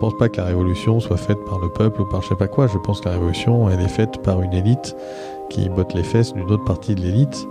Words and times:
pense 0.00 0.16
pas 0.16 0.30
que 0.30 0.38
la 0.38 0.44
révolution 0.44 0.98
soit 0.98 1.18
faite 1.18 1.44
par 1.44 1.58
le 1.58 1.68
peuple 1.68 2.00
ou 2.00 2.06
par 2.06 2.22
je 2.22 2.28
sais 2.28 2.34
pas 2.34 2.48
quoi. 2.48 2.66
Je 2.66 2.78
pense 2.78 3.00
que 3.00 3.08
la 3.08 3.16
révolution, 3.16 3.68
elle 3.68 3.80
est 3.80 3.88
faite 3.88 4.22
par 4.22 4.40
une 4.40 4.54
élite 4.54 4.96
qui 5.50 5.68
botte 5.68 5.92
les 5.92 6.02
fesses 6.02 6.32
d'une 6.32 6.50
autre 6.50 6.64
partie 6.64 6.94
de 6.94 7.02
l'élite. 7.02 7.46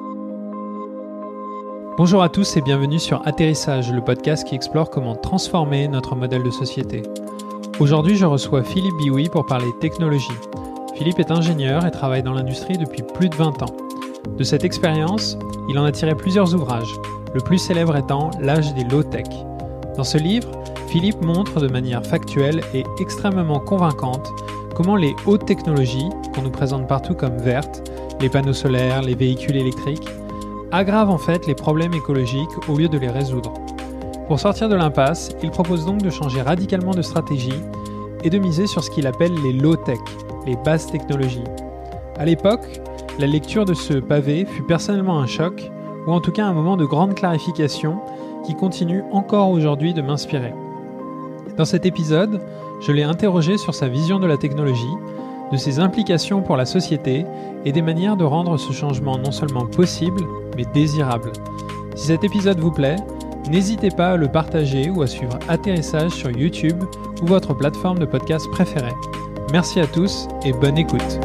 Bonjour 1.96 2.24
à 2.24 2.30
tous 2.30 2.58
et 2.58 2.62
bienvenue 2.62 2.98
sur 2.98 3.22
Atterrissage, 3.28 3.94
le 3.94 4.02
podcast 4.02 4.48
qui 4.48 4.56
explore 4.56 4.90
comment 4.90 5.16
transformer 5.16 5.88
notre 5.88 6.16
modèle 6.16 6.42
de 6.42 6.50
société. 6.50 7.04
Aujourd'hui, 7.79 8.15
je 8.15 8.26
reçois 8.26 8.63
Philippe 8.63 8.97
Bioui 8.97 9.29
pour 9.29 9.46
parler 9.46 9.68
technologie. 9.79 10.28
Philippe 10.96 11.20
est 11.20 11.31
ingénieur 11.31 11.86
et 11.86 11.92
travaille 11.92 12.24
dans 12.24 12.34
l'industrie 12.34 12.78
depuis 12.78 13.04
plus 13.04 13.29
de 13.29 13.36
20 13.36 13.62
ans. 13.62 13.76
De 14.38 14.44
cette 14.44 14.63
expérience, 14.63 15.38
il 15.70 15.78
en 15.78 15.86
a 15.86 15.92
tiré 15.92 16.16
plusieurs 16.16 16.55
ouvrages, 16.55 16.95
le 17.36 17.41
plus 17.41 17.59
célèbre 17.59 17.95
étant 17.95 18.31
L'âge 18.40 18.73
des 18.73 18.86
low-tech. 18.86 19.27
Dans 19.95 20.04
ce 20.04 20.18
livre, 20.18 20.50
Philippe 20.90 21.21
montre 21.23 21.59
de 21.59 21.67
manière 21.67 22.03
factuelle 22.03 22.62
et 22.73 22.84
extrêmement 22.99 23.59
convaincante 23.59 24.32
comment 24.73 24.95
les 24.95 25.16
hautes 25.27 25.45
technologies, 25.45 26.09
qu'on 26.34 26.41
nous 26.41 26.50
présente 26.50 26.88
partout 26.88 27.14
comme 27.14 27.38
vertes, 27.38 27.91
les 28.20 28.27
panneaux 28.27 28.54
solaires, 28.54 29.04
les 29.04 29.14
véhicules 29.14 29.55
électriques, 29.55 30.08
aggravent 30.72 31.12
en 31.12 31.20
fait 31.20 31.45
les 31.45 31.54
problèmes 31.54 31.94
écologiques 31.94 32.67
au 32.67 32.76
lieu 32.76 32.88
de 32.88 32.98
les 32.98 33.09
résoudre. 33.09 33.54
Pour 34.28 34.40
sortir 34.40 34.67
de 34.67 34.73
l'impasse, 34.73 35.30
il 35.44 35.52
propose 35.52 35.86
donc 35.86 36.02
de 36.02 36.09
changer 36.09 36.41
radicalement 36.41 36.95
de 36.95 37.03
stratégie 37.03 37.62
et 38.23 38.31
de 38.31 38.40
miser 38.40 38.66
sur 38.66 38.84
ce 38.84 38.90
qu'il 38.90 39.06
appelle 39.06 39.36
les 39.44 39.53
low-tech, 39.53 40.00
les 40.48 40.56
basses 40.56 40.88
technologies. 40.88 41.44
À 42.17 42.26
l'époque, 42.26 42.81
la 43.20 43.28
lecture 43.28 43.66
de 43.66 43.76
ce 43.76 43.94
pavé 43.94 44.45
fut 44.45 44.64
personnellement 44.64 45.20
un 45.20 45.28
choc, 45.28 45.70
ou 46.08 46.12
en 46.12 46.20
tout 46.20 46.31
cas 46.31 46.45
un 46.45 46.53
moment 46.53 46.78
de 46.78 46.86
grande 46.86 47.14
clarification 47.14 48.00
qui 48.44 48.56
continue 48.56 49.03
encore 49.12 49.52
aujourd'hui 49.52 49.94
de 49.94 50.02
m'inspirer. 50.02 50.53
Dans 51.59 51.66
cet 51.66 51.86
épisode, 51.86 52.40
je 52.80 52.94
l'ai 52.94 53.04
interrogé 53.04 53.58
sur 53.58 53.76
sa 53.76 53.90
vision 53.90 54.17
de 54.17 54.26
la 54.26 54.38
technologie, 54.38 54.95
de 55.52 55.58
ses 55.58 55.80
implications 55.80 56.42
pour 56.42 56.56
la 56.56 56.66
société 56.66 57.25
et 57.66 57.73
des 57.73 57.81
manières 57.81 58.16
de 58.16 58.23
rendre 58.23 58.56
ce 58.56 58.72
changement 58.72 59.17
non 59.17 59.34
seulement 59.34 59.66
possible, 59.66 60.23
mais 60.56 60.64
désirable. 60.73 61.34
Si 61.95 62.08
cet 62.08 62.23
épisode 62.23 62.61
vous 62.61 62.72
plaît, 62.72 62.95
n'hésitez 63.50 63.89
pas 63.89 64.11
à 64.11 64.16
le 64.16 64.30
partager 64.30 64.89
ou 64.89 65.02
à 65.02 65.08
suivre 65.08 65.38
Atterrissage 65.50 66.11
sur 66.11 66.31
YouTube 66.31 66.81
ou 67.22 67.25
votre 67.25 67.53
plateforme 67.53 68.00
de 68.00 68.06
podcast 68.06 68.50
préférée. 68.52 68.95
Merci 69.52 69.81
à 69.81 69.88
tous 69.88 70.30
et 70.45 70.53
bonne 70.53 70.78
écoute. 70.78 71.19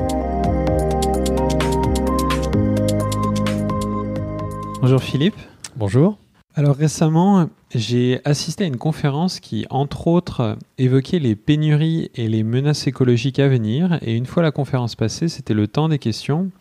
Bonjour 4.81 5.00
Philippe. 5.00 5.39
Bonjour. 5.77 6.23
Alors 6.56 6.77
récemment, 6.77 7.50
j'ai 7.74 8.20
assisté 8.24 8.62
à 8.62 8.69
une 8.69 8.77
conférence 8.77 9.41
qui, 9.41 9.66
entre 9.70 10.06
autres, 10.06 10.56
évoquait 10.78 11.19
les 11.19 11.34
pénuries 11.34 12.12
et 12.14 12.28
les 12.28 12.44
menaces 12.44 12.86
écologiques 12.86 13.41
à 13.41 13.48
venir. 13.48 13.98
Et 14.02 14.14
une 14.14 14.27
fois 14.27 14.44
la 14.44 14.52
conférence 14.52 14.94
passée, 14.94 15.27
c'était 15.27 15.52
le 15.52 15.66
temps 15.66 15.88
des 15.88 15.98
questions. 15.98 16.52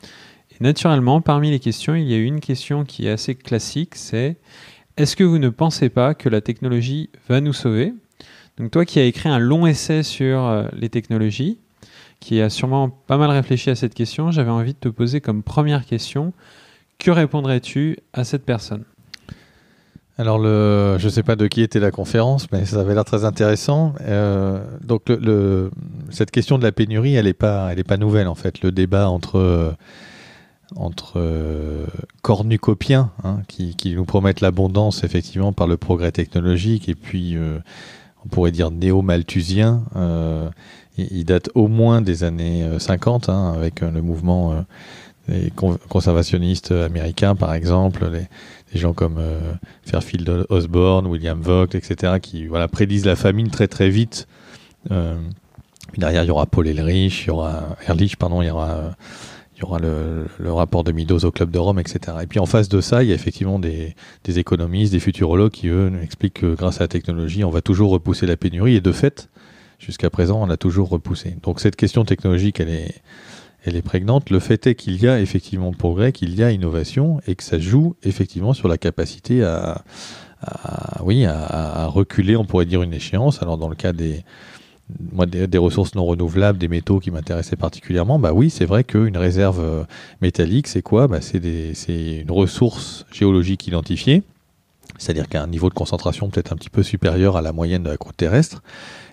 Et 0.51 0.63
naturellement, 0.63 1.21
parmi 1.21 1.51
les 1.51 1.59
questions, 1.59 1.93
il 1.93 2.09
y 2.09 2.15
a 2.15 2.17
une 2.17 2.39
question 2.39 2.85
qui 2.85 3.05
est 3.05 3.11
assez 3.11 3.35
classique, 3.35 3.93
c'est 3.93 4.37
est-ce 4.97 5.15
que 5.15 5.23
vous 5.23 5.37
ne 5.37 5.49
pensez 5.49 5.89
pas 5.89 6.15
que 6.15 6.27
la 6.27 6.41
technologie 6.41 7.11
va 7.29 7.39
nous 7.39 7.53
sauver? 7.53 7.93
Donc 8.57 8.71
toi 8.71 8.85
qui 8.85 8.99
as 8.99 9.05
écrit 9.05 9.29
un 9.29 9.39
long 9.39 9.67
essai 9.67 10.01
sur 10.01 10.43
euh, 10.43 10.67
les 10.73 10.89
technologies, 10.89 11.59
qui 12.19 12.41
a 12.41 12.49
sûrement 12.49 12.89
pas 12.89 13.17
mal 13.17 13.29
réfléchi 13.29 13.69
à 13.69 13.75
cette 13.75 13.93
question, 13.93 14.31
j'avais 14.31 14.49
envie 14.49 14.73
de 14.73 14.79
te 14.79 14.89
poser 14.89 15.21
comme 15.21 15.43
première 15.43 15.85
question, 15.85 16.33
que 16.97 17.11
répondrais-tu 17.11 17.97
à 18.13 18.23
cette 18.23 18.45
personne? 18.45 18.85
Alors, 20.17 20.37
je 20.43 21.03
ne 21.03 21.09
sais 21.09 21.23
pas 21.23 21.35
de 21.35 21.47
qui 21.47 21.61
était 21.61 21.79
la 21.79 21.89
conférence, 21.89 22.51
mais 22.51 22.65
ça 22.65 22.81
avait 22.81 22.93
l'air 22.93 23.05
très 23.05 23.25
intéressant. 23.25 23.95
Euh, 24.01 24.63
donc, 24.83 25.11
cette 26.11 26.29
question 26.29 26.59
de 26.59 26.63
la 26.63 26.71
pénurie, 26.71 27.15
elle 27.15 27.25
n'est 27.25 27.33
pas, 27.33 27.71
pas 27.87 27.97
nouvelle 27.97 28.27
en 28.27 28.35
fait. 28.35 28.61
Le 28.61 28.71
débat 28.71 29.09
entre 29.09 29.71
euh, 31.15 31.85
cornucopiens 32.21 33.11
hein, 33.23 33.41
qui, 33.47 33.95
nous 33.95 34.05
promettent 34.05 34.41
l'abondance 34.41 35.03
effectivement 35.03 35.51
par 35.51 35.67
le 35.67 35.77
progrès 35.77 36.11
technologique 36.11 36.89
et 36.89 36.95
puis 36.95 37.35
euh, 37.35 37.59
on 38.25 38.29
pourrait 38.29 38.51
dire 38.51 38.69
néo-malthusien. 38.69 39.83
Euh, 39.95 40.49
il, 40.97 41.25
date 41.25 41.49
au 41.55 41.67
moins 41.67 42.01
des 42.01 42.23
années 42.23 42.67
50 42.77 43.29
hein, 43.29 43.53
avec 43.55 43.81
le 43.81 44.01
mouvement 44.03 44.63
des 45.27 45.51
conservationnistes 45.89 46.71
américains 46.71 47.35
par 47.35 47.53
exemple, 47.53 48.09
les, 48.11 48.79
gens 48.79 48.93
comme 48.93 49.17
euh, 49.19 49.53
Fairfield 49.85 50.45
Osborne, 50.49 51.05
William 51.05 51.39
Vogt, 51.39 51.75
etc., 51.75 52.13
qui 52.21 52.47
voilà, 52.47 52.67
prédisent 52.67 53.05
la 53.05 53.15
famine 53.15 53.49
très 53.49 53.67
très 53.67 53.89
vite. 53.89 54.27
Euh, 54.91 55.15
derrière, 55.97 56.23
il 56.23 56.27
y 56.27 56.31
aura 56.31 56.45
Paul 56.45 56.67
Ehrlich, 56.67 57.25
il 57.25 57.27
y 57.27 57.29
aura, 57.29 57.77
Ehrlich, 57.87 58.17
pardon, 58.17 58.41
il 58.41 58.47
y 58.47 58.51
aura, 58.51 58.95
y 59.59 59.63
aura 59.63 59.79
le, 59.79 60.27
rapport 60.51 60.83
de 60.83 60.91
Midos 60.91 61.23
au 61.23 61.31
Club 61.31 61.51
de 61.51 61.59
Rome, 61.59 61.79
etc. 61.79 62.17
Et 62.23 62.27
puis 62.27 62.39
en 62.39 62.45
face 62.45 62.67
de 62.67 62.81
ça, 62.81 63.03
il 63.03 63.09
y 63.09 63.11
a 63.11 63.15
effectivement 63.15 63.59
des, 63.59 63.95
des 64.23 64.39
économistes, 64.39 64.91
des 64.91 64.99
futurologues 64.99 65.51
qui, 65.51 65.67
eux, 65.67 65.91
expliquent 66.01 66.41
que 66.41 66.55
grâce 66.55 66.77
à 66.77 66.85
la 66.85 66.87
technologie, 66.87 67.43
on 67.43 67.51
va 67.51 67.61
toujours 67.61 67.91
repousser 67.91 68.25
la 68.25 68.37
pénurie. 68.37 68.75
Et 68.75 68.81
de 68.81 68.91
fait, 68.91 69.29
jusqu'à 69.79 70.09
présent, 70.09 70.41
on 70.41 70.45
l'a 70.47 70.57
toujours 70.57 70.89
repoussé. 70.89 71.37
Donc 71.43 71.59
cette 71.59 71.75
question 71.75 72.05
technologique, 72.05 72.59
elle 72.59 72.69
est 72.69 72.95
elle 73.63 73.75
est 73.75 73.81
prégnante. 73.81 74.29
Le 74.29 74.39
fait 74.39 74.67
est 74.67 74.75
qu'il 74.75 75.01
y 75.01 75.07
a 75.07 75.19
effectivement 75.19 75.71
progrès, 75.71 76.11
qu'il 76.11 76.35
y 76.35 76.43
a 76.43 76.51
innovation 76.51 77.19
et 77.27 77.35
que 77.35 77.43
ça 77.43 77.59
joue 77.59 77.95
effectivement 78.03 78.53
sur 78.53 78.67
la 78.67 78.77
capacité 78.77 79.43
à, 79.43 79.83
oui, 81.01 81.25
à, 81.25 81.87
reculer, 81.87 82.35
on 82.35 82.45
pourrait 82.45 82.65
dire, 82.65 82.81
une 82.81 82.93
échéance. 82.93 83.41
Alors 83.41 83.57
dans 83.57 83.69
le 83.69 83.75
cas 83.75 83.93
des, 83.93 84.23
moi, 85.11 85.25
des, 85.25 85.57
ressources 85.57 85.95
non 85.95 86.05
renouvelables, 86.05 86.57
des 86.57 86.67
métaux 86.67 86.99
qui 86.99 87.11
m'intéressaient 87.11 87.55
particulièrement, 87.55 88.19
bah 88.19 88.33
oui, 88.33 88.49
c'est 88.49 88.65
vrai 88.65 88.83
qu'une 88.83 89.17
réserve 89.17 89.61
euh, 89.61 89.83
métallique, 90.21 90.67
c'est 90.67 90.81
quoi? 90.81 91.07
Bah 91.07 91.19
C'est 91.21 91.37
une 91.37 92.31
ressource 92.31 93.05
géologique 93.11 93.65
identifiée, 93.67 94.23
c'est-à-dire 94.97 95.29
qu'à 95.29 95.41
un 95.41 95.47
niveau 95.47 95.69
de 95.69 95.73
concentration 95.73 96.29
peut-être 96.29 96.51
un 96.51 96.57
petit 96.57 96.69
peu 96.69 96.83
supérieur 96.83 97.37
à 97.37 97.41
la 97.41 97.53
moyenne 97.53 97.83
de 97.83 97.89
la 97.89 97.97
croûte 97.97 98.17
terrestre. 98.17 98.61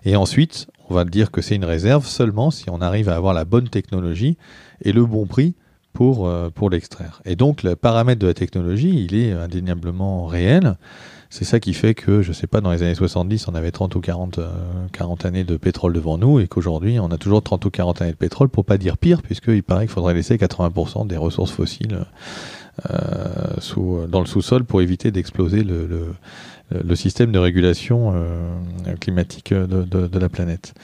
Et 0.05 0.17
ensuite, 0.17 0.67
on 0.89 0.95
va 0.95 1.05
dire 1.05 1.31
que 1.31 1.41
c'est 1.41 1.57
une 1.57 1.65
réserve 1.65 2.07
seulement 2.07 2.51
si 2.51 2.71
on 2.71 2.81
arrive 2.81 3.09
à 3.09 3.17
avoir 3.17 3.35
la 3.35 3.45
bonne 3.45 3.69
technologie 3.69 4.37
et 4.83 4.93
le 4.93 5.05
bon 5.05 5.27
prix 5.27 5.55
pour, 5.93 6.27
euh, 6.27 6.51
pour 6.51 6.71
l'extraire. 6.71 7.21
Et 7.25 7.37
donc 7.37 7.63
le 7.63 7.77
paramètre 7.77 8.21
de 8.21 8.27
la 8.27 8.35
technologie, 8.35 9.05
il 9.05 9.15
est 9.15 9.33
indéniablement 9.33 10.27
réel. 10.27 10.77
C'est 11.33 11.45
ça 11.45 11.61
qui 11.61 11.75
fait 11.75 11.95
que, 11.95 12.23
je 12.23 12.31
ne 12.31 12.35
sais 12.35 12.49
pas, 12.49 12.61
dans 12.61 12.73
les 12.73 12.83
années 12.83 12.97
70, 12.97 13.47
on 13.47 13.55
avait 13.55 13.71
30 13.71 13.95
ou 13.95 14.01
40, 14.01 14.41
40 14.93 15.25
euh, 15.25 15.29
années 15.29 15.45
de 15.45 15.57
pétrole 15.57 15.93
devant 15.93 16.19
nous 16.19 16.41
et 16.41 16.49
qu'aujourd'hui, 16.49 16.99
on 16.99 17.07
a 17.13 17.19
toujours 17.19 17.41
30 17.41 17.65
ou 17.67 17.71
40 17.71 18.03
années 18.03 18.11
de 18.11 18.17
pétrole, 18.17 18.49
pour 18.49 18.65
pas 18.65 18.79
dire 18.79 18.99
pire, 18.99 19.23
puisqu'il 19.23 19.63
paraît 19.63 19.85
qu'il 19.85 19.93
faudrait 19.93 20.15
laisser 20.15 20.37
80% 20.37 21.07
des 21.07 21.17
ressources 21.17 21.53
fossiles 21.53 22.05
euh, 22.91 22.97
sous, 23.59 24.07
dans 24.09 24.21
le 24.21 24.27
sous-sol 24.27 24.65
pour 24.65 24.81
éviter 24.81 25.13
d'exploser 25.13 25.63
le, 25.63 25.87
le 25.87 26.07
système 26.95 27.33
de 27.33 27.39
régulation 27.39 28.13
euh, 28.15 28.95
climatique 29.01 29.53
de, 29.53 29.85
de, 29.85 30.19
la 30.19 30.29
planète. 30.29 30.75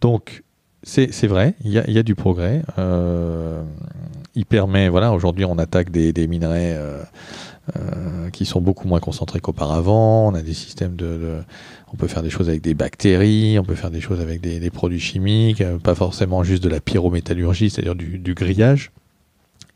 Donc, 0.00 0.42
c'est 0.82 1.26
vrai, 1.26 1.54
il 1.64 1.72
y 1.72 1.98
a, 1.98 2.02
du 2.02 2.14
progrès. 2.14 2.62
Euh, 2.78 3.62
il 4.34 4.46
permet, 4.46 4.88
voilà, 4.88 5.12
aujourd'hui 5.12 5.44
on 5.44 5.58
attaque 5.58 5.90
des, 5.90 6.26
minerais 6.26 6.74
euh, 6.76 7.02
euh, 7.76 8.30
qui 8.30 8.46
sont 8.46 8.60
beaucoup 8.60 8.86
moins 8.88 9.00
concentrés 9.00 9.40
qu'auparavant. 9.40 10.28
On 10.28 10.34
a 10.34 10.42
des 10.42 10.54
systèmes 10.54 10.96
de, 10.96 11.40
on 11.92 11.96
peut 11.96 12.06
faire 12.06 12.22
des 12.22 12.30
choses 12.30 12.48
avec 12.48 12.62
des 12.62 12.74
bactéries, 12.74 13.58
on 13.58 13.64
peut 13.64 13.74
faire 13.74 13.90
des 13.90 14.00
choses 14.00 14.20
avec 14.20 14.40
des, 14.40 14.70
produits 14.70 15.00
chimiques, 15.00 15.60
euh, 15.60 15.78
pas 15.78 15.94
forcément 15.94 16.44
juste 16.44 16.62
de 16.62 16.68
la 16.68 16.80
pyrométallurgie, 16.80 17.70
c'est-à-dire 17.70 17.94
du, 17.94 18.18
du, 18.18 18.34
grillage. 18.34 18.92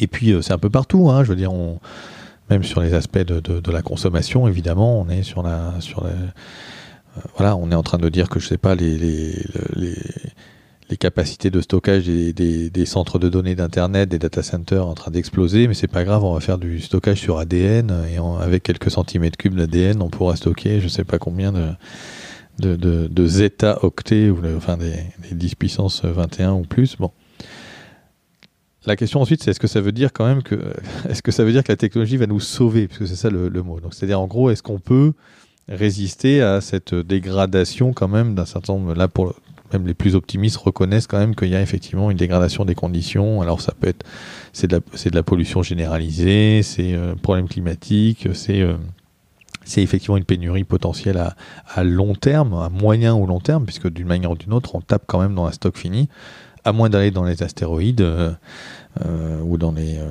Et 0.00 0.06
puis 0.06 0.34
c'est 0.42 0.52
un 0.52 0.58
peu 0.58 0.70
partout, 0.70 1.10
hein, 1.10 1.24
je 1.24 1.30
veux 1.30 1.36
dire, 1.36 1.52
on, 1.52 1.78
même 2.50 2.62
sur 2.62 2.80
les 2.80 2.94
aspects 2.94 3.18
de, 3.18 3.40
de, 3.40 3.70
la 3.70 3.82
consommation, 3.82 4.46
évidemment, 4.46 5.00
on 5.00 5.08
est 5.08 5.22
sur 5.22 5.42
la, 5.42 5.74
sur 5.80 6.04
euh, 6.04 6.10
voilà, 7.36 7.56
on 7.56 7.70
est 7.70 7.74
en 7.74 7.82
train 7.82 7.98
de 7.98 8.08
dire 8.08 8.28
que 8.28 8.40
je 8.40 8.46
sais 8.46 8.58
pas 8.58 8.74
les, 8.74 8.98
les, 8.98 9.34
les, 9.76 10.96
capacités 10.96 11.50
de 11.50 11.60
stockage 11.60 12.04
des, 12.04 12.86
centres 12.86 13.18
de 13.18 13.28
données 13.28 13.56
d'internet, 13.56 14.08
des 14.08 14.18
data 14.18 14.42
centers 14.42 14.86
en 14.86 14.94
train 14.94 15.10
d'exploser, 15.10 15.66
mais 15.66 15.74
c'est 15.74 15.88
pas 15.88 16.04
grave, 16.04 16.22
on 16.22 16.34
va 16.34 16.40
faire 16.40 16.58
du 16.58 16.80
stockage 16.80 17.18
sur 17.18 17.38
ADN 17.38 17.92
et 18.12 18.18
avec 18.40 18.62
quelques 18.62 18.92
centimètres 18.92 19.36
cubes 19.36 19.56
d'ADN, 19.56 20.00
on 20.02 20.08
pourra 20.08 20.36
stocker, 20.36 20.80
je 20.80 20.88
sais 20.88 21.04
pas 21.04 21.18
combien 21.18 21.50
de 21.52 21.70
de, 22.58 22.76
de, 22.76 23.08
de 23.08 23.26
zeta 23.26 23.84
octets 23.84 24.30
ou 24.30 24.38
enfin 24.56 24.76
des, 24.76 24.94
des 25.28 25.34
10 25.34 25.54
puissance 25.56 26.04
21 26.04 26.52
ou 26.52 26.62
plus. 26.62 26.96
Bon, 26.96 27.10
la 28.86 28.96
question 28.96 29.20
ensuite, 29.20 29.42
c'est 29.42 29.50
est-ce 29.50 29.60
que 29.60 29.66
ça 29.66 29.80
veut 29.80 29.92
dire 29.92 30.12
quand 30.12 30.26
même 30.26 30.42
que, 30.42 30.56
est-ce 31.08 31.22
que 31.22 31.32
ça 31.32 31.44
veut 31.44 31.52
dire 31.52 31.64
que 31.64 31.72
la 31.72 31.76
technologie 31.76 32.16
va 32.16 32.26
nous 32.26 32.40
sauver, 32.40 32.88
puisque 32.88 33.08
c'est 33.08 33.16
ça 33.16 33.30
le, 33.30 33.50
mot. 33.62 33.80
Donc, 33.80 33.94
c'est-à-dire 33.94 34.20
en 34.20 34.26
gros, 34.26 34.50
est-ce 34.50 34.62
qu'on 34.62 34.78
peut 34.78 35.12
résister 35.68 36.42
à 36.42 36.60
cette 36.60 36.94
dégradation 36.94 37.92
quand 37.92 38.08
même 38.08 38.34
d'un 38.34 38.44
certain 38.44 38.74
nombre, 38.74 38.94
là 38.94 39.08
pour 39.08 39.34
même 39.72 39.86
les 39.86 39.94
plus 39.94 40.14
optimistes 40.14 40.58
reconnaissent 40.58 41.06
quand 41.06 41.18
même 41.18 41.34
qu'il 41.34 41.48
y 41.48 41.56
a 41.56 41.62
effectivement 41.62 42.10
une 42.10 42.16
dégradation 42.16 42.64
des 42.64 42.74
conditions. 42.74 43.40
Alors 43.40 43.60
ça 43.60 43.72
peut 43.72 43.88
être, 43.88 44.04
c'est 44.52 44.66
de 44.66 44.76
la, 44.76 44.82
c'est 44.94 45.10
de 45.10 45.16
la 45.16 45.22
pollution 45.22 45.62
généralisée, 45.62 46.62
c'est 46.62 46.94
euh, 46.94 47.14
problème 47.14 47.48
climatique, 47.48 48.28
c'est 48.34 48.60
euh, 48.60 48.74
c'est 49.64 49.82
effectivement 49.82 50.16
une 50.16 50.24
pénurie 50.24 50.64
potentielle 50.64 51.16
à, 51.74 51.84
long 51.84 52.14
terme, 52.14 52.54
à 52.54 52.68
moyen 52.68 53.14
ou 53.14 53.26
long 53.26 53.40
terme, 53.40 53.64
puisque 53.64 53.88
d'une 53.88 54.06
manière 54.06 54.30
ou 54.30 54.36
d'une 54.36 54.52
autre, 54.52 54.74
on 54.74 54.80
tape 54.80 55.04
quand 55.06 55.18
même 55.20 55.34
dans 55.34 55.46
un 55.46 55.52
stock 55.52 55.78
fini, 55.78 56.10
à 56.64 56.72
moins 56.72 56.88
d'aller 56.88 57.10
dans 57.10 57.24
les 57.24 57.42
astéroïdes 57.42 58.00
euh, 58.00 58.32
euh, 59.04 59.40
ou, 59.42 59.58
dans 59.58 59.72
les, 59.72 59.98
euh, 59.98 60.08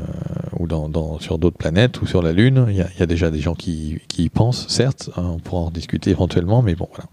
ou 0.59 0.67
dans, 0.67 1.19
sur 1.19 1.39
d'autres 1.39 1.57
planètes 1.57 2.01
ou 2.01 2.07
sur 2.07 2.21
la 2.21 2.31
Lune. 2.31 2.67
Il 2.69 2.75
y, 2.75 2.81
a, 2.81 3.05
déjà 3.05 3.31
des 3.31 3.39
gens 3.39 3.55
qui, 3.55 3.99
y 4.17 4.29
pensent, 4.29 4.67
certes, 4.69 5.09
hein, 5.17 5.31
on 5.35 5.39
pourra 5.39 5.63
en 5.63 5.71
discuter 5.71 6.11
éventuellement, 6.11 6.61
mais 6.61 6.75
bon, 6.75 6.87
voilà. 6.93 7.09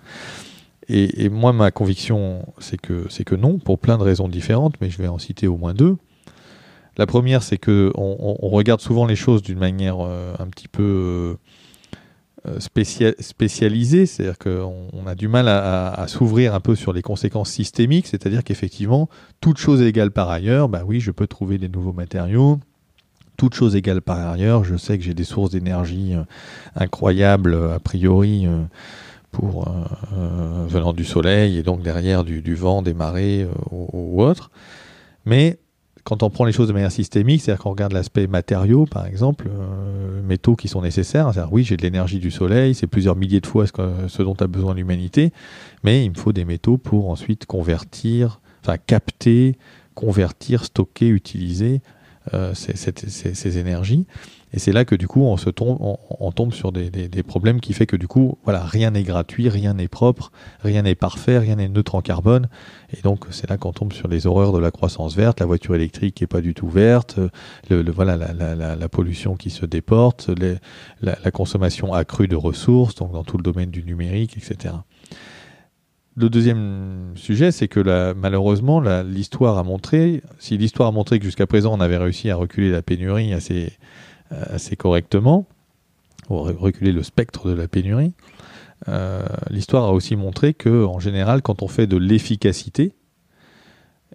Et, 0.92 1.28
moi, 1.28 1.52
ma 1.52 1.70
conviction, 1.70 2.44
c'est 2.58 2.80
que, 2.80 3.06
c'est 3.10 3.22
que 3.22 3.36
non, 3.36 3.58
pour 3.58 3.78
plein 3.78 3.96
de 3.96 4.02
raisons 4.02 4.26
différentes, 4.26 4.74
mais 4.80 4.90
je 4.90 5.00
vais 5.00 5.06
en 5.06 5.18
citer 5.18 5.46
au 5.46 5.56
moins 5.56 5.72
deux. 5.72 5.96
La 6.96 7.06
première, 7.06 7.44
c'est 7.44 7.58
que 7.58 7.92
on, 7.94 8.48
regarde 8.48 8.80
souvent 8.80 9.06
les 9.06 9.14
choses 9.14 9.40
d'une 9.40 9.58
manière 9.58 10.00
un 10.00 10.48
petit 10.48 10.66
peu 10.66 10.82
euh, 10.82 11.34
spécialisé, 12.58 14.06
c'est-à-dire 14.06 14.38
qu'on 14.38 15.06
a 15.06 15.14
du 15.14 15.28
mal 15.28 15.48
à, 15.48 16.04
s'ouvrir 16.08 16.54
un 16.54 16.60
peu 16.60 16.74
sur 16.74 16.92
les 16.92 17.02
conséquences 17.02 17.50
systémiques, 17.50 18.06
c'est-à-dire 18.06 18.44
qu'effectivement, 18.44 19.08
toute 19.40 19.58
chose 19.58 19.82
égale 19.82 20.10
par 20.10 20.30
ailleurs, 20.30 20.68
bah 20.68 20.82
oui, 20.86 21.00
je 21.00 21.10
peux 21.10 21.26
trouver 21.26 21.58
des 21.58 21.68
nouveaux 21.68 21.92
matériaux, 21.92 22.58
toute 23.36 23.54
chose 23.54 23.76
égale 23.76 24.00
par 24.00 24.18
ailleurs, 24.30 24.64
je 24.64 24.76
sais 24.76 24.96
que 24.98 25.04
j'ai 25.04 25.14
des 25.14 25.24
sources 25.24 25.50
d'énergie 25.50 26.14
euh, 26.14 26.22
incroyables 26.76 27.54
a 27.74 27.78
priori 27.78 28.46
euh, 28.46 28.62
pour 29.30 29.68
venant 30.68 30.92
du 30.92 31.04
soleil 31.04 31.56
et 31.56 31.62
donc 31.62 31.82
derrière 31.82 32.24
du, 32.24 32.54
vent, 32.54 32.82
des 32.82 32.94
marées 32.94 33.46
ou, 33.70 33.88
ou 33.92 34.22
autre, 34.22 34.50
mais 35.24 35.58
quand 36.04 36.22
on 36.22 36.30
prend 36.30 36.44
les 36.44 36.52
choses 36.52 36.68
de 36.68 36.72
manière 36.72 36.92
systémique, 36.92 37.42
c'est-à-dire 37.42 37.62
qu'on 37.62 37.70
regarde 37.70 37.92
l'aspect 37.92 38.26
matériaux, 38.26 38.86
par 38.86 39.06
exemple, 39.06 39.48
euh, 39.48 40.22
métaux 40.22 40.56
qui 40.56 40.68
sont 40.68 40.82
nécessaires, 40.82 41.32
c'est-à-dire 41.32 41.52
oui, 41.52 41.64
j'ai 41.64 41.76
de 41.76 41.82
l'énergie 41.82 42.18
du 42.18 42.30
soleil, 42.30 42.74
c'est 42.74 42.86
plusieurs 42.86 43.16
milliers 43.16 43.40
de 43.40 43.46
fois 43.46 43.66
ce, 43.66 44.22
dont 44.22 44.34
a 44.34 44.46
besoin 44.46 44.74
l'humanité, 44.74 45.32
mais 45.84 46.04
il 46.04 46.10
me 46.10 46.16
faut 46.16 46.32
des 46.32 46.44
métaux 46.44 46.78
pour 46.78 47.10
ensuite 47.10 47.46
convertir, 47.46 48.40
enfin 48.62 48.76
capter, 48.78 49.56
convertir, 49.94 50.64
stocker, 50.64 51.08
utiliser 51.08 51.80
euh, 52.34 52.52
ces, 52.54 53.58
énergies. 53.58 54.06
Et 54.52 54.58
c'est 54.58 54.72
là 54.72 54.84
que 54.84 54.94
du 54.94 55.06
coup 55.06 55.22
on 55.22 55.36
se 55.36 55.48
tombe, 55.48 55.78
on, 55.80 56.32
tombe 56.32 56.52
sur 56.52 56.72
des, 56.72 57.22
problèmes 57.22 57.60
qui 57.60 57.72
fait 57.72 57.86
que 57.86 57.96
du 57.96 58.08
coup 58.08 58.38
voilà 58.44 58.64
rien 58.64 58.90
n'est 58.90 59.04
gratuit, 59.04 59.48
rien 59.48 59.74
n'est 59.74 59.88
propre, 59.88 60.32
rien 60.62 60.82
n'est 60.82 60.96
parfait, 60.96 61.38
rien 61.38 61.56
n'est 61.56 61.68
neutre 61.68 61.94
en 61.94 62.00
carbone. 62.00 62.48
Et 62.96 63.00
donc 63.02 63.26
c'est 63.30 63.48
là 63.48 63.56
qu'on 63.56 63.72
tombe 63.72 63.92
sur 63.92 64.08
les 64.08 64.26
horreurs 64.26 64.52
de 64.52 64.58
la 64.58 64.70
croissance 64.70 65.14
verte, 65.14 65.40
la 65.40 65.46
voiture 65.46 65.74
électrique 65.74 66.16
qui 66.16 66.24
est 66.24 66.28
pas 66.28 66.40
du 66.40 66.54
tout 66.54 66.68
verte, 66.68 67.20
le, 67.68 67.88
voilà 67.92 68.16
la, 68.16 68.88
pollution 68.88 69.36
qui 69.36 69.50
se 69.50 69.66
déporte, 69.66 70.30
la, 71.00 71.30
consommation 71.30 71.92
accrue 71.94 72.26
de 72.26 72.36
ressources, 72.36 72.96
donc 72.96 73.12
dans 73.12 73.24
tout 73.24 73.36
le 73.36 73.44
domaine 73.44 73.70
du 73.70 73.84
numérique, 73.84 74.36
etc. 74.36 74.74
Le 76.16 76.28
deuxième 76.28 77.12
sujet, 77.14 77.52
c'est 77.52 77.68
que 77.68 78.12
malheureusement, 78.14 78.80
l'histoire 79.04 79.58
a 79.58 79.62
montré, 79.62 80.22
si 80.40 80.58
l'histoire 80.58 80.88
a 80.88 80.92
montré 80.92 81.20
que 81.20 81.24
jusqu'à 81.24 81.46
présent 81.46 81.72
on 81.72 81.80
avait 81.80 81.96
réussi 81.96 82.30
à 82.30 82.36
reculer 82.36 82.70
la 82.70 82.82
pénurie 82.82 83.32
assez, 83.32 83.72
assez 84.30 84.76
correctement, 84.76 85.46
pour 86.26 86.46
reculer 86.46 86.92
le 86.92 87.02
spectre 87.02 87.48
de 87.48 87.54
la 87.54 87.68
pénurie, 87.68 88.12
euh, 88.88 89.22
l'histoire 89.50 89.84
a 89.84 89.92
aussi 89.92 90.16
montré 90.16 90.54
que, 90.54 90.84
en 90.84 91.00
général, 91.00 91.42
quand 91.42 91.62
on 91.62 91.68
fait 91.68 91.86
de 91.86 91.96
l'efficacité, 91.96 92.92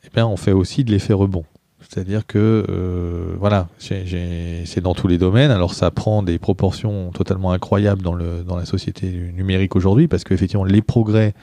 eh 0.03 0.09
bien, 0.13 0.25
on 0.25 0.37
fait 0.37 0.51
aussi 0.51 0.83
de 0.83 0.91
l'effet 0.91 1.13
rebond. 1.13 1.45
C'est-à-dire 1.81 2.25
que, 2.25 2.65
euh, 2.67 3.35
voilà, 3.37 3.67
c'est 3.77 4.81
dans 4.81 4.95
tous 4.95 5.07
les 5.07 5.17
domaines. 5.17 5.51
Alors, 5.51 5.73
ça 5.73 5.91
prend 5.91 6.23
des 6.23 6.39
proportions 6.39 7.11
totalement 7.11 7.51
incroyables 7.51 8.01
dans, 8.01 8.15
dans 8.15 8.55
la 8.55 8.65
société 8.65 9.11
numérique 9.11 9.75
aujourd'hui, 9.75 10.07
parce 10.07 10.23
qu'effectivement, 10.23 10.63
les 10.63 10.81
progrès 10.81 11.35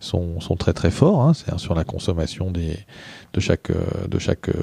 sont, 0.00 0.38
très 0.58 0.72
très 0.72 0.90
forts. 0.90 1.22
Hein, 1.22 1.32
c'est 1.34 1.58
sur 1.58 1.74
la 1.74 1.84
consommation 1.84 2.50
de 2.50 3.40
chaque, 3.40 3.70
euh, 3.70 4.06
de 4.08 4.18
chaque 4.18 4.48
euh, 4.48 4.54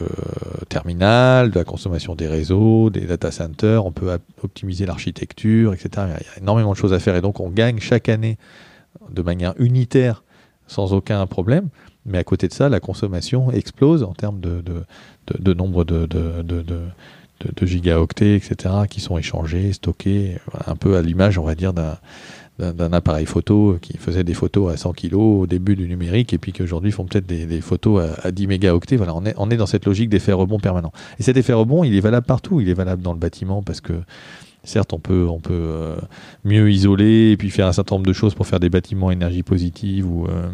terminal, 0.69 1.51
de 1.51 1.59
la 1.59 1.65
consommation 1.65 2.15
des 2.15 2.27
réseaux, 2.27 2.89
des 2.89 3.01
data 3.01 3.31
centers. 3.31 3.85
On 3.85 3.91
peut 3.91 4.17
optimiser 4.43 4.85
l'architecture, 4.85 5.73
etc. 5.73 5.89
Il 6.19 6.25
y 6.25 6.29
a 6.35 6.41
énormément 6.41 6.71
de 6.71 6.77
choses 6.77 6.93
à 6.93 6.99
faire 6.99 7.15
et 7.15 7.21
donc 7.21 7.39
on 7.39 7.49
gagne 7.49 7.79
chaque 7.79 8.09
année 8.09 8.37
de 9.09 9.21
manière 9.21 9.53
unitaire 9.57 10.23
sans 10.67 10.93
aucun 10.93 11.25
problème. 11.27 11.69
Mais 12.05 12.17
à 12.17 12.23
côté 12.23 12.47
de 12.47 12.53
ça, 12.53 12.69
la 12.69 12.79
consommation 12.79 13.51
explose 13.51 14.03
en 14.03 14.13
termes 14.13 14.39
de, 14.39 15.53
nombre 15.53 15.83
de, 15.85 16.07
gigaoctets, 17.61 18.35
etc., 18.35 18.75
qui 18.89 18.99
sont 18.99 19.17
échangés, 19.17 19.73
stockés, 19.73 20.37
un 20.67 20.75
peu 20.75 20.97
à 20.97 21.01
l'image, 21.01 21.37
on 21.37 21.43
va 21.43 21.55
dire, 21.55 21.73
d'un 21.73 21.97
d'un 22.59 22.93
appareil 22.93 23.25
photo 23.25 23.77
qui 23.81 23.97
faisait 23.97 24.23
des 24.23 24.35
photos 24.35 24.71
à 24.71 24.77
100 24.77 24.93
kg 24.93 25.15
au 25.15 25.47
début 25.47 25.75
du 25.75 25.87
numérique 25.87 26.33
et 26.33 26.37
puis 26.37 26.53
qu'aujourd'hui 26.53 26.91
font 26.91 27.05
peut-être 27.05 27.25
des, 27.25 27.61
photos 27.61 28.11
à, 28.23 28.31
10 28.31 28.47
mégaoctets. 28.47 28.95
Voilà, 28.95 29.15
on 29.15 29.49
est, 29.49 29.57
dans 29.57 29.65
cette 29.65 29.85
logique 29.85 30.09
d'effet 30.09 30.33
rebond 30.33 30.59
permanent. 30.59 30.91
Et 31.19 31.23
cet 31.23 31.35
effet 31.37 31.53
rebond, 31.53 31.83
il 31.83 31.95
est 31.95 31.99
valable 31.99 32.27
partout. 32.27 32.61
Il 32.61 32.69
est 32.69 32.75
valable 32.75 33.01
dans 33.01 33.13
le 33.13 33.19
bâtiment 33.19 33.63
parce 33.63 33.81
que 33.81 33.93
certes, 34.63 34.93
on 34.93 34.99
peut, 34.99 35.27
on 35.27 35.39
peut 35.39 35.53
euh, 35.53 35.95
mieux 36.43 36.71
isoler 36.71 37.31
et 37.31 37.37
puis 37.37 37.49
faire 37.49 37.67
un 37.67 37.73
certain 37.73 37.95
nombre 37.95 38.05
de 38.05 38.13
choses 38.13 38.35
pour 38.35 38.47
faire 38.47 38.59
des 38.59 38.69
bâtiments 38.69 39.11
énergie 39.11 39.43
positive 39.43 40.09
ou, 40.09 40.27
euh, 40.27 40.49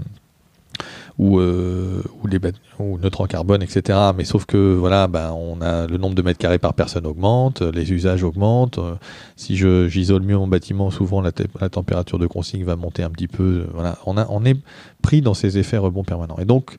ou, 1.20 1.40
euh, 1.40 2.02
ou, 2.24 2.98
en 3.20 3.28
carbone, 3.28 3.62
etc. 3.62 4.00
Mais 4.16 4.24
sauf 4.24 4.46
que 4.46 4.74
voilà, 4.74 5.08
ben, 5.08 5.32
on 5.34 5.62
a 5.62 5.86
le 5.86 5.98
nombre 5.98 6.16
de 6.16 6.22
mètres 6.22 6.40
carrés 6.40 6.60
par 6.60 6.74
personne 6.74 7.06
augmente, 7.06 7.62
les 7.62 7.92
usages 7.92 8.24
augmentent. 8.24 8.78
Euh, 8.78 8.96
si 9.36 9.58
je, 9.58 9.90
j'isole 9.90 10.24
mieux 10.24 10.38
mon 10.38 10.48
bâtiment, 10.48 10.90
souvent 10.92 11.20
la, 11.20 11.32
la, 11.60 11.70
température 11.70 12.20
de 12.20 12.26
consigne 12.26 12.64
va 12.64 12.78
monter 12.78 13.04
un 13.04 13.10
petit 13.10 13.28
peu. 13.28 13.66
Voilà, 13.74 13.98
on, 14.06 14.18
a, 14.18 14.26
on 14.30 14.46
est 14.46 14.58
pris 15.02 15.22
dans 15.22 15.34
ces 15.34 15.58
effets 15.58 15.78
rebonds 15.78 16.06
permanents. 16.06 16.38
Et 16.40 16.46
donc, 16.46 16.78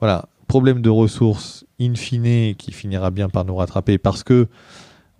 voilà, 0.00 0.28
problème 0.48 0.80
de 0.80 0.90
ressources 0.90 1.66
in 1.78 1.94
fine 1.94 2.54
qui 2.54 2.72
finira 2.72 3.10
bien 3.10 3.28
par 3.28 3.44
nous 3.44 3.56
rattraper 3.56 3.98
parce 3.98 4.22
que 4.22 4.48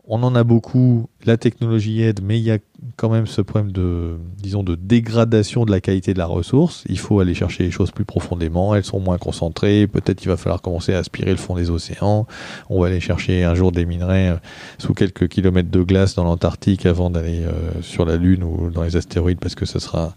on 0.06 0.22
en 0.22 0.34
a 0.34 0.44
beaucoup, 0.44 1.08
la 1.24 1.38
technologie 1.38 2.02
aide, 2.02 2.20
mais 2.22 2.38
il 2.38 2.44
y 2.44 2.50
a 2.50 2.58
quand 2.96 3.08
même 3.08 3.26
ce 3.26 3.40
problème 3.40 3.72
de, 3.72 4.18
disons, 4.36 4.62
de 4.62 4.74
dégradation 4.74 5.64
de 5.64 5.70
la 5.70 5.80
qualité 5.80 6.12
de 6.12 6.18
la 6.18 6.26
ressource. 6.26 6.84
Il 6.90 6.98
faut 6.98 7.20
aller 7.20 7.32
chercher 7.32 7.64
les 7.64 7.70
choses 7.70 7.90
plus 7.90 8.04
profondément, 8.04 8.74
elles 8.74 8.84
sont 8.84 9.00
moins 9.00 9.16
concentrées, 9.16 9.86
peut-être 9.86 10.22
il 10.22 10.28
va 10.28 10.36
falloir 10.36 10.60
commencer 10.60 10.92
à 10.92 10.98
aspirer 10.98 11.30
le 11.30 11.38
fond 11.38 11.54
des 11.54 11.70
océans, 11.70 12.26
on 12.68 12.80
va 12.80 12.88
aller 12.88 13.00
chercher 13.00 13.44
un 13.44 13.54
jour 13.54 13.72
des 13.72 13.86
minerais 13.86 14.28
euh, 14.28 14.36
sous 14.76 14.92
quelques 14.92 15.28
kilomètres 15.28 15.70
de 15.70 15.82
glace 15.82 16.14
dans 16.14 16.24
l'Antarctique 16.24 16.84
avant 16.84 17.08
d'aller 17.08 17.42
euh, 17.42 17.80
sur 17.80 18.04
la 18.04 18.16
Lune 18.16 18.44
ou 18.44 18.68
dans 18.70 18.82
les 18.82 18.96
astéroïdes, 18.96 19.38
parce 19.38 19.54
que 19.54 19.64
ce 19.64 19.78
sera, 19.78 20.14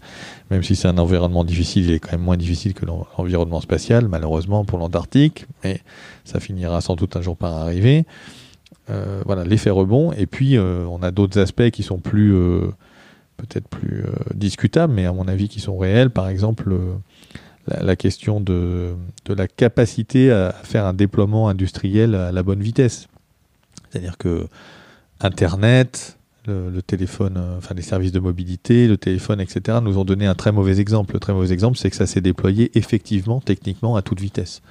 même 0.50 0.62
si 0.62 0.76
c'est 0.76 0.88
un 0.88 0.98
environnement 0.98 1.44
difficile, 1.44 1.86
il 1.86 1.92
est 1.92 1.98
quand 1.98 2.12
même 2.12 2.20
moins 2.20 2.36
difficile 2.36 2.74
que 2.74 2.84
l'environnement 2.84 3.62
spatial, 3.62 4.06
malheureusement 4.06 4.66
pour 4.66 4.78
l'Antarctique, 4.78 5.46
mais 5.64 5.80
ça 6.26 6.40
finira 6.40 6.82
sans 6.82 6.94
doute 6.94 7.16
un 7.16 7.22
jour 7.22 7.38
par 7.38 7.54
arriver. 7.54 8.04
Euh, 8.90 9.22
voilà, 9.26 9.44
l'effet 9.44 9.70
rebond. 9.70 10.12
Et 10.12 10.26
puis, 10.26 10.56
euh, 10.56 10.84
on 10.86 11.02
a 11.02 11.10
d'autres 11.10 11.38
aspects 11.38 11.70
qui 11.70 11.82
sont 11.82 11.98
plus, 11.98 12.34
euh, 12.34 12.68
peut-être 13.36 13.68
plus 13.68 14.04
discutables, 14.34 14.92
mais 14.92 15.06
à 15.06 15.12
mon 15.12 15.28
avis 15.28 15.48
qui 15.48 15.60
sont 15.60 15.78
réels. 15.78 16.10
Par 16.10 16.28
exemple, 16.28 16.76
la, 17.66 17.96
question 17.96 18.40
de, 18.40 18.94
la 19.28 19.46
capacité 19.46 20.32
à 20.32 20.52
faire 20.64 20.86
un 20.86 20.94
déploiement 20.94 21.48
industriel 21.48 22.14
à 22.14 22.32
la 22.32 22.42
bonne 22.42 22.60
vitesse. 22.60 23.06
C'est-à-dire 23.90 24.18
que 24.18 24.48
Internet, 25.20 26.18
le, 26.46 26.80
téléphone, 26.80 27.40
enfin 27.58 27.74
les 27.74 27.82
services 27.82 28.12
de 28.12 28.18
mobilité, 28.18 28.88
le 28.88 28.96
téléphone, 28.96 29.40
etc., 29.40 29.78
nous 29.82 29.98
ont 29.98 30.04
donné 30.04 30.26
un 30.26 30.34
très 30.34 30.50
mauvais 30.50 30.80
exemple. 30.80 31.14
Le 31.14 31.20
très 31.20 31.32
mauvais 31.32 31.52
exemple, 31.52 31.78
c'est 31.78 31.90
que 31.90 31.96
ça 31.96 32.06
s'est 32.06 32.20
déployé 32.20 32.76
effectivement, 32.76 33.40
techniquement, 33.40 33.94
à 33.94 34.02
toute 34.02 34.20
vitesse 34.20 34.62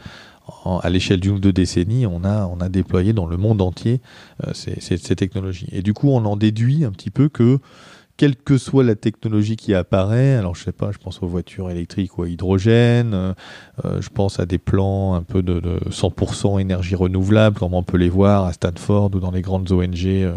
à 0.82 0.90
l'échelle 0.90 1.20
d'une 1.20 1.36
ou 1.36 1.40
deux 1.40 1.54
décennies, 1.54 2.06
on 2.06 2.24
a, 2.24 2.70
déployé 2.70 3.14
dans 3.14 3.26
le 3.26 3.38
monde 3.38 3.62
entier 3.62 4.02
euh, 4.46 4.52
ces, 4.54 5.16
technologies. 5.16 5.70
Et 5.72 5.82
du 5.82 5.94
coup, 5.94 6.10
on 6.10 6.26
en 6.26 6.36
déduit 6.36 6.84
un 6.84 6.92
petit 6.92 7.10
peu 7.10 7.30
que, 7.30 7.60
quelle 8.18 8.36
que 8.36 8.58
soit 8.58 8.84
la 8.84 8.96
technologie 8.96 9.56
qui 9.56 9.74
apparaît, 9.74 10.36
alors 10.36 10.56
je 10.56 10.64
sais 10.64 10.72
pas, 10.72 10.92
je 10.92 10.98
pense 10.98 11.22
aux 11.22 11.28
voitures 11.28 11.70
électriques 11.70 12.18
ou 12.18 12.24
à 12.24 12.30
hydrogène, 12.30 13.14
euh, 13.14 13.34
euh, 13.86 14.02
je 14.02 14.10
pense 14.10 14.40
à 14.40 14.46
des 14.46 14.58
plans 14.58 15.14
un 15.14 15.24
peu 15.24 15.42
de, 15.42 15.62
100% 15.90 16.60
énergie 16.60 16.96
renouvelable, 16.96 17.58
comme 17.58 17.74
on 17.74 17.84
peut 17.84 17.98
les 17.98 18.10
voir 18.10 18.46
à 18.46 18.54
Stanford 18.54 19.12
ou 19.14 19.20
dans 19.20 19.32
les 19.32 19.42
grandes 19.42 19.72
ONG 19.72 20.34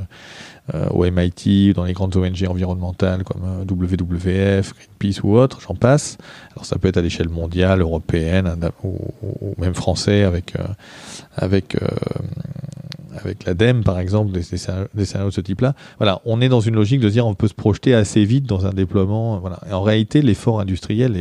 au 0.91 1.05
MIT, 1.05 1.73
dans 1.75 1.85
les 1.85 1.93
grandes 1.93 2.17
ONG 2.17 2.45
environnementales 2.49 3.25
comme 3.25 3.43
euh, 3.45 3.65
WWF, 3.65 4.75
Greenpeace 4.75 5.21
ou 5.23 5.37
autres, 5.37 5.61
j'en 5.61 5.75
passe. 5.75 6.19
Alors 6.53 6.65
ça 6.65 6.79
peut 6.79 6.89
être 6.89 6.97
à 6.97 7.03
l'échelle 7.03 7.29
mondiale, 7.29 7.81
européenne 7.81 8.55
ou, 8.85 9.55
même 9.59 9.75
français 9.75 10.23
avec, 10.23 10.55
euh, 10.57 10.65
avec 11.37 11.77
avec 13.25 13.45
l'ADEME 13.45 13.85
par 13.85 13.99
exemple, 13.99 14.33
des, 14.33 14.43
scénarios 14.43 14.89
de 14.95 15.31
ce 15.31 15.41
type-là. 15.41 15.75
Voilà, 15.99 16.21
on 16.25 16.41
est 16.41 16.49
dans 16.49 16.61
une 16.61 16.75
logique 16.75 17.01
de 17.01 17.09
dire 17.09 17.27
on 17.27 17.35
peut 17.35 17.49
se 17.49 17.55
projeter 17.55 17.95
assez 17.95 18.25
vite 18.25 18.47
dans 18.47 18.67
un 18.67 18.73
déploiement. 18.73 19.39
Voilà. 19.39 19.61
En 19.71 19.83
réalité, 19.83 20.23
l'effort 20.23 20.61
industriel, 20.61 21.17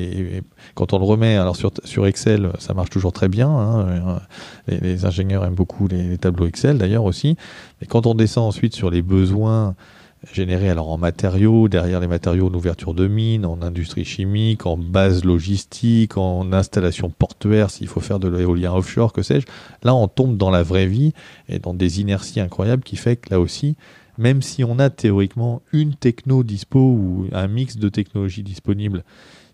quand 0.76 0.94
on 0.94 1.00
le 1.00 1.06
remet, 1.06 1.36
alors 1.36 1.56
sur, 1.56 2.08
Excel, 2.08 2.52
ça 2.60 2.74
marche 2.74 2.90
toujours 2.90 3.14
très 3.14 3.28
bien. 3.28 3.50
Hein, 3.50 4.20
les, 4.68 5.06
ingénieurs 5.06 5.46
aiment 5.46 5.56
beaucoup 5.56 5.88
les, 5.88 6.18
tableaux 6.18 6.48
Excel 6.48 6.78
d'ailleurs 6.78 7.06
aussi. 7.06 7.36
Mais 7.82 7.88
quand 7.88 8.06
on 8.06 8.16
descend 8.16 8.48
ensuite 8.48 8.74
sur 8.74 8.90
les 8.90 9.02
besoins 9.02 9.76
générés 10.34 10.70
alors 10.70 10.90
en 10.90 10.98
matériaux, 10.98 11.68
derrière 11.70 12.00
les 12.00 12.08
matériaux 12.08 12.48
en 12.48 12.54
ouverture 12.54 12.94
de 12.94 13.08
mine, 13.08 13.46
en 13.46 13.62
industrie 13.62 14.06
chimique, 14.06 14.66
en 14.66 14.78
base 14.78 15.24
logistique, 15.24 16.18
en 16.18 16.52
installation 16.52 17.10
portuaire, 17.10 17.70
s'il 17.70 17.88
faut 17.88 18.02
faire 18.02 18.20
de 18.20 18.28
l'éolien 18.28 18.74
offshore, 18.74 19.14
que 19.14 19.22
sais-je. 19.22 19.48
Là, 19.84 19.96
on 19.96 20.08
tombe 20.08 20.38
dans 20.38 20.50
la 20.50 20.64
vraie 20.64 20.88
vie 20.88 21.14
et 21.48 21.60
dans 21.60 21.74
des 21.74 22.02
inerties 22.02 22.40
incroyables 22.40 22.84
qui 22.84 22.98
fait 22.98 23.16
que 23.16 23.30
là 23.30 23.40
aussi, 23.40 23.76
même 24.18 24.42
si 24.42 24.64
on 24.64 24.78
a 24.80 24.90
théoriquement 24.90 25.62
une 25.72 25.96
techno 25.96 26.44
dispo 26.44 26.80
ou 26.80 27.28
un 27.32 27.48
mix 27.48 27.78
de 27.78 27.88
technologies 27.88 28.44
disponibles 28.44 29.04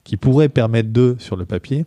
qui 0.03 0.17
pourrait 0.17 0.49
permettre 0.49 0.89
de 0.91 1.15
sur 1.19 1.35
le 1.35 1.45
papier, 1.45 1.85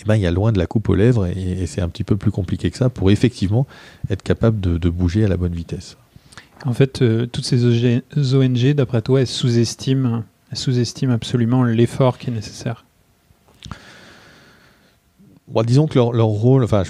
eh 0.00 0.04
ben, 0.04 0.16
il 0.16 0.22
y 0.22 0.26
a 0.26 0.30
loin 0.30 0.52
de 0.52 0.58
la 0.58 0.66
coupe 0.66 0.88
aux 0.90 0.94
lèvres 0.94 1.26
et, 1.26 1.66
c'est 1.66 1.80
un 1.80 1.88
petit 1.88 2.04
peu 2.04 2.16
plus 2.16 2.30
compliqué 2.30 2.70
que 2.70 2.76
ça 2.76 2.90
pour 2.90 3.10
effectivement 3.10 3.66
être 4.10 4.22
capable 4.22 4.60
de 4.60 4.90
bouger 4.90 5.24
à 5.24 5.28
la 5.28 5.38
bonne 5.38 5.54
vitesse. 5.54 5.96
En 6.64 6.72
fait, 6.72 7.02
euh, 7.02 7.26
toutes 7.26 7.44
ces 7.44 7.64
ONG, 8.34 8.74
d'après 8.74 9.02
toi, 9.02 9.20
elles 9.20 9.26
sous-estiment, 9.26 10.24
sous 10.52 10.72
absolument 11.10 11.62
l'effort 11.64 12.18
qui 12.18 12.30
est 12.30 12.32
nécessaire. 12.32 12.84
disons 15.64 15.86
que 15.86 15.98
leur, 15.98 16.26
rôle, 16.26 16.64
enfin, 16.64 16.82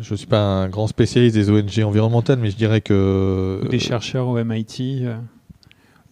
je 0.00 0.12
ne 0.12 0.16
suis 0.16 0.26
pas 0.26 0.40
un 0.40 0.68
grand 0.68 0.86
spécialiste 0.86 1.34
des 1.34 1.50
ONG 1.50 1.80
environnementales, 1.84 2.38
mais 2.38 2.50
je 2.50 2.56
dirais 2.56 2.80
que... 2.80 3.60
des 3.70 3.78
chercheurs 3.78 4.28
au 4.28 4.42
MIT 4.42 5.02
euh, 5.02 5.16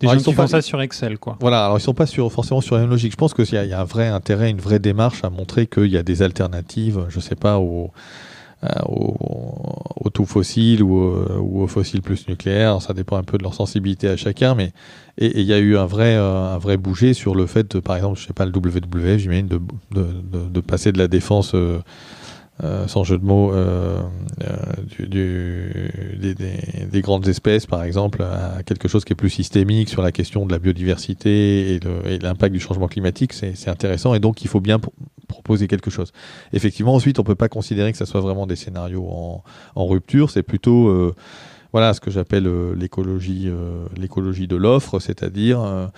des 0.00 0.08
gens 0.08 0.16
qui 0.18 0.32
font 0.34 0.46
ça 0.46 0.60
sur 0.60 0.82
Excel, 0.82 1.18
quoi. 1.18 1.38
Voilà, 1.40 1.64
alors 1.64 1.78
ils 1.78 1.82
sont 1.82 1.94
pas 1.94 2.04
sur, 2.04 2.30
forcément 2.30 2.60
sur 2.60 2.74
la 2.74 2.82
même 2.82 2.90
logique. 2.90 3.12
Je 3.12 3.16
pense 3.16 3.32
qu'il 3.32 3.46
y, 3.46 3.52
y, 3.52 3.72
a 3.72 3.80
un 3.80 3.84
vrai 3.84 4.08
intérêt, 4.08 4.50
une 4.50 4.60
vraie 4.60 4.78
démarche 4.78 5.24
à 5.24 5.30
montrer 5.30 5.66
qu'il 5.66 5.86
y 5.86 5.96
a 5.96 6.02
des 6.02 6.20
alternatives, 6.20 7.06
je 7.08 7.18
sais 7.18 7.34
pas, 7.34 7.58
aux, 7.58 7.92
euh, 8.66 8.82
au, 8.88 10.10
tout 10.10 10.24
fossile 10.24 10.82
ou, 10.82 11.14
ou, 11.40 11.62
au 11.62 11.66
fossile 11.66 12.00
plus 12.00 12.28
nucléaire. 12.28 12.80
Ça 12.80 12.94
dépend 12.94 13.16
un 13.16 13.22
peu 13.22 13.38
de 13.38 13.42
leur 13.42 13.54
sensibilité 13.54 14.08
à 14.08 14.16
chacun, 14.16 14.54
mais 14.54 14.72
et 15.18 15.40
il 15.40 15.46
y 15.46 15.52
a 15.52 15.58
eu 15.58 15.76
un 15.76 15.86
vrai, 15.86 16.16
euh, 16.16 16.54
un 16.54 16.58
vrai 16.58 16.76
bouger 16.76 17.12
sur 17.12 17.34
le 17.34 17.46
fait, 17.46 17.80
par 17.80 17.96
exemple, 17.96 18.18
je 18.18 18.26
sais 18.26 18.32
pas, 18.32 18.46
le 18.46 18.52
WWF, 18.52 19.18
j'imagine, 19.18 19.48
de, 19.48 19.60
de, 19.92 20.48
de, 20.48 20.60
passer 20.60 20.92
de 20.92 20.98
la 20.98 21.08
défense 21.08 21.54
euh, 21.54 21.80
sans 22.86 23.02
jeu 23.04 23.18
de 23.18 23.24
mots, 23.24 23.52
du, 24.86 25.08
des, 25.08 27.00
grandes 27.00 27.28
espèces, 27.28 27.66
par 27.66 27.82
exemple, 27.82 28.22
à 28.22 28.62
quelque 28.62 28.88
chose 28.88 29.04
qui 29.04 29.12
est 29.12 29.16
plus 29.16 29.30
systémique 29.30 29.88
sur 29.88 30.02
la 30.02 30.12
question 30.12 30.46
de 30.46 30.52
la 30.52 30.58
biodiversité 30.58 31.74
et 31.74 32.18
l'impact 32.20 32.52
du 32.52 32.60
changement 32.60 32.88
climatique, 32.88 33.32
c'est 33.32 33.68
intéressant 33.68 34.14
et 34.14 34.20
donc 34.20 34.42
il 34.42 34.48
faut 34.48 34.60
bien 34.60 34.78
proposer 35.26 35.68
quelque 35.68 35.90
chose. 35.90 36.12
Effectivement, 36.52 36.94
ensuite, 36.94 37.18
on 37.18 37.24
peut 37.24 37.34
pas 37.34 37.48
considérer 37.48 37.92
que 37.92 37.98
ce 37.98 38.04
soit 38.04 38.20
vraiment 38.20 38.46
des 38.46 38.56
scénarios 38.56 39.06
en, 39.74 39.86
rupture, 39.86 40.30
c'est 40.30 40.42
plutôt 40.42 41.14
voilà 41.72 41.92
ce 41.94 42.00
que 42.00 42.10
j'appelle 42.10 42.48
l'écologie 42.72 43.50
l'écologie 43.96 44.46
de 44.46 44.56
l'offre, 44.56 44.98
c'est-à-dire 44.98 45.90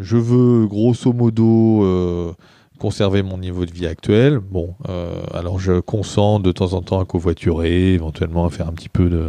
je 0.00 0.16
veux 0.16 0.66
grosso 0.66 1.12
modo 1.12 2.34
conserver 2.80 3.22
mon 3.22 3.38
niveau 3.38 3.66
de 3.66 3.70
vie 3.70 3.86
actuel. 3.86 4.38
Bon, 4.38 4.74
euh, 4.88 5.22
alors 5.32 5.60
je 5.60 5.78
consens 5.78 6.40
de 6.40 6.50
temps 6.50 6.72
en 6.72 6.82
temps 6.82 6.98
à 6.98 7.04
covoiturer, 7.04 7.92
éventuellement 7.92 8.46
à 8.46 8.50
faire 8.50 8.66
un 8.66 8.72
petit 8.72 8.88
peu 8.88 9.08
de 9.08 9.28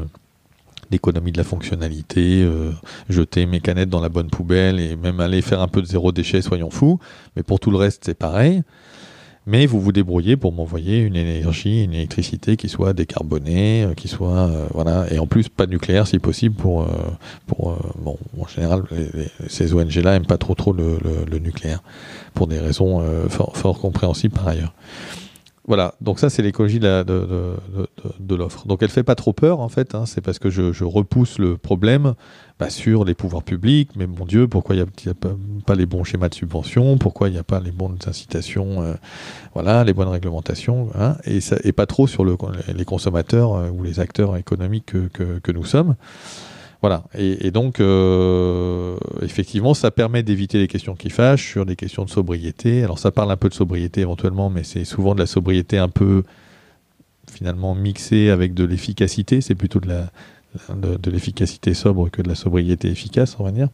d'économie 0.92 1.32
de 1.32 1.38
la 1.38 1.44
fonctionnalité, 1.44 2.44
euh, 2.44 2.72
jeter 3.10 3.46
mes 3.46 3.62
canettes 3.62 3.90
dans 3.90 4.02
la 4.02 4.10
bonne 4.10 4.30
poubelle 4.30 4.80
et 4.80 4.96
même 4.96 5.20
aller 5.20 5.42
faire 5.42 5.62
un 5.62 5.68
peu 5.68 5.82
de 5.82 5.88
zéro 5.88 6.12
déchet, 6.12 6.42
soyons 6.42 6.70
fous. 6.70 7.00
Mais 7.36 7.44
pour 7.44 7.60
tout 7.60 7.72
le 7.72 7.78
reste, 7.78 8.04
c'est 8.06 8.18
pareil 8.18 8.62
mais 9.48 9.66
vous 9.66 9.82
vous 9.82 9.92
débrouillez 9.92 10.38
pour 10.38 10.54
m'envoyer 10.54 11.00
une 11.00 11.16
énergie, 11.16 11.84
une 11.84 11.96
électricité 11.96 12.58
qui 12.58 12.70
soit 12.70 12.94
décarbonée, 12.94 13.86
euh, 13.86 13.96
qui 13.96 14.08
soit 14.08 14.48
euh, 14.48 14.68
voilà, 14.72 15.12
et 15.12 15.18
en 15.18 15.26
plus 15.26 15.50
pas 15.50 15.66
nucléaire 15.66 16.06
si 16.06 16.20
possible 16.20 16.54
pour 16.54 16.88
pour 17.48 17.76
bon 17.98 18.20
en 18.40 18.46
général 18.46 18.84
ces 19.48 19.74
ONG 19.74 19.96
là 19.96 20.14
aiment 20.14 20.28
pas 20.28 20.38
trop 20.38 20.54
trop 20.54 20.74
le, 20.74 21.00
le, 21.28 21.40
nucléaire 21.40 21.82
pour 22.36 22.46
des 22.46 22.60
raisons 22.60 23.04
fort 23.30 23.80
compréhensibles 23.80 24.36
par 24.36 24.48
ailleurs. 24.48 24.76
Voilà, 25.68 25.94
donc 26.02 26.20
ça 26.20 26.32
c'est 26.32 26.42
l'écologie 26.42 26.80
de, 26.80 28.36
l'offre. 28.36 28.66
Donc 28.66 28.82
elle 28.82 28.90
fait 28.90 29.04
pas 29.04 29.14
trop 29.14 29.32
peur 29.32 29.60
en 29.60 29.70
fait, 29.70 29.94
hein. 29.94 30.06
c'est 30.08 30.22
parce 30.22 30.40
que 30.40 30.50
je, 30.50 30.84
repousse 30.84 31.38
le 31.38 31.56
problème 31.56 32.16
bah, 32.60 32.72
sur 32.72 33.06
les 33.06 33.14
pouvoirs 33.14 33.44
publics, 33.44 33.92
mais 33.96 34.08
mon 34.08 34.26
Dieu, 34.26 34.48
pourquoi 34.48 34.76
il 34.76 34.80
n'y 34.80 35.12
a, 35.12 35.14
pas, 35.14 35.76
les 35.76 35.86
bons 35.86 36.04
schémas 36.04 36.30
de 36.30 36.34
subvention, 36.34 36.98
pourquoi 36.98 37.30
il 37.30 37.34
n'y 37.34 37.38
a 37.38 37.44
pas 37.44 37.60
les 37.60 37.72
bonnes 37.72 38.00
incitations, 38.08 38.82
euh, 38.82 38.96
voilà, 39.54 39.84
les 39.84 39.94
bonnes 39.94 40.08
réglementations, 40.08 40.90
hein, 40.96 41.16
et, 41.26 41.72
pas 41.72 41.86
trop 41.86 42.08
sur 42.08 42.26
le, 42.26 42.36
les 42.76 42.86
consommateurs 42.86 43.54
euh, 43.54 43.70
ou 43.70 43.84
les 43.84 44.00
acteurs 44.00 44.38
économiques 44.38 44.88
que, 44.88 45.10
que, 45.10 45.40
que 45.40 45.52
nous 45.52 45.66
sommes. 45.66 45.96
Voilà. 46.82 47.04
Et, 47.16 47.52
donc, 47.52 47.80
euh, 47.80 48.98
effectivement, 49.22 49.76
ça 49.76 49.92
permet 49.92 50.24
d'éviter 50.24 50.58
les 50.58 50.68
questions 50.68 50.96
qui 50.96 51.12
fâchent 51.12 51.48
sur 51.48 51.64
des 51.66 51.76
questions 51.76 52.06
de 52.06 52.10
sobriété. 52.10 52.84
Alors, 52.84 52.98
ça 52.98 53.12
parle 53.12 53.32
un 53.32 53.38
peu 53.38 53.50
de 53.50 53.54
sobriété 53.54 54.02
éventuellement, 54.02 54.50
mais 54.50 54.64
c'est 54.64 54.84
souvent 54.84 55.14
de 55.14 55.20
la 55.20 55.28
sobriété 55.28 55.78
un 55.78 55.90
peu 55.90 56.24
finalement 57.32 57.76
mixée 57.76 58.32
avec 58.32 58.56
de 58.56 58.64
l'efficacité. 58.64 59.42
C'est 59.42 59.54
plutôt 59.54 59.80
de 59.80 61.12
l'efficacité 61.12 61.76
sobre 61.76 62.10
que 62.10 62.24
de 62.24 62.30
la 62.30 62.36
sobriété 62.36 62.90
efficace, 62.90 63.36
on 63.38 63.44
va 63.44 63.52
dire. 63.52 63.70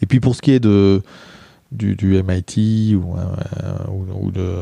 Et 0.00 0.06
puis 0.06 0.20
pour 0.20 0.34
ce 0.34 0.40
qui 0.40 0.52
est 0.52 0.60
de 0.60 1.02
du, 1.70 2.22
MIT 2.22 2.96
ou, 2.96 3.16
euh, 3.16 4.14
ou, 4.20 4.30
de 4.30 4.54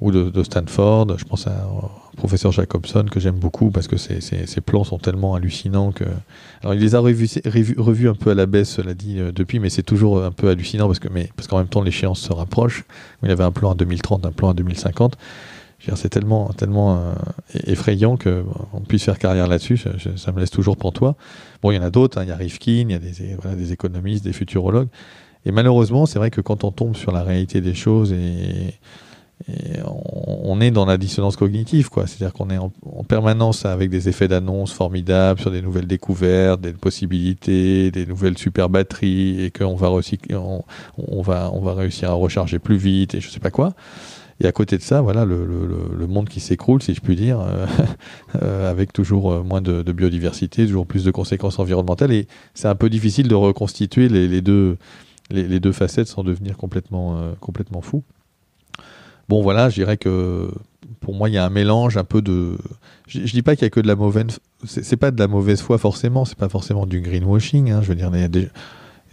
ou 0.00 0.10
de, 0.10 0.42
Stanford. 0.42 1.18
Je 1.18 1.24
pense 1.24 1.46
à 1.46 1.66
professeur 2.16 2.52
Jacobson 2.52 3.06
que 3.10 3.20
j'aime 3.20 3.36
beaucoup 3.36 3.70
parce 3.70 3.88
que 3.88 3.96
ses, 3.96 4.60
plans 4.60 4.84
sont 4.84 4.98
tellement 4.98 5.34
hallucinants 5.34 5.92
que. 5.92 6.04
Alors 6.62 6.74
il 6.74 6.80
les 6.80 6.94
a 6.94 7.00
revus, 7.00 8.08
un 8.08 8.14
peu 8.14 8.30
à 8.30 8.34
la 8.34 8.46
baisse, 8.46 8.70
cela 8.70 8.94
dit, 8.94 9.18
euh, 9.18 9.32
depuis, 9.32 9.58
mais 9.58 9.70
c'est 9.70 9.82
toujours 9.82 10.22
un 10.22 10.32
peu 10.32 10.48
hallucinant 10.48 10.86
parce 10.86 10.98
que, 10.98 11.08
mais 11.08 11.30
parce 11.36 11.48
qu'en 11.48 11.58
même 11.58 11.68
temps 11.68 11.82
l'échéance 11.82 12.20
se 12.20 12.32
rapproche. 12.32 12.84
Il 13.22 13.30
avait 13.30 13.44
un 13.44 13.52
plan 13.52 13.70
en 13.70 13.74
2030, 13.74 14.26
un 14.26 14.32
plan 14.32 14.50
en 14.50 14.54
2050. 14.54 15.16
C'est 15.94 16.10
tellement, 16.10 16.48
tellement 16.52 16.98
euh, 16.98 17.14
effrayant 17.66 18.18
qu'on 18.18 18.80
puisse 18.86 19.04
faire 19.04 19.18
carrière 19.18 19.46
là-dessus. 19.46 19.78
Ça, 19.78 20.32
me 20.32 20.38
laisse 20.38 20.50
toujours 20.50 20.76
toi. 20.76 21.16
Bon, 21.62 21.70
il 21.70 21.76
y 21.76 21.78
en 21.78 21.82
a 21.82 21.88
d'autres. 21.88 22.18
Hein. 22.18 22.24
Il 22.24 22.28
y 22.28 22.32
a 22.32 22.36
Rifkin, 22.36 22.84
il 22.88 22.90
y 22.90 22.94
a 22.94 22.98
des, 22.98 23.36
des 23.56 23.72
économistes, 23.72 24.22
des 24.22 24.34
futurologues. 24.34 24.88
Et 25.46 25.52
malheureusement, 25.52 26.06
c'est 26.06 26.18
vrai 26.18 26.30
que 26.30 26.40
quand 26.40 26.64
on 26.64 26.70
tombe 26.70 26.96
sur 26.96 27.12
la 27.12 27.22
réalité 27.22 27.60
des 27.60 27.74
choses 27.74 28.12
et, 28.12 28.74
on, 29.86 30.60
est 30.60 30.70
dans 30.70 30.84
la 30.84 30.96
dissonance 30.96 31.36
cognitive, 31.36 31.88
quoi. 31.88 32.06
C'est-à-dire 32.06 32.32
qu'on 32.32 32.50
est 32.50 32.58
en, 32.58 32.70
permanence 33.08 33.64
avec 33.64 33.90
des 33.90 34.08
effets 34.08 34.28
d'annonce 34.28 34.72
formidables 34.72 35.40
sur 35.40 35.50
des 35.50 35.62
nouvelles 35.62 35.86
découvertes, 35.86 36.60
des 36.60 36.72
possibilités, 36.72 37.90
des 37.90 38.06
nouvelles 38.06 38.38
super 38.38 38.68
batteries, 38.68 39.44
et 39.44 39.50
qu'on 39.50 39.74
va, 39.74 39.90
on, 40.96 41.22
va, 41.22 41.74
réussir 41.74 42.10
à 42.10 42.14
recharger 42.14 42.58
plus 42.58 42.76
vite, 42.76 43.14
et 43.14 43.20
je 43.20 43.30
sais 43.30 43.40
pas 43.40 43.50
quoi. 43.50 43.74
Et 44.42 44.46
à 44.46 44.52
côté 44.52 44.78
de 44.78 44.82
ça, 44.82 45.02
voilà, 45.02 45.24
le, 45.26 46.06
monde 46.08 46.28
qui 46.28 46.40
s'écroule, 46.40 46.82
si 46.82 46.94
je 46.94 47.00
puis 47.00 47.14
dire, 47.14 47.40
euh, 47.40 47.66
euh, 48.42 48.70
avec 48.70 48.92
toujours 48.92 49.32
euh, 49.32 49.42
moins 49.42 49.60
de, 49.60 49.92
biodiversité, 49.92 50.66
toujours 50.66 50.86
plus 50.86 51.04
de 51.04 51.10
conséquences 51.10 51.58
environnementales. 51.58 52.12
Et 52.12 52.26
c'est 52.54 52.68
un 52.68 52.74
peu 52.74 52.88
difficile 52.88 53.28
de 53.28 53.34
reconstituer 53.34 54.08
les, 54.08 54.40
deux 54.40 55.72
facettes 55.72 56.08
sans 56.08 56.24
devenir 56.24 56.56
complètement, 56.56 57.34
complètement 57.40 57.82
fou. 57.82 58.02
Bon, 59.30 59.42
voilà, 59.42 59.68
je 59.68 59.76
dirais 59.76 59.96
que 59.96 60.50
pour 60.98 61.14
moi, 61.14 61.28
il 61.28 61.36
y 61.36 61.38
a 61.38 61.44
un 61.44 61.50
mélange 61.50 61.96
un 61.96 62.02
peu 62.02 62.20
de. 62.20 62.58
Je, 63.06 63.20
je 63.24 63.32
dis 63.32 63.42
pas 63.42 63.54
qu'il 63.54 63.62
y 63.62 63.66
a 63.66 63.70
que 63.70 63.78
de 63.78 63.86
la 63.86 63.94
mauvaise. 63.94 64.40
C'est 64.64 64.96
pas 64.96 65.12
de 65.12 65.20
la 65.20 65.28
mauvaise 65.28 65.60
foi 65.60 65.78
forcément. 65.78 66.24
C'est 66.24 66.36
pas 66.36 66.48
forcément 66.48 66.84
du 66.84 67.00
greenwashing. 67.00 67.70
Hein, 67.70 67.80
je 67.80 67.90
veux 67.90 67.94
dire, 67.94 68.10
des... 68.10 68.48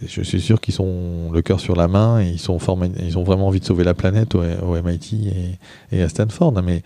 je 0.04 0.22
suis 0.22 0.40
sûr 0.40 0.60
qu'ils 0.60 0.74
sont 0.74 1.30
le 1.32 1.40
cœur 1.40 1.60
sur 1.60 1.76
la 1.76 1.86
main 1.86 2.20
et 2.20 2.30
ils 2.30 2.40
sont 2.40 2.58
ils 2.98 3.16
ont 3.16 3.22
vraiment 3.22 3.46
envie 3.46 3.60
de 3.60 3.64
sauver 3.64 3.84
la 3.84 3.94
planète 3.94 4.34
au, 4.34 4.42
MIT 4.82 5.56
et, 5.92 6.02
à 6.02 6.08
Stanford. 6.08 6.52
Hein, 6.58 6.62
mais 6.64 6.82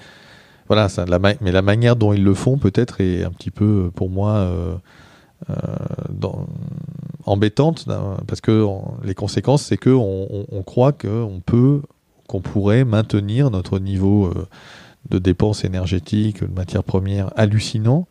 voilà, 0.69 0.91
ça, 0.91 1.07
la 1.07 1.19
mais 1.19 1.53
la 1.53 1.63
manière 1.63 1.97
dont 1.97 2.13
ils 2.13 2.23
le 2.23 2.35
font 2.35 2.59
peut-être 2.59 3.01
est 3.01 3.25
un 3.25 3.31
petit 3.31 3.51
peu 3.51 3.91
pour 3.95 4.11
moi 4.11 4.33
euh, 4.33 4.75
euh, 5.49 5.57
embêtante 7.25 7.89
parce 8.27 8.43
que 8.43 8.67
les 9.03 9.15
conséquences 9.15 9.63
c'est 9.63 9.79
que 9.79 9.89
on, 9.89 10.47
on 10.53 10.63
croit 10.63 10.93
qu'on 10.93 11.41
peut 11.45 11.81
qu'on 12.33 12.41
pourrait 12.41 12.85
maintenir 12.85 13.51
notre 13.51 13.79
niveau 13.79 14.29
euh, 14.29 14.49
de 15.11 15.19
dépenses 15.19 15.65
énergétiques, 15.65 16.43
de 16.43 16.51
matières 16.51 16.83
premières 16.83 17.31
hallucinant, 17.37 18.07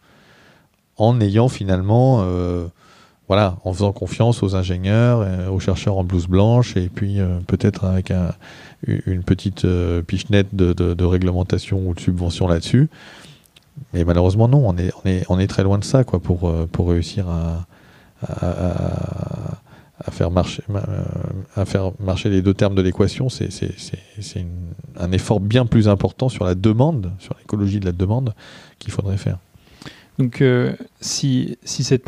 en 0.98 1.20
ayant 1.20 1.48
finalement, 1.48 2.20
euh, 2.22 2.68
voilà, 3.28 3.58
en 3.66 3.74
faisant 3.74 3.92
confiance 3.92 4.44
aux 4.44 4.56
ingénieurs, 4.56 5.22
euh, 5.22 5.50
aux 5.50 5.60
chercheurs 5.60 5.98
en 5.98 6.04
blouse 6.04 6.28
blanche, 6.28 6.78
et 6.78 6.88
puis 6.88 7.18
peut-être 7.48 7.86
avec 7.86 8.14
une 8.86 9.24
petite 9.24 9.66
pichenette 10.06 10.54
de, 10.54 11.04
réglementation 11.04 11.80
ou 11.88 11.96
de 11.96 12.00
subvention 12.00 12.48
là-dessus. 12.48 12.90
Mais 13.96 14.04
malheureusement, 14.04 14.48
non, 14.48 14.64
on 14.68 15.40
est, 15.40 15.48
très 15.48 15.64
loin 15.64 15.80
de 15.80 15.84
ça 15.84 16.04
quoi, 16.04 16.20
pour, 16.20 16.88
réussir 16.88 17.26
à 17.28 17.66
euh, 20.08 21.04
à 21.56 21.66
faire 21.66 21.92
marcher 22.00 22.30
les 22.30 22.42
deux 22.42 22.54
termes 22.54 22.76
de 22.76 22.82
l'équation, 22.82 23.30
c'est 23.30 23.50
un 24.98 25.12
effort 25.12 25.40
bien 25.40 25.66
plus 25.66 25.88
important 25.88 26.30
sur 26.30 26.46
la 26.46 26.56
demande, 26.56 27.12
sur 27.20 27.36
l'écologie 27.40 27.80
de 27.80 27.86
la 27.86 27.92
demande 27.92 28.34
qu'il 28.80 28.92
faudrait 28.92 29.18
faire. 29.18 29.38
Donc, 30.20 30.42
euh, 30.42 30.74
si, 31.00 31.58
cette, 31.64 32.08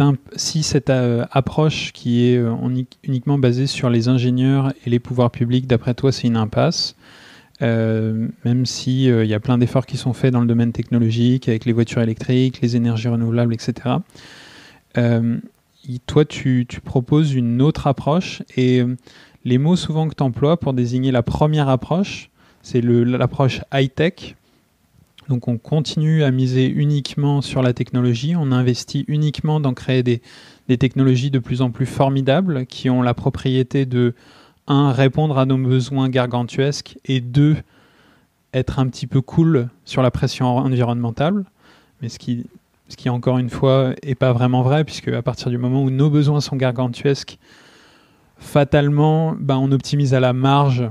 euh, 0.89 1.25
approche 1.31 1.93
qui 1.93 2.25
est 2.25 2.41
uniquement 3.03 3.37
basée 3.37 3.67
sur 3.67 3.89
les 3.89 4.07
ingénieurs 4.07 4.73
et 4.85 4.89
les 4.89 4.99
pouvoirs 4.99 5.31
publics, 5.31 5.67
d'après 5.67 5.93
toi, 5.93 6.11
c'est 6.11 6.27
une 6.27 6.37
impasse, 6.37 6.95
même 7.61 8.65
s'il 8.65 9.07
il 9.07 9.27
y 9.27 9.33
a 9.33 9.39
plein 9.39 9.57
d'efforts 9.57 9.85
qui 9.85 9.97
sont 9.97 10.13
faits 10.13 10.33
dans 10.33 10.41
le 10.41 10.47
domaine 10.47 10.73
technologique, 10.73 11.47
avec 11.47 11.65
les 11.65 11.71
voitures 11.71 12.01
électriques, 12.01 12.59
les 12.61 12.75
énergies 12.75 13.07
renouvelables, 13.07 13.53
etc. 13.53 13.95
toi, 16.05 16.25
tu, 16.25 16.65
proposes 16.83 17.33
une 17.33 17.61
autre 17.61 17.87
approche 17.87 18.43
et 18.55 18.83
les 19.45 19.57
mots 19.57 19.75
souvent 19.75 20.07
que 20.07 20.15
tu 20.15 20.23
emploies 20.23 20.57
pour 20.57 20.73
désigner 20.73 21.11
la 21.11 21.23
première 21.23 21.69
approche, 21.69 22.29
c'est 22.61 22.81
l'approche 22.81 23.61
high-tech 23.73 24.35
donc 25.29 25.47
on 25.47 25.57
continue 25.57 26.23
à 26.23 26.31
miser 26.31 26.67
uniquement 26.67 27.41
sur 27.41 27.61
la 27.61 27.73
technologie, 27.73 28.35
on 28.35 28.51
investit 28.51 29.05
uniquement 29.07 29.59
dans 29.59 29.73
créer 29.73 30.03
des, 30.03 30.21
technologies 30.77 31.31
de 31.31 31.39
plus 31.39 31.61
en 31.61 31.71
plus 31.71 31.85
formidables 31.85 32.65
qui 32.65 32.89
ont 32.89 33.01
la 33.01 33.13
propriété 33.13 33.85
de, 33.85 34.13
un, 34.67 34.91
répondre 34.91 35.37
à 35.37 35.45
nos 35.45 35.57
besoins 35.57 36.09
gargantuesques 36.09 36.97
et 37.05 37.21
deux, 37.21 37.57
être 38.53 38.79
un 38.79 38.87
petit 38.87 39.07
peu 39.07 39.21
cool 39.21 39.69
sur 39.85 40.01
la 40.01 40.11
pression 40.11 40.57
environnementale. 40.57 41.45
Mais 42.01 42.09
ce 42.09 42.19
qui, 42.19 42.45
ce 42.89 42.97
qui 42.97 43.09
encore 43.09 43.37
une 43.37 43.49
fois, 43.49 43.93
n'est 44.05 44.15
pas 44.15 44.33
vraiment 44.33 44.61
vrai, 44.61 44.83
puisque 44.83 45.07
à 45.07 45.21
partir 45.21 45.49
du 45.49 45.57
moment 45.57 45.83
où 45.83 45.89
nos 45.89 46.09
besoins 46.09 46.41
sont 46.41 46.55
gargantuesques, 46.55 47.37
fatalement, 48.37 49.35
ben, 49.39 49.57
on 49.57 49.71
optimise 49.71 50.13
à 50.13 50.19
la 50.19 50.33
marge 50.33 50.89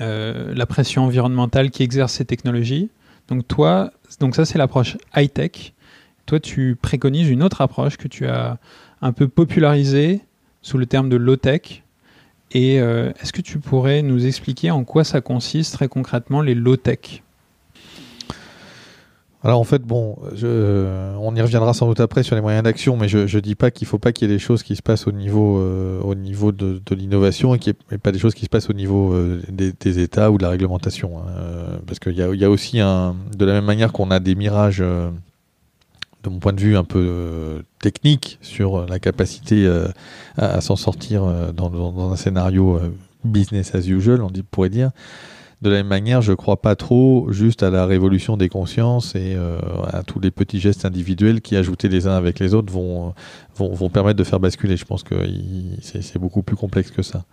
euh, 0.00 0.52
la 0.54 0.66
pression 0.66 1.04
environnementale 1.04 1.70
qui 1.70 1.82
exerce 1.82 2.14
ces 2.14 2.24
technologies. 2.24 2.90
Donc 3.28 3.46
toi, 3.46 3.92
ça 4.08 4.44
c'est 4.44 4.58
l'approche 4.58 4.96
high-tech. 5.16 5.72
Toi, 6.26 6.40
tu 6.40 6.76
préconises 6.80 7.28
une 7.28 7.42
autre 7.42 7.60
approche 7.60 7.96
que 7.96 8.08
tu 8.08 8.26
as 8.26 8.58
un 9.02 9.12
peu 9.12 9.28
popularisée 9.28 10.20
sous 10.62 10.78
le 10.78 10.86
terme 10.86 11.08
de 11.08 11.16
low-tech. 11.16 11.82
Et 12.50 12.80
euh, 12.80 13.12
est-ce 13.20 13.32
que 13.32 13.42
tu 13.42 13.58
pourrais 13.58 14.02
nous 14.02 14.26
expliquer 14.26 14.70
en 14.70 14.84
quoi 14.84 15.04
ça 15.04 15.20
consiste 15.20 15.74
très 15.74 15.88
concrètement 15.88 16.40
les 16.40 16.54
low-tech? 16.54 17.23
Alors 19.44 19.60
en 19.60 19.64
fait, 19.64 19.82
bon, 19.82 20.16
on 21.20 21.36
y 21.36 21.42
reviendra 21.42 21.74
sans 21.74 21.86
doute 21.86 22.00
après 22.00 22.22
sur 22.22 22.34
les 22.34 22.40
moyens 22.40 22.64
d'action, 22.64 22.96
mais 22.96 23.08
je 23.08 23.18
ne 23.18 23.40
dis 23.40 23.54
pas 23.54 23.70
qu'il 23.70 23.84
ne 23.84 23.90
faut 23.90 23.98
pas 23.98 24.10
qu'il 24.10 24.26
y 24.26 24.32
ait 24.32 24.34
des 24.34 24.40
choses 24.40 24.62
qui 24.62 24.74
se 24.74 24.80
passent 24.80 25.06
au 25.06 25.12
niveau, 25.12 25.58
euh, 25.58 26.00
au 26.00 26.14
niveau 26.14 26.50
de, 26.50 26.80
l'innovation 26.92 27.54
et 27.54 27.58
qu'il 27.58 27.74
n'y 27.90 27.96
ait 27.96 27.98
pas 27.98 28.10
des 28.10 28.18
choses 28.18 28.32
qui 28.32 28.46
se 28.46 28.48
passent 28.48 28.70
au 28.70 28.72
niveau 28.72 29.12
euh, 29.12 29.42
des, 29.50 29.98
États 29.98 30.30
ou 30.30 30.38
de 30.38 30.42
la 30.42 30.48
réglementation. 30.48 31.18
Hein. 31.18 31.24
Euh, 31.36 31.76
parce 31.86 31.98
qu'il 31.98 32.12
y, 32.12 32.22
y 32.22 32.44
a, 32.44 32.48
aussi, 32.48 32.80
un, 32.80 33.16
de 33.36 33.44
la 33.44 33.52
même 33.52 33.66
manière 33.66 33.92
qu'on 33.92 34.10
a 34.10 34.18
des 34.18 34.34
mirages, 34.34 34.78
de 34.78 35.10
mon 36.30 36.38
point 36.38 36.54
de 36.54 36.60
vue, 36.60 36.78
un 36.78 36.84
peu 36.84 37.62
techniques 37.82 38.38
sur 38.40 38.86
la 38.86 38.98
capacité 38.98 39.70
à, 40.38 40.62
s'en 40.62 40.76
sortir 40.76 41.22
dans, 41.52 41.68
dans, 41.68 42.12
un 42.12 42.16
scénario 42.16 42.80
business 43.24 43.74
as 43.74 43.86
usual, 43.86 44.22
on 44.22 44.30
pourrait 44.50 44.70
dire. 44.70 44.90
De 45.64 45.70
la 45.70 45.76
même 45.76 45.86
manière, 45.86 46.20
je 46.20 46.32
ne 46.32 46.36
crois 46.36 46.60
pas 46.60 46.76
trop 46.76 47.32
juste 47.32 47.62
à 47.62 47.70
la 47.70 47.86
révolution 47.86 48.36
des 48.36 48.50
consciences 48.50 49.14
et 49.14 49.34
euh, 49.34 49.58
à 49.90 50.02
tous 50.02 50.20
les 50.20 50.30
petits 50.30 50.60
gestes 50.60 50.84
individuels 50.84 51.40
qui, 51.40 51.56
ajoutés 51.56 51.88
les 51.88 52.06
uns 52.06 52.14
avec 52.14 52.38
les 52.38 52.52
autres, 52.52 52.70
vont, 52.70 53.14
permettre 53.88 54.18
de 54.18 54.24
faire 54.24 54.40
basculer. 54.40 54.76
Je 54.76 54.84
pense 54.84 55.02
que 55.02 55.14
c'est 55.80 56.18
beaucoup 56.18 56.42
plus 56.42 56.54
complexe 56.54 56.90
que 56.90 57.00
ça. 57.00 57.24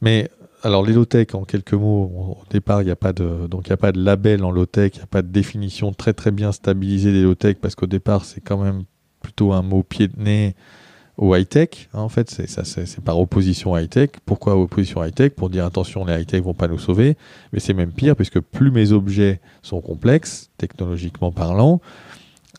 Mais 0.00 0.30
alors 0.62 0.86
les 0.86 0.92
low-tech, 0.92 1.34
en 1.34 1.42
quelques 1.42 1.74
mots, 1.74 2.38
au 2.40 2.44
départ, 2.48 2.80
il 2.80 2.84
n'y 2.84 2.92
a 2.92 2.96
pas 2.96 3.12
de 3.12 3.48
donc 3.48 3.68
a 3.72 3.76
pas 3.76 3.90
de 3.90 4.00
label 4.00 4.44
en 4.44 4.52
low-tech, 4.52 4.92
il 4.94 4.98
n'y 4.98 5.02
a 5.02 5.08
pas 5.08 5.22
de 5.22 5.28
définition 5.28 5.92
très 5.92 6.12
très 6.12 6.30
bien 6.30 6.52
stabilisée 6.52 7.10
des 7.10 7.22
low-tech 7.22 7.56
parce 7.60 7.74
qu'au 7.74 7.88
départ, 7.88 8.24
c'est 8.24 8.40
quand 8.40 8.58
même 8.58 8.84
plutôt 9.20 9.52
un 9.52 9.62
mot 9.62 9.82
pied 9.82 10.06
de 10.06 10.22
nez 10.22 10.54
au 11.18 11.34
high-tech. 11.34 11.88
Hein, 11.92 12.00
en 12.00 12.08
fait, 12.08 12.30
c'est, 12.30 13.00
par 13.00 13.18
opposition 13.18 13.76
high-tech. 13.76 14.10
Pourquoi 14.24 14.56
opposition 14.56 15.04
high-tech? 15.04 15.32
Pour 15.32 15.50
dire 15.50 15.64
attention, 15.64 16.04
les 16.04 16.20
high-tech 16.20 16.42
vont 16.42 16.54
pas 16.54 16.68
nous 16.68 16.78
sauver. 16.78 17.16
Mais 17.52 17.60
c'est 17.60 17.74
même 17.74 17.92
pire, 17.92 18.16
puisque 18.16 18.40
plus 18.40 18.70
mes 18.70 18.92
objets 18.92 19.40
sont 19.62 19.80
complexes, 19.80 20.50
technologiquement 20.58 21.32
parlant, 21.32 21.80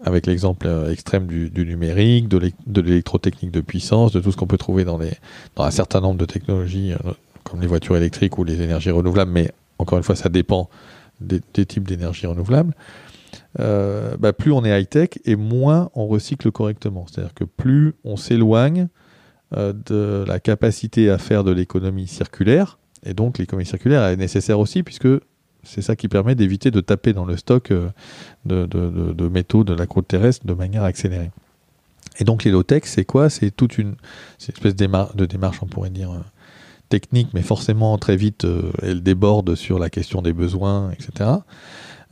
avec 0.03 0.25
l'exemple 0.25 0.67
euh, 0.67 0.91
extrême 0.91 1.27
du, 1.27 1.65
numérique, 1.65 2.27
de, 2.27 2.81
l'électrotechnique 2.81 3.51
de 3.51 3.61
puissance, 3.61 4.11
de 4.11 4.19
tout 4.19 4.31
ce 4.31 4.37
qu'on 4.37 4.47
peut 4.47 4.57
trouver 4.57 4.83
dans 4.85 4.99
un 5.57 5.71
certain 5.71 6.01
nombre 6.01 6.17
de 6.17 6.25
technologies, 6.25 6.93
euh, 6.93 7.11
comme 7.43 7.61
les 7.61 7.67
voitures 7.67 7.97
électriques 7.97 8.37
ou 8.37 8.43
les 8.43 8.61
énergies 8.61 8.91
renouvelables, 8.91 9.31
mais 9.31 9.51
encore 9.79 9.97
une 9.97 10.03
fois, 10.03 10.15
ça 10.15 10.29
dépend 10.29 10.69
des, 11.21 11.41
des 11.53 11.65
types 11.65 11.87
d'énergies 11.87 12.25
renouvelables. 12.25 12.73
Euh, 13.59 14.17
bah, 14.17 14.33
plus 14.33 14.51
on 14.51 14.65
est 14.65 14.79
high-tech 14.79 15.09
et 15.25 15.35
moins 15.35 15.89
on 15.93 16.07
recycle 16.07 16.51
correctement. 16.51 17.05
C'est-à-dire 17.07 17.33
que 17.33 17.43
plus 17.43 17.93
on 18.03 18.17
s'éloigne 18.17 18.87
euh, 19.55 19.73
de 19.85 20.25
la 20.27 20.39
capacité 20.39 21.09
à 21.09 21.17
faire 21.17 21.43
de 21.43 21.51
l'économie 21.51 22.07
circulaire, 22.07 22.79
et 23.05 23.13
donc 23.13 23.37
l'économie 23.37 23.65
circulaire 23.65 24.03
est 24.05 24.15
nécessaire 24.15 24.59
aussi 24.59 24.81
puisque 24.81 25.07
c'est 25.63 25.81
ça 25.81 25.95
qui 25.95 26.07
permet 26.07 26.35
d'éviter 26.35 26.71
de 26.71 26.81
taper 26.81 27.13
dans 27.13 27.25
le 27.25 27.37
stock 27.37 27.71
euh, 27.71 27.89
de, 28.45 29.27
métaux 29.27 29.63
de 29.63 29.73
la 29.73 29.85
côte 29.85 30.07
terrestre 30.07 30.45
de 30.45 30.53
manière 30.53 30.83
accélérée. 30.83 31.31
Et 32.19 32.25
donc 32.25 32.43
les 32.43 32.51
low-tech, 32.51 32.83
c'est 32.85 33.05
quoi? 33.05 33.29
C'est 33.29 33.49
toute 33.49 33.77
une, 33.77 33.95
espèce 34.47 34.75
de 34.75 35.25
démarche, 35.25 35.59
on 35.61 35.65
pourrait 35.65 35.89
dire, 35.89 36.11
technique, 36.89 37.29
mais 37.33 37.41
forcément 37.41 37.97
très 37.97 38.17
vite, 38.17 38.45
elle 38.83 39.01
déborde 39.01 39.55
sur 39.55 39.79
la 39.79 39.89
question 39.89 40.21
des 40.21 40.33
besoins, 40.33 40.91
etc. 40.91 41.29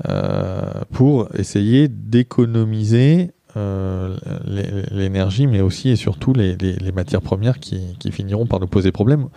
Euh, 0.09 0.61
pour 0.91 1.27
essayer 1.37 1.87
d'économiser 1.87 3.31
euh, 3.55 4.15
l'énergie, 4.91 5.45
mais 5.45 5.61
aussi 5.61 5.89
et 5.89 5.95
surtout 5.95 6.33
les, 6.33 6.55
matières 6.93 7.21
premières 7.21 7.59
qui, 7.59 7.95
finiront 8.11 8.45
par 8.45 8.59
nous 8.59 8.67
poser 8.67 8.91
problème 8.91 9.27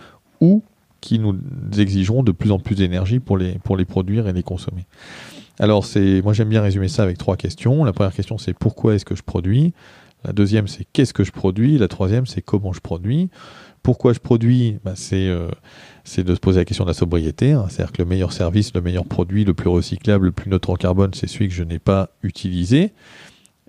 ou 0.41 0.63
qui 1.01 1.19
nous 1.19 1.35
exigeront 1.77 2.23
de 2.23 2.31
plus 2.31 2.51
en 2.51 2.59
plus 2.59 2.75
d'énergie 2.75 3.19
pour 3.19 3.37
les, 3.37 3.59
pour 3.59 3.77
les 3.77 3.85
produire 3.85 4.27
et 4.27 4.33
les 4.33 4.43
consommer. 4.43 4.85
Alors, 5.59 5.85
moi 6.23 6.33
j'aime 6.33 6.49
bien 6.49 6.61
résumer 6.61 6.87
ça 6.87 7.03
avec 7.03 7.17
trois 7.17 7.37
questions. 7.37 7.83
La 7.83 7.93
première 7.93 8.13
question, 8.13 8.37
c'est 8.37 8.53
pourquoi 8.53 8.95
est-ce 8.95 9.05
que 9.05 9.15
je 9.15 9.23
produis? 9.23 9.73
La 10.23 10.33
deuxième, 10.33 10.67
c'est 10.67 10.85
qu'est-ce 10.91 11.13
que 11.13 11.23
je 11.23 11.31
produis? 11.31 11.77
La 11.77 11.87
troisième, 11.87 12.25
c'est 12.25 12.41
comment 12.41 12.73
je 12.73 12.79
produis? 12.79 13.29
Pourquoi 13.83 14.13
je 14.13 14.19
produis? 14.19 14.79
Bah, 14.83 14.93
C'est 14.95 15.27
euh, 15.27 15.49
c'est 16.05 16.23
de 16.23 16.33
se 16.33 16.39
poser 16.39 16.59
la 16.59 16.65
question 16.65 16.85
de 16.85 16.89
la 16.89 16.93
sobriété. 16.93 17.51
Hein. 17.51 17.65
C'est-à-dire 17.69 17.91
que 17.91 18.01
le 18.01 18.07
meilleur 18.07 18.31
service, 18.31 18.73
le 18.73 18.81
meilleur 18.81 19.05
produit, 19.05 19.43
le 19.43 19.53
plus 19.53 19.69
recyclable, 19.69 20.27
le 20.27 20.31
plus 20.31 20.49
neutre 20.49 20.69
en 20.69 20.75
carbone, 20.75 21.11
c'est 21.13 21.27
celui 21.27 21.49
que 21.49 21.53
je 21.53 21.63
n'ai 21.63 21.79
pas 21.79 22.09
utilisé. 22.23 22.93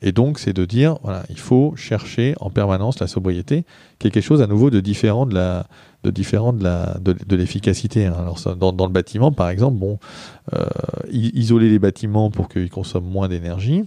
Et 0.02 0.12
donc, 0.12 0.38
c'est 0.38 0.52
de 0.52 0.66
dire, 0.66 0.98
voilà, 1.02 1.24
il 1.30 1.38
faut 1.38 1.74
chercher 1.74 2.34
en 2.40 2.50
permanence 2.50 3.00
la 3.00 3.06
sobriété, 3.06 3.64
quelque 3.98 4.20
chose 4.20 4.42
à 4.42 4.46
nouveau 4.46 4.68
de 4.68 4.80
différent 4.80 5.24
de 5.24 5.34
la, 5.34 5.66
de 6.04 6.10
différent 6.10 6.52
de 6.52 6.62
la, 6.62 6.98
de, 7.00 7.36
l'efficacité. 7.36 8.04
Hein. 8.04 8.14
Alors, 8.18 8.38
dans, 8.56 8.86
le 8.86 8.92
bâtiment, 8.92 9.32
par 9.32 9.48
exemple, 9.48 9.78
bon, 9.78 9.98
euh, 10.52 10.66
isoler 11.10 11.70
les 11.70 11.78
bâtiments 11.78 12.30
pour 12.30 12.50
qu'ils 12.50 12.68
consomment 12.68 13.08
moins 13.08 13.28
d'énergie, 13.28 13.84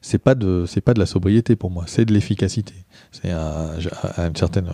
c'est 0.00 0.18
pas 0.18 0.34
de, 0.34 0.64
c'est 0.68 0.82
pas 0.82 0.92
de 0.92 1.00
la 1.00 1.06
sobriété 1.06 1.56
pour 1.56 1.70
moi, 1.70 1.84
c'est 1.86 2.04
de 2.04 2.12
l'efficacité. 2.12 2.74
C'est 3.10 3.30
une 3.30 4.36
certaine, 4.36 4.70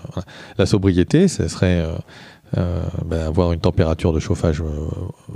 la 0.59 0.67
sobriété, 0.67 1.29
ce 1.29 1.47
serait 1.47 1.83
euh, 1.83 1.95
ben, 2.55 3.21
avoir 3.27 3.53
une 3.53 3.61
température 3.61 4.13
de 4.13 4.21
chauffage 4.21 4.61
euh, 4.61 4.65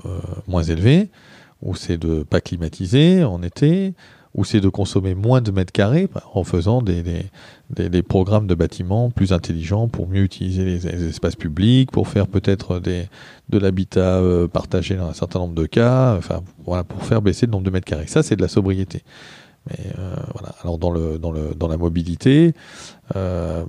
euh, 0.06 0.18
moins 0.48 0.62
élevée, 0.62 1.10
ou 1.62 1.74
c'est 1.74 1.96
de 1.96 2.22
pas 2.22 2.40
climatiser 2.40 3.24
en 3.24 3.42
été, 3.42 3.94
ou 4.34 4.44
c'est 4.44 4.60
de 4.60 4.68
consommer 4.68 5.14
moins 5.14 5.40
de 5.40 5.52
mètres 5.52 5.72
carrés 5.72 6.08
en 6.34 6.42
faisant 6.42 6.82
des, 6.82 7.04
des, 7.70 8.02
programmes 8.02 8.48
de 8.48 8.56
bâtiments 8.56 9.10
plus 9.10 9.32
intelligents 9.32 9.86
pour 9.86 10.08
mieux 10.08 10.22
utiliser 10.22 10.64
les, 10.64 11.08
espaces 11.08 11.36
publics, 11.36 11.92
pour 11.92 12.08
faire 12.08 12.26
peut-être 12.26 12.80
de 12.80 13.58
l'habitat 13.58 14.20
partagé 14.52 14.96
dans 14.96 15.06
un 15.06 15.14
certain 15.14 15.38
nombre 15.38 15.54
de 15.54 15.66
cas, 15.66 16.16
enfin 16.18 16.40
voilà, 16.66 16.82
pour 16.82 17.04
faire 17.04 17.22
baisser 17.22 17.46
le 17.46 17.52
nombre 17.52 17.64
de 17.64 17.70
mètres 17.70 17.86
carrés. 17.86 18.08
Ça, 18.08 18.24
c'est 18.24 18.34
de 18.34 18.42
la 18.42 18.48
sobriété. 18.48 19.04
Mais 19.68 19.92
euh, 19.98 20.14
voilà. 20.34 20.54
Alors 20.62 20.78
dans 20.78 20.90
le 20.90 21.18
dans 21.18 21.32
le 21.32 21.54
dans 21.54 21.68
la 21.68 21.76
mobilité, 21.76 22.54
euh, 23.16 23.64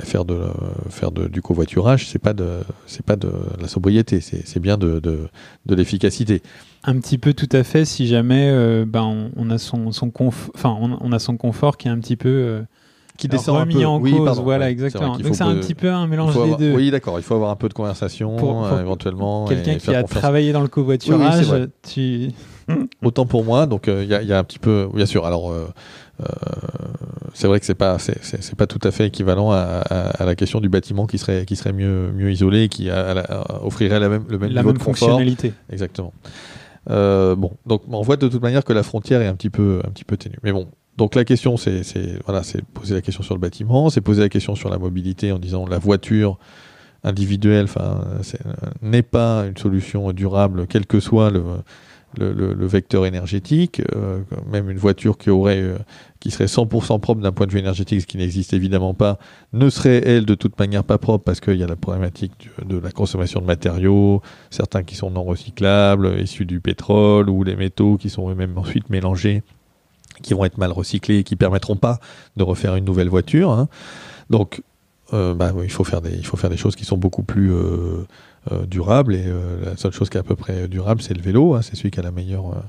faire 0.00 0.24
de 0.24 0.40
faire 0.88 1.12
de, 1.12 1.28
du 1.28 1.42
covoiturage, 1.42 2.08
c'est 2.08 2.18
pas 2.18 2.32
de 2.32 2.60
c'est 2.86 3.04
pas 3.04 3.16
de 3.16 3.30
la 3.60 3.68
sobriété, 3.68 4.20
c'est 4.20 4.60
bien 4.60 4.76
de, 4.76 5.00
de, 5.00 5.28
de 5.66 5.74
l'efficacité. 5.74 6.42
Un 6.84 6.98
petit 6.98 7.18
peu 7.18 7.34
tout 7.34 7.48
à 7.52 7.62
fait. 7.62 7.84
Si 7.84 8.06
jamais 8.06 8.48
euh, 8.50 8.84
on, 9.36 9.50
a 9.50 9.58
son 9.58 9.92
son 9.92 10.12
enfin 10.16 10.76
on, 10.80 10.98
on, 11.00 11.12
a 11.12 11.18
son 11.18 11.36
confort 11.36 11.76
qui 11.76 11.88
est 11.88 11.90
un 11.90 11.98
petit 11.98 12.16
peu 12.16 12.62
qui 13.18 13.28
descend 13.28 13.56
un 13.60 13.66
peu. 13.66 13.84
en 13.84 14.00
oui, 14.00 14.12
cause, 14.16 14.40
voilà, 14.40 14.70
exactement. 14.70 15.16
Donc 15.16 15.34
c'est 15.34 15.42
un 15.42 15.54
petit 15.56 15.74
peu 15.74 15.90
un 15.90 16.06
mélange 16.06 16.34
des 16.34 16.56
deux. 16.56 16.74
Oui, 16.74 16.90
d'accord. 16.90 17.18
Il 17.18 17.22
faut 17.22 17.34
avoir 17.34 17.50
un 17.50 17.56
peu 17.56 17.68
de 17.68 17.74
conversation, 17.74 18.36
pour, 18.36 18.68
éventuellement. 18.78 19.46
Quelqu'un 19.46 19.76
qui 19.76 19.94
a 19.94 20.02
travaillé 20.02 20.52
dans 20.52 20.62
le 20.62 20.68
covoiturage, 20.68 21.52
tu 21.82 22.30
Autant 23.02 23.26
pour 23.26 23.44
moi, 23.44 23.66
donc 23.66 23.88
il 23.88 24.04
y, 24.04 24.26
y, 24.26 24.32
a 24.32 24.38
un 24.38 24.44
petit 24.44 24.58
peu, 24.58 24.88
bien 24.94 25.04
sûr. 25.06 25.26
Alors, 25.26 25.50
euh, 25.50 25.68
euh, 26.20 26.24
c'est 27.34 27.46
vrai 27.46 27.60
que 27.60 27.66
c'est 27.66 27.74
pas, 27.74 27.98
c'est 27.98 28.54
pas 28.56 28.66
tout 28.66 28.80
à 28.82 28.90
fait 28.90 29.06
équivalent 29.06 29.52
à, 29.52 29.56
à, 29.56 30.24
la 30.24 30.34
question 30.34 30.60
du 30.60 30.68
bâtiment 30.68 31.06
qui 31.06 31.18
serait, 31.18 31.44
qui 31.46 31.56
serait 31.56 31.72
mieux, 31.72 32.12
mieux 32.12 32.30
isolé, 32.30 32.68
qui 32.68 32.88
offrirait 33.62 34.00
la 34.00 34.08
même, 34.08 34.24
le 34.28 34.38
même 34.38 34.52
la 34.52 34.60
niveau 34.60 34.68
même 34.70 34.78
de 34.78 34.82
fonctionnalité. 34.82 35.52
Exactement. 35.70 36.12
bon, 36.86 37.52
donc 37.66 37.82
on 37.88 38.02
voit 38.02 38.16
de 38.16 38.28
toute 38.28 38.42
manière 38.42 38.64
que 38.64 38.72
la 38.72 38.82
frontière 38.82 39.22
est 39.22 39.26
un 39.26 39.34
petit 39.34 39.50
peu, 39.50 39.80
un 39.86 39.90
petit 39.90 40.04
peu 40.04 40.16
ténue. 40.16 40.38
Mais 40.42 40.52
bon, 40.52 40.68
donc 40.96 41.14
la 41.14 41.24
question, 41.24 41.56
c'est 41.56 41.82
voilà, 42.26 42.42
c'est 42.42 42.62
poser 42.64 42.94
la 42.94 43.00
question 43.00 43.22
sur 43.22 43.34
le 43.34 43.40
bâtiment, 43.40 43.88
c'est 43.88 44.00
poser 44.00 44.22
la 44.22 44.28
question 44.28 44.54
sur 44.54 44.68
la 44.68 44.78
mobilité 44.78 45.32
en 45.32 45.38
disant 45.38 45.66
la 45.66 45.78
voiture 45.78 46.38
individuelle, 47.04 47.64
enfin, 47.64 48.04
n'est 48.80 49.02
pas 49.02 49.46
une 49.46 49.56
solution 49.56 50.12
durable, 50.12 50.66
quel 50.68 50.86
que 50.86 51.00
soit 51.00 51.30
le, 51.30 51.42
le, 52.18 52.66
vecteur 52.66 53.06
énergétique. 53.06 53.82
Euh, 53.94 54.20
même 54.50 54.70
une 54.70 54.78
voiture 54.78 55.18
qui 55.18 55.30
aurait, 55.30 55.60
euh, 55.60 55.78
qui 56.20 56.30
serait 56.30 56.46
100% 56.46 57.00
propre 57.00 57.20
d'un 57.20 57.32
point 57.32 57.46
de 57.46 57.52
vue 57.52 57.58
énergétique, 57.58 58.02
ce 58.02 58.06
qui 58.06 58.16
n'existe 58.16 58.52
évidemment 58.52 58.94
pas, 58.94 59.18
ne 59.52 59.68
serait 59.70 60.02
elle 60.06 60.26
de 60.26 60.34
toute 60.34 60.58
manière 60.58 60.84
pas 60.84 60.98
propre 60.98 61.24
parce 61.24 61.40
qu'il 61.40 61.56
y 61.56 61.62
a 61.62 61.66
la 61.66 61.76
problématique 61.76 62.50
de 62.64 62.78
la 62.78 62.90
consommation 62.90 63.40
de 63.40 63.46
matériaux, 63.46 64.22
certains 64.50 64.82
qui 64.82 64.94
sont 64.94 65.10
non 65.10 65.24
recyclables, 65.24 66.20
issus 66.20 66.44
du 66.44 66.60
pétrole 66.60 67.28
ou 67.28 67.44
les 67.44 67.56
métaux 67.56 67.96
qui 67.96 68.10
sont 68.10 68.30
eux-mêmes 68.30 68.56
ensuite 68.56 68.90
mélangés 68.90 69.42
qui 70.22 70.34
vont 70.34 70.44
être 70.44 70.58
mal 70.58 70.70
recyclés 70.70 71.18
et 71.18 71.24
qui 71.24 71.36
permettront 71.36 71.76
pas 71.76 71.98
de 72.36 72.42
refaire 72.42 72.76
une 72.76 72.84
nouvelle 72.84 73.08
voiture. 73.08 73.50
Hein. 73.50 73.68
Donc, 74.30 74.62
euh, 75.12 75.34
bah, 75.34 75.52
il, 75.62 75.70
faut 75.70 75.84
faire 75.84 76.00
des, 76.00 76.14
il 76.14 76.24
faut 76.24 76.36
faire 76.36 76.50
des 76.50 76.56
choses 76.56 76.76
qui 76.76 76.84
sont 76.84 76.96
beaucoup 76.96 77.22
plus 77.22 77.52
euh, 78.50 78.62
euh, 78.62 78.66
durables. 78.66 79.14
Et 79.14 79.24
la 79.64 79.76
seule 79.76 79.92
chose 79.92 80.10
qui 80.10 80.16
est 80.16 80.20
à 80.20 80.24
peu 80.24 80.36
près 80.36 80.68
durable, 80.68 81.02
c'est 81.02 81.14
le 81.14 81.22
vélo. 81.22 81.54
Hein. 81.54 81.62
c'est 81.62 81.76
celui 81.76 81.90
qui 81.90 82.00
a 82.00 82.02
la 82.02 82.10
meilleure, 82.10 82.62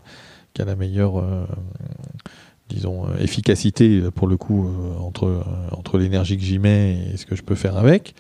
qui 0.54 0.62
a 0.62 0.66
la 0.66 0.76
meilleure 0.76 1.24
disons, 2.70 3.08
efficacité, 3.20 4.02
pour 4.16 4.28
le 4.28 4.38
coup, 4.38 4.68
entre, 5.00 5.44
entre 5.72 5.98
l'énergie 5.98 6.38
que 6.38 6.44
j'y 6.44 6.60
mets 6.60 6.98
et 7.14 7.18
ce 7.18 7.26
que 7.26 7.36
je 7.36 7.44
peux 7.44 7.56
faire 7.56 7.78
avec. 7.78 8.16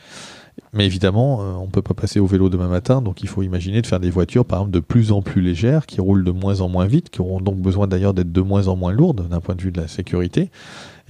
Mais 0.74 0.86
évidemment, 0.86 1.42
euh, 1.42 1.54
on 1.54 1.66
ne 1.66 1.72
peut 1.72 1.82
pas 1.82 1.94
passer 1.94 2.20
au 2.20 2.26
vélo 2.26 2.50
demain 2.50 2.68
matin, 2.68 3.02
donc 3.02 3.22
il 3.22 3.30
faut 3.30 3.44
imaginer 3.44 3.82
de 3.82 3.88
faire 3.88 4.00
des 4.00 4.10
voitures, 4.10 4.46
par 4.46 4.60
exemple, 4.60 4.72
de 4.72 4.80
plus 4.80 5.12
en 5.12 5.22
plus 5.22 5.42
légères, 5.42 5.86
qui 5.86 6.02
roulent 6.02 6.24
de 6.24 6.32
moins 6.32 6.62
en 6.62 6.70
moins 6.70 6.86
vite, 6.86 7.10
qui 7.10 7.22
auront 7.22 7.42
donc 7.42 7.58
besoin 7.58 7.88
d'ailleurs 7.88 8.14
d'être 8.14 8.32
de 8.32 8.42
moins 8.42 8.68
en 8.68 8.76
moins 8.76 8.92
lourdes 8.92 9.28
d'un 9.28 9.40
point 9.40 9.56
de 9.56 9.62
vue 9.62 9.72
de 9.72 9.82
la 9.82 9.88
sécurité. 9.88 10.50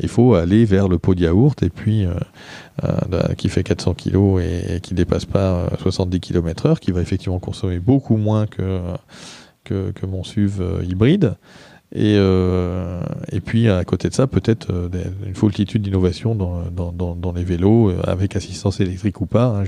Il 0.04 0.10
faut 0.10 0.36
aller 0.36 0.66
vers 0.66 0.88
le 0.88 1.00
pot 1.00 1.16
de 1.16 1.22
yaourt, 1.22 1.64
et 1.64 1.70
puis 1.70 2.06
euh, 2.06 2.14
euh, 2.84 3.34
qui 3.36 3.50
fait 3.50 3.64
400 3.64 3.96
kg 3.96 4.40
et, 4.40 4.80
qui 4.80 4.90
qui 4.90 4.94
dépasse 4.94 5.26
pas 5.26 5.70
70 5.80 6.20
km/h, 6.20 6.80
qui 6.80 6.92
va 6.92 7.02
effectivement 7.02 7.40
consommer 7.40 7.80
beaucoup 7.80 8.18
moins 8.18 8.46
que, 8.46 8.82
mon 10.06 10.24
SUV 10.24 10.84
hybride. 10.84 11.36
Et, 11.96 12.16
euh, 12.18 13.04
et 13.32 13.40
puis 13.40 13.70
à 13.70 13.84
côté 13.86 14.10
de 14.10 14.16
ça, 14.16 14.26
peut-être 14.26 14.72
euh, 14.72 14.90
une 15.28 15.36
foultitude 15.36 15.84
d'innovations 15.84 16.34
dans, 16.34 17.34
les 17.36 17.44
vélos, 17.44 17.92
euh, 17.92 18.02
avec 18.04 18.36
assistance 18.36 18.80
électrique 18.80 19.22
ou 19.22 19.28
pas. 19.28 19.46
Hein. 19.46 19.64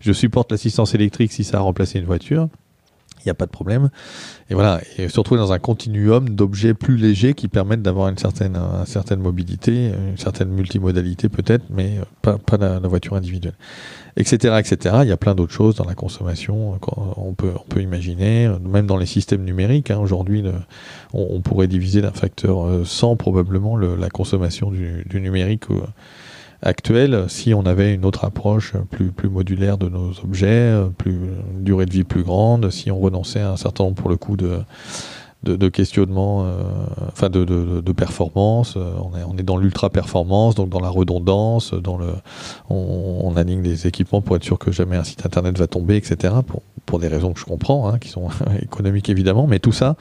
Je 0.00 0.12
supporte 0.12 0.50
l'assistance 0.50 0.94
électrique 0.94 1.30
si 1.30 1.44
ça 1.44 1.58
a 1.58 1.60
remplacé 1.60 2.00
une 2.00 2.06
voiture 2.06 2.48
il 3.20 3.26
n'y 3.26 3.30
a 3.30 3.34
pas 3.34 3.46
de 3.46 3.50
problème. 3.50 3.90
Et 4.48 4.54
voilà, 4.54 4.80
et 4.98 5.08
se 5.08 5.18
retrouver 5.18 5.40
dans 5.40 5.52
un 5.52 5.58
continuum 5.58 6.28
d'objets 6.28 6.74
plus 6.74 6.96
légers 6.96 7.34
qui 7.34 7.48
permettent 7.48 7.82
d'avoir 7.82 8.08
une 8.08 8.18
certaine, 8.18 8.56
une 8.56 8.86
certaine 8.86 9.20
mobilité, 9.20 9.92
une 10.10 10.18
certaine 10.18 10.48
multimodalité 10.48 11.28
peut-être, 11.28 11.64
mais 11.70 11.98
pas, 12.22 12.38
pas 12.38 12.56
la, 12.56 12.78
voiture 12.80 13.14
individuelle, 13.14 13.54
etc., 14.16 14.56
etc. 14.58 14.96
Il 15.02 15.08
y 15.08 15.12
a 15.12 15.16
plein 15.16 15.34
d'autres 15.34 15.52
choses 15.52 15.76
dans 15.76 15.84
la 15.84 15.94
consommation 15.94 16.78
on 17.16 17.34
peut, 17.34 17.52
on 17.54 17.68
peut 17.68 17.80
imaginer, 17.80 18.50
même 18.64 18.86
dans 18.86 18.96
les 18.96 19.06
systèmes 19.06 19.44
numériques. 19.44 19.90
Hein, 19.90 19.98
Aujourd'hui, 19.98 20.44
on, 21.12 21.40
pourrait 21.40 21.68
diviser 21.68 22.02
d'un 22.02 22.12
facteur 22.12 22.86
100 22.86 23.16
probablement 23.16 23.76
le, 23.76 23.96
la 23.96 24.08
consommation 24.08 24.70
du, 24.70 25.04
du 25.06 25.20
numérique 25.20 25.64
actuelle 26.62 27.24
si 27.28 27.54
on 27.54 27.64
avait 27.64 27.94
une 27.94 28.04
autre 28.04 28.24
approche 28.24 28.74
plus, 28.90 29.12
plus 29.12 29.28
modulaire 29.28 29.78
de 29.78 29.88
nos 29.88 30.10
objets, 30.24 30.74
plus 30.98 31.12
une 31.12 31.64
durée 31.64 31.86
de 31.86 31.92
vie 31.92 32.04
plus 32.04 32.22
grande, 32.22 32.70
si 32.70 32.90
on 32.90 32.98
renonçait 32.98 33.40
à 33.40 33.52
un 33.52 33.56
certain 33.56 33.84
nombre 33.84 33.96
pour 33.96 34.10
le 34.10 34.16
coup 34.16 34.36
de 34.36 34.60
de, 35.42 35.56
de 35.56 35.68
questionnement, 35.68 36.44
euh, 36.44 36.62
enfin 37.08 37.30
de, 37.30 37.44
de, 37.44 37.80
de, 37.80 37.92
performance. 37.92 38.74
Euh, 38.76 38.92
on 39.02 39.16
est, 39.16 39.22
on 39.24 39.36
est 39.38 39.42
dans 39.42 39.56
l'ultra 39.56 39.88
performance, 39.88 40.54
donc 40.54 40.68
dans 40.68 40.80
la 40.80 40.90
redondance, 40.90 41.72
dans 41.72 41.96
le, 41.96 42.12
on, 42.68 43.20
on, 43.24 43.36
aligne 43.36 43.62
des 43.62 43.86
équipements 43.86 44.20
pour 44.20 44.36
être 44.36 44.44
sûr 44.44 44.58
que 44.58 44.70
jamais 44.70 44.96
un 44.96 45.04
site 45.04 45.24
internet 45.24 45.56
va 45.58 45.66
tomber, 45.66 45.96
etc. 45.96 46.34
Pour, 46.46 46.62
pour 46.84 46.98
des 46.98 47.08
raisons 47.08 47.32
que 47.32 47.40
je 47.40 47.44
comprends, 47.46 47.88
hein, 47.88 47.98
qui 47.98 48.08
sont 48.08 48.28
économiques 48.62 49.08
évidemment, 49.08 49.46
mais 49.46 49.60
tout 49.60 49.72
ça, 49.72 49.96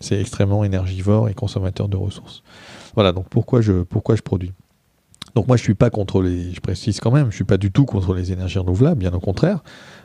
c'est 0.00 0.20
extrêmement 0.20 0.64
énergivore 0.64 1.28
et 1.28 1.34
consommateur 1.34 1.88
de 1.88 1.96
ressources. 1.96 2.42
Voilà, 2.94 3.12
donc 3.12 3.26
pourquoi 3.30 3.62
je, 3.62 3.82
pourquoi 3.82 4.16
je 4.16 4.22
produis? 4.22 4.52
Donc 5.34 5.48
moi 5.48 5.56
je 5.56 5.62
suis 5.62 5.74
pas 5.74 5.90
contre 5.90 6.22
les, 6.22 6.52
je 6.52 6.60
précise 6.60 7.00
quand 7.00 7.10
même, 7.10 7.30
je 7.30 7.36
suis 7.36 7.44
pas 7.44 7.56
du 7.56 7.70
tout 7.70 7.84
contre 7.84 8.14
les 8.14 8.32
énergies 8.32 8.58
renouvelables, 8.58 8.98
bien 8.98 9.12
au 9.12 9.20
contraire. 9.20 9.60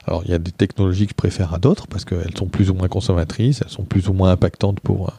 Alors 0.06 0.22
il 0.26 0.32
y 0.32 0.34
a 0.34 0.40
des 0.40 0.52
technologies 0.52 1.06
que 1.06 1.12
je 1.12 1.16
préfère 1.16 1.54
à 1.54 1.60
d'autres 1.60 1.88
parce 1.88 2.06
qu'elles 2.06 2.36
sont 2.38 2.48
plus 2.48 2.70
ou 2.70 2.74
moins 2.74 2.88
consommatrices, 2.88 3.62
elles 3.62 3.72
sont 3.72 3.84
plus 3.84 4.08
ou 4.08 4.14
moins 4.14 4.32
impactantes 4.32 4.80
pour 4.80 5.12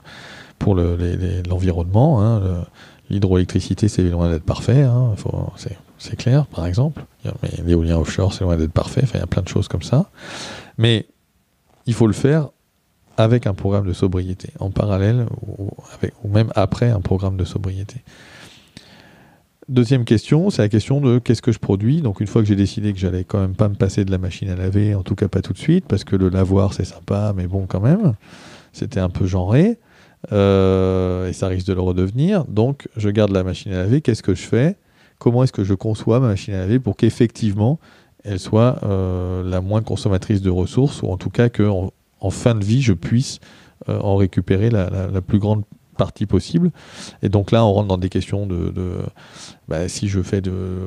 pour 0.59 0.75
l'environnement. 0.75 2.21
Le, 2.21 2.27
hein. 2.27 2.67
L'hydroélectricité 3.11 3.89
c'est 3.89 4.03
loin 4.03 4.31
d'être 4.31 4.45
parfait, 4.45 4.83
hein. 4.83 5.15
c'est 5.99 6.17
clair 6.17 6.47
par 6.47 6.67
exemple. 6.67 7.05
Mais 7.43 7.51
l'éolien 7.65 7.99
offshore 7.99 8.33
c'est 8.33 8.45
loin 8.45 8.57
d'être 8.57 8.73
parfait. 8.73 9.05
Il 9.13 9.21
y 9.21 9.23
a 9.23 9.27
plein 9.27 9.43
de 9.43 9.49
choses 9.49 9.69
comme 9.69 9.83
ça. 9.83 10.11
Mais 10.79 11.07
il 11.87 11.95
faut 11.95 12.07
le 12.07 12.13
faire 12.13 12.49
avec 13.17 13.47
un 13.47 13.55
programme 13.55 13.87
de 13.87 13.93
sobriété, 13.93 14.53
en 14.61 14.71
parallèle 14.71 15.27
ou 15.43 16.29
même 16.29 16.53
après 16.55 16.89
un 16.91 17.01
programme 17.01 17.37
de 17.37 17.45
sobriété. 17.45 18.03
Deuxième 19.69 20.07
question, 20.07 20.49
c'est 20.49 20.63
la 20.63 20.71
question 20.71 20.99
de 20.99 21.19
qu'est-ce 21.19 21.43
que 21.43 21.53
je 21.53 21.59
produis. 21.59 22.01
Donc 22.01 22.21
une 22.21 22.27
fois 22.27 22.41
que 22.41 22.49
j'ai 22.49 22.57
décidé 22.57 22.95
que 22.95 22.99
j'allais 22.99 23.25
quand 23.25 23.39
même 23.39 23.55
pas 23.55 23.69
me 23.69 23.75
passer 23.75 24.07
de 24.07 24.11
la 24.11 24.17
machine 24.17 24.49
à 24.49 24.57
laver, 24.57 24.95
en 24.95 25.03
tout 25.03 25.15
cas 25.15 25.29
pas 25.29 25.43
tout 25.43 25.53
de 25.53 25.59
suite, 25.59 25.85
parce 25.87 26.05
que 26.05 26.17
le 26.17 26.31
lavoir 26.31 26.73
c'est 26.73 26.87
sympa, 26.87 27.35
mais 27.37 27.47
bon 27.47 27.67
quand 27.67 27.81
même, 27.81 28.15
c'était 28.73 29.01
un 29.01 29.11
peu 29.11 29.27
genré, 29.27 29.79
euh, 30.33 31.29
et 31.29 31.35
ça 31.35 31.49
risque 31.49 31.67
de 31.67 31.75
le 31.75 31.83
redevenir. 31.83 32.47
Donc 32.47 32.89
je 32.97 33.11
garde 33.11 33.31
la 33.31 33.45
machine 33.45 33.73
à 33.73 33.83
laver, 33.83 34.01
qu'est-ce 34.01 34.23
que 34.23 34.35
je 34.35 34.43
fais? 34.43 34.77
Comment 35.19 35.45
est-ce 35.45 35.53
que 35.53 35.65
je 35.65 35.75
conçois 35.75 36.19
ma 36.19 36.29
machine 36.29 36.55
à 36.55 36.61
laver 36.61 36.79
pour 36.79 36.97
qu'effectivement 36.97 37.79
elle 38.25 38.39
soit 38.39 38.79
euh, 38.85 39.43
la 39.45 39.61
moins 39.61 39.83
consommatrice 39.83 40.41
de 40.41 40.51
ressources, 40.51 41.03
ou 41.03 41.09
en 41.09 41.19
tout 41.19 41.31
cas 41.31 41.51
qu'en 41.51 41.93
en 42.21 42.31
fin 42.31 42.55
de 42.55 42.65
vie 42.65 42.81
je 42.81 42.95
puisse 42.95 43.39
euh, 43.91 44.01
en 44.01 44.17
récupérer 44.17 44.71
la, 44.71 44.89
la, 44.89 45.21
plus 45.21 45.39
grande 45.39 45.65
partie 45.99 46.25
possible? 46.25 46.71
Et 47.23 47.29
donc 47.29 47.51
là, 47.51 47.67
on 47.67 47.73
rentre 47.75 47.89
dans 47.89 47.99
des 47.99 48.09
questions 48.09 48.47
de, 48.47 48.73
bah, 49.69 49.87
si 49.89 50.09
je 50.09 50.23
fais 50.23 50.41
de, 50.41 50.79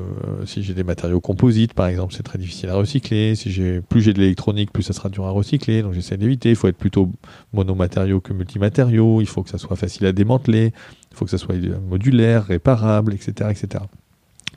si 0.44 0.64
j'ai 0.64 0.74
des 0.74 0.82
matériaux 0.82 1.20
composites, 1.20 1.72
par 1.72 1.86
exemple, 1.86 2.14
c'est 2.14 2.24
très 2.24 2.38
difficile 2.38 2.68
à 2.68 2.74
recycler. 2.74 3.36
Si 3.36 3.52
j'ai, 3.52 3.80
plus 3.80 4.02
j'ai 4.02 4.12
de 4.12 4.18
l'électronique, 4.18 4.72
plus 4.72 4.82
ça 4.82 4.92
sera 4.92 5.08
dur 5.08 5.24
à 5.24 5.30
recycler. 5.30 5.82
Donc 5.82 5.92
j'essaie 5.92 6.16
d'éviter. 6.16 6.50
Il 6.50 6.56
faut 6.56 6.66
être 6.66 6.76
plutôt 6.76 7.08
monomatériaux 7.52 8.20
que 8.20 8.32
multimatériaux. 8.32 9.20
Il 9.20 9.28
faut 9.28 9.44
que 9.44 9.50
ça 9.50 9.58
soit 9.58 9.76
facile 9.76 10.06
à 10.06 10.12
démanteler. 10.12 10.72
Il 11.12 11.16
faut 11.16 11.24
que 11.24 11.30
ça 11.30 11.38
soit 11.38 11.54
modulaire, 11.88 12.44
réparable, 12.44 13.14
etc., 13.14 13.50
etc. 13.50 13.84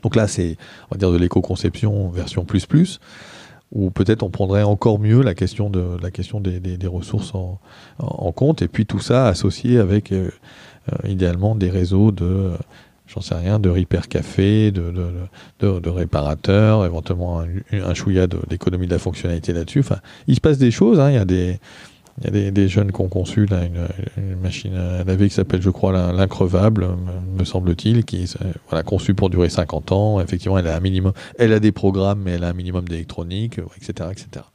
Donc 0.02 0.16
là, 0.16 0.26
c'est, 0.26 0.56
on 0.90 0.94
va 0.94 0.98
dire, 0.98 1.12
de 1.12 1.18
l'éco-conception 1.18 2.08
version 2.10 2.44
plus 2.44 2.66
plus 2.66 3.00
ou 3.72 3.90
peut-être 3.90 4.22
on 4.22 4.30
prendrait 4.30 4.62
encore 4.62 5.00
mieux 5.00 5.22
la 5.22 5.34
question 5.34 5.70
de 5.70 5.98
la 6.00 6.12
question 6.12 6.40
des, 6.40 6.60
des, 6.60 6.86
ressources 6.86 7.34
en, 7.34 7.58
en, 7.98 8.30
compte 8.30 8.62
et 8.62 8.68
puis 8.68 8.86
tout 8.86 9.00
ça 9.00 9.26
associé 9.26 9.78
avec 9.78 10.12
euh, 10.12 10.30
euh, 10.92 11.08
idéalement 11.08 11.56
des 11.56 11.68
réseaux 11.68 12.12
de 12.12 12.52
j'en 13.06 13.20
sais 13.20 13.34
rien 13.34 13.58
de 13.58 13.68
repair 13.68 14.08
café 14.08 14.70
de, 14.70 15.88
réparateurs 15.88 16.84
éventuellement 16.84 17.40
un, 17.40 17.46
un 17.72 17.94
chouïa 17.94 18.26
d'économie 18.26 18.86
de, 18.86 18.92
la 18.92 18.98
fonctionnalité 18.98 19.52
là-dessus 19.52 19.80
enfin 19.80 19.98
il 20.26 20.34
se 20.34 20.40
passe 20.40 20.58
des 20.58 20.70
choses 20.70 21.00
hein, 21.00 21.10
il 21.10 21.14
y 21.14 21.18
a 21.18 21.24
des 21.24 21.58
il 22.18 22.24
y 22.24 22.28
a 22.28 22.30
des, 22.30 22.50
des, 22.50 22.68
jeunes 22.68 22.92
qui 22.92 23.00
ont 23.00 23.08
conçu 23.08 23.46
une, 23.46 24.36
machine 24.40 24.74
à 24.74 25.04
laver 25.04 25.28
qui 25.28 25.34
s'appelle, 25.34 25.60
je 25.60 25.68
crois, 25.68 25.92
l'increvable, 26.12 26.88
me 27.36 27.44
semble-t-il, 27.44 28.04
qui 28.04 28.22
est 28.22 28.38
voilà, 28.68 28.82
conçue 28.82 29.14
pour 29.14 29.28
durer 29.28 29.50
50 29.50 29.92
ans. 29.92 30.20
Effectivement, 30.20 30.58
elle 30.58 30.66
a 30.66 30.76
un 30.76 30.80
minimum, 30.80 31.12
elle 31.38 31.52
a 31.52 31.60
des 31.60 31.72
programmes, 31.72 32.22
mais 32.24 32.32
elle 32.32 32.44
a 32.44 32.48
un 32.48 32.54
minimum 32.54 32.88
d'électronique, 32.88 33.60
etc., 33.76 34.08
etc. 34.12 34.46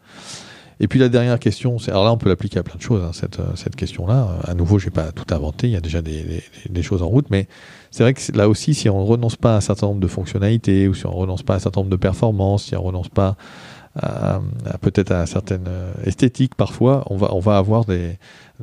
Et 0.84 0.88
puis 0.88 1.00
la 1.00 1.10
dernière 1.10 1.38
question, 1.38 1.78
alors 1.88 2.04
là 2.04 2.12
on 2.12 2.17
peut 2.17 2.28
l'appliquer 2.28 2.60
à 2.60 2.63
plein 2.63 2.76
de 2.76 2.82
choses. 2.82 3.04
Hein, 3.04 3.12
cette, 3.13 3.39
cette 3.56 3.76
question-là, 3.76 4.39
à 4.44 4.56
nouveau, 4.56 4.80
j'ai 4.80 4.89
pas 4.89 5.12
tout 5.12 5.32
inventé. 5.34 5.67
Il 5.67 5.74
y 5.74 5.78
a 5.78 5.80
déjà 5.80 6.02
des, 6.02 6.41
choses 6.82 7.04
en 7.04 7.08
route, 7.08 7.28
mais 7.30 7.48
c'est 7.91 8.02
vrai 8.04 8.15
que 8.15 8.22
là 8.36 8.50
aussi, 8.50 8.74
si 8.74 8.89
on 8.89 9.00
ne 9.00 9.08
renonce 9.08 9.36
pas 9.36 9.54
à 9.54 9.58
un 9.58 9.62
certain 9.62 9.86
nombre 9.88 10.02
de 10.02 10.08
fonctionnalités 10.08 10.88
ou 10.88 10.96
si 10.96 11.06
on 11.06 11.12
ne 11.12 11.15
renonce 11.15 11.44
pas 11.44 11.54
à 11.54 11.58
un 11.58 11.60
certain 11.60 11.82
nombre 11.82 11.91
de 11.91 11.98
performances, 11.98 12.63
si 12.63 12.76
on 12.76 12.82
ne 12.82 12.88
renonce 12.88 13.10
pas 13.10 13.38
peut-être 14.82 15.12
à 15.12 15.26
certaines 15.26 15.67
euh, 15.67 15.91
esthétiques 16.06 16.56
parfois, 16.56 17.04
on 17.10 17.17
va, 17.17 17.34
on 17.34 17.39
va 17.39 17.58
avoir 17.58 17.86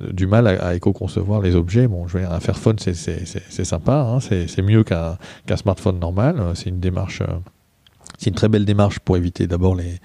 du 0.01 0.27
mal 0.27 0.47
à, 0.47 0.75
éco-concevoir 0.75 1.41
les 1.41 1.55
objets. 1.55 1.87
Bon, 1.87 2.09
je 2.09 2.15
veux 2.15 2.21
dire, 2.21 2.33
un 2.33 2.41
Fairphone, 2.41 2.79
c'est 2.79 3.65
sympa, 3.65 3.95
hein, 3.95 4.19
c'est 4.21 4.63
mieux 4.63 4.85
qu'un 4.85 5.17
smartphone 5.57 5.99
normal. 5.99 6.43
C'est 6.55 6.71
une 6.71 6.81
démarche, 6.81 7.21
euh, 7.21 7.27
c'est 8.19 8.31
une 8.31 8.37
très 8.37 8.49
belle 8.49 8.65
démarche 8.65 8.99
pour 8.99 9.17
éviter 9.17 9.47
d'abord 9.47 9.77
les, 9.77 10.01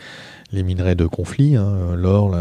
les 0.53 0.63
minerais 0.63 0.95
de 0.95 1.05
conflit, 1.05 1.55
hein, 1.55 1.95
l'or, 1.95 2.33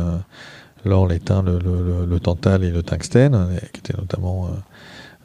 l'or, 0.85 1.07
l'étain, 1.09 1.43
le, 1.43 2.19
tantal 2.21 2.63
et 2.63 2.71
le 2.71 2.83
tungstène, 2.83 3.49
qui 3.73 3.81
étaient 3.81 3.97
notamment 3.97 4.49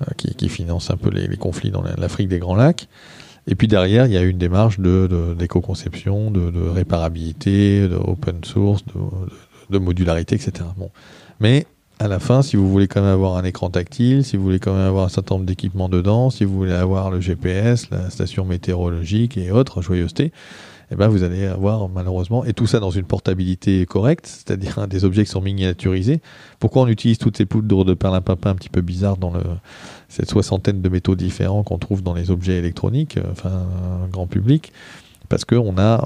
euh, 0.01 0.05
qui, 0.15 0.35
qui 0.35 0.47
financent 0.47 0.91
un 0.91 0.97
peu 0.97 1.09
les, 1.09 1.37
conflits 1.37 1.71
dans 1.71 1.81
l'Afrique 1.81 2.27
des 2.27 2.37
Grands 2.37 2.55
Lacs. 2.55 2.87
Et 3.47 3.55
puis 3.55 3.67
derrière, 3.67 4.05
il 4.05 4.13
y 4.13 4.17
a 4.17 4.21
une 4.21 4.37
démarche 4.37 4.79
de, 4.79 5.35
d'éco-conception, 5.37 6.29
de, 6.29 6.69
réparabilité, 6.69 7.87
de 7.87 7.95
open 7.95 8.43
source, 8.43 8.85
de, 8.85 8.93
de, 9.71 9.77
modularité, 9.79 10.35
etc. 10.35 10.65
Bon. 10.77 10.91
Mais 11.39 11.65
à 11.97 12.07
la 12.07 12.19
fin, 12.19 12.43
si 12.43 12.57
vous 12.57 12.69
voulez 12.69 12.87
quand 12.87 13.01
même 13.01 13.09
avoir 13.09 13.37
un 13.37 13.43
écran 13.43 13.71
tactile, 13.71 14.23
si 14.23 14.37
vous 14.37 14.43
voulez 14.43 14.59
quand 14.59 14.73
même 14.73 14.85
avoir 14.85 15.05
un 15.05 15.09
certain 15.09 15.35
nombre 15.35 15.47
d'équipements 15.47 15.89
dedans, 15.89 16.29
si 16.29 16.45
vous 16.45 16.55
voulez 16.55 16.73
avoir 16.73 17.09
le 17.09 17.19
GPS, 17.19 17.89
la 17.89 18.11
station 18.11 18.45
météorologique 18.45 19.35
et 19.37 19.49
autres, 19.49 19.81
joyeuseté, 19.81 20.31
eh 20.89 20.95
ben 20.95 21.07
vous 21.07 21.23
allez 21.23 21.45
avoir 21.45 21.89
malheureusement, 21.89 22.45
et 22.45 22.53
tout 22.53 22.67
ça 22.67 22.79
dans 22.79 22.91
une 22.91 23.05
portabilité 23.05 23.85
correcte, 23.85 24.25
c'est-à-dire 24.25 24.87
des 24.89 25.03
objets 25.05 25.25
qui 25.25 25.31
sont 25.31 25.41
miniaturisés. 25.41 26.21
Pourquoi 26.59 26.83
on 26.83 26.87
utilise 26.87 27.17
toutes 27.17 27.37
ces 27.37 27.45
poudres 27.45 27.83
de 27.85 27.93
perlimpinpin 27.93 28.51
un 28.51 28.55
petit 28.55 28.69
peu 28.69 28.81
bizarres 28.81 29.17
dans 29.17 29.31
le, 29.31 29.41
cette 30.07 30.29
soixantaine 30.29 30.81
de 30.81 30.89
métaux 30.89 31.15
différents 31.15 31.63
qu'on 31.63 31.77
trouve 31.77 32.03
dans 32.03 32.13
les 32.13 32.31
objets 32.31 32.57
électroniques, 32.57 33.19
enfin 33.31 33.65
grand 34.11 34.27
public? 34.27 34.71
Parce 35.29 35.43
qu'on 35.43 35.77
a, 35.77 36.01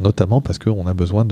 notamment 0.00 0.40
parce 0.40 0.58
qu'on 0.58 0.86
a 0.86 0.94
besoin 0.94 1.26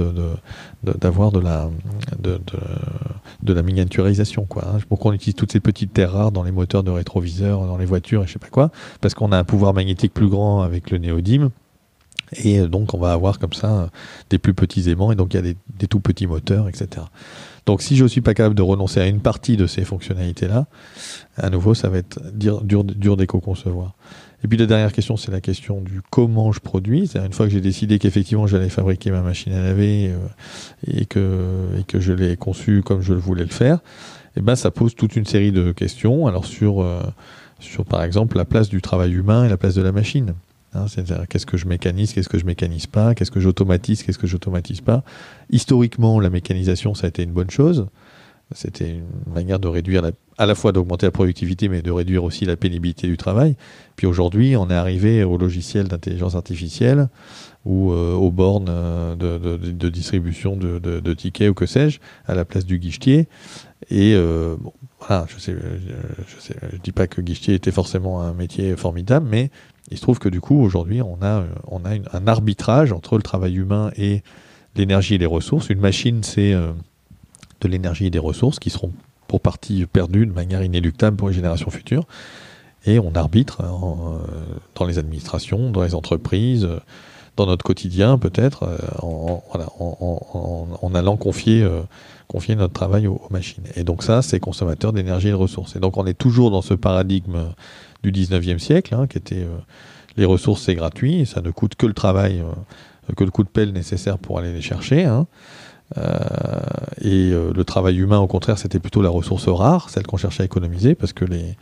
d'avoir 0.83 1.33
de, 1.33 1.41
la, 1.41 1.71
de, 2.19 3.53
la 3.53 3.63
miniaturisation. 3.63 4.45
Quoi, 4.45 4.65
hein. 4.67 4.79
Pourquoi 4.91 5.13
on 5.13 5.15
utilise 5.15 5.35
toutes 5.35 5.53
ces 5.53 5.61
petites 5.61 5.95
terres 5.95 6.13
rares 6.13 6.33
dans 6.33 6.43
les 6.43 6.53
moteurs 6.53 6.83
de 6.83 6.91
rétroviseurs, 6.91 7.67
dans 7.67 7.79
les 7.79 7.87
voitures 7.87 8.25
et 8.25 8.27
je 8.27 8.33
sais 8.33 8.39
pas 8.39 8.51
quoi? 8.51 8.71
Parce 9.01 9.15
qu'on 9.15 9.33
a 9.33 9.39
un 9.39 9.45
pouvoir 9.45 9.73
magnétique 9.73 10.13
plus 10.13 10.29
grand 10.29 10.61
avec 10.61 10.91
le 10.91 10.99
néodyme. 10.99 11.51
Et 12.35 12.61
donc 12.67 12.95
on 12.95 12.99
va 12.99 13.13
avoir 13.13 13.39
comme 13.39 13.53
ça 13.53 13.91
des 14.31 14.39
plus 14.39 14.55
petits 14.55 14.89
aimants 14.91 15.13
et 15.13 15.17
donc 15.17 15.35
il 15.35 15.37
y 15.37 15.41
a 15.41 15.43
des, 15.43 15.87
tout 15.87 16.01
petits 16.01 16.27
moteurs, 16.27 16.69
etc. 16.69 17.07
Donc 17.67 17.83
si 17.83 17.97
je 17.97 18.05
ne 18.05 18.09
suis 18.09 18.21
pas 18.21 18.35
capable 18.35 18.55
de 18.55 18.63
renoncer 18.63 19.01
à 19.01 19.07
une 19.07 19.21
partie 19.21 19.57
de 19.57 19.67
ces 19.67 19.85
fonctionnalités-là, 19.85 20.67
à 21.37 21.51
nouveau 21.51 21.75
ça 21.75 21.89
va 21.89 21.99
être 21.99 22.21
dur, 22.33 22.63
dur, 22.63 22.85
dur 22.85 23.17
d'éco-concevoir. 23.17 23.95
Et 24.45 24.49
puis 24.49 24.59
la 24.59 24.67
dernière 24.67 24.93
question, 24.93 25.17
c'est 25.17 25.31
la 25.31 25.41
question 25.41 25.81
du 25.81 26.01
comment 26.11 26.51
je 26.51 26.59
produis. 26.59 27.07
C'est-à-dire 27.07 27.27
une 27.27 27.33
fois 27.33 27.47
que 27.47 27.53
j'ai 27.53 27.61
décidé 27.61 27.99
qu'effectivement 27.99 28.47
j'allais 28.47 28.71
fabriquer 28.71 29.11
ma 29.11 29.21
machine 29.21 29.53
à 29.53 29.63
laver 29.63 30.11
euh, 30.11 30.17
et, 30.87 31.05
que, 31.05 31.69
et 31.79 31.85
que 31.85 32.01
je 32.01 32.13
l'ai 32.13 32.37
conçue 32.37 32.83
comme 32.83 33.03
je 33.03 33.13
voulais 33.13 33.45
le 33.45 33.51
faire, 33.51 33.79
eh 34.37 34.41
ben 34.41 34.57
ça 34.57 34.71
pose 34.71 34.95
toute 34.95 35.15
une 35.15 35.27
série 35.27 35.53
de 35.53 35.71
questions. 35.71 36.27
Alors 36.27 36.47
sur, 36.47 36.83
euh, 36.83 37.03
sur 37.61 37.85
par 37.85 38.03
exemple 38.03 38.37
la 38.37 38.45
place 38.45 38.69
du 38.69 38.83
travail 38.83 39.13
humain 39.13 39.45
et 39.45 39.49
la 39.49 39.57
place 39.57 39.75
de 39.75 39.83
la 39.83 39.93
machine. 39.93 40.35
Hein, 40.75 40.87
c'est-à-dire 40.89 41.27
qu'est-ce 41.29 41.47
que 41.47 41.57
je 41.57 41.67
mécanise, 41.67 42.13
qu'est-ce 42.13 42.29
que 42.29 42.39
je 42.39 42.47
mécanise 42.47 42.87
pas, 42.87 43.15
qu'est-ce 43.15 43.31
que 43.31 43.41
j'automatise, 43.41 44.03
qu'est-ce 44.03 44.19
que 44.19 44.27
j'automatise 44.27 44.81
pas. 44.81 45.05
Historiquement, 45.51 46.19
la 46.19 46.31
mécanisation, 46.31 46.95
ça 46.95 47.07
a 47.07 47.09
été 47.09 47.23
une 47.23 47.33
bonne 47.33 47.51
chose. 47.51 47.87
C'était 48.55 48.91
une 48.91 49.33
manière 49.33 49.59
de 49.59 49.69
réduire, 49.69 50.03
à 50.39 50.47
la 50.47 50.55
fois 50.55 50.73
d'augmenter 50.73 51.07
la 51.07 51.11
productivité, 51.11 51.69
mais 51.69 51.83
de 51.83 51.91
réduire 51.91 52.25
aussi 52.25 52.45
la 52.45 52.57
pénibilité 52.57 53.07
du 53.07 53.17
travail. 53.17 53.57
Puis 53.97 54.07
aujourd'hui, 54.07 54.57
on 54.57 54.69
est 54.71 54.75
arrivé 54.75 55.25
au 55.25 55.39
logiciel 55.39 55.89
d'intelligence 55.89 56.35
artificielle 56.35 57.09
ou 57.65 57.93
euh, 57.93 58.15
aux 58.15 58.31
bornes 58.31 58.67
euh, 58.69 59.15
de, 59.17 59.89
distribution 59.89 60.57
de, 60.57 61.15
tickets 61.15 61.51
ou 61.51 61.55
que 61.55 61.67
sais-je, 61.67 62.01
à 62.27 62.35
la 62.35 62.45
place 62.45 62.67
du 62.67 62.79
guichetier. 62.79 63.29
Et 63.91 64.15
euh, 64.15 64.57
bon, 64.59 64.73
voilà, 65.07 65.27
je 65.29 65.39
sais, 65.39 65.55
je, 65.55 66.53
je 66.73 66.77
dis 66.77 66.93
pas 66.93 67.07
que 67.07 67.21
guichetier 67.21 67.55
était 67.55 67.73
forcément 67.73 68.23
un 68.23 68.33
métier 68.33 68.77
formidable, 68.77 69.27
mais 69.29 69.51
il 69.91 69.97
se 69.97 70.03
trouve 70.03 70.19
que 70.19 70.29
du 70.29 70.41
coup, 70.41 70.61
aujourd'hui, 70.63 71.03
on 71.03 71.19
a, 71.23 71.45
a 71.45 72.17
un 72.17 72.27
arbitrage 72.27 72.93
entre 72.93 73.17
le 73.17 73.23
travail 73.23 73.57
humain 73.57 73.91
et 73.97 74.23
l'énergie 74.77 75.15
et 75.15 75.19
les 75.19 75.27
ressources. 75.27 75.71
Une 75.71 75.81
machine, 75.81 76.23
c'est 76.23 76.53
de 76.53 77.69
l'énergie 77.69 78.07
et 78.07 78.11
des 78.11 78.19
ressources 78.19 78.59
qui 78.59 78.71
seront 78.71 78.93
pour 79.29 79.41
partie 79.41 79.87
perdues 79.87 80.27
de 80.27 80.33
manière 80.33 80.63
inéluctable 80.63 81.17
pour 81.17 81.29
les 81.29 81.35
générations 81.35 81.71
futures. 81.71 82.05
Et 82.85 82.99
on 82.99 83.15
arbitre 83.15 83.63
euh, 83.63 84.19
dans 84.75 84.85
les 84.85 84.99
administrations, 84.99 85.71
dans 85.71 85.83
les 85.83 85.95
entreprises, 85.95 86.69
dans 87.37 87.47
notre 87.47 87.65
quotidien 87.65 88.19
peut-être, 88.19 88.65
euh, 88.65 88.79
en, 89.03 90.95
allant 90.95 91.17
confier, 91.17 91.63
euh, 91.63 91.81
notre 92.57 92.73
travail 92.73 93.07
aux, 93.07 93.21
machines. 93.31 93.65
Et 93.77 93.85
donc 93.85 94.03
ça, 94.03 94.23
c'est 94.23 94.41
consommateur 94.41 94.93
d'énergie 94.93 95.29
et 95.29 95.33
de 95.33 95.37
ressources. 95.37 95.77
Et 95.77 95.81
donc 95.81 95.97
on 95.97 96.07
est 96.07 96.19
toujours 96.19 96.51
dans 96.51 96.63
ce 96.63 96.75
paradigme 96.75 97.53
du 98.03 98.11
19e 98.13 98.59
siècle, 98.59 98.95
hein, 98.95 99.07
qui 99.07 99.19
était 99.19 99.47
les 100.17 100.25
ressources 100.25 100.63
c'est 100.63 100.75
gratuit, 100.75 101.27
ça 101.27 101.41
ne 101.41 101.51
coûte 101.51 101.75
que 101.75 101.87
le 101.87 101.95
travail, 101.95 102.43
que 103.17 103.25
le 103.25 103.31
coup 103.31 103.45
de 103.45 103.49
pelle 103.49 103.73
nécessaire 103.73 104.19
pour 104.19 104.39
aller 104.39 104.53
les 104.53 104.63
chercher. 104.63 105.05
Hein. 105.05 105.27
Euh, 105.99 106.61
et 107.01 107.31
euh, 107.33 107.53
le 107.55 107.65
travail 107.65 107.99
humain, 107.99 108.19
au 108.19 108.27
contraire, 108.27 108.59
c'était 108.59 108.79
plutôt 108.79 109.03
la 109.03 109.11
ressource 109.11 109.49
rare, 109.49 109.91
celle 109.91 110.07
qu'on 110.07 110.17
cherchait 110.17 110.43
à 110.43 110.47
économiser, 110.47 110.95
parce 110.95 111.13
que 111.13 111.25
les, 111.25 111.57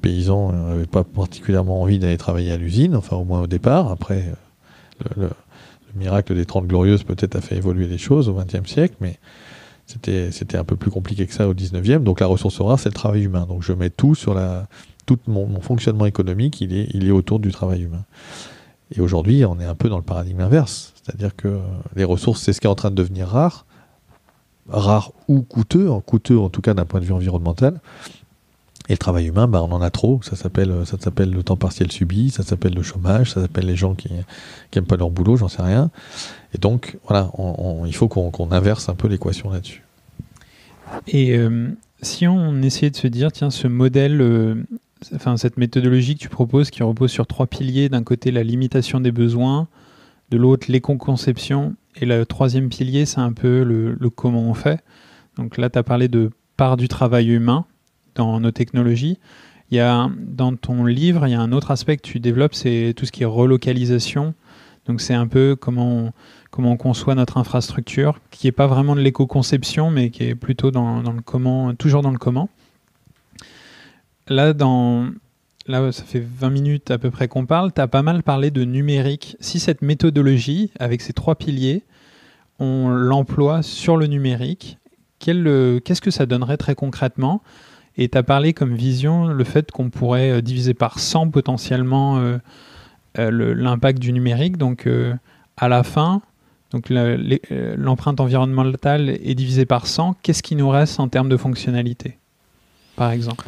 paysans 0.00 0.52
n'avaient 0.52 0.86
pas 0.86 1.02
particulièrement 1.02 1.82
envie 1.82 1.98
d'aller 1.98 2.16
travailler 2.16 2.52
à 2.52 2.56
l'usine, 2.56 2.94
enfin 2.94 3.16
au 3.16 3.24
moins 3.24 3.42
au 3.42 3.46
départ. 3.48 3.90
Après, 3.90 4.32
le, 5.16 5.30
miracle 5.94 6.34
des 6.34 6.46
Trente 6.46 6.66
Glorieuses 6.66 7.02
peut-être 7.02 7.36
a 7.36 7.42
fait 7.42 7.56
évoluer 7.56 7.86
les 7.86 7.98
choses 7.98 8.28
au 8.28 8.32
XXe 8.32 8.66
siècle, 8.66 8.94
mais 9.00 9.18
c'était 9.86 10.56
un 10.56 10.64
peu 10.64 10.74
plus 10.74 10.90
compliqué 10.90 11.26
que 11.26 11.34
ça 11.34 11.46
au 11.46 11.52
XIXe. 11.52 12.00
Donc 12.00 12.20
la 12.20 12.26
ressource 12.26 12.58
rare, 12.62 12.78
c'est 12.78 12.88
le 12.88 12.94
travail 12.94 13.24
humain. 13.24 13.44
Donc 13.46 13.62
je 13.62 13.72
mets 13.72 13.90
tout 13.90 14.14
sur 14.14 14.34
la... 14.34 14.68
Tout 15.04 15.18
mon, 15.26 15.60
fonctionnement 15.60 16.06
économique, 16.06 16.60
il 16.60 16.72
est, 16.72 16.86
il 16.94 17.08
est 17.08 17.10
autour 17.10 17.40
du 17.40 17.50
travail 17.50 17.82
humain. 17.82 18.04
Et 18.94 19.00
aujourd'hui, 19.00 19.44
on 19.44 19.58
est 19.58 19.64
un 19.64 19.74
peu 19.74 19.88
dans 19.88 19.96
le 19.96 20.04
paradigme 20.04 20.40
inverse. 20.40 20.92
C'est-à-dire 21.02 21.34
que 21.34 21.58
les 21.96 22.04
ressources, 22.04 22.40
c'est 22.42 22.52
ce 22.52 22.60
qui 22.60 22.66
est 22.66 22.70
en 22.70 22.74
train 22.74 22.90
de 22.90 22.94
devenir 22.94 23.28
rare, 23.28 23.66
rare 24.68 25.12
ou 25.28 25.42
coûteux, 25.42 25.90
en 25.90 26.00
coûteux 26.00 26.38
en 26.38 26.48
tout 26.48 26.60
cas 26.60 26.74
d'un 26.74 26.84
point 26.84 27.00
de 27.00 27.04
vue 27.04 27.12
environnemental. 27.12 27.80
Et 28.88 28.94
le 28.94 28.98
travail 28.98 29.26
humain, 29.26 29.46
bah, 29.46 29.62
on 29.62 29.72
en 29.72 29.80
a 29.80 29.90
trop. 29.90 30.20
Ça 30.22 30.36
s'appelle, 30.36 30.84
ça 30.84 30.96
s'appelle 30.98 31.30
le 31.30 31.42
temps 31.42 31.56
partiel 31.56 31.92
subi, 31.92 32.30
ça 32.30 32.42
s'appelle 32.42 32.74
le 32.74 32.82
chômage, 32.82 33.32
ça 33.32 33.40
s'appelle 33.40 33.66
les 33.66 33.76
gens 33.76 33.94
qui 33.94 34.08
n'aiment 34.74 34.86
pas 34.86 34.96
leur 34.96 35.10
boulot, 35.10 35.36
j'en 35.36 35.48
sais 35.48 35.62
rien. 35.62 35.90
Et 36.54 36.58
donc, 36.58 36.98
voilà, 37.06 37.30
il 37.86 37.94
faut 37.94 38.08
qu'on 38.08 38.50
inverse 38.50 38.88
un 38.88 38.94
peu 38.94 39.08
l'équation 39.08 39.50
là-dessus. 39.50 39.82
Et 41.06 41.36
euh, 41.36 41.68
si 42.02 42.26
on 42.26 42.60
essayait 42.60 42.90
de 42.90 42.96
se 42.96 43.06
dire, 43.06 43.32
tiens, 43.32 43.50
ce 43.50 43.68
modèle 43.68 44.20
euh, 44.20 44.56
enfin, 45.14 45.36
cette 45.36 45.56
méthodologie 45.56 46.14
que 46.14 46.20
tu 46.20 46.28
proposes 46.28 46.70
qui 46.70 46.82
repose 46.82 47.10
sur 47.10 47.26
trois 47.26 47.46
piliers. 47.46 47.88
D'un 47.88 48.02
côté, 48.02 48.30
la 48.30 48.42
limitation 48.42 49.00
des 49.00 49.12
besoins, 49.12 49.68
de 50.30 50.36
l'autre, 50.36 50.66
l'éco-conception, 50.68 51.74
et 51.96 52.06
le 52.06 52.24
troisième 52.24 52.68
pilier, 52.68 53.06
c'est 53.06 53.20
un 53.20 53.32
peu 53.32 53.62
le, 53.62 53.96
comment 54.10 54.42
on 54.42 54.54
fait. 54.54 54.82
Donc 55.36 55.58
là, 55.58 55.70
tu 55.70 55.78
as 55.78 55.82
parlé 55.82 56.08
de 56.08 56.30
part 56.56 56.76
du 56.76 56.88
travail 56.88 57.28
humain 57.28 57.66
dans 58.14 58.40
nos 58.40 58.50
technologies. 58.50 59.18
Il 59.70 59.76
y 59.76 59.80
a, 59.80 60.08
dans 60.18 60.54
ton 60.54 60.84
livre, 60.84 61.26
il 61.26 61.30
y 61.30 61.34
a 61.34 61.40
un 61.40 61.52
autre 61.52 61.70
aspect 61.70 61.96
que 61.96 62.02
tu 62.02 62.20
développes, 62.20 62.54
c'est 62.54 62.92
tout 62.96 63.06
ce 63.06 63.12
qui 63.12 63.22
est 63.22 63.26
relocalisation. 63.26 64.34
Donc 64.86 65.00
c'est 65.00 65.14
un 65.14 65.26
peu 65.26 65.56
comment 65.58 66.06
on, 66.06 66.12
comment 66.50 66.72
on 66.72 66.76
conçoit 66.76 67.14
notre 67.14 67.38
infrastructure, 67.38 68.20
qui 68.30 68.46
n'est 68.46 68.52
pas 68.52 68.66
vraiment 68.66 68.94
de 68.94 69.00
l'éco-conception, 69.00 69.90
mais 69.90 70.10
qui 70.10 70.24
est 70.24 70.34
plutôt 70.34 70.70
dans, 70.70 71.02
dans, 71.02 71.12
le 71.12 71.22
comment, 71.22 71.74
toujours 71.74 72.02
dans 72.02 72.10
le 72.10 72.18
comment 72.18 72.48
là, 74.28 74.52
dans, 74.52 75.08
là, 75.66 75.92
ça 75.92 76.04
fait 76.04 76.20
20 76.20 76.50
minutes 76.50 76.90
à 76.90 76.98
peu 76.98 77.10
près 77.10 77.28
qu'on 77.28 77.46
parle, 77.46 77.72
tu 77.72 77.80
as 77.80 77.88
pas 77.88 78.02
mal 78.02 78.22
parlé 78.22 78.50
de 78.50 78.64
numérique. 78.64 79.36
Si 79.40 79.60
cette 79.60 79.82
méthodologie, 79.82 80.70
avec 80.78 81.00
ces 81.00 81.12
trois 81.12 81.34
piliers, 81.34 81.82
on 82.58 82.88
l'emploie 82.88 83.62
sur 83.62 83.96
le 83.96 84.06
numérique, 84.06 84.78
qu'est-ce 85.18 86.00
que 86.00 86.10
ça 86.10 86.26
donnerait 86.26 86.56
très 86.56 86.74
concrètement? 86.74 87.42
Et 87.98 88.08
tu 88.08 88.16
as 88.16 88.22
parlé 88.22 88.52
comme 88.52 88.74
vision 88.74 89.26
le 89.26 89.44
fait 89.44 89.70
qu'on 89.70 89.90
pourrait 89.90 90.30
euh, 90.30 90.40
diviser 90.40 90.74
par 90.74 90.98
100 90.98 91.28
potentiellement 91.30 92.18
euh, 92.18 92.38
l'impact 93.16 93.98
du 93.98 94.12
numérique. 94.12 94.56
Donc 94.56 94.88
à 95.56 95.68
la 95.68 95.82
fin, 95.82 96.22
donc 96.70 96.90
l'empreinte 96.90 98.20
environnementale 98.20 99.10
est 99.10 99.34
divisée 99.34 99.66
par 99.66 99.86
100. 99.86 100.16
Qu'est-ce 100.22 100.42
qui 100.42 100.56
nous 100.56 100.70
reste 100.70 100.98
en 101.00 101.08
termes 101.08 101.28
de 101.28 101.36
fonctionnalité, 101.36 102.16
par 102.96 103.10
exemple? 103.10 103.46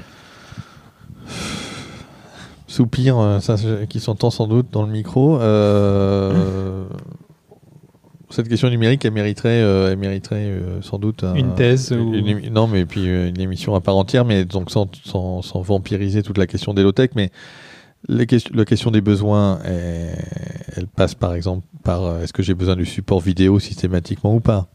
Soupir, 2.67 3.19
euh, 3.19 3.41
ça, 3.41 3.57
qui 3.89 4.01
s'entend 4.01 4.31
sans 4.31 4.47
doute 4.47 4.67
dans 4.73 4.83
le 4.83 4.91
micro. 4.91 5.39
Euh, 8.35 8.43
cette 8.43 8.49
question 8.49 8.69
numérique, 8.71 9.05
elle 9.05 9.13
mériterait, 9.13 9.63
euh, 9.63 9.93
elle 9.93 9.99
mériterait 9.99 10.61
sans 10.83 10.99
doute 10.99 11.25
une 11.35 11.55
thèse 11.55 11.93
non, 11.93 12.67
mais 12.67 12.85
puis 12.85 13.05
une 13.07 13.41
émission 13.41 13.75
à 13.75 13.81
part 13.81 13.97
entière, 13.97 14.25
mais 14.25 14.45
donc 14.45 14.71
sans, 14.71 14.89
sans, 15.05 15.61
vampiriser 15.63 16.23
toute 16.23 16.39
la 16.39 16.47
question 16.47 16.75
des 16.75 16.83
low-tech, 16.83 17.11
mais 17.15 17.31
la 18.09 18.27
question 18.27 18.91
des 18.91 19.01
besoins, 19.01 19.61
elle 19.65 20.87
passe 20.87 21.15
par 21.15 21.35
exemple 21.35 21.67
par 21.83 22.21
est-ce 22.23 22.33
que 22.33 22.43
j'ai 22.43 22.55
besoin 22.55 22.77
du 22.77 22.85
support 22.85 23.21
vidéo 23.21 23.59
systématiquement 23.59 24.35
ou 24.35 24.41
pas? 24.41 24.69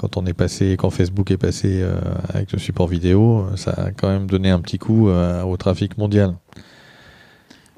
Quand 0.00 0.16
on 0.16 0.24
est 0.24 0.32
passé, 0.32 0.78
quand 0.78 0.88
Facebook 0.88 1.30
est 1.30 1.36
passé 1.36 1.82
euh, 1.82 1.94
avec 2.30 2.52
le 2.52 2.58
support 2.58 2.88
vidéo, 2.88 3.44
ça 3.56 3.72
a 3.72 3.90
quand 3.90 4.08
même 4.08 4.26
donné 4.28 4.48
un 4.48 4.58
petit 4.60 4.78
coup 4.78 5.10
euh, 5.10 5.42
au 5.42 5.58
trafic 5.58 5.98
mondial. 5.98 6.36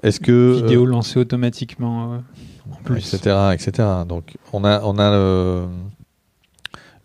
Est-ce 0.03 0.21
que 0.21 0.55
vidéo 0.62 0.85
euh, 0.85 0.91
lancée 0.91 1.19
automatiquement 1.19 2.23
en 2.71 2.77
plus, 2.85 3.15
etc., 3.15 3.37
etc. 3.53 3.88
Donc 4.09 4.37
on 4.53 4.65
a 4.65 4.81
on 4.83 4.99
a 4.99 5.69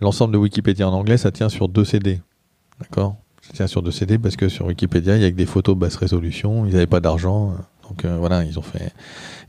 l'ensemble 0.02 0.34
de 0.34 0.38
Wikipédia 0.38 0.88
en 0.88 0.94
anglais, 0.94 1.18
ça 1.18 1.32
tient 1.32 1.50
sur 1.50 1.68
deux 1.68 1.86
CD, 1.86 2.22
d'accord? 2.80 3.18
Ça 3.42 3.54
tient 3.54 3.68
sur 3.68 3.82
deux 3.82 3.92
CD 3.92 4.18
parce 4.18 4.36
que 4.36 4.50
sur 4.50 4.66
Wikipédia 4.66 5.16
il 5.16 5.22
y 5.22 5.26
a 5.26 5.32
que 5.32 5.36
des 5.36 5.46
photos 5.46 5.76
basse 5.76 5.96
résolution, 5.96 6.66
ils 6.66 6.74
n'avaient 6.74 6.88
pas 6.88 7.00
d'argent, 7.00 7.56
donc 7.88 8.06
voilà 8.06 8.44
ils 8.44 8.60
ont 8.60 8.64
fait 8.64 8.92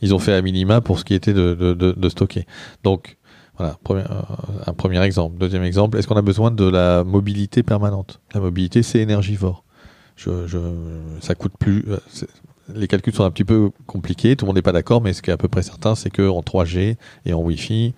ils 0.02 0.14
ont 0.14 0.18
fait 0.18 0.34
à 0.34 0.42
minima 0.42 0.80
pour 0.80 0.98
ce 0.98 1.04
qui 1.04 1.14
était 1.14 1.32
de, 1.32 1.54
de, 1.54 1.74
de 1.74 2.08
stocker. 2.08 2.46
Donc 2.84 3.16
Voilà, 3.58 3.76
un 4.66 4.72
premier 4.72 5.02
exemple. 5.02 5.36
Deuxième 5.36 5.64
exemple, 5.64 5.98
est-ce 5.98 6.06
qu'on 6.06 6.14
a 6.16 6.22
besoin 6.22 6.52
de 6.52 6.64
la 6.64 7.02
mobilité 7.02 7.64
permanente? 7.64 8.20
La 8.32 8.40
mobilité, 8.40 8.84
c'est 8.84 9.00
énergivore. 9.00 9.64
Je, 10.14 10.46
je, 10.46 10.58
ça 11.20 11.34
coûte 11.34 11.54
plus. 11.58 11.84
Les 12.74 12.88
calculs 12.88 13.14
sont 13.14 13.24
un 13.24 13.30
petit 13.30 13.44
peu 13.44 13.70
compliqués, 13.86 14.36
tout 14.36 14.44
le 14.44 14.48
monde 14.48 14.56
n'est 14.56 14.62
pas 14.62 14.72
d'accord, 14.72 15.00
mais 15.00 15.12
ce 15.12 15.22
qui 15.22 15.30
est 15.30 15.32
à 15.32 15.36
peu 15.36 15.48
près 15.48 15.62
certain, 15.62 15.94
c'est 15.94 16.10
qu'en 16.10 16.40
3G 16.40 16.96
et 17.26 17.32
en 17.32 17.40
Wi-Fi, 17.40 17.94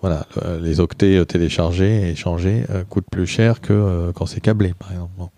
voilà, 0.00 0.26
les 0.60 0.78
octets 0.78 1.24
téléchargés 1.26 2.02
et 2.02 2.10
échangés 2.10 2.64
coûtent 2.88 3.10
plus 3.10 3.26
cher 3.26 3.60
que 3.60 4.12
quand 4.14 4.26
c'est 4.26 4.40
câblé, 4.40 4.72
par 4.78 4.92
exemple. 4.92 5.30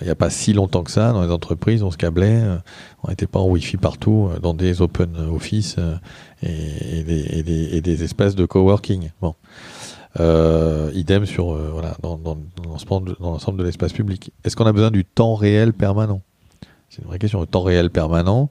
Il 0.00 0.04
n'y 0.04 0.10
a 0.10 0.14
pas 0.14 0.30
si 0.30 0.52
longtemps 0.52 0.84
que 0.84 0.90
ça, 0.90 1.12
dans 1.12 1.22
les 1.22 1.32
entreprises, 1.32 1.82
on 1.82 1.90
se 1.90 1.96
câblait, 1.96 2.42
euh, 2.42 2.56
on 3.02 3.08
n'était 3.08 3.26
pas 3.26 3.40
en 3.40 3.48
Wi-Fi 3.48 3.76
partout, 3.76 4.30
euh, 4.30 4.38
dans 4.38 4.54
des 4.54 4.82
open 4.82 5.16
office 5.16 5.76
euh, 5.78 5.96
et, 6.42 7.02
des, 7.02 8.04
espaces 8.04 8.36
de 8.36 8.46
coworking. 8.46 9.10
Bon. 9.20 9.34
idem 10.94 11.26
sur 11.26 11.54
voilà 11.54 11.96
dans 12.02 12.18
l'ensemble 12.64 13.58
de 13.58 13.64
l'espace 13.64 13.92
public. 13.92 14.32
Est-ce 14.44 14.54
qu'on 14.54 14.66
a 14.66 14.72
besoin 14.72 14.90
du 14.90 15.04
temps 15.04 15.34
réel 15.34 15.72
permanent? 15.72 16.22
C'est 16.90 17.02
une 17.02 17.08
vraie 17.08 17.18
question. 17.18 17.40
Le 17.40 17.46
temps 17.46 17.62
réel 17.62 17.88
permanent, 17.88 18.50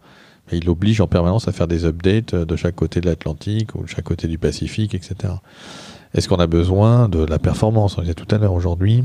mais 0.50 0.58
il 0.58 0.70
oblige 0.70 1.02
en 1.02 1.08
permanence 1.08 1.48
à 1.48 1.52
faire 1.52 1.68
des 1.68 1.86
updates 1.86 2.34
de 2.34 2.56
chaque 2.56 2.76
côté 2.76 3.02
de 3.02 3.06
l'Atlantique 3.06 3.76
ou 3.76 3.84
de 3.84 3.88
chaque 3.88 4.06
côté 4.06 4.28
du 4.28 4.38
Pacifique, 4.38 4.96
etc. 4.96 5.34
Est-ce 6.14 6.30
qu'on 6.30 6.38
a 6.38 6.48
besoin 6.48 7.10
de 7.10 7.20
la 7.20 7.38
performance? 7.38 7.98
On 7.98 8.02
disait 8.02 8.14
tout 8.14 8.34
à 8.34 8.38
l'heure 8.38 8.54
aujourd'hui, 8.54 9.04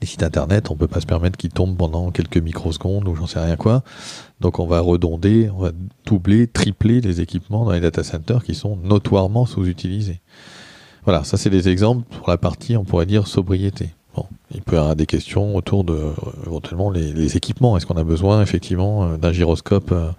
les 0.00 0.06
sites 0.06 0.22
internet, 0.22 0.70
on 0.70 0.76
peut 0.76 0.88
pas 0.88 1.00
se 1.00 1.06
permettre 1.06 1.36
qu'ils 1.36 1.50
tombent 1.50 1.76
pendant 1.76 2.10
quelques 2.10 2.38
microsecondes 2.38 3.06
ou 3.06 3.14
j'en 3.14 3.26
sais 3.26 3.40
rien 3.40 3.56
quoi. 3.56 3.82
Donc 4.40 4.60
on 4.60 4.66
va 4.66 4.80
redonder, 4.80 5.50
on 5.50 5.58
va 5.58 5.72
doubler, 6.06 6.46
tripler 6.46 7.00
les 7.00 7.20
équipements 7.20 7.64
dans 7.64 7.72
les 7.72 7.80
data 7.80 8.02
centers 8.02 8.42
qui 8.44 8.54
sont 8.54 8.76
notoirement 8.76 9.44
sous-utilisés. 9.44 10.20
Voilà, 11.04 11.22
ça 11.24 11.36
c'est 11.36 11.50
des 11.50 11.68
exemples 11.68 12.04
pour 12.16 12.30
la 12.30 12.38
partie, 12.38 12.76
on 12.76 12.84
pourrait 12.84 13.06
dire, 13.06 13.26
sobriété. 13.26 13.90
Il 14.54 14.62
peut 14.62 14.76
y 14.76 14.78
avoir 14.78 14.96
des 14.96 15.06
questions 15.06 15.54
autour 15.56 15.84
de 15.84 16.12
éventuellement 16.46 16.90
les, 16.90 17.36
équipements. 17.36 17.76
Est-ce 17.76 17.86
qu'on 17.86 17.96
a 17.96 18.04
besoin 18.04 18.42
effectivement 18.42 19.04
euh, 19.04 19.16
d'un 19.16 19.32
gyroscope 19.32 19.92
euh, 19.92 20.10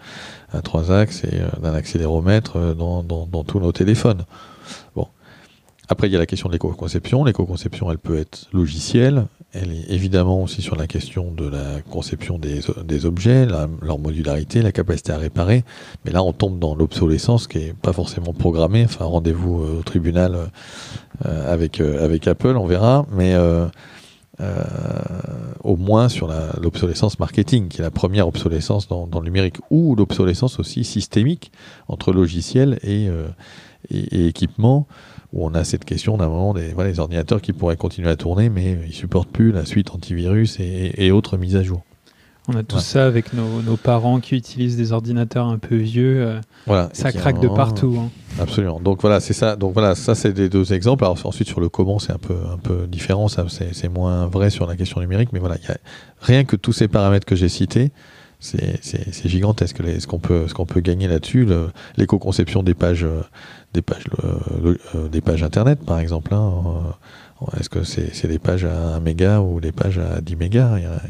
à 0.53 0.62
trois 0.62 0.91
axes 0.91 1.23
et 1.23 1.41
euh, 1.41 1.49
d'un 1.62 1.73
accéléromètre 1.73 2.75
dans, 2.75 3.43
tous 3.43 3.59
nos 3.59 3.71
téléphones? 3.71 4.23
Après, 5.91 6.07
il 6.07 6.13
y 6.13 6.15
a 6.15 6.19
la 6.19 6.27
question 6.27 6.49
de 6.49 6.53
l'éco-conception. 6.53 7.23
L'éco-conception, 7.23 7.89
elle 7.89 7.97
peut 7.97 8.19
être 8.19 8.47
logicielle. 8.53 9.25
Elle 9.51 9.71
est 9.71 9.89
évidemment 9.89 10.43
aussi 10.43 10.62
sur 10.62 10.75
la 10.75 10.85
question 10.85 11.31
de 11.31 11.47
la 11.47 11.81
conception 11.89 12.38
des, 12.38 13.05
objets, 13.05 13.47
leur 13.81 13.97
modularité, 13.97 14.62
la 14.62 14.71
capacité 14.71 15.12
à 15.12 15.17
réparer. 15.17 15.63
Mais 16.05 16.12
là, 16.12 16.21
on 16.21 16.33
tombe 16.33 16.59
dans 16.59 16.75
l'obsolescence 16.75 17.47
qui 17.47 17.57
est 17.57 17.73
pas 17.73 17.91
forcément 17.91 18.33
programmée. 18.33 18.83
Enfin, 18.85 19.05
rendez-vous 19.05 19.63
euh, 19.63 19.79
au 19.79 19.81
tribunal 19.81 20.38
euh, 21.25 21.51
avec, 21.51 21.81
euh, 21.81 22.05
avec 22.05 22.27
Apple, 22.27 22.57
on 22.57 22.67
verra. 22.67 23.07
Mais 23.12 23.35
au 25.63 25.75
moins 25.75 26.09
sur 26.09 26.31
l'obsolescence 26.62 27.19
marketing, 27.19 27.69
qui 27.69 27.79
est 27.79 27.83
la 27.83 27.91
première 27.91 28.27
obsolescence 28.27 28.88
dans, 28.88 29.07
le 29.12 29.25
numérique, 29.25 29.57
ou 29.71 29.95
l'obsolescence 29.95 30.59
aussi 30.59 30.83
systémique 30.83 31.51
entre 31.88 32.13
logiciels 32.13 32.79
et, 32.83 33.09
et, 33.89 33.97
et 33.97 34.27
équipements 34.27 34.88
où 35.34 35.46
on 35.46 35.54
a 35.54 35.63
cette 35.63 35.86
question 35.86 36.18
d'un 36.18 36.28
moment 36.28 36.54
des 36.54 36.70
voilà, 36.70 36.89
les 36.89 37.00
ordinateurs 37.00 37.42
qui 37.42 37.54
pourraient 37.54 37.78
continuer 37.78 38.10
à 38.10 38.15
tourner, 38.15 38.50
mais 38.50 38.78
ils 38.88 38.94
supportent 38.94 39.30
plus 39.30 39.52
la 39.52 39.65
suite 39.65 39.92
antivirus 39.92 40.58
et, 40.60 41.12
autres 41.12 41.38
mises 41.38 41.56
à 41.56 41.63
jour. 41.63 41.84
On 42.48 42.56
a 42.56 42.63
tout 42.63 42.80
ça 42.80 43.06
avec 43.06 43.34
nos, 43.34 43.78
parents 43.78 44.20
qui 44.20 44.36
utilisent 44.36 44.76
des 44.76 44.92
ordinateurs 44.92 45.46
un 45.46 45.60
peu 45.60 45.76
vieux. 45.76 46.24
Euh, 46.26 46.42
voilà, 46.65 46.89
ça 46.94 47.12
craque 47.12 47.39
de 47.39 47.48
partout. 47.48 47.96
Hein. 48.00 48.10
Absolument. 48.39 48.80
Donc 48.80 49.02
voilà, 49.02 49.20
c'est 49.20 49.34
ça. 49.34 49.56
Donc 49.56 49.74
voilà, 49.74 49.94
ça 49.94 50.15
c'est 50.15 50.34
des 50.34 50.50
deux 50.50 50.74
exemples. 50.74 51.04
Alors 51.04 51.18
ensuite 51.26 51.48
sur 51.48 51.60
le 51.60 51.70
comment, 51.70 52.00
c'est 52.00 52.13
un 52.13 52.18
peu 52.18 52.38
un 52.52 52.58
peu 52.58 52.88
différent. 52.88 53.28
Ça 53.28 53.46
c'est 53.50 53.89
moins 53.89 54.26
vrai 54.26 54.50
sur 54.50 54.65
la 54.65 54.76
question 54.76 55.00
numérique, 55.00 55.30
mais 55.32 55.39
voilà, 55.39 55.58
y 55.58 55.72
a 55.72 55.78
rien 56.22 56.44
que 56.44 56.56
tous 56.56 56.74
ces 56.74 56.88
paramètres 56.88 57.28
que 57.28 57.36
j'ai 57.36 57.50
cités 57.50 57.92
c'est 58.39 59.28
gigantesque 59.28 59.82
ce 60.00 60.08
qu'on 60.08 60.20
peut, 60.20 60.48
ce 60.48 60.54
qu'on 60.54 60.65
peut 60.65 60.80
gagner 60.80 61.08
là-dessus. 61.08 61.48
L'éco-conception 61.98 62.63
des 62.63 62.74
pages, 62.74 63.06
des 63.73 63.82
pages, 63.82 64.05
euh, 64.23 65.08
des 65.10 65.21
pages 65.21 65.43
internet, 65.43 65.79
par 65.86 65.99
exemple. 65.99 66.34
Hein, 66.34 66.53
euh, 67.41 67.58
est-ce 67.60 67.69
que 67.69 67.84
c'est 67.84 68.27
des 68.27 68.39
pages 68.39 68.65
à 68.65 68.95
1 68.95 68.99
méga 68.99 69.41
ou 69.41 69.60
des 69.60 69.71
pages 69.71 69.99
à 69.99 70.21
10 70.21 70.36
mégas? 70.36 70.77
Il 70.77 70.84
y, 70.84 70.86
a, 70.86 71.01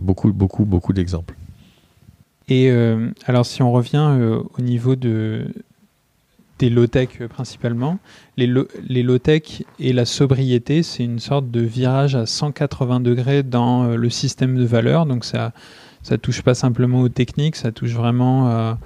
beaucoup, 0.00 0.32
beaucoup, 0.32 0.64
beaucoup 0.64 0.92
d'exemples. 0.92 1.34
Et 2.48 2.70
euh, 2.70 3.10
alors, 3.26 3.44
si 3.46 3.62
on 3.62 3.72
revient 3.72 4.40
au 4.56 4.62
niveau 4.62 4.96
de, 4.96 5.46
des 6.58 6.70
low-tech 6.70 7.22
principalement, 7.28 7.98
les, 8.36 8.52
les 8.88 9.02
low-tech 9.02 9.62
et 9.78 9.92
la 9.92 10.06
sobriété, 10.06 10.82
c'est 10.82 11.04
une 11.04 11.20
sorte 11.20 11.50
de 11.50 11.60
virage 11.60 12.16
à 12.16 12.26
180 12.26 13.00
degrés 13.00 13.42
dans 13.42 13.88
le 13.88 14.10
système 14.10 14.56
de 14.56 14.64
valeur. 14.64 15.06
Donc, 15.06 15.24
ça 15.24 15.52
ça 16.02 16.16
touche 16.16 16.42
pas 16.42 16.54
simplement 16.54 17.00
aux 17.00 17.08
techniques, 17.08 17.56
ça 17.56 17.70
touche 17.70 17.92
vraiment 17.92 18.76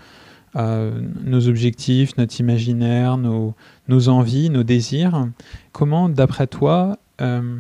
nos 0.55 1.49
objectifs, 1.49 2.17
notre 2.19 2.39
imaginaire, 2.41 3.17
nos, 3.17 3.55
nos, 3.89 4.09
envies, 4.09 4.51
nos 4.51 4.63
désirs. 4.63 5.29
Comment, 5.73 6.09
d'après 6.09 6.47
toi, 6.47 6.99
euh, 7.21 7.59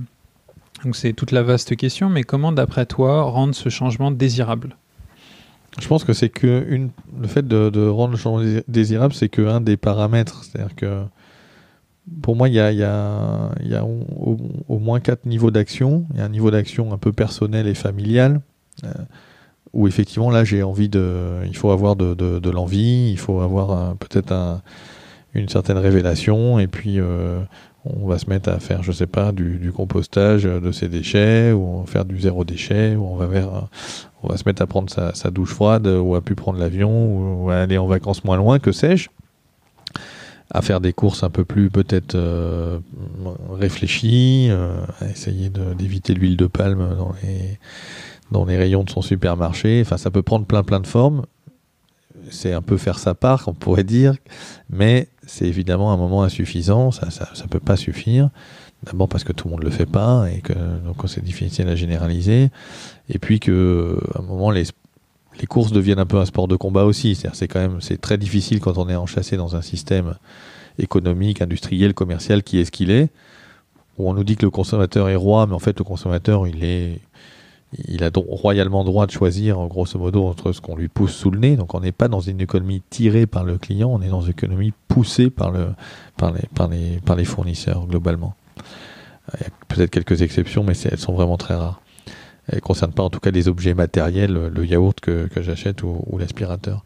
donc 0.84 0.96
c'est 0.96 1.12
toute 1.12 1.30
la 1.30 1.42
vaste 1.42 1.76
question, 1.76 2.08
mais 2.08 2.22
comment, 2.22 2.52
d'après 2.52 2.86
toi, 2.86 3.22
rendre 3.22 3.54
ce 3.54 3.68
changement 3.68 4.10
désirable? 4.10 4.76
Je 5.80 5.88
pense 5.88 6.04
que 6.04 6.12
c'est 6.12 6.28
que 6.28 6.66
une, 6.68 6.90
le 7.18 7.28
fait 7.28 7.46
de, 7.46 7.88
rendre 7.88 8.12
le 8.12 8.18
changement 8.18 8.60
désirable, 8.68 9.14
c'est 9.14 9.28
qu'un 9.28 9.60
des 9.60 9.76
paramètres. 9.76 10.44
C'est-à-dire 10.44 10.74
que 10.74 11.04
pour 12.20 12.36
moi, 12.36 12.48
il 12.48 12.54
y 12.54 12.60
a, 12.60 12.72
y 12.72 12.82
a, 12.82 13.84
au, 13.84 14.78
moins 14.78 15.00
quatre 15.00 15.24
niveaux 15.24 15.50
d'action. 15.50 16.04
Il 16.12 16.18
y 16.18 16.20
a 16.20 16.24
un 16.24 16.28
niveau 16.28 16.50
d'action 16.50 16.92
un 16.92 16.98
peu 16.98 17.12
personnel 17.12 17.66
et 17.66 17.74
familial. 17.74 18.40
Euh, 18.84 18.92
où 19.72 19.88
effectivement 19.88 20.30
là 20.30 20.44
j'ai 20.44 20.62
envie 20.62 20.88
de 20.88 21.40
il 21.46 21.56
faut 21.56 21.70
avoir 21.70 21.96
de, 21.96 22.50
l'envie 22.50 23.10
il 23.10 23.18
faut 23.18 23.40
avoir 23.40 23.96
peut-être 23.96 24.32
un, 24.32 24.62
une 25.34 25.48
certaine 25.48 25.78
révélation 25.78 26.58
et 26.58 26.66
puis 26.66 27.00
euh, 27.00 27.40
on 27.84 28.06
va 28.06 28.18
se 28.18 28.28
mettre 28.28 28.50
à 28.50 28.60
faire 28.60 28.82
je 28.82 28.92
sais 28.92 29.06
pas 29.06 29.32
du, 29.32 29.72
compostage 29.74 30.44
de 30.44 30.72
ses 30.72 30.88
déchets 30.88 31.52
ou 31.52 31.84
faire 31.86 32.04
du 32.04 32.20
zéro 32.20 32.44
déchet 32.44 32.96
ou 32.96 33.04
on 33.04 33.16
va 33.16 33.26
vers 33.26 33.68
on 34.22 34.28
va 34.28 34.36
se 34.36 34.44
mettre 34.46 34.62
à 34.62 34.66
prendre 34.66 34.90
sa, 34.90 35.30
douche 35.30 35.52
froide 35.52 35.86
ou 35.86 36.14
à 36.14 36.20
pu 36.20 36.34
prendre 36.34 36.58
l'avion 36.58 37.44
ou, 37.44 37.50
à 37.50 37.56
aller 37.56 37.78
en 37.78 37.86
vacances 37.86 38.24
moins 38.24 38.36
loin 38.36 38.58
que 38.58 38.72
sais-je 38.72 39.08
à 40.54 40.60
faire 40.60 40.80
des 40.80 40.92
courses 40.92 41.22
un 41.22 41.30
peu 41.30 41.44
plus 41.44 41.70
peut-être 41.70 42.14
euh, 42.14 42.78
réfléchies, 43.50 44.48
euh, 44.50 44.84
à 45.00 45.08
essayer 45.08 45.50
d'éviter 45.78 46.12
l'huile 46.12 46.36
de 46.36 46.46
palme 46.46 46.94
dans 46.96 47.14
les 47.22 47.58
dans 48.32 48.44
les 48.44 48.56
rayons 48.56 48.82
de 48.82 48.90
son 48.90 49.02
supermarché. 49.02 49.80
Enfin, 49.82 49.98
ça 49.98 50.10
peut 50.10 50.22
prendre 50.22 50.46
plein 50.46 50.64
plein 50.64 50.80
de 50.80 50.86
formes. 50.86 51.24
C'est 52.30 52.52
un 52.52 52.62
peu 52.62 52.76
faire 52.76 52.98
sa 52.98 53.14
part, 53.14 53.44
on 53.46 53.54
pourrait 53.54 53.84
dire, 53.84 54.14
mais 54.70 55.08
c'est 55.26 55.46
évidemment 55.46 55.92
un 55.92 55.96
moment 55.96 56.22
insuffisant. 56.22 56.90
Ça, 56.90 57.10
ça, 57.10 57.46
peut 57.48 57.60
pas 57.60 57.76
suffire. 57.76 58.30
D'abord 58.84 59.08
parce 59.08 59.22
que 59.22 59.32
tout 59.32 59.48
le 59.48 59.52
monde 59.52 59.62
le 59.62 59.70
fait 59.70 59.86
pas 59.86 60.26
et 60.30 60.40
que 60.40 60.52
donc 60.52 60.96
c'est 61.06 61.22
difficile 61.22 61.68
à 61.68 61.76
généraliser. 61.76 62.50
Et 63.08 63.18
puis 63.18 63.38
que 63.38 63.98
à 64.14 64.20
un 64.20 64.22
moment 64.22 64.50
les 64.50 64.64
les 65.40 65.46
courses 65.46 65.72
deviennent 65.72 65.98
un 65.98 66.06
peu 66.06 66.18
un 66.18 66.26
sport 66.26 66.48
de 66.48 66.56
combat 66.56 66.84
aussi. 66.84 67.18
C'est 67.32 67.48
quand 67.48 67.60
même 67.60 67.80
c'est 67.80 68.00
très 68.00 68.18
difficile 68.18 68.60
quand 68.60 68.78
on 68.78 68.88
est 68.88 68.96
enchâssé 68.96 69.36
dans 69.36 69.56
un 69.56 69.62
système 69.62 70.14
économique, 70.78 71.42
industriel, 71.42 71.94
commercial 71.94 72.42
qui 72.42 72.58
est 72.58 72.64
ce 72.64 72.70
qu'il 72.70 72.90
est. 72.90 73.10
Où 73.98 74.08
on 74.08 74.14
nous 74.14 74.24
dit 74.24 74.36
que 74.36 74.46
le 74.46 74.50
consommateur 74.50 75.08
est 75.08 75.16
roi, 75.16 75.46
mais 75.46 75.54
en 75.54 75.58
fait 75.58 75.78
le 75.78 75.84
consommateur 75.84 76.46
il 76.46 76.64
est 76.64 77.00
il 77.88 78.04
a 78.04 78.10
royalement 78.14 78.84
droit 78.84 79.06
de 79.06 79.12
choisir, 79.12 79.56
grosso 79.68 79.98
modo, 79.98 80.26
entre 80.26 80.52
ce 80.52 80.60
qu'on 80.60 80.76
lui 80.76 80.88
pousse 80.88 81.14
sous 81.14 81.30
le 81.30 81.38
nez. 81.38 81.56
Donc 81.56 81.74
on 81.74 81.80
n'est 81.80 81.92
pas 81.92 82.08
dans 82.08 82.20
une 82.20 82.40
économie 82.40 82.82
tirée 82.90 83.26
par 83.26 83.44
le 83.44 83.58
client, 83.58 83.90
on 83.90 84.02
est 84.02 84.08
dans 84.08 84.20
une 84.20 84.30
économie 84.30 84.72
poussée 84.88 85.30
par, 85.30 85.50
le, 85.50 85.68
par, 86.16 86.32
les, 86.32 86.42
les, 86.70 87.16
les 87.16 87.24
fournisseurs, 87.24 87.86
globalement. 87.86 88.34
Il 89.34 89.42
y 89.42 89.46
a 89.46 89.50
peut-être 89.68 89.90
quelques 89.90 90.20
exceptions, 90.22 90.64
mais 90.64 90.78
elles 90.78 90.98
sont 90.98 91.14
vraiment 91.14 91.38
très 91.38 91.54
rares. 91.54 91.80
Elles 92.48 92.56
ne 92.56 92.60
concernent 92.60 92.92
pas 92.92 93.04
en 93.04 93.10
tout 93.10 93.20
cas 93.20 93.30
des 93.30 93.46
objets 93.48 93.72
matériels, 93.72 94.50
le 94.52 94.66
yaourt 94.66 94.98
que, 95.00 95.28
j'achète 95.36 95.82
ou, 95.82 96.18
l'aspirateur. 96.18 96.84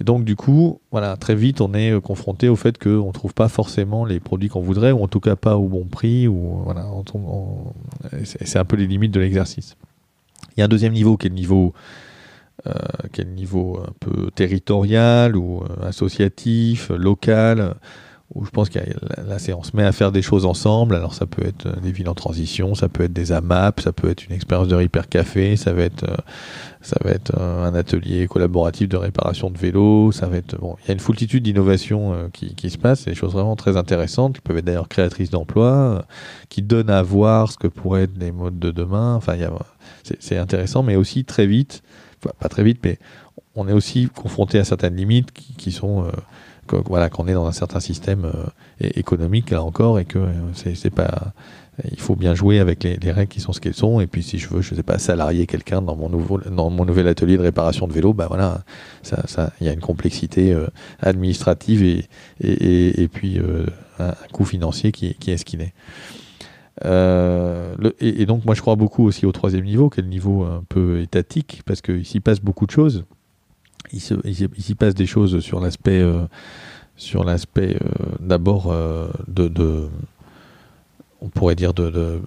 Et 0.00 0.04
donc 0.04 0.24
du 0.24 0.36
coup, 0.36 0.80
voilà, 0.92 1.16
très 1.16 1.34
vite 1.34 1.60
on 1.60 1.74
est 1.74 2.00
confronté 2.00 2.48
au 2.48 2.56
fait 2.56 2.78
qu'on 2.78 3.08
ne 3.08 3.12
trouve 3.12 3.34
pas 3.34 3.48
forcément 3.48 4.04
les 4.04 4.20
produits 4.20 4.48
qu'on 4.48 4.62
voudrait, 4.62 4.92
ou 4.92 5.02
en 5.02 5.08
tout 5.08 5.20
cas 5.20 5.36
pas 5.36 5.56
au 5.56 5.68
bon 5.68 5.84
prix, 5.84 6.28
c'est 8.24 8.58
un 8.58 8.64
peu 8.64 8.76
les 8.76 8.86
limites 8.86 9.12
de 9.12 9.20
l'exercice. 9.20 9.76
Il 10.56 10.60
y 10.60 10.62
a 10.62 10.66
un 10.66 10.68
deuxième 10.68 10.92
niveau 10.92 11.16
qui 11.16 11.26
est 11.26 11.30
le 11.30 11.36
niveau, 11.36 11.72
euh, 12.66 13.24
niveau 13.24 13.80
un 13.80 13.92
peu 14.00 14.30
territorial 14.30 15.36
ou 15.36 15.62
euh, 15.62 15.88
associatif, 15.88 16.90
local, 16.90 17.74
où 18.34 18.44
je 18.44 18.50
pense 18.50 18.68
que 18.68 18.78
là, 18.78 19.36
on 19.56 19.62
se 19.62 19.76
met 19.76 19.84
à 19.84 19.92
faire 19.92 20.10
des 20.10 20.22
choses 20.22 20.46
ensemble. 20.46 20.94
Alors 20.94 21.14
ça 21.14 21.26
peut 21.26 21.44
être 21.46 21.80
des 21.80 21.92
villes 21.92 22.08
en 22.08 22.14
transition, 22.14 22.74
ça 22.74 22.88
peut 22.88 23.04
être 23.04 23.12
des 23.12 23.32
AMAP, 23.32 23.80
ça 23.80 23.92
peut 23.92 24.08
être 24.08 24.24
une 24.26 24.34
expérience 24.34 24.68
de 24.68 24.74
Repair 24.74 25.08
Café, 25.08 25.56
ça 25.56 25.72
va 25.72 25.82
être, 25.82 26.06
ça 26.80 26.96
va 27.04 27.10
être 27.10 27.38
un 27.38 27.74
atelier 27.74 28.26
collaboratif 28.26 28.88
de 28.88 28.96
réparation 28.96 29.50
de 29.50 29.58
vélos, 29.58 30.12
ça 30.12 30.26
va 30.26 30.38
être 30.38 30.58
bon. 30.58 30.76
Il 30.82 30.88
y 30.88 30.90
a 30.90 30.94
une 30.94 31.00
foultitude 31.00 31.42
d'innovations 31.42 32.30
qui, 32.32 32.54
qui, 32.54 32.70
se 32.70 32.78
passent, 32.78 33.04
des 33.04 33.14
choses 33.14 33.32
vraiment 33.32 33.56
très 33.56 33.76
intéressantes 33.76 34.36
qui 34.36 34.40
peuvent 34.40 34.56
être 34.56 34.64
d'ailleurs 34.64 34.88
créatrices 34.88 35.30
d'emplois, 35.30 36.04
qui 36.48 36.62
donnent 36.62 36.90
à 36.90 37.02
voir 37.02 37.52
ce 37.52 37.58
que 37.58 37.68
pourraient 37.68 38.04
être 38.04 38.18
les 38.18 38.32
modes 38.32 38.58
de 38.58 38.70
demain. 38.70 39.14
Enfin, 39.14 39.36
c'est 40.20 40.38
intéressant, 40.38 40.82
mais 40.82 40.96
aussi 40.96 41.24
très 41.24 41.46
vite, 41.46 41.82
pas 42.38 42.48
très 42.48 42.62
vite, 42.62 42.78
mais 42.82 42.98
on 43.54 43.68
est 43.68 43.72
aussi 43.72 44.08
confronté 44.08 44.58
à 44.58 44.64
certaines 44.64 44.96
limites 44.96 45.32
qui 45.32 45.72
sont 45.72 46.06
voilà 46.86 47.10
qu'on 47.10 47.26
est 47.28 47.34
dans 47.34 47.46
un 47.46 47.52
certain 47.52 47.80
système 47.80 48.24
euh, 48.24 48.88
économique 48.94 49.50
là 49.50 49.62
encore 49.62 49.98
et 49.98 50.04
que 50.04 50.18
euh, 50.18 50.32
c'est 50.54 50.90
pas 50.90 51.32
il 51.90 51.98
faut 52.00 52.16
bien 52.16 52.34
jouer 52.34 52.60
avec 52.60 52.84
les, 52.84 53.12
règles 53.12 53.28
qui 53.28 53.40
sont 53.40 53.52
ce 53.52 53.60
qu'elles 53.60 53.74
sont 53.74 54.00
et 54.00 54.06
puis 54.06 54.22
si 54.22 54.38
je 54.38 54.48
veux 54.48 54.60
je 54.60 54.74
sais 54.74 54.82
pas 54.82 54.98
salarier 54.98 55.46
quelqu'un 55.46 55.80
dans 55.82 55.96
mon 55.96 56.84
nouvel 56.84 57.08
atelier 57.08 57.36
de 57.36 57.42
réparation 57.42 57.88
de 57.88 57.92
vélo 57.92 58.12
bah 58.12 58.26
voilà 58.28 58.62
ça 59.02 59.52
il 59.60 59.66
y 59.66 59.70
a 59.70 59.72
une 59.72 59.80
complexité 59.80 60.52
euh, 60.52 60.66
administrative 61.00 61.82
et 62.40 63.08
puis 63.08 63.40
un 63.98 64.12
coût 64.32 64.44
financier 64.44 64.92
qui, 64.92 65.16
est 65.26 65.36
ce 65.36 65.44
qu'il 65.44 65.62
est. 65.62 65.72
Et, 66.84 68.22
et, 68.22 68.26
donc 68.26 68.44
moi 68.44 68.54
je 68.54 68.60
crois 68.60 68.76
beaucoup 68.76 69.04
aussi 69.06 69.24
au 69.24 69.32
troisième 69.32 69.64
niveau 69.64 69.88
qui 69.88 70.00
est 70.00 70.02
le 70.02 70.08
niveau 70.08 70.44
un 70.44 70.62
peu 70.68 71.00
étatique 71.00 71.62
parce 71.64 71.80
qu'il 71.80 72.04
s'y 72.04 72.20
passe 72.20 72.40
beaucoup 72.40 72.66
de 72.66 72.70
choses 72.70 73.04
il 73.92 74.62
s'y 74.62 74.74
passe 74.74 74.94
des 74.94 75.06
choses 75.06 75.40
sur 75.40 75.60
l'aspect 75.60 76.00
euh, 76.00 76.24
sur 76.96 77.24
l'aspect 77.24 77.76
euh, 77.76 77.88
d'abord 78.20 78.70
euh, 78.70 79.08
de, 79.28 79.88
on 81.20 81.28
pourrait 81.28 81.54
dire 81.54 81.72
de, 81.72 82.20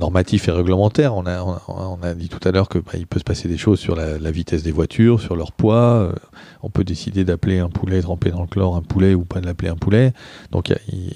normatif 0.00 0.48
et 0.48 0.52
réglementaire. 0.52 1.14
On 1.14 1.26
a, 1.26 2.14
dit 2.14 2.28
tout 2.28 2.46
à 2.46 2.52
l'heure 2.52 2.68
que 2.68 2.78
bah, 2.78 2.92
il 2.94 3.06
peut 3.06 3.18
se 3.18 3.24
passer 3.24 3.48
des 3.48 3.58
choses 3.58 3.78
sur 3.78 3.96
la, 3.96 4.30
vitesse 4.30 4.62
des 4.62 4.72
voitures, 4.72 5.20
sur 5.20 5.36
leur 5.36 5.52
poids. 5.52 6.12
on 6.62 6.70
peut 6.70 6.84
décider 6.84 7.24
d'appeler 7.24 7.58
un 7.58 7.68
poulet 7.68 8.00
trempé 8.00 8.30
dans 8.30 8.42
le 8.42 8.46
chlore 8.46 8.76
un 8.76 8.82
poulet 8.82 9.14
ou 9.14 9.24
pas 9.24 9.40
de 9.40 9.46
l'appeler 9.46 9.68
un 9.68 9.76
poulet. 9.76 10.12
Donc 10.50 10.72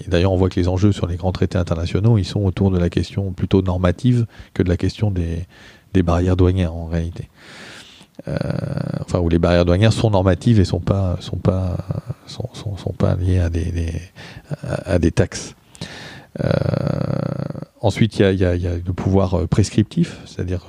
d'ailleurs, 0.09 0.33
on 0.33 0.37
voit 0.37 0.51
que 0.51 0.59
les 0.59 0.69
enjeux 0.69 0.93
sur 0.93 1.07
les 1.07 1.17
grands 1.17 1.33
traités 1.33 1.59
internationaux, 1.59 2.19
ils 2.19 2.25
sont 2.25 2.45
autour 2.45 2.71
de 2.71 2.79
la 2.79 2.91
question 2.91 3.33
plutôt 3.33 3.63
normative 3.63 4.27
que 4.53 4.63
de 4.63 4.69
la 4.69 4.77
question 4.77 5.11
des 5.11 6.03
barrières 6.03 6.37
douanières 6.37 6.75
en 6.75 6.87
réalité. 6.87 7.29
Euh, 8.29 8.39
enfin 9.01 9.19
où 9.19 9.29
les 9.29 9.41
barrières 9.41 9.65
douanières 9.65 9.93
sont 9.93 10.11
normatives 10.11 10.61
et 10.61 10.65
sont 10.65 10.81
pas 10.81 11.19
sont 11.21 11.37
pas 11.37 13.17
liées 13.17 13.41
à 13.41 14.99
des, 14.99 15.11
taxes. 15.11 15.55
Euh, 16.43 16.49
ensuite, 17.81 18.19
il 18.19 18.37
y 18.37 18.45
a, 18.45 18.55
le 18.55 18.93
pouvoir 18.93 19.35
euh, 19.35 19.47
prescriptif, 19.47 20.21
c'est-à-dire 20.27 20.67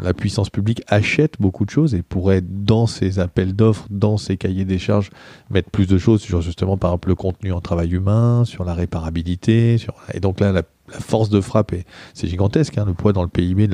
la 0.00 0.14
puissance 0.14 0.50
publique 0.50 0.82
achète 0.88 1.34
beaucoup 1.40 1.64
de 1.64 1.70
choses 1.70 1.94
et 1.94 2.02
pourrait, 2.02 2.42
dans 2.42 2.86
ses 2.86 3.18
appels 3.18 3.54
d'offres, 3.54 3.86
dans 3.90 4.16
ses 4.16 4.36
cahiers 4.36 4.64
des 4.64 4.78
charges, 4.78 5.10
mettre 5.48 5.70
plus 5.70 5.86
de 5.86 5.96
choses 5.96 6.20
sur 6.20 6.42
justement, 6.42 6.76
par 6.76 6.90
exemple, 6.90 7.08
le 7.08 7.14
contenu 7.14 7.52
en 7.52 7.60
travail 7.60 7.92
humain, 7.92 8.44
sur 8.44 8.64
la 8.64 8.74
réparabilité. 8.74 9.76
Et 10.12 10.20
donc 10.20 10.40
là, 10.40 10.52
la, 10.52 10.62
force 10.98 11.30
de 11.30 11.40
frappe, 11.40 11.74
c'est 12.14 12.28
gigantesque. 12.28 12.78
Hein, 12.78 12.84
le 12.86 12.94
poids 12.94 13.12
dans 13.12 13.22
le 13.22 13.28
PIB 13.28 13.68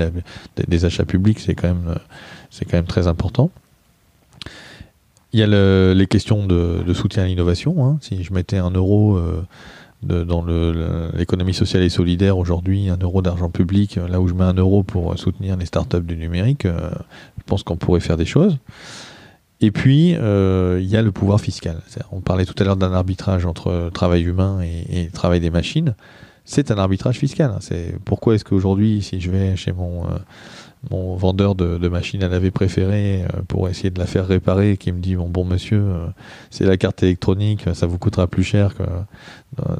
des 0.68 0.84
achats 0.84 1.04
publics, 1.04 1.38
c'est 1.40 1.54
quand 1.54 1.68
même 1.68 1.96
c'est 2.50 2.64
quand 2.64 2.76
même 2.76 2.86
très 2.86 3.06
important. 3.06 3.50
Il 5.32 5.40
y 5.40 5.42
a 5.42 5.94
les 5.94 6.06
questions 6.06 6.46
de, 6.46 6.92
soutien 6.94 7.24
à 7.24 7.26
l'innovation. 7.26 7.84
Hein. 7.84 7.98
Si 8.00 8.22
je 8.24 8.32
mettais 8.32 8.56
un 8.56 8.70
euro 8.70 9.18
euh, 9.18 9.44
dans 10.02 10.44
l'économie 11.14 11.52
sociale 11.52 11.82
et 11.82 11.90
solidaire 11.90 12.38
aujourd'hui, 12.38 12.88
un 12.88 12.96
euro 12.96 13.20
d'argent 13.20 13.50
public, 13.50 13.98
là 14.08 14.20
où 14.20 14.28
je 14.28 14.34
mets 14.34 14.44
un 14.44 14.54
euro 14.54 14.82
pour 14.82 15.18
soutenir 15.18 15.56
les 15.58 15.66
startups 15.66 16.00
du 16.00 16.16
numérique, 16.16 16.64
euh, 16.64 16.90
je 17.38 17.42
pense 17.44 17.62
qu'on 17.62 17.76
pourrait 17.76 18.00
faire 18.00 18.16
des 18.16 18.24
choses. 18.24 18.56
Et 19.60 19.70
puis, 19.70 20.14
euh, 20.16 20.78
il 20.80 20.88
y 20.88 20.96
a 20.96 21.02
le 21.02 21.12
pouvoir 21.12 21.40
fiscal. 21.40 21.80
On 22.12 22.20
parlait 22.20 22.46
tout 22.46 22.54
à 22.58 22.64
l'heure 22.64 22.76
d'un 22.76 22.92
arbitrage 22.92 23.46
entre 23.46 23.90
travail 23.92 24.22
humain 24.22 24.60
et 24.62 25.08
travail 25.12 25.40
des 25.40 25.50
machines. 25.50 25.94
C'est 26.46 26.70
un 26.70 26.78
arbitrage 26.78 27.18
fiscal. 27.18 27.54
C'est 27.60 27.96
pourquoi 28.04 28.34
est-ce 28.34 28.44
qu'aujourd'hui, 28.44 29.02
si 29.02 29.20
je 29.20 29.30
vais 29.30 29.56
chez 29.56 29.72
mon 29.72 30.06
mon 30.90 31.16
vendeur 31.16 31.54
de, 31.54 31.88
machines 31.88 32.22
à 32.22 32.28
laver 32.28 32.50
préféré 32.50 33.22
euh, 33.22 33.42
pour 33.48 33.68
essayer 33.68 33.90
de 33.90 33.98
la 33.98 34.06
faire 34.06 34.26
réparer 34.26 34.76
qui 34.76 34.92
me 34.92 35.00
dit 35.00 35.16
bon 35.16 35.28
bon 35.28 35.44
monsieur 35.44 35.80
euh, 35.80 36.06
c'est 36.50 36.64
la 36.64 36.76
carte 36.76 37.02
électronique 37.02 37.64
ça 37.74 37.86
vous 37.86 37.98
coûtera 37.98 38.26
plus 38.26 38.44
cher 38.44 38.74
que 38.74 38.82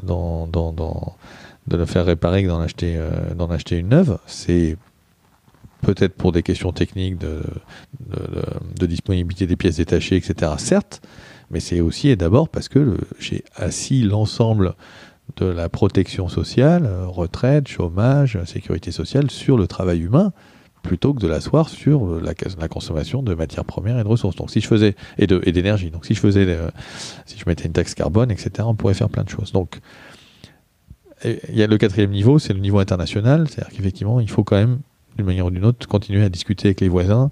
dans, 0.03 0.47
de 0.47 1.77
la 1.77 1.85
faire 1.85 2.05
réparer 2.05 2.43
que 2.43 2.47
d'en 2.47 2.59
acheter 2.59 2.95
euh, 2.97 3.33
d'en 3.35 3.49
acheter 3.49 3.77
une 3.77 3.89
neuve 3.89 4.17
c'est 4.25 4.77
peut-être 5.81 6.15
pour 6.15 6.31
des 6.31 6.43
questions 6.43 6.71
techniques 6.71 7.17
de, 7.19 7.41
de, 8.79 8.85
disponibilité 8.85 9.45
des 9.45 9.55
pièces 9.55 9.77
détachées 9.77 10.15
etc 10.15 10.53
certes 10.57 11.01
mais 11.51 11.59
c'est 11.59 11.79
aussi 11.79 12.09
et 12.09 12.15
d'abord 12.15 12.49
parce 12.49 12.67
que 12.67 12.97
j'ai 13.19 13.43
assis 13.55 14.01
l'ensemble 14.01 14.75
de 15.35 15.45
la 15.45 15.69
protection 15.69 16.29
sociale, 16.29 16.89
retraite, 17.05 17.67
chômage, 17.67 18.39
sécurité 18.45 18.91
sociale 18.91 19.29
sur 19.29 19.57
le 19.57 19.67
travail 19.67 19.99
humain 19.99 20.31
plutôt 20.87 21.13
que 21.13 21.19
de 21.19 21.27
l'asseoir 21.27 21.69
sur 21.69 22.05
euh, 22.05 22.21
la, 22.23 22.67
consommation 22.67 23.21
de 23.21 23.35
matières 23.35 23.65
premières 23.65 23.99
et 23.99 24.03
de 24.03 24.07
ressources. 24.07 24.35
Donc 24.35 24.49
si 24.49 24.61
je 24.61 24.67
faisais 24.67 24.95
et 25.17 25.27
d'énergie. 25.27 25.91
Donc 25.91 26.05
si 26.05 26.13
je 26.13 26.19
faisais 26.19 26.45
euh, 26.47 26.69
si 27.25 27.37
je 27.37 27.43
mettais 27.45 27.65
une 27.65 27.73
taxe 27.73 27.93
carbone, 27.93 28.31
etc. 28.31 28.51
On 28.61 28.75
pourrait 28.75 28.93
faire 28.93 29.09
plein 29.09 29.23
de 29.23 29.29
choses. 29.29 29.51
Donc 29.51 29.79
il 31.23 31.55
y 31.55 31.63
a 31.63 31.67
le 31.67 31.77
quatrième 31.77 32.11
niveau, 32.11 32.37
c'est 32.37 32.53
le 32.53 32.59
niveau 32.59 32.79
international, 32.79 33.47
c'est-à-dire 33.49 33.75
qu'effectivement 33.75 34.19
il 34.19 34.29
faut 34.29 34.43
quand 34.43 34.55
même 34.55 34.79
d'une 35.17 35.25
manière 35.25 35.47
ou 35.47 35.51
d'une 35.51 35.65
autre 35.65 35.87
continuer 35.87 36.23
à 36.23 36.29
discuter 36.29 36.67
avec 36.67 36.79
les 36.79 36.89
voisins 36.89 37.31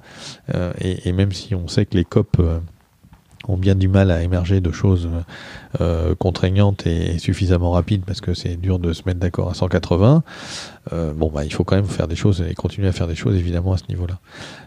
euh, 0.56 0.74
et, 0.82 1.08
et, 1.08 1.12
même 1.12 1.32
si 1.32 1.54
on 1.54 1.68
sait 1.68 1.86
que 1.86 1.96
les 1.96 2.04
COP 2.04 2.42
ont 3.50 3.58
bien 3.58 3.76
du 3.76 3.88
mal 3.88 4.12
à 4.12 4.24
émerger 4.24 4.62
de 4.62 4.72
choses 4.72 5.10
euh, 5.82 6.16
contraignantes 6.16 6.86
et 6.88 7.18
suffisamment 7.20 7.72
rapides 7.72 8.04
parce 8.06 8.22
que 8.22 8.34
c'est 8.34 8.56
dur 8.56 8.80
de 8.80 8.94
se 8.94 9.04
mettre 9.06 9.20
d'accord 9.20 9.50
à 9.50 9.54
180. 9.54 10.24
Euh, 10.94 11.14
bon, 11.14 11.30
bah, 11.30 11.46
il 11.46 11.54
faut 11.54 11.64
quand 11.64 11.76
même 11.76 11.86
faire 11.86 12.08
des 12.08 12.16
choses 12.16 12.44
et 12.48 12.54
continuer 12.54 12.88
à 12.88 12.92
faire 12.92 13.08
des 13.08 13.16
choses 13.16 13.36
évidemment 13.36 13.74
à 13.74 13.78
ce 13.78 13.86
niveau-là. 13.90 14.20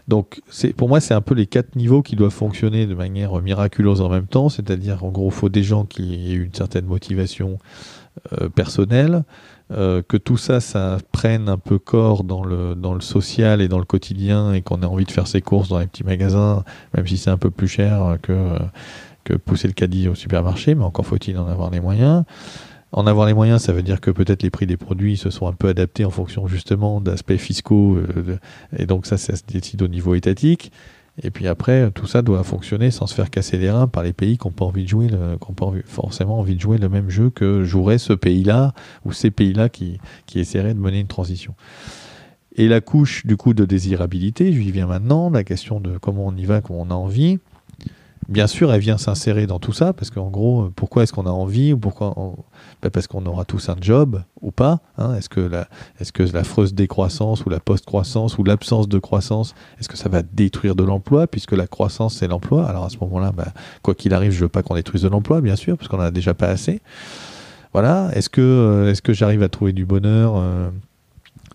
Donc, 0.07 0.41
pour 0.75 0.89
moi, 0.89 0.99
c'est 0.99 1.13
un 1.13 1.21
peu 1.21 1.35
les 1.35 1.47
quatre 1.47 1.75
niveaux 1.75 2.01
qui 2.01 2.15
doivent 2.15 2.31
fonctionner 2.31 2.85
de 2.85 2.95
manière 2.95 3.33
miraculeuse 3.41 4.01
en 4.01 4.09
même 4.09 4.27
temps, 4.27 4.49
c'est-à-dire 4.49 5.03
en 5.03 5.09
gros, 5.09 5.29
il 5.29 5.33
faut 5.33 5.49
des 5.49 5.63
gens 5.63 5.85
qui 5.85 6.31
aient 6.31 6.35
une 6.35 6.53
certaine 6.53 6.85
motivation 6.85 7.59
euh, 8.41 8.49
personnelle, 8.49 9.23
euh, 9.71 10.01
que 10.07 10.17
tout 10.17 10.37
ça, 10.37 10.59
ça 10.59 10.97
prenne 11.11 11.47
un 11.47 11.57
peu 11.57 11.77
corps 11.77 12.23
dans 12.23 12.43
le, 12.43 12.75
dans 12.75 12.93
le 12.93 13.01
social 13.01 13.61
et 13.61 13.67
dans 13.67 13.79
le 13.79 13.85
quotidien 13.85 14.53
et 14.53 14.61
qu'on 14.61 14.81
ait 14.81 14.85
envie 14.85 15.05
de 15.05 15.11
faire 15.11 15.27
ses 15.27 15.41
courses 15.41 15.69
dans 15.69 15.79
les 15.79 15.87
petits 15.87 16.03
magasins, 16.03 16.63
même 16.95 17.05
si 17.05 17.17
c'est 17.17 17.29
un 17.29 17.37
peu 17.37 17.51
plus 17.51 17.67
cher 17.67 18.17
que, 18.21 18.57
que 19.23 19.33
pousser 19.33 19.67
le 19.67 19.73
caddie 19.73 20.07
au 20.07 20.15
supermarché, 20.15 20.73
mais 20.73 20.83
encore 20.83 21.05
faut-il 21.05 21.37
en 21.37 21.47
avoir 21.47 21.69
les 21.69 21.79
moyens. 21.79 22.23
En 22.91 23.05
avoir 23.05 23.27
les 23.27 23.35
moyens, 23.35 23.61
ça 23.61 23.71
veut 23.71 23.83
dire 23.83 24.01
que 24.01 24.09
peut-être 24.09 24.41
les 24.41 24.49
prix 24.49 24.65
des 24.65 24.77
produits 24.77 25.15
se 25.15 25.29
sont 25.29 25.47
un 25.47 25.53
peu 25.53 25.67
adaptés 25.67 26.05
en 26.05 26.09
fonction 26.09 26.47
justement 26.47 27.01
d'aspects 27.01 27.35
fiscaux, 27.35 27.97
euh, 27.97 28.37
et 28.75 28.87
donc 28.87 29.05
ça, 29.05 29.17
ça 29.17 29.35
se 29.35 29.43
décide 29.47 29.83
au 29.83 29.87
niveau 29.87 30.15
étatique. 30.15 30.71
Et 31.21 31.31
puis 31.31 31.47
après, 31.47 31.91
tout 31.91 32.07
ça 32.07 32.21
doit 32.21 32.43
fonctionner 32.43 32.91
sans 32.91 33.07
se 33.07 33.13
faire 33.13 33.29
casser 33.29 33.57
les 33.57 33.69
reins 33.69 33.87
par 33.87 34.03
les 34.03 34.13
pays 34.13 34.37
qui 34.37 34.47
n'ont 34.47 34.53
pas 34.53 34.71
jouer, 34.85 35.07
qui 35.07 35.83
forcément 35.85 36.39
envie 36.39 36.55
de 36.55 36.61
jouer 36.61 36.77
le 36.77 36.89
même 36.89 37.09
jeu 37.09 37.29
que 37.29 37.63
jouerait 37.63 37.97
ce 37.97 38.13
pays-là 38.13 38.73
ou 39.05 39.11
ces 39.11 39.31
pays-là 39.31 39.69
qui, 39.69 39.99
essaieraient 40.35 40.73
de 40.73 40.79
mener 40.79 40.99
une 40.99 41.07
transition. 41.07 41.55
Et 42.55 42.67
la 42.67 42.81
couche 42.81 43.25
du 43.25 43.37
coup 43.37 43.53
de 43.53 43.65
désirabilité, 43.65 44.51
je 44.53 44.59
viens 44.59 44.87
maintenant, 44.87 45.29
la 45.29 45.43
question 45.43 45.79
de 45.79 45.97
comment 45.97 46.27
on 46.27 46.35
y 46.35 46.45
va, 46.45 46.61
comment 46.61 46.81
on 46.81 46.91
a 46.91 46.95
envie 46.95 47.39
bien 48.29 48.47
sûr, 48.47 48.71
elle 48.71 48.79
vient 48.79 48.97
s'insérer 48.97 49.47
dans 49.47 49.59
tout 49.59 49.73
ça, 49.73 49.91
parce 49.91 50.11
qu'en 50.11 50.29
gros, 50.29 50.69
pourquoi 50.75 51.03
est-ce 51.03 51.11
qu'on 51.11 51.25
a 51.25 51.31
envie 51.31 51.73
ou 51.73 51.77
pourquoi 51.77 52.13
ben, 52.81 52.89
Parce 52.89 53.07
qu'on 53.07 53.25
aura 53.25 53.43
tous 53.43 53.69
un 53.69 53.75
job 53.81 54.21
ou 54.41 54.51
pas. 54.51 54.79
Hein. 54.97 55.15
Est-ce 55.15 55.27
que 55.27 55.49
est-ce 55.99 56.33
l'affreuse 56.33 56.73
décroissance 56.73 57.45
ou 57.45 57.49
la 57.49 57.59
post-croissance 57.59 58.37
ou 58.37 58.43
l'absence 58.43 58.87
de 58.87 58.99
croissance, 58.99 59.55
est-ce 59.79 59.89
que 59.89 59.97
ça 59.97 60.09
va 60.09 60.21
détruire 60.21 60.75
de 60.75 60.83
l'emploi 60.83 61.27
puisque 61.27 61.53
la 61.53 61.67
croissance 61.67 62.15
c'est 62.15 62.27
l'emploi? 62.27 62.67
Alors 62.67 62.85
à 62.85 62.89
ce 62.89 62.97
moment-là, 63.01 63.31
ben, 63.35 63.47
quoi 63.81 63.95
qu'il 63.95 64.13
arrive, 64.13 64.31
je 64.31 64.39
veux 64.39 64.49
pas 64.49 64.61
qu'on 64.63 64.75
détruise 64.75 65.01
de 65.01 65.09
l'emploi, 65.09 65.41
bien 65.41 65.55
sûr, 65.55 65.75
parce 65.75 65.87
qu'on 65.87 65.97
en 65.97 66.01
a 66.01 66.11
déjà 66.11 66.33
pas 66.33 66.47
assez. 66.47 66.81
Voilà. 67.73 68.09
Est-ce 68.13 68.29
que, 68.29 68.41
euh, 68.41 69.13
j'arrive 69.13 69.43
à 69.43 69.49
trouver 69.49 69.73
du 69.73 69.85
bonheur 69.85 70.33
euh, 70.35 70.69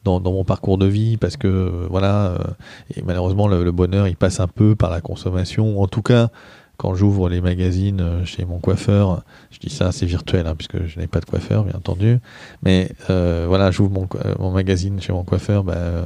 dans, 0.05 0.21
mon 0.21 0.45
parcours 0.45 0.79
de 0.79 0.87
vie? 0.87 1.17
Parce 1.17 1.37
que 1.37 1.47
euh, 1.47 1.87
voilà 1.89 2.35
et 2.97 3.03
malheureusement 3.03 3.49
le, 3.49 3.65
le, 3.65 3.73
bonheur 3.73 4.09
il 4.09 4.17
passe 4.17 4.41
un 4.41 4.49
peu 4.49 4.75
par 4.75 4.91
la 4.91 5.01
consommation 5.01 5.81
en 5.81 5.87
tout 5.87 6.03
cas 6.03 6.31
quand 6.77 6.95
j'ouvre 6.95 7.29
les 7.29 7.41
magazines 7.41 8.01
euh, 8.01 8.25
chez 8.25 8.45
mon 8.45 8.59
coiffeur, 8.59 9.23
je 9.51 9.59
dis 9.59 9.71
ça 9.71 9.93
c'est 9.93 10.07
virtuel 10.07 10.47
hein, 10.47 10.55
puisque 10.57 10.87
je 10.87 10.99
n'ai 10.99 11.07
pas 11.07 11.21
de 11.21 11.25
coiffeur 11.25 11.65
bien 11.65 11.75
entendu, 11.75 12.19
mais 12.63 12.91
euh, 13.11 13.45
voilà 13.49 13.71
j'ouvre 13.71 13.93
mon, 13.93 14.09
mon, 14.39 14.51
magazine 14.51 15.01
chez 15.01 15.13
mon 15.13 15.23
coiffeur, 15.23 15.63
bah, 15.63 15.75
euh, 15.77 16.05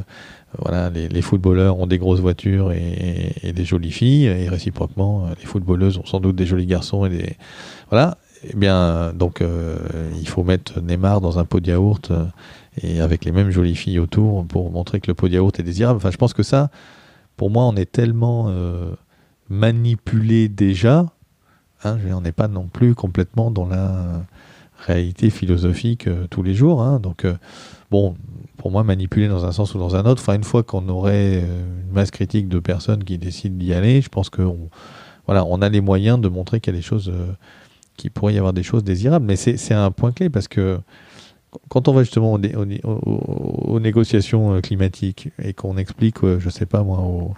voilà 0.58 0.90
les, 0.90 1.22
footballeurs 1.22 1.78
ont 1.78 1.86
des 1.86 1.98
grosses 1.98 2.20
voitures 2.20 2.72
et, 2.72 3.34
et, 3.42 3.52
des 3.52 3.64
jolies 3.64 3.92
filles 3.92 4.26
et 4.26 4.48
réciproquement 4.48 5.28
les 5.38 5.46
footballeuses 5.46 5.98
ont 5.98 6.06
sans 6.06 6.20
doute 6.20 6.36
des 6.36 6.46
jolis 6.46 6.66
garçons 6.66 7.04
et 7.04 7.10
des 7.10 7.36
voilà 7.90 8.16
eh 8.44 8.54
bien, 8.54 9.12
donc, 9.14 9.42
il 10.16 10.28
faut 10.28 10.44
mettre 10.44 10.80
Neymar 10.80 11.20
dans 11.20 11.40
un 11.40 11.44
pot 11.44 11.58
de 11.58 11.72
yaourt 11.72 12.12
et 12.80 13.00
avec 13.00 13.24
les 13.24 13.32
mêmes 13.32 13.50
jolies 13.50 13.74
filles 13.74 13.98
autour 13.98 14.46
pour 14.46 14.70
montrer 14.70 15.00
que 15.00 15.08
le 15.08 15.14
pot 15.14 15.26
de 15.26 15.34
yaourt 15.34 15.58
est 15.58 15.64
désirable. 15.64 15.96
Enfin, 15.96 16.12
je 16.12 16.18
pense 16.18 16.34
que 16.34 16.44
ça, 16.44 16.70
pour 17.36 17.50
moi, 17.50 17.64
on 17.64 17.74
est 17.74 17.90
tellement 17.90 18.48
manipulé 19.49 20.49
déjà. 20.49 21.07
Hein, 21.84 21.99
on 22.12 22.20
n'est 22.20 22.32
pas 22.32 22.49
non 22.49 22.66
plus 22.66 22.94
complètement 22.94 23.51
dans 23.51 23.66
la 23.66 24.22
réalité 24.78 25.30
philosophique 25.30 26.09
tous 26.30 26.42
les 26.42 26.55
jours. 26.55 26.82
Hein, 26.82 27.01
donc, 27.01 27.26
bon, 27.90 28.16
pour 28.57 28.70
moi, 28.70 28.82
manipuler 28.82 29.28
dans 29.28 29.44
un 29.44 29.53
sens 29.53 29.74
ou 29.74 29.78
dans 29.78 29.96
un 29.96 30.05
autre. 30.07 30.28
Une 30.28 30.44
fois 30.44 30.62
qu'on 30.62 30.88
aurait 30.88 31.40
une 31.40 31.92
masse 31.92 32.11
critique 32.11 32.49
de 32.49 32.59
personnes 32.59 33.05
qui 33.05 33.18
décident 33.18 33.57
d'y 33.57 33.72
aller, 33.72 34.01
je 34.01 34.09
pense 34.09 34.30
qu'on 34.30 34.70
voilà, 35.26 35.44
on 35.44 35.61
a 35.61 35.68
les 35.68 35.82
moyens 35.82 36.18
de 36.18 36.28
montrer 36.28 36.59
qu'il 36.59 36.72
y 36.72 36.76
a 36.76 36.78
des 36.78 36.84
choses, 36.84 37.12
qu'il 37.96 38.11
pourrait 38.11 38.34
y 38.34 38.38
avoir 38.38 38.55
des 38.55 38.62
choses 38.62 38.82
désirables. 38.82 39.26
Mais 39.26 39.36
c'est 39.36 39.74
un 39.74 39.90
point 39.90 40.11
clé 40.11 40.30
parce 40.30 40.49
que 40.49 40.80
quand 41.68 41.86
on 41.88 41.92
va 41.92 42.03
justement 42.03 42.32
aux, 42.32 43.80
négociations 43.80 44.61
climatiques 44.62 45.30
et 45.42 45.53
qu'on 45.53 45.76
explique, 45.76 46.16
je 46.38 46.49
sais 46.49 46.66
pas 46.66 46.82
moi, 46.82 46.99
aux, 47.01 47.34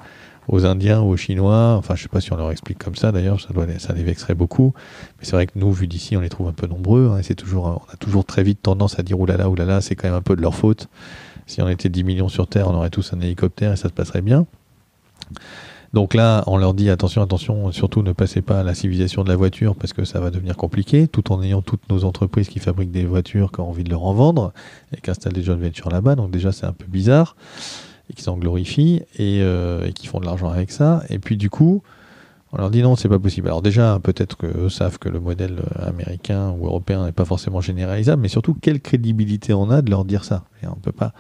Indiens 0.59 1.01
ou 1.01 1.11
aux 1.11 1.17
Chinois, 1.17 1.77
enfin 1.77 1.95
je 1.95 2.03
sais 2.03 2.09
pas 2.09 2.21
si 2.21 2.33
on 2.33 2.37
leur 2.37 2.51
explique 2.51 2.79
comme 2.79 2.97
ça 2.97 3.13
d'ailleurs, 3.13 3.41
ça, 3.41 3.93
les 3.95 4.03
vexerait 4.03 4.35
beaucoup, 4.35 4.75
mais 5.19 5.25
c'est 5.25 5.33
vrai 5.33 5.47
que 5.47 5.53
nous, 5.57 5.73
vu 5.73 5.87
d'ici, 5.87 6.17
on 6.17 6.21
les 6.21 6.29
trouve 6.29 6.49
un 6.49 6.53
peu 6.53 6.67
nombreux, 6.67 7.13
hein, 7.13 7.21
c'est 7.23 7.35
toujours, 7.35 7.67
on 7.67 7.93
a 7.93 7.97
toujours 7.97 8.25
très 8.25 8.43
vite 8.43 8.61
tendance 8.63 8.99
à 8.99 9.03
dire 9.03 9.19
oulala, 9.21 9.49
oulala, 9.49 9.81
c'est 9.81 9.95
quand 9.95 10.09
même 10.09 10.17
un 10.17 10.23
peu 10.23 10.37
de 10.37 10.43
leur 10.43 10.55
faute. 10.55 10.89
Si 11.47 11.63
on 11.63 11.69
était 11.69 11.89
10 11.89 12.05
millions 12.05 12.29
sur 12.29 12.47
Terre, 12.47 12.69
on 12.69 12.75
aurait 12.75 12.91
tous 12.91 13.13
un 13.13 13.21
hélicoptère 13.21 13.73
et 13.73 13.77
ça 13.77 13.89
se 13.89 13.95
passerait 13.95 14.23
bien. 14.23 14.47
Donc 15.93 16.15
là, 16.15 16.45
on 16.47 16.57
leur 16.57 16.75
dit 16.75 16.89
attention, 16.89 17.23
attention, 17.23 17.73
surtout 17.73 18.03
ne 18.03 18.13
passez 18.13 18.43
pas 18.43 18.61
à 18.61 18.63
la 18.63 18.75
civilisation 18.75 19.25
de 19.25 19.29
la 19.29 19.35
voiture 19.35 19.75
parce 19.75 19.93
que 19.93 20.05
ça 20.05 20.21
va 20.21 20.31
devenir 20.31 20.57
compliqué, 20.57 21.09
tout 21.09 21.33
en 21.33 21.43
ayant 21.43 21.63
toutes 21.63 21.89
nos 21.91 22.05
entreprises 22.05 22.49
qui 22.49 22.61
fabriquent 22.61 22.93
des 22.93 23.05
voitures 23.05 23.51
qui 23.51 23.61
ont 23.61 23.69
envie 23.69 23.83
de 23.83 23.91
leur 23.91 24.05
en 24.05 24.15
vendre 24.15 24.53
et 24.97 25.01
qui 25.01 25.11
installent 25.11 25.33
des 25.33 25.43
joint 25.43 25.57
ventures 25.57 25.91
là-bas. 25.91 26.15
Donc 26.15 26.31
déjà, 26.31 26.53
c'est 26.53 26.67
un 26.67 26.73
peu 26.73 26.87
bizarre 26.87 27.35
et 28.11 28.13
qui 28.13 28.23
s'en 28.23 28.37
glorifient 28.37 29.03
euh, 29.21 29.87
et, 29.87 29.93
qui 29.93 30.07
font 30.07 30.21
de 30.21 30.27
l'argent 30.27 30.51
avec 30.51 30.71
ça. 30.71 31.03
Et 31.09 31.19
puis 31.19 31.37
du 31.37 31.49
coup, 31.49 31.83
on 32.53 32.59
leur 32.59 32.71
dit 32.71 32.83
non, 32.83 32.97
c'est 32.97 33.09
pas 33.09 33.19
possible. 33.19 33.49
Alors 33.49 33.63
déjà, 33.63 33.99
peut-être 34.03 34.37
qu'eux 34.37 34.69
savent 34.69 34.99
que 34.99 35.09
le 35.09 35.21
modèle 35.21 35.61
américain 35.81 36.51
ou 36.59 36.67
européen 36.67 37.07
n'est 37.07 37.13
pas 37.13 37.25
forcément 37.25 37.61
généralisable, 37.61 38.21
mais 38.21 38.29
surtout, 38.29 38.55
quelle 38.55 38.81
crédibilité 38.81 39.55
on 39.55 39.71
a 39.71 39.83
de 39.83 39.91
leur 39.91 40.05
dire 40.05 40.25
ça? 40.25 40.45
On 40.65 40.75
peut 40.75 40.93
pas. 40.93 41.13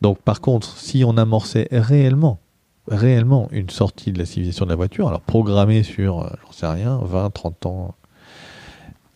Donc 0.00 0.20
par 0.20 0.40
contre, 0.40 0.76
si 0.76 1.04
on 1.04 1.16
amorçait 1.16 1.68
réellement 1.70 2.40
réellement 2.88 3.48
une 3.50 3.70
sortie 3.70 4.12
de 4.12 4.18
la 4.18 4.26
civilisation 4.26 4.64
de 4.64 4.70
la 4.70 4.76
voiture, 4.76 5.08
alors 5.08 5.20
programmée 5.20 5.82
sur, 5.82 6.20
euh, 6.20 6.28
j'en 6.44 6.52
sais 6.52 6.66
rien, 6.66 7.00
20, 7.02 7.30
30 7.30 7.66
ans, 7.66 7.94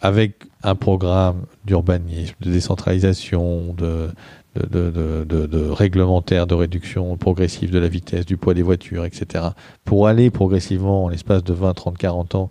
avec 0.01 0.47
un 0.63 0.75
programme 0.75 1.45
d'urbanisme, 1.65 2.35
de 2.41 2.51
décentralisation, 2.51 3.75
de, 3.75 4.11
de, 4.57 5.25
de, 5.25 5.69
réglementaire, 5.69 6.47
de 6.47 6.55
réduction 6.55 7.17
progressive 7.17 7.71
de 7.71 7.79
la 7.79 7.89
vitesse, 7.89 8.27
du 8.27 8.37
poids 8.37 8.55
des 8.55 8.63
voitures, 8.63 9.05
etc., 9.05 9.45
pour 9.85 10.09
aller 10.09 10.31
progressivement, 10.31 11.05
en 11.05 11.09
l'espace 11.09 11.45
de 11.45 11.53
20, 11.53 11.75
30, 11.75 11.99
40 11.99 12.35
ans, 12.35 12.51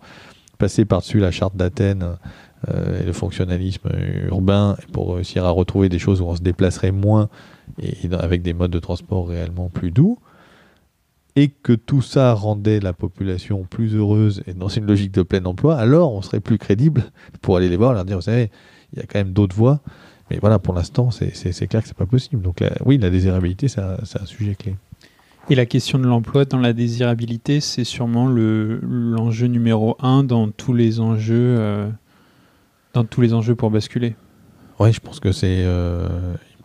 passer 0.58 0.86
par-dessus 0.86 1.20
la 1.20 1.32
charte 1.32 1.56
d'Athènes 1.56 2.18
euh, 2.70 3.02
et 3.02 3.04
le 3.04 3.14
fonctionnalisme 3.14 3.90
urbain, 4.30 4.78
pour 4.94 5.16
réussir 5.16 5.46
à 5.46 5.50
retrouver 5.50 5.90
des 5.90 6.00
choses 6.00 6.22
où 6.22 6.26
on 6.26 6.36
se 6.36 6.42
déplacerait 6.42 6.92
moins 6.92 7.30
et 7.82 7.96
avec 8.14 8.42
des 8.42 8.54
modes 8.54 8.72
de 8.72 8.80
transport 8.80 9.28
réellement 9.28 9.70
plus 9.70 9.92
doux, 9.92 10.20
et 11.36 11.50
que 11.50 11.74
tout 11.74 12.02
ça 12.02 12.34
rendait 12.34 12.80
la 12.80 12.94
population 12.94 13.64
plus 13.64 13.96
heureuse 13.96 14.44
et 14.48 14.54
dans 14.54 14.68
une 14.68 14.86
logique 14.86 15.12
de 15.12 15.24
plein 15.24 15.44
emploi, 15.46 15.78
alors 15.78 16.14
on 16.14 16.22
serait 16.22 16.40
plus 16.40 16.58
crédible 16.58 17.04
pour 17.42 17.58
aller 17.58 17.70
les 17.70 17.78
voir, 17.78 17.94
leur 17.94 18.06
dire, 18.06 18.18
vous 18.18 18.24
savez, 18.24 18.52
il 18.94 19.00
y 19.00 19.02
a 19.02 19.06
quand 19.06 19.20
même 19.20 19.34
d'autres 19.34 19.56
voies. 19.56 19.82
Mais 20.30 20.38
voilà, 20.40 20.60
pour 20.60 20.74
l'instant, 20.74 21.10
c'est 21.12 21.68
clair 21.68 21.82
que 21.82 21.88
c'est 21.88 21.98
pas 21.98 22.06
possible. 22.06 22.42
Donc 22.42 22.64
oui, 22.86 22.98
la 22.98 23.10
désirabilité, 23.10 23.68
c'est 23.68 23.82
un, 23.82 24.26
sujet 24.26 24.56
clé. 24.56 24.76
Et 25.50 25.56
la 25.56 25.66
question 25.66 25.98
de 25.98 26.06
l'emploi 26.06 26.46
dans 26.46 26.60
la 26.60 26.74
désirabilité, 26.74 27.60
c'est 27.60 27.84
sûrement 27.84 28.28
l'enjeu 28.28 29.48
numéro 29.48 29.98
un 30.00 30.24
dans 30.24 30.50
tous 30.50 30.74
les 30.74 31.00
enjeux, 31.00 31.56
euh, 31.58 31.90
dans 32.94 33.04
tous 33.04 33.22
les 33.22 33.34
enjeux 33.34 33.56
pour 33.56 33.72
basculer. 33.72 34.16
Oui, 34.80 34.94
je 34.94 35.00
pense 35.02 35.20
que 35.20 35.34
c'est 35.34 35.64
euh, 35.66 36.08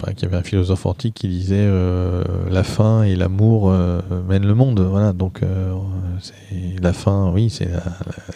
il 0.07 0.23
y 0.23 0.25
avait 0.25 0.37
un 0.37 0.43
philosophe 0.43 0.87
antique 0.87 1.15
qui 1.15 1.29
disait 1.29 1.57
euh, 1.59 2.23
la 2.51 2.63
faim 2.63 3.03
et 3.03 3.17
l'amour 3.17 3.71
euh, 3.71 4.01
mènent 4.29 4.47
le 4.47 4.55
monde. 4.55 4.81
Voilà, 4.81 5.13
donc 5.13 5.41
la 6.81 6.93
faim, 6.93 7.33
oui, 7.35 7.51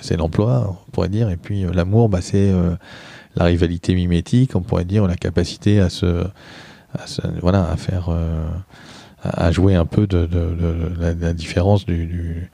c'est 0.01 0.17
l'emploi, 0.17 0.77
on 0.89 0.91
pourrait 0.91 1.09
dire, 1.09 1.31
et 1.31 1.37
puis 1.37 1.65
l'amour, 1.73 2.09
bah, 2.09 2.21
c'est 2.21 2.53
la 3.39 3.45
rivalité 3.45 3.95
mimétique, 3.95 4.55
on 4.55 4.61
pourrait 4.61 4.85
dire, 4.85 5.07
la 5.07 5.17
capacité 5.17 5.81
à 5.81 5.89
se, 5.89 6.27
voilà, 7.41 7.71
à 7.71 7.77
faire, 7.77 8.11
à 9.23 9.53
jouer 9.53 9.75
un 9.75 9.87
peu 9.87 10.07
de, 10.07 10.29
la, 10.99 11.33
différence 11.33 11.87
du, 11.87 12.51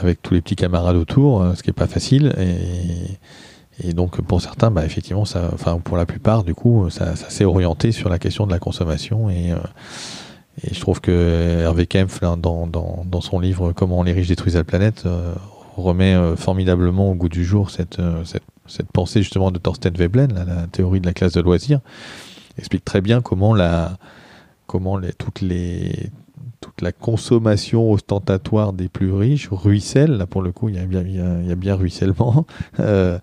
avec 0.00 0.22
tous 0.22 0.34
les 0.34 0.40
petits 0.40 0.56
camarades 0.56 0.96
autour, 0.96 1.44
ce 1.54 1.62
qui 1.62 1.70
est 1.70 1.74
pas 1.74 1.86
facile 1.86 2.32
et 3.82 3.92
donc 3.92 4.20
pour 4.20 4.40
certains, 4.40 4.70
bah, 4.70 4.84
effectivement, 4.84 5.24
ça, 5.24 5.50
enfin 5.52 5.78
pour 5.78 5.96
la 5.96 6.06
plupart, 6.06 6.44
du 6.44 6.54
coup, 6.54 6.90
ça, 6.90 7.16
s'est 7.16 7.44
orienté 7.44 7.92
sur 7.92 8.08
la 8.08 8.18
question 8.18 8.46
de 8.46 8.52
la 8.52 8.58
consommation. 8.58 9.30
Et, 9.30 9.52
euh, 9.52 9.56
je 10.70 10.80
trouve 10.80 11.00
que 11.00 11.60
Hervé 11.62 11.86
Kempf, 11.86 12.20
dans, 12.20 13.20
son 13.20 13.40
livre 13.40 13.72
Comment 13.72 14.02
les 14.02 14.12
riches 14.12 14.28
détruisent 14.28 14.56
la 14.56 14.64
planète, 14.64 15.04
euh, 15.06 15.32
remet 15.76 16.14
euh, 16.14 16.36
formidablement 16.36 17.10
au 17.10 17.14
goût 17.14 17.30
du 17.30 17.44
jour 17.44 17.70
cette, 17.70 17.98
cette 18.70 18.90
pensée 18.92 19.22
justement 19.22 19.50
de 19.50 19.58
Thorsten 19.58 19.94
Veblen, 19.94 20.32
la 20.32 20.66
théorie 20.66 21.00
de 21.00 21.06
la 21.06 21.12
classe 21.12 21.32
de 21.32 21.40
loisirs, 21.40 21.80
explique 22.58 22.84
très 22.84 23.00
bien 23.00 23.20
comment 23.20 23.54
la 23.54 23.98
comment 24.66 24.96
les, 24.96 25.12
toutes 25.12 25.40
les 25.40 26.10
toute 26.60 26.82
la 26.82 26.92
consommation 26.92 27.90
ostentatoire 27.90 28.72
des 28.72 28.88
plus 28.88 29.12
riches 29.12 29.48
ruisselle, 29.50 30.12
là 30.12 30.26
pour 30.26 30.42
le 30.42 30.52
coup 30.52 30.68
il 30.68 30.76
y 30.76 30.78
a 30.78 30.84
bien, 30.84 31.00
il 31.00 31.46
y 31.48 31.52
a, 31.52 31.54
bien 31.54 31.74
ruissellement, 31.74 32.46
euh, 32.80 33.18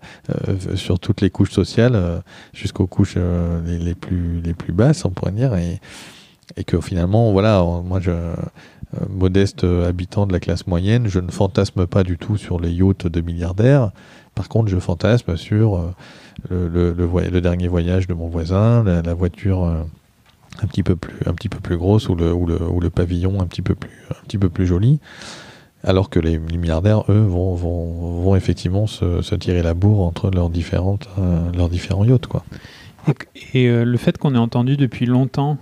euh, 0.48 0.76
sur 0.76 0.98
toutes 0.98 1.20
les 1.20 1.30
couches 1.30 1.52
sociales, 1.52 1.94
euh, 1.94 2.18
jusqu'aux 2.52 2.86
couches 2.86 3.16
les, 3.64 3.94
plus, 3.94 4.40
les 4.40 4.54
plus 4.54 4.72
basses 4.72 5.04
on 5.04 5.10
pourrait 5.10 5.32
dire, 5.32 5.54
et, 5.54 5.80
et 6.56 6.64
que 6.64 6.80
finalement 6.80 7.32
voilà, 7.32 7.62
moi 7.84 8.00
je, 8.00 8.12
modeste 9.10 9.64
habitant 9.64 10.26
de 10.26 10.32
la 10.32 10.40
classe 10.40 10.66
moyenne, 10.66 11.08
je 11.08 11.20
ne 11.20 11.30
fantasme 11.30 11.86
pas 11.86 12.04
du 12.04 12.16
tout 12.16 12.36
sur 12.36 12.58
les 12.58 12.72
yachts 12.72 13.06
de 13.06 13.20
milliardaires, 13.20 13.92
par 14.38 14.48
contre 14.48 14.68
je 14.68 14.78
fantasme 14.78 15.36
sur 15.36 15.92
le, 16.48 16.68
le, 16.92 17.40
dernier 17.40 17.66
voyage 17.66 18.06
de 18.06 18.14
mon 18.14 18.28
voisin, 18.28 18.84
la 18.84 19.14
voiture 19.14 19.68
un 20.62 20.66
petit 20.66 20.82
peu 20.82 20.96
plus, 20.96 21.16
un 21.26 21.34
petit 21.34 21.48
peu 21.48 21.60
plus 21.60 21.76
grosse 21.76 22.08
ou 22.08 22.14
le, 22.16 22.90
pavillon 22.90 23.40
un 23.40 23.46
petit 23.46 23.62
peu 23.62 23.74
plus, 24.48 24.66
joli. 24.66 25.00
Alors 25.84 26.10
que 26.10 26.18
les, 26.18 26.38
milliardaires, 26.38 27.04
eux, 27.08 27.24
vont, 27.26 28.34
effectivement 28.34 28.86
se, 28.86 29.34
tirer 29.36 29.62
la 29.62 29.74
bourre 29.74 30.00
entre 30.00 30.30
leurs, 30.30 30.50
différentes, 30.50 31.08
euh, 31.18 31.68
différents 31.68 32.04
yachts. 32.04 32.26
Et, 33.54 33.68
euh, 33.68 33.84
le 33.84 33.96
fait 33.96 34.18
qu'on 34.18 34.34
ait 34.34 34.38
entendu 34.38 34.76
depuis 34.76 35.06
longtemps 35.06 35.56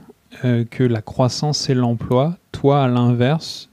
euh, 0.44 0.64
que 0.68 0.82
la 0.82 1.02
croissance 1.02 1.58
c'est 1.58 1.74
l'emploi, 1.74 2.36
toi, 2.52 2.84
à 2.84 2.88
l'inverse, 2.88 3.68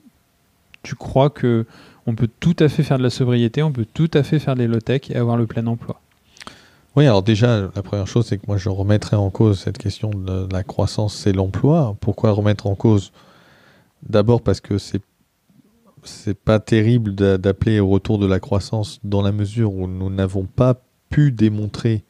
tu 0.83 0.95
crois 0.95 1.29
que 1.29 1.65
on 2.05 2.15
peut 2.15 2.29
tout 2.39 2.55
à 2.59 2.69
fait 2.69 2.83
faire 2.83 2.97
de 2.97 3.03
la 3.03 3.09
sobriété, 3.09 3.63
on 3.63 3.71
peut 3.71 3.87
tout 3.93 4.11
à 4.13 4.23
fait 4.23 4.39
faire 4.39 4.55
des 4.55 4.67
low-tech 4.67 5.09
et 5.09 5.15
avoir 5.15 5.37
le 5.37 5.47
plein 5.47 5.65
emploi 5.67 5.99
oui, 6.95 7.07
alors 7.07 7.23
déjà, 7.23 7.71
la 7.75 7.81
première 7.81 8.05
chose, 8.05 8.27
c'est 8.27 8.37
que 8.37 8.45
moi, 8.47 8.57
je 8.57 8.69
remettrais 8.69 9.15
en 9.15 9.31
cause 9.31 9.59
cette 9.59 9.79
question 9.79 10.11
de 10.11 10.47
la 10.51 10.63
croissance 10.63 11.25
et 11.25 11.33
l'emploi. 11.33 11.97
Pourquoi 11.99 12.29
remettre 12.29 12.67
en 12.67 12.75
cause? 12.75 13.11
D'abord 14.07 14.43
parce 14.43 14.61
que 14.61 14.77
c'est 14.77 15.01
c'est 16.03 16.37
pas 16.37 16.59
terrible 16.59 17.15
d'appeler 17.15 17.79
au 17.79 17.87
retour 17.87 18.19
de 18.19 18.25
la 18.25 18.39
croissance 18.39 18.99
dans 19.03 19.21
la 19.21 19.31
mesure 19.31 19.73
où 19.73 19.87
nous 19.87 20.09
n'avons 20.09 20.43
pas 20.43 20.81
pu 21.09 21.31
démontrer 21.31 22.03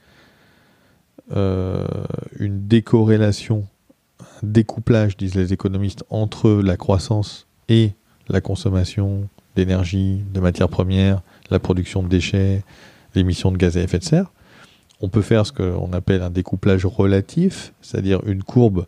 euh, 1.36 1.86
une 2.40 2.68
décorrélation, 2.68 3.68
un 4.20 4.48
découplage, 4.48 5.16
disent 5.16 5.36
les 5.36 5.54
économistes, 5.54 6.04
entre 6.10 6.50
la 6.50 6.76
croissance 6.76 7.48
et 7.70 7.92
la 8.30 8.42
consommation 8.42 9.30
d'énergie, 9.56 10.24
de 10.34 10.40
matières 10.40 10.70
premières, 10.70 11.22
la 11.50 11.60
production 11.60 12.04
de 12.04 12.08
déchets, 12.08 12.64
l'émission 13.16 13.52
de 13.52 13.58
gaz 13.58 13.78
à 13.78 13.82
effet 13.82 14.00
de 14.00 14.04
serre 14.04 14.32
on 15.04 15.10
peut 15.10 15.22
faire 15.22 15.46
ce 15.46 15.52
qu'on 15.52 15.92
appelle 15.92 16.22
un 16.22 16.30
découplage 16.30 16.86
relatif, 16.86 17.74
c'est-à-dire 17.82 18.22
une 18.26 18.42
courbe, 18.42 18.86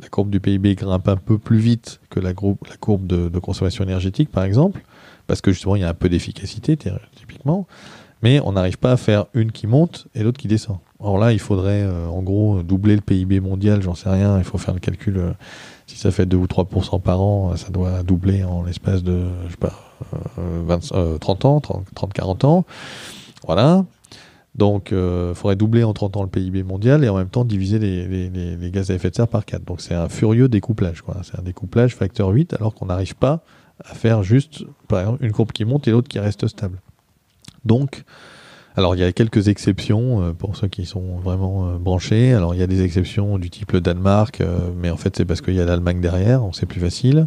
la 0.00 0.08
courbe 0.08 0.30
du 0.30 0.40
PIB 0.40 0.74
grimpe 0.76 1.06
un 1.08 1.16
peu 1.16 1.36
plus 1.36 1.58
vite 1.58 2.00
que 2.08 2.20
la, 2.20 2.32
courbe 2.32 3.06
de, 3.06 3.38
consommation 3.38 3.84
énergétique, 3.84 4.30
par 4.30 4.44
exemple, 4.44 4.82
parce 5.26 5.42
que 5.42 5.52
justement 5.52 5.76
il 5.76 5.82
y 5.82 5.84
a 5.84 5.90
un 5.90 5.94
peu 5.94 6.08
d'efficacité, 6.08 6.78
typiquement, 7.14 7.66
mais 8.22 8.40
on 8.40 8.52
n'arrive 8.52 8.78
pas 8.78 8.92
à 8.92 8.96
faire 8.96 9.26
une 9.34 9.52
qui 9.52 9.66
monte 9.66 10.08
et 10.14 10.22
l'autre 10.22 10.38
qui 10.38 10.48
descend. 10.48 10.78
Alors 11.00 11.18
là, 11.18 11.32
il 11.32 11.40
faudrait 11.40 11.82
euh, 11.82 12.06
en 12.06 12.22
gros 12.22 12.62
doubler 12.62 12.94
le 12.94 13.02
PIB 13.02 13.40
mondial, 13.40 13.82
j'en 13.82 13.94
sais 13.94 14.08
rien, 14.08 14.38
il 14.38 14.44
faut 14.44 14.56
faire 14.56 14.72
le 14.72 14.80
calcul. 14.80 15.18
Euh, 15.18 15.32
si 15.86 15.98
ça 15.98 16.10
fait 16.10 16.24
2 16.24 16.36
ou 16.38 16.46
3% 16.46 17.02
par 17.02 17.20
an, 17.20 17.54
ça 17.56 17.68
doit 17.68 18.02
doubler 18.02 18.44
en 18.44 18.62
l'espace 18.62 19.02
de, 19.02 19.24
je 19.46 19.50
sais 19.50 19.56
pas, 19.58 19.91
30 21.20 21.44
euh, 21.44 21.48
ans, 21.48 21.62
30-40 21.94 22.46
ans. 22.46 22.64
Voilà. 23.46 23.84
Donc, 24.54 24.88
il 24.90 24.96
euh, 24.96 25.34
faudrait 25.34 25.56
doubler 25.56 25.82
en 25.82 25.94
30 25.94 26.16
ans 26.18 26.22
le 26.22 26.28
PIB 26.28 26.62
mondial 26.62 27.04
et 27.04 27.08
en 27.08 27.16
même 27.16 27.28
temps 27.28 27.44
diviser 27.44 27.78
les, 27.78 28.70
gaz 28.70 28.90
à 28.90 28.94
effet 28.94 29.10
de 29.10 29.14
serre 29.14 29.28
par 29.28 29.44
4. 29.44 29.64
Donc, 29.64 29.80
c'est 29.80 29.94
un 29.94 30.08
furieux 30.08 30.48
découplage. 30.48 31.02
C'est 31.22 31.38
un 31.38 31.42
découplage 31.42 31.94
facteur 31.94 32.28
8 32.28 32.54
alors 32.54 32.74
qu'on 32.74 32.86
n'arrive 32.86 33.16
pas 33.16 33.42
à 33.84 33.94
faire 33.94 34.22
juste, 34.22 34.64
par 34.88 35.00
exemple, 35.00 35.24
une 35.24 35.32
courbe 35.32 35.52
qui 35.52 35.64
monte 35.64 35.88
et 35.88 35.90
l'autre 35.90 36.08
qui 36.08 36.18
reste 36.18 36.46
stable. 36.46 36.80
Donc, 37.64 38.04
alors 38.76 38.94
il 38.94 39.00
y 39.00 39.04
a 39.04 39.12
quelques 39.12 39.48
exceptions 39.48 40.22
euh, 40.22 40.32
pour 40.32 40.56
ceux 40.56 40.68
qui 40.68 40.84
sont 40.84 41.16
vraiment 41.16 41.68
euh, 41.68 41.78
branchés. 41.78 42.32
Alors 42.32 42.54
il 42.54 42.60
y 42.60 42.62
a 42.62 42.66
des 42.66 42.82
exceptions 42.82 43.38
du 43.38 43.50
type 43.50 43.72
le 43.72 43.80
Danemark, 43.80 44.42
mais 44.76 44.90
en 44.90 44.96
fait 44.96 45.16
c'est 45.16 45.24
parce 45.24 45.40
qu'il 45.40 45.54
y 45.54 45.60
a 45.60 45.64
l'Allemagne 45.64 46.00
derrière, 46.00 46.42
c'est 46.52 46.66
plus 46.66 46.80
facile 46.80 47.26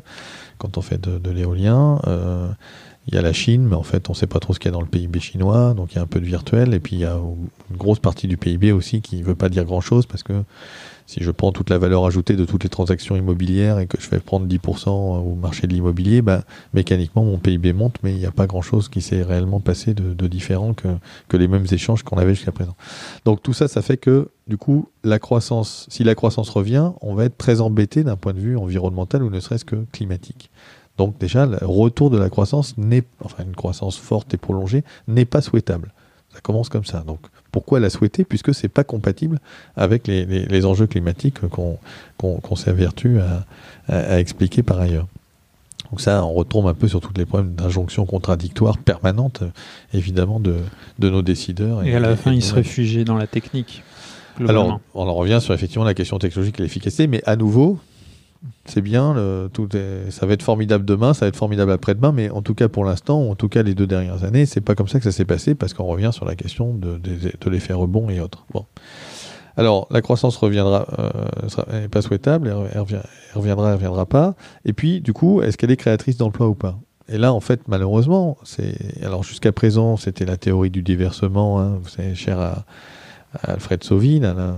quand 0.58 0.78
on 0.78 0.82
fait 0.82 1.02
de, 1.02 1.30
l'éolien. 1.30 2.00
Il 3.08 3.14
y 3.14 3.18
a 3.20 3.22
la 3.22 3.34
Chine, 3.34 3.68
mais 3.68 3.76
en 3.76 3.84
fait, 3.84 4.10
on 4.10 4.14
ne 4.14 4.18
sait 4.18 4.26
pas 4.26 4.40
trop 4.40 4.54
ce 4.54 4.60
qu'il 4.60 4.70
y 4.70 4.74
a 4.74 4.74
dans 4.74 4.82
le 4.82 4.88
PIB 4.88 5.20
chinois, 5.20 5.76
donc 5.76 5.94
il 5.94 5.98
y 5.98 6.00
a 6.00 6.02
un 6.02 6.08
peu 6.08 6.20
de 6.20 6.26
virtuel. 6.26 6.74
Et 6.74 6.80
puis 6.80 6.96
il 6.96 7.00
y 7.00 7.06
a 7.06 7.18
une 7.70 7.78
grosse 7.78 8.00
partie 8.00 8.28
du 8.28 8.36
PIB 8.36 8.72
aussi 8.72 9.02
qui 9.02 9.18
ne 9.18 9.24
veut 9.24 9.36
pas 9.36 9.50
dire 9.50 9.64
grand-chose, 9.64 10.08
parce 10.08 10.24
que 10.24 10.34
si 11.06 11.24
je 11.24 11.32
prends 11.32 11.52
toute 11.52 11.70
la 11.70 11.78
valeur 11.78 12.06
ajoutée 12.06 12.36
de 12.36 12.46
toutes 12.46 12.64
les 12.64 12.70
transactions 12.70 13.16
immobilières 13.16 13.80
et 13.80 13.88
que 13.88 14.00
je 14.00 14.08
fais 14.08 14.20
prendre 14.20 14.48
10% 14.48 14.90
au 14.90 15.36
marché 15.36 15.68
de 15.68 15.74
l'immobilier, 15.74 16.22
bah, 16.22 16.44
mécaniquement, 16.74 17.24
mon 17.24 17.38
PIB 17.38 17.74
monte, 17.74 17.98
mais 18.04 18.12
il 18.14 18.18
n'y 18.18 18.26
a 18.26 18.32
pas 18.32 18.48
grand-chose 18.48 18.90
qui 18.90 19.02
s'est 19.02 19.22
réellement 19.22 19.60
passé 19.60 19.94
de, 19.94 20.28
différent 20.28 20.74
que, 20.74 20.88
que, 21.28 21.38
les 21.38 21.48
mêmes 21.48 21.68
échanges 21.72 22.04
qu'on 22.04 22.18
avait 22.18 22.34
jusqu'à 22.34 22.52
présent. 22.52 22.76
Donc 23.26 23.44
tout 23.44 23.54
ça, 23.54 23.68
ça 23.68 23.82
fait 23.82 23.98
que, 23.98 24.30
du 24.48 24.58
coup, 24.58 24.90
si 25.04 26.04
la 26.04 26.16
croissance 26.16 26.50
revient, 26.50 26.92
on 27.02 27.14
va 27.14 27.26
être 27.26 27.38
très 27.38 27.62
embêté 27.62 28.04
d'un 28.04 28.16
point 28.16 28.34
de 28.34 28.40
vue 28.40 28.58
environnemental 28.58 29.24
ou 29.24 29.30
ne 29.30 29.40
serait-ce 29.40 29.66
que 29.66 29.86
climatique. 29.92 30.50
Donc 30.98 31.18
déjà, 31.18 31.46
le 31.46 31.58
retour 31.62 32.10
de 32.10 32.18
la 32.18 32.30
croissance 32.30 32.76
enfin 33.24 33.44
une 33.44 33.56
croissance 33.56 33.98
forte 33.98 34.34
et 34.34 34.38
prolongée, 34.38 34.84
n'est 35.08 35.26
pas 35.26 35.42
souhaitable. 35.42 35.94
Ça 36.34 36.42
commence 36.42 36.70
comme 36.70 36.86
ça. 36.86 37.02
Donc 37.02 37.20
pourquoi 37.56 37.80
la 37.80 37.90
souhaiter 37.90 38.26
Puisque 38.26 38.54
c'est 38.54 38.68
pas 38.68 38.84
compatible 38.84 39.40
avec 39.78 40.08
les, 40.08 40.66
enjeux 40.66 40.88
climatiques 40.88 41.40
qu'on 41.48 41.78
qu 42.20 42.56
s'évertue 42.58 43.20
à, 43.20 43.46
à, 43.88 44.20
expliquer 44.20 44.62
par 44.62 44.82
ailleurs. 44.82 45.08
Donc 45.90 46.02
ça, 46.02 46.26
on 46.26 46.34
retombe 46.34 46.68
un 46.68 46.74
peu 46.74 46.90
sur 46.90 47.00
tous 47.00 47.14
les 47.16 47.26
problèmes 47.26 47.56
d'injonction 47.56 48.06
contradictoire 48.06 48.78
permanente, 48.78 49.44
évidemment, 49.94 50.42
de, 50.42 50.58
de, 51.00 51.10
nos 51.10 51.22
décideurs. 51.22 51.86
Et, 51.86 51.96
à 51.96 52.02
la 52.02 52.18
fin, 52.18 52.34
ils 52.34 52.44
se 52.44 52.54
réfugient 52.54 53.06
dans 53.06 53.16
la 53.16 53.26
technique. 53.26 53.84
Alors, 54.50 54.82
on 54.94 55.08
en 55.08 55.14
revient 55.14 55.40
sur 55.40 55.54
effectivement 55.54 55.86
la 55.86 55.94
question 55.94 56.20
technologique 56.20 56.60
et 56.60 56.64
l'efficacité, 56.64 57.08
mais 57.08 57.22
à 57.26 57.38
nouveau, 57.38 57.80
c'est 58.66 58.82
bien, 58.82 59.16
tout 59.54 59.70
ça 60.10 60.26
va 60.26 60.34
être 60.34 60.44
formidable 60.44 60.86
demain, 60.86 61.14
ça 61.14 61.26
va 61.26 61.30
être 61.30 61.36
formidable 61.36 61.72
après-demain, 61.72 62.12
mais 62.12 62.30
en 62.30 62.42
tout 62.42 62.56
cas 62.56 62.68
pour 62.68 62.86
l'instant, 62.86 63.30
en 63.30 63.36
tout 63.36 63.50
cas 63.50 63.64
les 63.64 63.76
deux 63.76 63.88
dernières 63.88 64.24
années, 64.24 64.46
c'est 64.46 64.62
pas 64.62 64.76
comme 64.76 64.88
ça 64.88 65.00
que 65.00 65.04
ça 65.04 65.12
s'est 65.12 65.26
passé 65.26 65.56
parce 65.56 65.74
qu'on 65.74 65.86
revient 65.86 66.12
sur 66.12 66.26
la 66.26 66.36
question 66.36 66.74
de, 66.74 67.00
l'effet 67.50 67.74
rebond 67.74 68.10
et 68.10 68.20
autres. 68.20 68.46
Bon. 68.54 68.66
Alors 69.58 69.88
la 69.92 70.02
croissance 70.02 70.36
reviendra, 70.38 70.88
euh, 71.00 71.88
pas 71.88 72.02
souhaitable, 72.02 72.48
elle, 72.74 72.80
reviendra, 73.34 73.70
elle 73.70 73.76
reviendra 73.76 74.06
pas. 74.06 74.36
Et 74.66 74.74
puis 74.74 75.02
du 75.02 75.14
coup, 75.14 75.42
est-ce 75.42 75.58
qu'elle 75.58 75.72
est 75.72 75.78
créatrice 75.78 76.18
d'emploi 76.18 76.48
ou 76.48 76.56
pas? 76.56 76.78
Et 77.08 77.18
là, 77.18 77.34
en 77.34 77.40
fait, 77.40 77.62
malheureusement, 77.68 78.38
c'est 78.44 78.76
alors 79.04 79.24
jusqu'à 79.24 79.52
présent, 79.52 79.96
c'était 79.96 80.26
la 80.26 80.38
théorie 80.38 80.72
du 80.72 80.82
déversement, 80.82 81.60
hein, 81.60 81.78
vous 81.82 81.90
savez, 81.90 82.16
cher 82.16 82.40
à, 82.40 82.66
Alfred 83.44 83.84
Sauvin, 83.84 84.56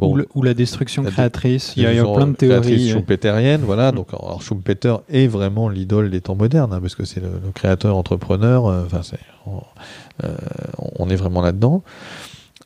ou, 0.00 0.42
la 0.42 0.54
destruction 0.54 1.02
créatrice, 1.02 1.74
il 1.76 1.82
y, 1.82 1.86
a, 1.86 2.04
plein 2.04 2.28
de 2.28 2.36
théories. 2.36 2.90
Schumpeterienne, 2.90 3.62
voilà. 3.62 3.92
Mm. 3.92 3.96
Donc, 3.96 4.08
alors, 4.12 4.42
Schumpeter 4.42 4.96
est 5.08 5.26
vraiment 5.26 5.68
l'idole 5.68 6.10
des 6.10 6.20
temps 6.20 6.34
modernes, 6.34 6.72
hein, 6.72 6.80
parce 6.80 6.94
que 6.94 7.04
c'est 7.04 7.20
le, 7.20 7.30
créateur 7.54 7.96
entrepreneur. 7.96 8.66
Euh, 8.66 8.84
enfin, 8.86 9.02
euh, 10.24 10.28
on, 10.98 11.08
est 11.08 11.16
vraiment 11.16 11.42
là-dedans. 11.42 11.82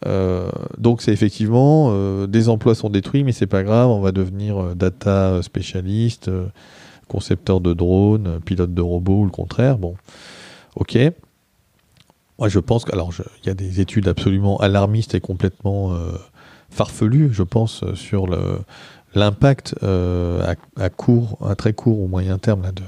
Euh, 0.07 0.51
donc 0.77 1.01
c'est 1.01 1.13
effectivement 1.13 2.27
des 2.27 2.49
emplois 2.49 2.75
sont 2.75 2.91
détruits, 2.91 3.25
mais 3.25 3.33
c'est 3.33 3.47
pas 3.47 3.63
grave, 3.63 3.89
on 3.89 4.01
va 4.01 4.13
devenir 4.13 4.75
data 4.75 5.41
spécialiste, 5.43 6.31
concepteur 7.09 7.61
de 7.61 7.73
drones, 7.73 8.41
pilote 8.45 8.75
de 8.75 8.83
robots 8.83 9.21
ou 9.21 9.25
le 9.25 9.31
contraire. 9.31 9.79
Bon, 9.79 9.95
ok. 10.77 10.99
Moi 12.39 12.49
je 12.49 12.59
pense 12.59 12.85
qu'il 12.85 12.99
y 13.47 13.49
a 13.49 13.55
des 13.55 13.81
études 13.81 14.09
absolument 14.09 14.59
alarmistes 14.59 15.15
et 15.15 15.21
complètement 15.21 15.97
farfelu, 16.75 17.31
je 17.33 17.43
pense, 17.43 17.83
euh, 17.83 17.95
sur 17.95 18.27
l'impact 19.15 19.77
euh, 19.83 20.55
à, 20.77 20.91
court, 20.91 21.39
à 21.49 21.55
très 21.55 21.73
court 21.73 22.01
ou 22.01 22.09
moyen 22.09 22.39
terme 22.39 22.63
là, 22.63 22.73
de, 22.73 22.83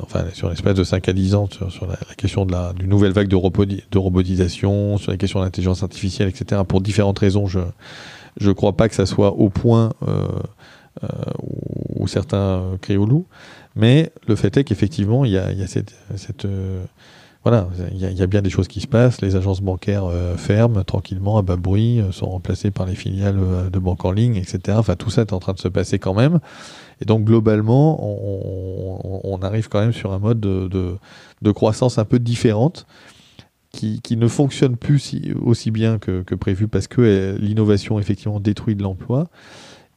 enfin, 0.00 0.24
sur 0.32 0.48
l'espace 0.48 0.74
de 0.74 0.84
5 0.84 1.08
à 1.08 1.12
10 1.12 1.34
ans, 1.34 1.48
sur, 1.50 1.86
la, 1.86 1.96
question 2.16 2.46
de 2.46 2.52
la, 2.52 2.72
d'une 2.72 2.88
nouvelle 2.88 3.12
vague 3.12 3.28
de, 3.28 3.36
de 3.36 3.98
robotisation, 3.98 4.96
sur 4.96 5.10
les 5.10 5.18
questions 5.18 5.40
d'intelligence 5.40 5.82
artificielle, 5.82 6.28
etc. 6.28 6.62
Pour 6.66 6.80
différentes 6.80 7.18
raisons, 7.18 7.46
je 7.48 7.60
ne 8.40 8.52
crois 8.52 8.76
pas 8.76 8.88
que 8.88 8.94
ça 8.94 9.06
soit 9.06 9.32
au 9.32 9.50
point 9.50 9.92
euh, 10.06 10.28
où, 11.96 12.06
certains 12.06 12.62
crient 12.80 12.96
au 12.96 13.06
loup. 13.06 13.26
Mais 13.74 14.12
le 14.28 14.36
fait 14.36 14.56
est 14.56 14.62
qu'effectivement, 14.62 15.24
il 15.24 15.32
y 15.32 15.38
a, 15.38 15.66
cette 15.66 16.46
voilà, 17.44 17.68
il 17.92 17.98
y, 17.98 18.22
a 18.22 18.26
bien 18.26 18.40
des 18.40 18.48
choses 18.48 18.68
qui 18.68 18.80
se 18.80 18.86
passent. 18.86 19.20
Les 19.20 19.36
agences 19.36 19.60
bancaires 19.60 20.06
euh, 20.06 20.34
ferment 20.38 20.82
tranquillement 20.82 21.36
à 21.36 21.42
bas 21.42 21.56
bruit, 21.56 22.00
euh, 22.00 22.10
sont 22.10 22.30
remplacées 22.30 22.70
par 22.70 22.86
les 22.86 22.94
filiales 22.94 23.38
euh, 23.38 23.68
de 23.68 23.78
banque 23.78 24.02
en 24.06 24.12
ligne, 24.12 24.36
etc. 24.36 24.78
Enfin, 24.78 24.96
tout 24.96 25.10
ça 25.10 25.20
est 25.20 25.32
en 25.34 25.40
train 25.40 25.52
de 25.52 25.58
se 25.58 25.68
passer 25.68 25.98
quand 25.98 26.14
même. 26.14 26.40
Et 27.02 27.04
donc, 27.04 27.24
globalement, 27.24 28.00
on, 28.02 29.38
arrive 29.42 29.68
quand 29.68 29.80
même 29.80 29.92
sur 29.92 30.12
un 30.14 30.18
mode 30.18 30.40
de, 30.40 31.52
croissance 31.52 31.98
un 31.98 32.06
peu 32.06 32.18
différente. 32.18 32.86
Qui, 33.72 34.16
ne 34.16 34.28
fonctionne 34.28 34.76
plus 34.76 35.12
aussi 35.42 35.72
bien 35.72 35.98
que, 35.98 36.22
prévu 36.36 36.68
parce 36.68 36.86
que 36.86 37.36
l'innovation 37.40 37.98
effectivement 37.98 38.38
détruit 38.38 38.76
de 38.76 38.84
l'emploi 38.84 39.26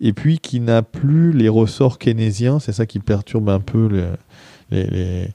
et 0.02 0.14
puis 0.14 0.39
qui 0.39 0.60
n'a 0.60 0.82
plus 0.82 1.32
les 1.32 1.48
ressorts 1.48 2.00
keynésiens, 2.00 2.60
c'est 2.60 2.72
ça 2.72 2.88
qui 2.88 2.98
perturbe 2.98 3.50
un 3.50 3.60
peu 3.60 3.88
les, 4.72 4.88
les, 4.89 5.30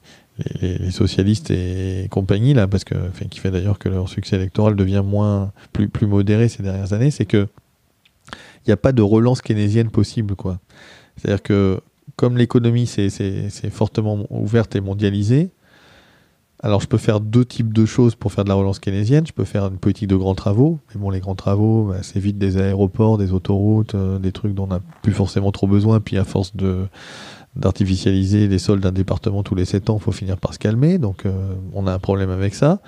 socialistes 0.89 1.51
et 1.51 2.07
compagnie, 2.09 2.53
là, 2.53 2.67
parce 2.67 2.83
que, 2.83 2.95
qui 3.29 3.39
fait 3.39 3.51
d'ailleurs 3.51 3.79
que 3.79 3.89
leur 3.89 4.09
succès 4.09 4.35
électoral 4.35 4.75
devient 4.75 5.03
moins, 5.05 5.51
plus, 5.71 5.89
plus 5.89 6.07
modéré 6.07 6.49
ces 6.49 6.63
dernières 6.63 6.93
années, 6.93 7.11
c'est 7.11 7.25
que 7.25 7.47
il 8.65 8.69
n'y 8.69 8.73
a 8.73 8.77
pas 8.77 8.93
de 8.93 9.01
relance 9.01 9.41
keynésienne 9.41 9.89
possible, 9.89 10.35
quoi. 10.35 10.59
C'est-à-dire 11.17 11.43
que, 11.43 11.81
comme 12.15 12.37
l'économie 12.37 12.87
c'est 12.87 13.69
fortement 13.69 14.25
ouverte 14.29 14.75
et 14.75 14.81
mondialisée, 14.81 15.51
alors 16.63 16.79
je 16.79 16.87
peux 16.87 16.97
faire 16.97 17.19
deux 17.19 17.43
types 17.43 17.73
de 17.73 17.85
choses 17.85 18.15
pour 18.15 18.31
faire 18.31 18.45
de 18.45 18.49
la 18.49 18.55
relance 18.55 18.79
keynésienne. 18.79 19.27
Je 19.27 19.33
peux 19.33 19.43
faire 19.43 19.65
une 19.65 19.77
politique 19.77 20.07
de 20.07 20.15
grands 20.15 20.33
travaux, 20.33 20.79
mais 20.89 21.01
bon, 21.01 21.09
les 21.09 21.19
grands 21.19 21.35
travaux, 21.35 21.89
bah, 21.89 21.97
c'est 22.03 22.19
vite 22.19 22.37
des 22.37 22.55
aéroports, 22.55 23.17
des 23.17 23.33
autoroutes, 23.33 23.95
euh, 23.95 24.17
des 24.17 24.31
trucs 24.31 24.53
dont 24.53 24.63
on 24.63 24.67
n'a 24.67 24.79
plus 25.01 25.11
forcément 25.11 25.51
trop 25.51 25.67
besoin, 25.67 25.99
puis 25.99 26.17
à 26.17 26.23
force 26.23 26.55
de 26.55 26.87
d'artificialiser 27.55 28.47
les 28.47 28.59
sols 28.59 28.79
d'un 28.79 28.91
département 28.91 29.43
tous 29.43 29.55
les 29.55 29.65
7 29.65 29.89
ans, 29.89 29.97
il 29.99 30.03
faut 30.03 30.11
finir 30.11 30.37
par 30.37 30.53
se 30.53 30.59
calmer. 30.59 30.97
Donc 30.97 31.25
euh, 31.25 31.53
on 31.73 31.87
a 31.87 31.93
un 31.93 31.99
problème 31.99 32.29
avec 32.29 32.55
ça. 32.55 32.81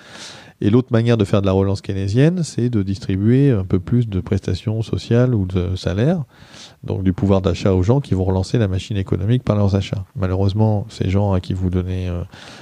Et 0.62 0.70
l'autre 0.70 0.88
manière 0.92 1.18
de 1.18 1.26
faire 1.26 1.42
de 1.42 1.46
la 1.46 1.52
relance 1.52 1.82
keynésienne, 1.82 2.44
c'est 2.44 2.70
de 2.70 2.82
distribuer 2.82 3.52
un 3.52 3.66
peu 3.66 3.80
plus 3.80 4.08
de 4.08 4.22
prestations 4.22 4.82
sociales 4.82 5.36
ou 5.36 5.46
de 5.46 5.76
salaires, 5.76 6.24
donc 6.84 7.04
du 7.04 7.12
pouvoir 7.12 7.42
d'achat 7.42 7.74
aux 7.74 7.84
gens 7.84 8.00
qui 8.00 8.14
vont 8.14 8.24
relancer 8.24 8.58
la 8.58 8.70
machine 8.70 8.96
économique 8.96 9.44
par 9.44 9.58
leurs 9.58 9.76
achats. 9.76 10.06
Malheureusement, 10.16 10.88
ces 10.90 11.10
gens 11.10 11.34
à 11.34 11.42
qui 11.42 11.54
vous 11.54 11.70
donnez 11.70 12.08
euh, 12.08 12.22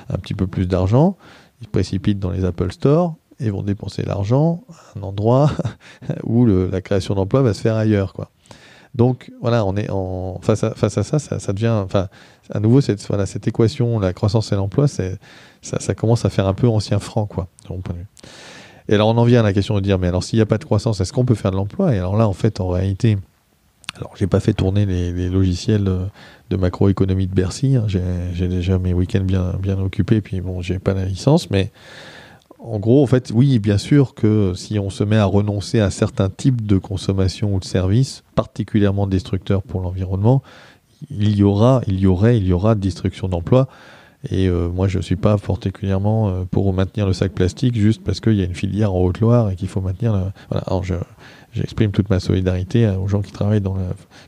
un 0.09 0.17
petit 0.17 0.33
peu 0.33 0.47
plus 0.47 0.67
d'argent, 0.67 1.17
ils 1.61 1.67
précipitent 1.67 2.19
dans 2.19 2.31
les 2.31 2.45
Apple 2.45 2.71
Store 2.71 3.15
et 3.39 3.51
vont 3.51 3.61
dépenser 3.61 4.03
l'argent 4.03 4.63
à 4.69 4.99
un 4.99 5.03
endroit 5.03 5.51
où 6.23 6.45
la 6.45 6.81
création 6.81 7.13
d'emplois 7.13 7.43
va 7.43 7.53
se 7.53 7.61
faire 7.61 7.75
ailleurs. 7.75 8.13
Quoi. 8.13 8.29
Donc 8.95 9.31
voilà, 9.41 9.65
on 9.65 9.75
est 9.75 9.87
face 10.41 10.63
à, 10.63 11.03
ça, 11.03 11.19
ça, 11.19 11.53
devient, 11.53 11.81
enfin, 11.83 12.09
à 12.51 12.59
nouveau 12.59 12.79
cette 12.81 13.47
équation, 13.47 13.99
la 13.99 14.13
croissance 14.13 14.51
et 14.51 14.55
l'emploi, 14.55 14.87
ça, 14.87 15.95
commence 15.95 16.25
à 16.25 16.29
faire 16.29 16.47
un 16.47 16.53
peu 16.53 16.67
ancien 16.67 16.99
franc 16.99 17.25
quoi, 17.25 17.47
mon 17.69 17.79
point 17.79 17.95
de 17.95 17.99
vue. 17.99 18.07
Et 18.89 18.95
alors 18.95 19.07
on 19.07 19.17
en 19.17 19.23
vient 19.23 19.39
à 19.39 19.43
la 19.43 19.53
question 19.53 19.75
de 19.75 19.79
dire, 19.79 19.97
mais 19.97 20.07
alors 20.07 20.23
s'il 20.23 20.37
n'y 20.37 20.43
a 20.43 20.45
pas 20.45 20.57
de 20.57 20.65
croissance, 20.65 21.01
est-ce 21.01 21.13
qu'on 21.13 21.25
peut 21.25 21.35
faire 21.35 21.51
de 21.51 21.55
l'emploi? 21.55 21.95
Et 21.95 21.97
alors 21.97 22.17
là, 22.17 22.27
en 22.27 22.33
fait, 22.33 22.59
en 22.59 22.67
réalité, 22.67 23.17
alors 23.95 24.11
j'ai 24.15 24.27
pas 24.27 24.39
fait 24.39 24.53
tourner 24.53 24.85
les, 24.85 25.29
logiciels 25.29 25.89
de 26.49 26.55
macroéconomie 26.55 27.27
de 27.27 27.33
Bercy. 27.33 27.75
Hein. 27.75 27.85
j'ai 27.87 28.47
déjà 28.47 28.77
mes 28.77 28.93
week-ends 28.93 29.23
bien 29.23 29.55
bien 29.59 29.79
occupés, 29.79 30.21
puis 30.21 30.41
bon, 30.41 30.61
j'ai 30.61 30.77
pas 30.77 30.93
la 30.93 31.05
licence, 31.05 31.49
mais 31.49 31.71
en 32.63 32.79
gros, 32.79 33.03
en 33.03 33.07
fait, 33.07 33.31
oui, 33.33 33.59
bien 33.59 33.77
sûr 33.77 34.15
que 34.15 34.53
si 34.55 34.79
on 34.79 34.89
se 34.89 35.03
met 35.03 35.17
à 35.17 35.25
renoncer 35.25 35.81
à 35.81 35.91
certains 35.91 36.29
types 36.29 36.65
de 36.65 36.77
consommation 36.77 37.53
ou 37.53 37.59
de 37.59 37.65
services 37.65 38.23
particulièrement 38.35 39.05
destructeurs 39.05 39.61
pour 39.61 39.81
l'environnement, 39.81 40.41
il 41.11 41.35
y 41.35 41.43
aura, 41.43 41.81
il 41.87 41.99
y 41.99 42.07
aurait, 42.07 42.37
il 42.37 42.47
y 42.47 42.53
aura 42.53 42.75
destruction 42.75 43.27
d'emplois. 43.27 43.67
Et 44.31 44.47
euh, 44.47 44.69
moi, 44.69 44.87
je 44.87 44.99
ne 44.99 45.03
suis 45.03 45.17
pas 45.17 45.37
particulièrement 45.37 46.29
euh, 46.29 46.43
pour 46.49 46.71
maintenir 46.71 47.05
le 47.05 47.11
sac 47.11 47.33
plastique 47.33 47.75
juste 47.75 48.01
parce 48.01 48.21
qu'il 48.21 48.35
y 48.35 48.41
a 48.41 48.45
une 48.45 48.55
filière 48.55 48.93
en 48.93 49.01
Haute-Loire 49.01 49.51
et 49.51 49.57
qu'il 49.57 49.67
faut 49.67 49.81
maintenir. 49.81 50.31
Alors, 50.49 50.85
j'exprime 51.51 51.91
toute 51.91 52.09
ma 52.09 52.21
solidarité 52.21 52.87
aux 52.87 53.09
gens 53.09 53.21
qui 53.21 53.33
travaillent 53.33 53.59
dans 53.59 53.75
le 53.75 53.83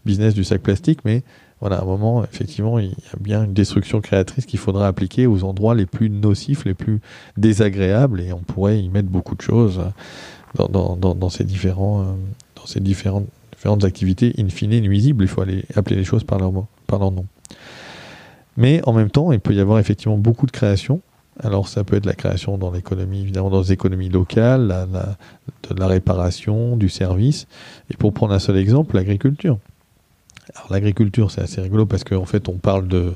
business 0.06 0.34
du 0.34 0.44
sac 0.44 0.62
plastique, 0.62 1.00
mais 1.06 1.24
voilà, 1.66 1.80
à 1.80 1.82
un 1.82 1.86
moment, 1.86 2.24
effectivement, 2.24 2.78
il 2.78 2.90
y 2.90 2.92
a 2.92 3.18
bien 3.20 3.44
une 3.44 3.54
destruction 3.54 4.00
créatrice 4.00 4.46
qu'il 4.46 4.60
faudra 4.60 4.88
appliquer 4.88 5.26
aux 5.26 5.44
endroits 5.44 5.74
les 5.74 5.88
plus 5.88 6.12
nocifs, 6.12 6.64
les 6.64 6.76
plus 6.76 7.02
désagréables, 7.38 8.22
et 8.22 8.32
on 8.34 8.42
pourrait 8.42 8.80
y 8.80 8.88
mettre 8.88 9.10
beaucoup 9.10 9.34
de 9.34 9.42
choses 9.42 9.82
dans, 10.60 11.30
ces, 11.32 11.44
différents, 11.44 12.18
dans 12.56 12.68
ces 12.68 12.80
différentes, 12.82 13.26
différentes 13.52 13.84
activités 13.84 14.36
in 14.38 14.48
fine 14.50 14.80
nuisibles. 14.80 15.24
Il 15.24 15.28
faut 15.28 15.42
aller 15.42 15.66
appeler 15.74 15.96
les 15.96 16.04
choses 16.04 16.24
par 16.24 16.38
leur, 16.38 16.52
nom. 16.52 17.26
Mais 18.58 18.82
en 18.88 18.94
même 18.94 19.10
temps, 19.10 19.32
il 19.32 19.40
peut 19.40 19.56
y 19.56 19.60
avoir 19.60 19.80
effectivement 19.80 20.20
beaucoup 20.20 20.46
de 20.46 20.52
créations 20.52 21.02
alors 21.44 21.68
ça 21.68 21.84
peut 21.84 21.98
être 21.98 22.06
la 22.06 22.14
création 22.14 22.60
dans 22.60 22.72
l'économie, 22.72 23.22
évidemment 23.22 23.50
dans 23.50 23.62
les 23.62 23.72
économies 23.74 24.08
locales, 24.08 24.88
de 25.70 25.80
la 25.80 25.88
réparation, 25.88 26.78
du 26.78 26.90
service. 26.90 27.48
Et 27.90 27.98
pour 27.98 28.14
prendre 28.14 28.34
un 28.34 28.40
seul 28.40 28.56
exemple, 28.56 28.96
l'agriculture. 28.96 29.58
Alors 30.54 30.68
l'agriculture, 30.72 31.32
c'est 31.32 31.42
assez 31.42 31.62
rigolo 31.62 31.86
parce 31.86 32.04
qu'en 32.04 32.26
fait, 32.26 32.50
on 32.50 32.58
parle 32.58 32.88
de... 32.88 33.14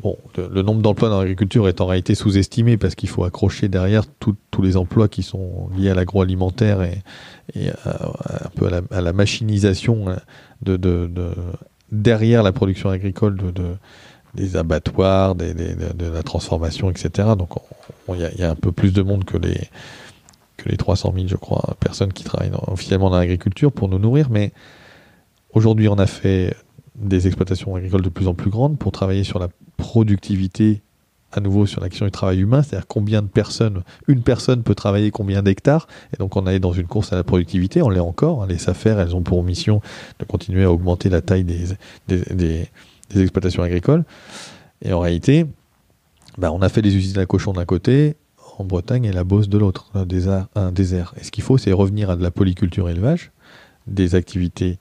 Bon, 0.00 0.18
le 0.36 0.62
nombre 0.62 0.82
d'emplois 0.82 1.08
dans 1.08 1.20
l'agriculture 1.20 1.68
est 1.68 1.80
en 1.80 1.86
réalité 1.86 2.16
sous-estimé 2.16 2.76
parce 2.76 2.96
qu'il 2.96 3.08
faut 3.08 3.22
accrocher 3.22 3.68
derrière 3.68 4.02
tous 4.18 4.36
les 4.60 4.76
emplois 4.76 5.06
qui 5.06 5.22
sont 5.22 5.68
liés 5.76 5.90
à 5.90 5.94
l'agroalimentaire 5.94 6.82
et, 6.82 6.98
et 7.54 7.68
un 7.68 8.50
peu 8.56 8.68
à 8.90 9.00
la, 9.00 9.12
machinisation 9.12 10.10
hein, 10.10 10.16
de, 10.62 10.76
de, 10.76 11.08
derrière 11.92 12.42
la 12.42 12.50
production 12.50 12.90
agricole 12.90 13.36
de, 13.36 13.76
des 14.34 14.56
abattoirs, 14.56 15.34
de, 15.34 16.10
la 16.12 16.22
transformation, 16.22 16.90
etc. 16.90 17.28
Donc 17.38 17.50
il 18.08 18.30
y, 18.38 18.42
a 18.42 18.50
un 18.50 18.56
peu 18.56 18.72
plus 18.72 18.92
de 18.92 19.02
monde 19.02 19.24
que 19.24 19.36
les, 19.36 19.68
que 20.56 20.68
les 20.68 20.76
300 20.76 21.12
000, 21.14 21.28
je 21.28 21.36
crois, 21.36 21.76
personnes 21.80 22.12
qui 22.12 22.24
travaillent 22.24 22.52
officiellement 22.66 23.10
dans 23.10 23.18
l'agriculture 23.18 23.72
pour 23.72 23.88
nous 23.88 23.98
nourrir. 23.98 24.28
Mais 24.30 24.52
aujourd'hui, 25.54 25.88
on 25.88 25.98
a 25.98 26.06
fait 26.06 26.54
des 26.96 27.26
exploitations 27.26 27.74
agricoles 27.74 28.02
de 28.02 28.08
plus 28.08 28.28
en 28.28 28.34
plus 28.34 28.50
grandes 28.50 28.78
pour 28.78 28.92
travailler 28.92 29.24
sur 29.24 29.38
la 29.38 29.48
productivité, 29.76 30.82
à 31.32 31.40
nouveau 31.40 31.66
sur 31.66 31.80
l'action 31.80 32.04
du 32.04 32.12
travail 32.12 32.40
humain, 32.40 32.62
c'est-à-dire 32.62 32.86
combien 32.86 33.20
de 33.20 33.26
personnes, 33.26 33.82
une 34.06 34.22
personne 34.22 34.62
peut 34.62 34.74
travailler 34.74 35.10
combien 35.10 35.42
d'hectares. 35.42 35.88
Et 36.12 36.16
donc 36.16 36.36
on 36.36 36.46
est 36.46 36.60
dans 36.60 36.72
une 36.72 36.86
course 36.86 37.12
à 37.12 37.16
la 37.16 37.24
productivité, 37.24 37.82
on 37.82 37.88
l'est 37.88 38.00
encore. 38.00 38.42
Hein. 38.42 38.46
Les 38.48 38.58
SAFER, 38.58 38.96
elles 38.98 39.16
ont 39.16 39.22
pour 39.22 39.42
mission 39.42 39.80
de 40.20 40.24
continuer 40.24 40.64
à 40.64 40.70
augmenter 40.70 41.08
la 41.08 41.22
taille 41.22 41.44
des, 41.44 42.68
exploitations 43.16 43.62
agricoles. 43.62 44.04
Et 44.82 44.92
en 44.92 45.00
réalité, 45.00 45.46
bah, 46.38 46.52
on 46.52 46.62
a 46.62 46.68
fait 46.68 46.82
des 46.82 46.94
usines 46.94 47.18
à 47.18 47.26
cochons 47.26 47.52
d'un 47.52 47.64
côté, 47.64 48.16
en 48.58 48.64
Bretagne 48.64 49.04
et 49.04 49.12
la 49.12 49.24
Beauce 49.24 49.48
de 49.48 49.58
l'autre. 49.58 49.90
Un 49.94 50.04
désert. 50.04 51.14
Et 51.20 51.24
ce 51.24 51.32
qu'il 51.32 51.42
faut, 51.42 51.58
c'est 51.58 51.72
revenir 51.72 52.10
à 52.10 52.16
de 52.16 52.22
la 52.22 52.30
polyculture 52.30 52.88
élevage, 52.88 53.32
des 53.88 54.14
activités 54.14 54.78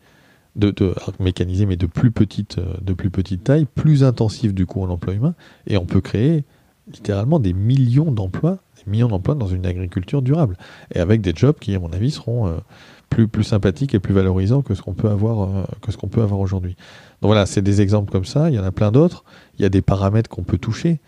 de, 0.55 0.71
de, 0.71 0.93
mais 1.19 1.77
de 1.77 1.85
plus, 1.87 2.11
petite, 2.11 2.59
euh, 2.59 2.75
de 2.81 2.93
plus 2.93 3.09
petite 3.09 3.43
taille, 3.43 3.65
plus 3.65 4.03
intensives 4.03 4.53
du 4.53 4.65
coup 4.65 4.81
en 4.81 4.89
emploi 4.89 5.13
humain, 5.13 5.35
et 5.67 5.77
on 5.77 5.85
peut 5.85 6.01
créer 6.01 6.43
littéralement 6.91 7.39
des 7.39 7.53
millions 7.53 8.11
d'emplois, 8.11 8.59
des 8.77 8.91
millions 8.91 9.07
d'emplois 9.07 9.35
dans 9.35 9.47
une 9.47 9.65
agriculture 9.65 10.21
durable, 10.21 10.57
et 10.93 10.99
avec 10.99 11.21
des 11.21 11.33
jobs 11.35 11.57
qui, 11.59 11.73
à 11.75 11.79
mon 11.79 11.91
avis, 11.91 12.11
seront 12.11 12.47
euh, 12.47 12.57
plus, 13.09 13.27
plus 13.27 13.43
sympathiques 13.43 13.95
et 13.95 13.99
plus 13.99 14.13
valorisants 14.13 14.61
que 14.61 14.75
ce 14.75 14.81
qu'on 14.81 14.93
peut 14.93 15.09
avoir, 15.09 15.41
euh, 15.41 15.63
que 15.81 15.91
ce 15.91 15.97
qu'on 15.97 16.07
peut 16.07 16.21
avoir 16.21 16.39
aujourd'hui. 16.39 16.75
Donc 17.21 17.29
voilà, 17.29 17.45
c'est 17.45 17.61
des 17.61 17.81
exemples 17.81 18.11
comme 18.11 18.25
ça. 18.25 18.49
Il 18.49 18.55
y 18.55 18.59
en 18.59 18.63
a 18.63 18.71
plein 18.71 18.91
d'autres. 18.91 19.23
Il 19.57 19.61
y 19.61 19.65
a 19.65 19.69
des 19.69 19.81
paramètres 19.81 20.29
qu'on 20.29 20.43
peut 20.43 20.57
toucher. 20.57 20.99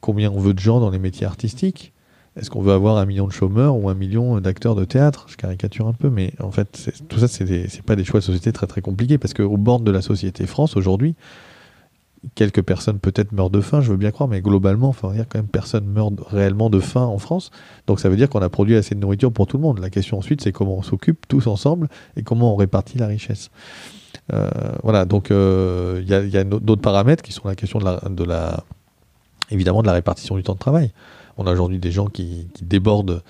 Combien 0.00 0.30
on 0.30 0.38
veut 0.38 0.54
de 0.54 0.58
gens 0.58 0.80
dans 0.80 0.90
les 0.90 0.98
métiers 0.98 1.26
artistiques 1.26 1.91
Est-ce 2.36 2.48
qu'on 2.48 2.62
veut 2.62 2.72
avoir 2.72 2.96
un 2.96 3.04
million 3.04 3.26
de 3.26 3.32
chômeurs 3.32 3.76
ou 3.76 3.90
un 3.90 3.94
million 3.94 4.40
d'acteurs 4.40 4.74
de 4.74 4.84
théâtre? 4.84 5.26
Je 5.28 5.36
caricature 5.36 5.86
un 5.86 5.92
peu, 5.92 6.08
mais 6.08 6.32
en 6.40 6.50
fait, 6.50 6.90
tout 7.08 7.18
ça, 7.18 7.28
c'est 7.28 7.44
n'est 7.44 7.68
pas 7.84 7.96
des 7.96 8.04
choix 8.04 8.20
de 8.20 8.24
société 8.24 8.52
très 8.52 8.66
très 8.66 8.80
compliqués 8.80 9.18
parce 9.18 9.34
qu'au 9.34 9.58
bord 9.58 9.80
de 9.80 9.90
la 9.90 10.00
société 10.00 10.46
France 10.46 10.76
aujourd'hui, 10.76 11.14
quelques 12.34 12.62
personnes 12.62 12.98
peut-être 12.98 13.32
meurent 13.32 13.50
de 13.50 13.60
faim, 13.60 13.80
je 13.80 13.90
veux 13.90 13.96
bien 13.96 14.10
croire, 14.10 14.28
mais 14.28 14.40
globalement, 14.40 14.92
il 14.92 14.98
faut 14.98 15.12
dire 15.12 15.26
quand 15.28 15.38
même 15.38 15.48
personne 15.48 15.84
meurt 15.84 16.14
réellement 16.26 16.70
de 16.70 16.80
faim 16.80 17.02
en 17.02 17.18
France. 17.18 17.50
Donc 17.86 18.00
ça 18.00 18.08
veut 18.08 18.16
dire 18.16 18.28
qu'on 18.28 18.42
a 18.42 18.48
produit 18.48 18.76
assez 18.76 18.94
de 18.94 19.00
nourriture 19.00 19.32
pour 19.32 19.46
tout 19.46 19.56
le 19.56 19.62
monde. 19.62 19.78
La 19.80 19.90
question 19.90 20.18
ensuite, 20.18 20.40
c'est 20.40 20.52
comment 20.52 20.78
on 20.78 20.82
s'occupe 20.82 21.26
tous 21.28 21.46
ensemble 21.46 21.88
et 22.16 22.22
comment 22.22 22.54
on 22.54 22.56
répartit 22.56 22.98
la 22.98 23.06
richesse. 23.06 23.50
Euh, 24.32 24.48
voilà, 24.82 25.04
donc 25.04 25.30
euh, 25.30 26.00
il 26.02 26.08
y 26.08 26.36
a, 26.36 26.44
d'autres 26.44 26.82
paramètres 26.82 27.22
qui 27.22 27.32
sont 27.32 27.48
la 27.48 27.56
question 27.56 27.78
de 27.78 28.24
la, 28.24 28.64
évidemment 29.50 29.82
de 29.82 29.86
la 29.86 29.94
répartition 29.94 30.36
du 30.36 30.42
temps 30.42 30.54
de 30.54 30.58
travail. 30.58 30.92
On 31.38 31.46
a 31.46 31.52
aujourd'hui 31.52 31.78
des 31.78 31.90
gens 31.90 32.06
qui, 32.06 32.48
débordent 32.60 33.22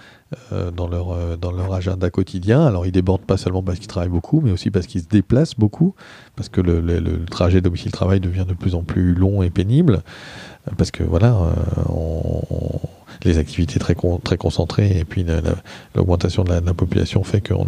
euh, 0.53 0.71
dans, 0.71 0.89
leur, 0.89 1.39
dans 1.39 1.53
leur 1.53 1.73
agenda 1.73 2.11
quotidien. 2.11 2.65
Alors 2.65 2.87
ils 2.87 2.93
débordent 2.93 3.27
pas 3.27 3.37
seulement 3.37 3.63
parce 3.63 3.79
qu'ils 3.79 3.89
travaillent 3.89 4.09
beaucoup, 4.09 4.41
mais 4.41 4.51
aussi 4.51 4.71
parce 4.71 4.87
qu'ils 4.87 5.03
se 5.03 5.09
déplacent 5.09 5.57
beaucoup, 5.57 5.95
parce 6.37 6.49
que 6.49 6.61
le, 6.61 7.25
trajet 7.27 7.61
domicile-travail 7.61 8.21
devient 8.21 8.47
de 8.47 8.55
plus 8.55 8.75
en 8.75 8.83
plus 8.83 9.15
long 9.15 9.43
et 9.43 9.51
pénible, 9.51 10.03
parce 10.77 10.91
que 10.91 11.03
voilà, 11.03 11.37
les 13.25 13.39
activités 13.39 13.79
très, 13.79 13.95
concentrées 13.95 14.99
et 14.99 15.05
puis 15.05 15.25
l'augmentation 15.95 16.45
de, 16.45 16.53
la 16.53 16.75
population 16.75 17.23
fait 17.25 17.47
qu'on 17.47 17.67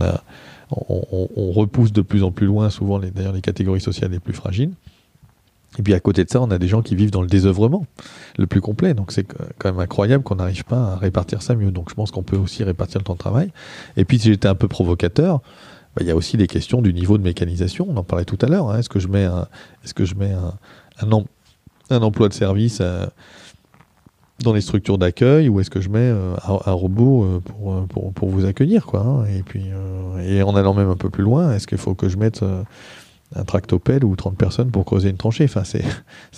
repousse 0.71 1.93
de 1.93 2.03
plus 2.03 2.23
en 2.23 2.33
plus 2.33 2.47
loin 2.47 2.71
souvent 2.71 2.99
d'ailleurs 2.99 3.33
les 3.33 3.41
catégories 3.41 3.81
sociales 3.81 4.11
les 4.11 4.21
plus 4.21 4.35
fragiles. 4.35 4.73
Et 5.79 5.83
puis 5.83 5.95
à 5.95 6.01
côté 6.01 6.25
de 6.25 6.31
ça, 6.31 6.41
on 6.41 6.51
a 6.51 6.59
des 6.59 6.69
gens 6.69 6.83
qui 6.83 6.95
vivent 6.95 7.11
dans 7.11 7.23
le 7.23 7.27
désœuvrement 7.27 7.87
le 8.39 8.47
plus 8.47 8.61
complet. 8.61 8.95
Donc 8.95 9.13
c'est 9.13 9.27
quand 9.59 9.71
même 9.71 9.81
incroyable 9.81 10.23
qu'on 10.23 10.37
n'arrive 10.37 10.65
pas 10.65 10.93
à 10.93 10.97
répartir 10.97 11.43
ça 11.43 11.55
mieux. 11.55 11.71
Donc 11.71 11.91
je 11.91 11.95
pense 11.95 12.11
qu'on 12.11 12.23
peut 12.23 12.37
aussi 12.37 12.63
répartir 12.65 13.01
le 13.01 13.05
temps 13.05 13.15
de 13.15 13.19
travail. 13.19 13.51
Et 13.97 14.05
puis 14.05 14.19
si 14.19 14.29
j'étais 14.29 14.49
un 14.49 14.55
peu 14.55 14.69
provocateur, 14.69 15.41
bah, 15.97 16.03
il 16.03 16.07
y 16.07 16.11
a 16.11 16.17
aussi 16.17 16.37
les 16.37 16.47
questions 16.47 16.83
du 16.83 16.93
niveau 16.93 17.19
de 17.19 17.23
mécanisation. 17.23 17.87
On 17.89 17.97
en 17.97 18.05
parlait 18.05 18.25
tout 18.25 18.39
à 18.43 18.47
l'heure. 18.47 18.71
Hein. 18.71 18.79
Est-ce 18.79 18.89
que 18.89 18.99
je 18.99 19.09
mets 19.09 19.25
un, 19.25 19.49
est-ce 19.85 19.95
que 19.95 20.05
je 20.05 20.15
mets 20.15 20.33
un, 20.33 20.55
un, 21.91 22.03
emploi 22.03 22.29
de 22.29 22.35
service 22.35 22.79
euh, 22.81 23.07
dans 24.41 24.53
les 24.53 24.61
structures 24.61 24.99
d'accueil 24.99 25.49
ou 25.49 25.61
est-ce 25.61 25.71
que 25.71 25.81
je 25.81 25.89
mets 25.89 25.99
euh, 26.01 26.35
un, 26.45 26.73
robot 26.73 27.25
euh, 27.25 27.41
pour, 27.41 27.87
pour, 27.87 28.13
pour, 28.13 28.29
vous 28.29 28.45
accueillir 28.45 28.87
quoi 28.87 29.01
hein. 29.01 29.25
et 29.27 29.43
puis 29.43 29.67
et 30.25 30.43
en 30.43 30.57
allant 30.57 30.75
même 30.75 30.91
un 30.91 30.97
peu 30.97 31.09
plus 31.09 31.23
loin 31.23 31.53
est-ce 31.53 31.69
qu'il 31.69 31.79
faut 31.79 31.95
que 31.95 32.09
je 32.09 32.17
mette 32.17 32.45
un 33.35 33.45
tractopelle 33.45 34.05
ou 34.05 34.15
30 34.17 34.37
personnes 34.37 34.71
pour 34.71 34.85
creuser 34.85 35.11
une 35.11 35.17
tranchée. 35.17 35.45
Enfin 35.45 35.63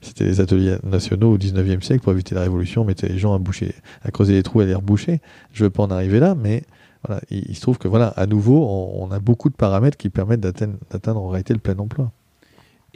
c'était 0.00 0.24
les 0.24 0.40
ateliers 0.40 0.76
nationaux 0.84 1.32
au 1.32 1.38
19e 1.38 1.80
siècle 1.82 2.02
pour 2.02 2.12
éviter 2.12 2.34
la 2.34 2.42
révolution 2.42 2.82
on 2.82 2.84
mettait 2.84 3.08
les 3.08 3.18
gens 3.18 3.34
à 3.34 3.38
boucher 3.38 3.74
à 4.02 4.10
creuser 4.10 4.34
les 4.34 4.42
trous 4.42 4.60
et 4.60 4.64
à 4.64 4.66
les 4.66 4.74
reboucher. 4.74 5.20
Je 5.52 5.64
veux 5.64 5.70
pas 5.70 5.82
en 5.82 5.90
arriver 5.90 6.20
là 6.20 6.34
mais 6.34 6.64
voilà 7.06 7.20
il, 7.30 7.54
se 7.54 7.60
trouve 7.60 7.78
que 7.78 7.88
voilà 7.88 8.08
à 8.08 8.26
nouveau 8.26 8.64
on, 8.64 9.04
on 9.04 9.10
a 9.10 9.18
beaucoup 9.18 9.48
de 9.48 9.56
paramètres 9.56 9.96
qui 9.96 10.10
permettent 10.10 10.40
d'atteindre 10.40 11.20
en 11.20 11.28
réalité 11.28 11.54
le 11.54 11.60
plein 11.60 11.78
emploi. 11.78 12.12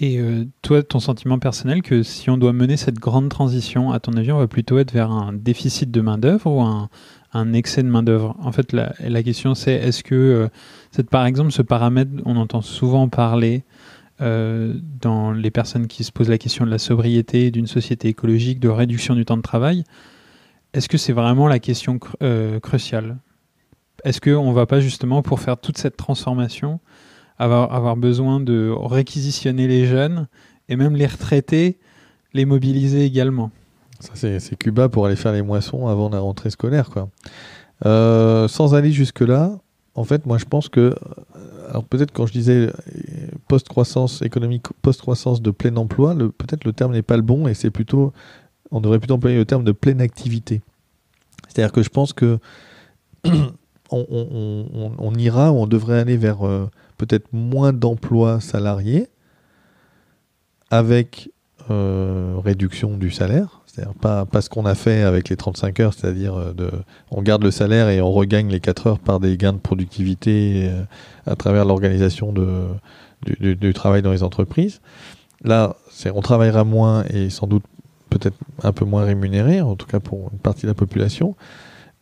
Et 0.02 0.18
euh, 0.18 0.46
toi, 0.62 0.82
ton 0.82 0.98
sentiment 0.98 1.38
personnel 1.38 1.82
que 1.82 2.02
si 2.02 2.30
on 2.30 2.38
doit 2.38 2.54
mener 2.54 2.78
cette 2.78 2.98
grande 2.98 3.28
transition, 3.28 3.92
à 3.92 4.00
ton 4.00 4.14
avis, 4.14 4.32
on 4.32 4.38
va 4.38 4.48
plutôt 4.48 4.78
être 4.78 4.92
vers 4.92 5.10
un 5.10 5.34
déficit 5.34 5.90
de 5.90 6.00
main-d'œuvre 6.00 6.50
ou 6.50 6.62
un, 6.62 6.88
excès 7.52 7.82
de 7.82 7.88
main-d'œuvre 7.88 8.36
En 8.40 8.52
fait, 8.52 8.72
la, 8.72 9.22
question 9.22 9.54
c'est 9.54 9.74
est-ce 9.74 10.02
que, 10.02 10.14
euh, 10.98 11.02
par 11.10 11.26
exemple, 11.26 11.52
ce 11.52 11.62
paramètre, 11.62 12.10
on 12.24 12.36
entend 12.36 12.60
souvent 12.60 13.08
parler 13.08 13.64
euh, 14.20 14.74
dans 15.00 15.32
les 15.32 15.50
personnes 15.50 15.86
qui 15.86 16.04
se 16.04 16.12
posent 16.12 16.28
la 16.28 16.38
question 16.38 16.64
de 16.66 16.70
la 16.70 16.78
sobriété, 16.78 17.50
d'une 17.50 17.66
société 17.66 18.08
écologique, 18.08 18.60
de 18.60 18.68
réduction 18.68 19.14
du 19.14 19.24
temps 19.24 19.36
de 19.36 19.42
travail, 19.42 19.84
est-ce 20.72 20.88
que 20.88 20.98
c'est 20.98 21.12
vraiment 21.12 21.48
la 21.48 21.58
question 21.58 21.98
cruciale? 22.62 23.16
Est-ce 24.04 24.20
qu'on 24.20 24.48
ne 24.48 24.54
va 24.54 24.66
pas 24.66 24.80
justement, 24.80 25.22
pour 25.22 25.40
faire 25.40 25.56
toute 25.58 25.78
cette 25.78 25.96
transformation, 25.96 26.80
avoir, 27.38 27.72
avoir 27.72 27.96
besoin 27.96 28.40
de 28.40 28.72
réquisitionner 28.76 29.66
les 29.66 29.86
jeunes 29.86 30.28
et 30.68 30.76
même 30.76 30.94
les 30.94 31.06
retraités, 31.06 31.78
les 32.32 32.44
mobiliser 32.44 33.04
également? 33.04 33.50
Ça, 34.00 34.12
c'est 34.16 34.56
Cuba 34.56 34.88
pour 34.88 35.06
aller 35.06 35.16
faire 35.16 35.32
les 35.32 35.42
moissons 35.42 35.86
avant 35.86 36.08
la 36.08 36.20
rentrée 36.20 36.50
scolaire. 36.50 36.90
Quoi. 36.90 37.08
Euh, 37.86 38.48
sans 38.48 38.74
aller 38.74 38.92
jusque-là, 38.92 39.58
en 39.94 40.04
fait, 40.04 40.26
moi 40.26 40.38
je 40.38 40.44
pense 40.44 40.68
que. 40.68 40.80
Euh, 40.80 41.70
alors 41.70 41.84
peut-être 41.84 42.12
quand 42.12 42.26
je 42.26 42.32
disais 42.32 42.66
euh, 42.66 42.72
post-croissance 43.46 44.22
économique, 44.22 44.66
post-croissance 44.82 45.40
de 45.40 45.50
plein 45.50 45.76
emploi, 45.76 46.14
peut-être 46.14 46.64
le 46.64 46.72
terme 46.72 46.92
n'est 46.92 47.02
pas 47.02 47.16
le 47.16 47.22
bon 47.22 47.46
et 47.46 47.54
c'est 47.54 47.70
plutôt. 47.70 48.12
On 48.70 48.80
devrait 48.80 48.98
plutôt 48.98 49.14
employer 49.14 49.36
le 49.36 49.44
terme 49.44 49.64
de 49.64 49.72
pleine 49.72 50.00
activité. 50.00 50.62
C'est-à-dire 51.48 51.72
que 51.72 51.82
je 51.82 51.90
pense 51.90 52.12
que. 52.12 52.38
on, 53.90 55.12
ira 55.18 55.52
ou 55.52 55.56
on 55.56 55.66
devrait 55.66 56.00
aller 56.00 56.16
vers 56.16 56.38
peut-être 56.96 57.26
moins 57.32 57.72
d'emplois 57.72 58.40
salariés 58.40 59.08
avec 60.70 61.30
réduction 61.68 62.96
du 62.96 63.10
salaire. 63.10 63.59
Pas, 64.00 64.26
ce 64.40 64.48
qu'on 64.48 64.66
a 64.66 64.74
fait 64.74 65.02
avec 65.02 65.28
les 65.28 65.36
35 65.36 65.80
heures, 65.80 65.94
c'est-à-dire 65.94 66.34
euh, 66.34 66.52
de, 66.52 66.70
on 67.10 67.22
garde 67.22 67.42
le 67.42 67.50
salaire 67.50 67.88
et 67.88 68.00
on 68.00 68.12
regagne 68.12 68.48
les 68.48 68.60
4 68.60 68.86
heures 68.86 68.98
par 68.98 69.20
des 69.20 69.36
gains 69.36 69.52
de 69.52 69.58
productivité 69.58 70.68
euh, 70.68 70.82
à 71.26 71.36
travers 71.36 71.64
l'organisation 71.64 72.32
de, 72.32 72.66
du, 73.40 73.72
travail 73.74 74.02
dans 74.02 74.12
les 74.12 74.22
entreprises. 74.22 74.80
Là, 75.44 75.76
on 76.14 76.20
travaillera 76.20 76.64
moins 76.64 77.04
et 77.10 77.30
sans 77.30 77.46
doute 77.46 77.64
peut-être 78.10 78.36
un 78.62 78.72
peu 78.72 78.84
moins 78.84 79.04
rémunéré, 79.04 79.60
en 79.60 79.76
tout 79.76 79.86
cas 79.86 80.00
pour 80.00 80.30
une 80.32 80.38
partie 80.38 80.62
de 80.62 80.68
la 80.68 80.74
population, 80.74 81.36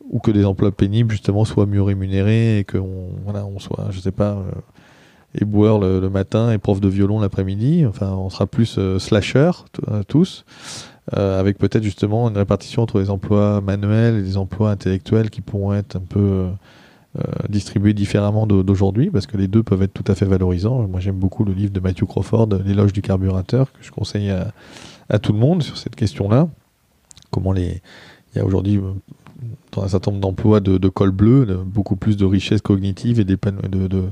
ou 0.09 0.19
que 0.19 0.31
des 0.31 0.45
emplois 0.45 0.71
pénibles 0.71 1.11
justement 1.11 1.45
soient 1.45 1.65
mieux 1.65 1.83
rémunérés 1.83 2.59
et 2.59 2.63
qu'on 2.63 3.09
on 3.25 3.59
soit, 3.59 3.87
je 3.91 3.99
sais 3.99 4.11
pas, 4.11 4.43
éboueur 5.35 5.79
le, 5.79 6.09
matin 6.09 6.51
et 6.51 6.57
prof 6.57 6.79
de 6.79 6.87
violon 6.87 7.19
l'après-midi. 7.19 7.85
Enfin, 7.85 8.11
on 8.11 8.29
sera 8.29 8.47
plus 8.47 8.77
euh, 8.77 8.97
tous, 8.97 9.79
euh, 9.87 10.03
avec 11.11 11.57
peut-être 11.57 11.83
justement 11.83 12.29
une 12.29 12.37
répartition 12.37 12.83
entre 12.83 12.99
les 12.99 13.09
emplois 13.09 13.61
manuels 13.61 14.15
et 14.15 14.21
les 14.21 14.37
emplois 14.37 14.71
intellectuels 14.71 15.29
qui 15.29 15.41
pourront 15.41 15.73
être 15.73 15.95
un 15.95 16.01
peu 16.01 16.47
distribués 17.49 17.93
différemment 17.93 18.45
d'aujourd'hui, 18.45 19.09
parce 19.09 19.25
que 19.25 19.35
les 19.35 19.47
deux 19.47 19.63
peuvent 19.63 19.81
être 19.81 19.93
tout 19.93 20.09
à 20.11 20.13
fait 20.13 20.25
valorisants. 20.25 20.87
Moi, 20.87 20.99
j'aime 20.99 21.17
beaucoup 21.17 21.43
le 21.43 21.53
livre 21.53 21.71
de 21.71 21.79
Matthew 21.79 22.05
Crawford, 22.05 22.49
L'éloge 22.63 22.93
du 22.93 23.01
carburateur, 23.01 23.71
que 23.71 23.79
je 23.81 23.91
conseille 23.91 24.29
à, 24.29 25.19
tout 25.19 25.33
le 25.33 25.39
monde 25.39 25.63
sur 25.63 25.77
cette 25.77 25.95
question-là. 25.95 26.47
Comment 27.31 27.51
les, 27.51 27.81
il 28.33 28.37
y 28.37 28.41
a 28.41 28.45
aujourd'hui 28.45 28.79
dans 29.71 29.83
un 29.83 29.87
certain 29.87 30.11
nombre 30.11 30.21
d'emplois 30.21 30.59
de, 30.59 30.89
col 30.89 31.11
bleu, 31.11 31.45
beaucoup 31.65 31.95
plus 31.95 32.17
de 32.17 32.25
richesse 32.25 32.61
cognitive 32.61 33.19
et 33.19 33.25
de, 33.25 33.37
de 33.87 34.03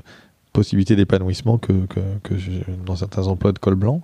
possibilités 0.53 0.95
d'épanouissement 0.95 1.57
que, 1.57 1.73
que, 2.23 2.33
dans 2.85 2.95
certains 2.95 3.27
emplois 3.27 3.51
de 3.51 3.59
col 3.59 3.75
blanc. 3.75 4.01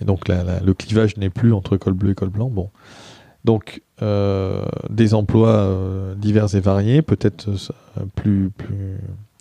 Et 0.00 0.04
donc 0.04 0.28
le 0.28 0.72
clivage 0.72 1.16
n'est 1.16 1.30
plus 1.30 1.52
entre 1.52 1.76
col 1.76 1.94
bleu 1.94 2.10
et 2.10 2.14
col 2.14 2.28
blanc. 2.30 2.50
Bon. 2.50 2.70
Donc 3.46 3.80
euh, 4.02 4.64
des 4.90 5.14
emplois 5.14 5.54
euh, 5.54 6.14
divers 6.16 6.54
et 6.56 6.60
variés, 6.60 7.00
peut-être 7.00 7.48
euh, 7.48 8.04
plus, 8.16 8.50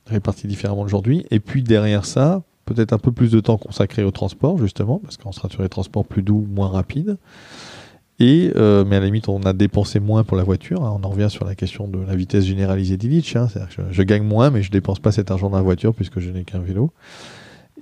répartis 0.05 0.47
différemment 0.47 0.83
aujourd'hui. 0.83 1.25
Et 1.31 1.39
puis 1.39 1.63
derrière 1.63 2.05
ça, 2.05 2.43
peut-être 2.65 2.93
un 2.93 2.99
peu 2.99 3.11
plus 3.11 3.31
de 3.31 3.39
temps 3.39 3.57
consacré 3.57 4.03
au 4.03 4.11
transport, 4.11 4.59
justement, 4.59 4.99
parce 4.99 5.17
qu'on 5.17 5.31
sera 5.31 5.49
sur 5.49 5.63
les 5.63 5.69
transports 5.69 6.05
plus 6.05 6.21
doux, 6.21 6.45
moins 6.49 6.69
rapides. 6.69 7.17
Et, 8.19 8.51
mais 8.55 8.95
à 8.95 8.99
la 8.99 9.07
limite, 9.07 9.27
on 9.27 9.41
a 9.41 9.51
dépensé 9.51 9.99
moins 9.99 10.23
pour 10.23 10.37
la 10.37 10.43
voiture. 10.43 10.85
Hein. 10.85 10.97
On 11.01 11.05
en 11.05 11.09
revient 11.09 11.29
sur 11.29 11.43
la 11.43 11.53
question 11.53 11.87
de 11.89 11.99
la 11.99 12.15
vitesse 12.15 12.45
généralisée 12.45 12.95
d'Illich. 12.95 13.35
Hein. 13.35 13.49
Que 13.75 13.81
je, 13.91 14.03
gagne 14.03 14.23
moins, 14.23 14.51
mais 14.51 14.61
je 14.61 14.71
dépense 14.71 14.99
pas 14.99 15.11
cet 15.11 15.31
argent 15.31 15.49
dans 15.49 15.57
la 15.57 15.63
voiture 15.63 15.93
puisque 15.93 16.19
je 16.19 16.29
n'ai 16.29 16.45
qu'un 16.45 16.59
vélo. 16.59 16.91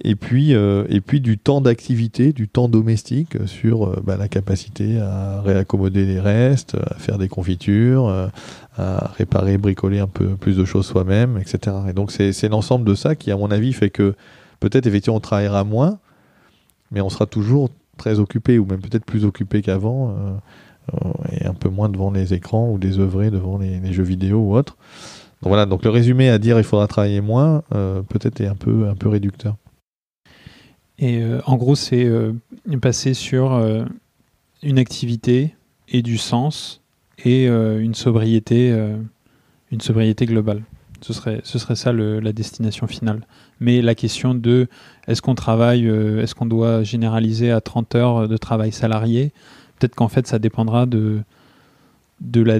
Et 0.01 0.15
puis, 0.15 0.55
euh, 0.55 0.85
et 0.89 1.01
puis 1.01 1.21
du 1.21 1.37
temps 1.37 1.61
d'activité, 1.61 2.33
du 2.33 2.47
temps 2.47 2.67
domestique 2.67 3.37
sur 3.45 3.85
euh, 3.85 4.01
bah, 4.03 4.17
la 4.17 4.27
capacité 4.27 4.99
à 4.99 5.41
réaccommoder 5.41 6.05
les 6.05 6.19
restes, 6.19 6.75
à 6.75 6.95
faire 6.95 7.17
des 7.17 7.29
confitures, 7.29 8.09
à 8.75 9.11
réparer, 9.17 9.57
bricoler 9.57 9.99
un 9.99 10.07
peu 10.07 10.35
plus 10.35 10.57
de 10.57 10.65
choses 10.65 10.87
soi-même, 10.87 11.37
etc. 11.37 11.75
Et 11.89 11.93
donc 11.93 12.11
c'est 12.11 12.49
l'ensemble 12.49 12.85
de 12.85 12.95
ça 12.95 13.15
qui, 13.15 13.31
à 13.31 13.37
mon 13.37 13.51
avis, 13.51 13.71
fait 13.71 13.91
que 13.91 14.15
peut-être 14.59 14.87
effectivement 14.87 15.17
on 15.17 15.21
travaillera 15.21 15.63
moins, 15.63 15.99
mais 16.91 17.01
on 17.01 17.09
sera 17.09 17.25
toujours 17.25 17.69
très 17.97 18.19
occupé, 18.19 18.59
ou 18.59 18.65
même 18.65 18.81
peut-être 18.81 19.05
plus 19.05 19.25
occupé 19.25 19.61
qu'avant, 19.61 20.09
euh, 20.09 20.33
euh, 20.93 21.09
et 21.31 21.45
un 21.45 21.53
peu 21.53 21.69
moins 21.69 21.89
devant 21.89 22.11
les 22.11 22.33
écrans 22.33 22.69
ou 22.69 22.77
des 22.77 22.99
œuvrés 22.99 23.31
devant 23.31 23.57
les, 23.57 23.93
jeux 23.93 24.03
vidéo 24.03 24.39
ou 24.39 24.55
autres. 24.55 24.77
Donc 25.41 25.49
voilà, 25.49 25.65
donc 25.65 25.83
le 25.83 25.89
résumé 25.89 26.29
à 26.29 26.39
dire 26.39 26.57
il 26.57 26.63
faudra 26.63 26.87
travailler 26.87 27.21
moins, 27.21 27.63
euh, 27.73 28.01
peut-être 28.01 28.41
est 28.41 28.47
un 28.47 28.55
peu, 28.55 28.87
un 28.87 28.95
peu 28.95 29.09
réducteur. 29.09 29.55
Et 30.99 31.23
en 31.45 31.57
gros, 31.57 31.75
c'est 31.75 32.07
passer 32.81 33.13
sur 33.13 33.59
une 34.61 34.79
activité 34.79 35.55
et 35.89 36.01
du 36.01 36.17
sens 36.17 36.81
et 37.25 37.47
une 37.47 37.95
sobriété, 37.95 38.71
une 39.71 39.81
sobriété 39.81 40.25
globale. 40.25 40.63
Ce 41.03 41.11
serait, 41.11 41.41
ce 41.43 41.59
serait 41.59 41.75
ça 41.75 41.91
la 41.91 42.31
destination 42.31 42.87
finale. 42.87 43.27
Mais 43.59 43.81
la 43.81 43.93
question 43.93 44.35
de 44.35 44.67
est-ce 45.07 45.21
qu'on 45.21 45.35
travaille, 45.35 45.87
euh, 45.87 46.21
est-ce 46.21 46.33
qu'on 46.33 46.45
doit 46.45 46.83
généraliser 46.83 47.51
à 47.51 47.59
30 47.59 47.95
heures 47.95 48.27
de 48.27 48.37
travail 48.37 48.71
salarié? 48.71 49.33
Peut-être 49.77 49.95
qu'en 49.95 50.07
fait, 50.07 50.27
ça 50.27 50.39
dépendra 50.39 50.85
de, 50.85 51.19
de, 52.21 52.41
la, 52.41 52.59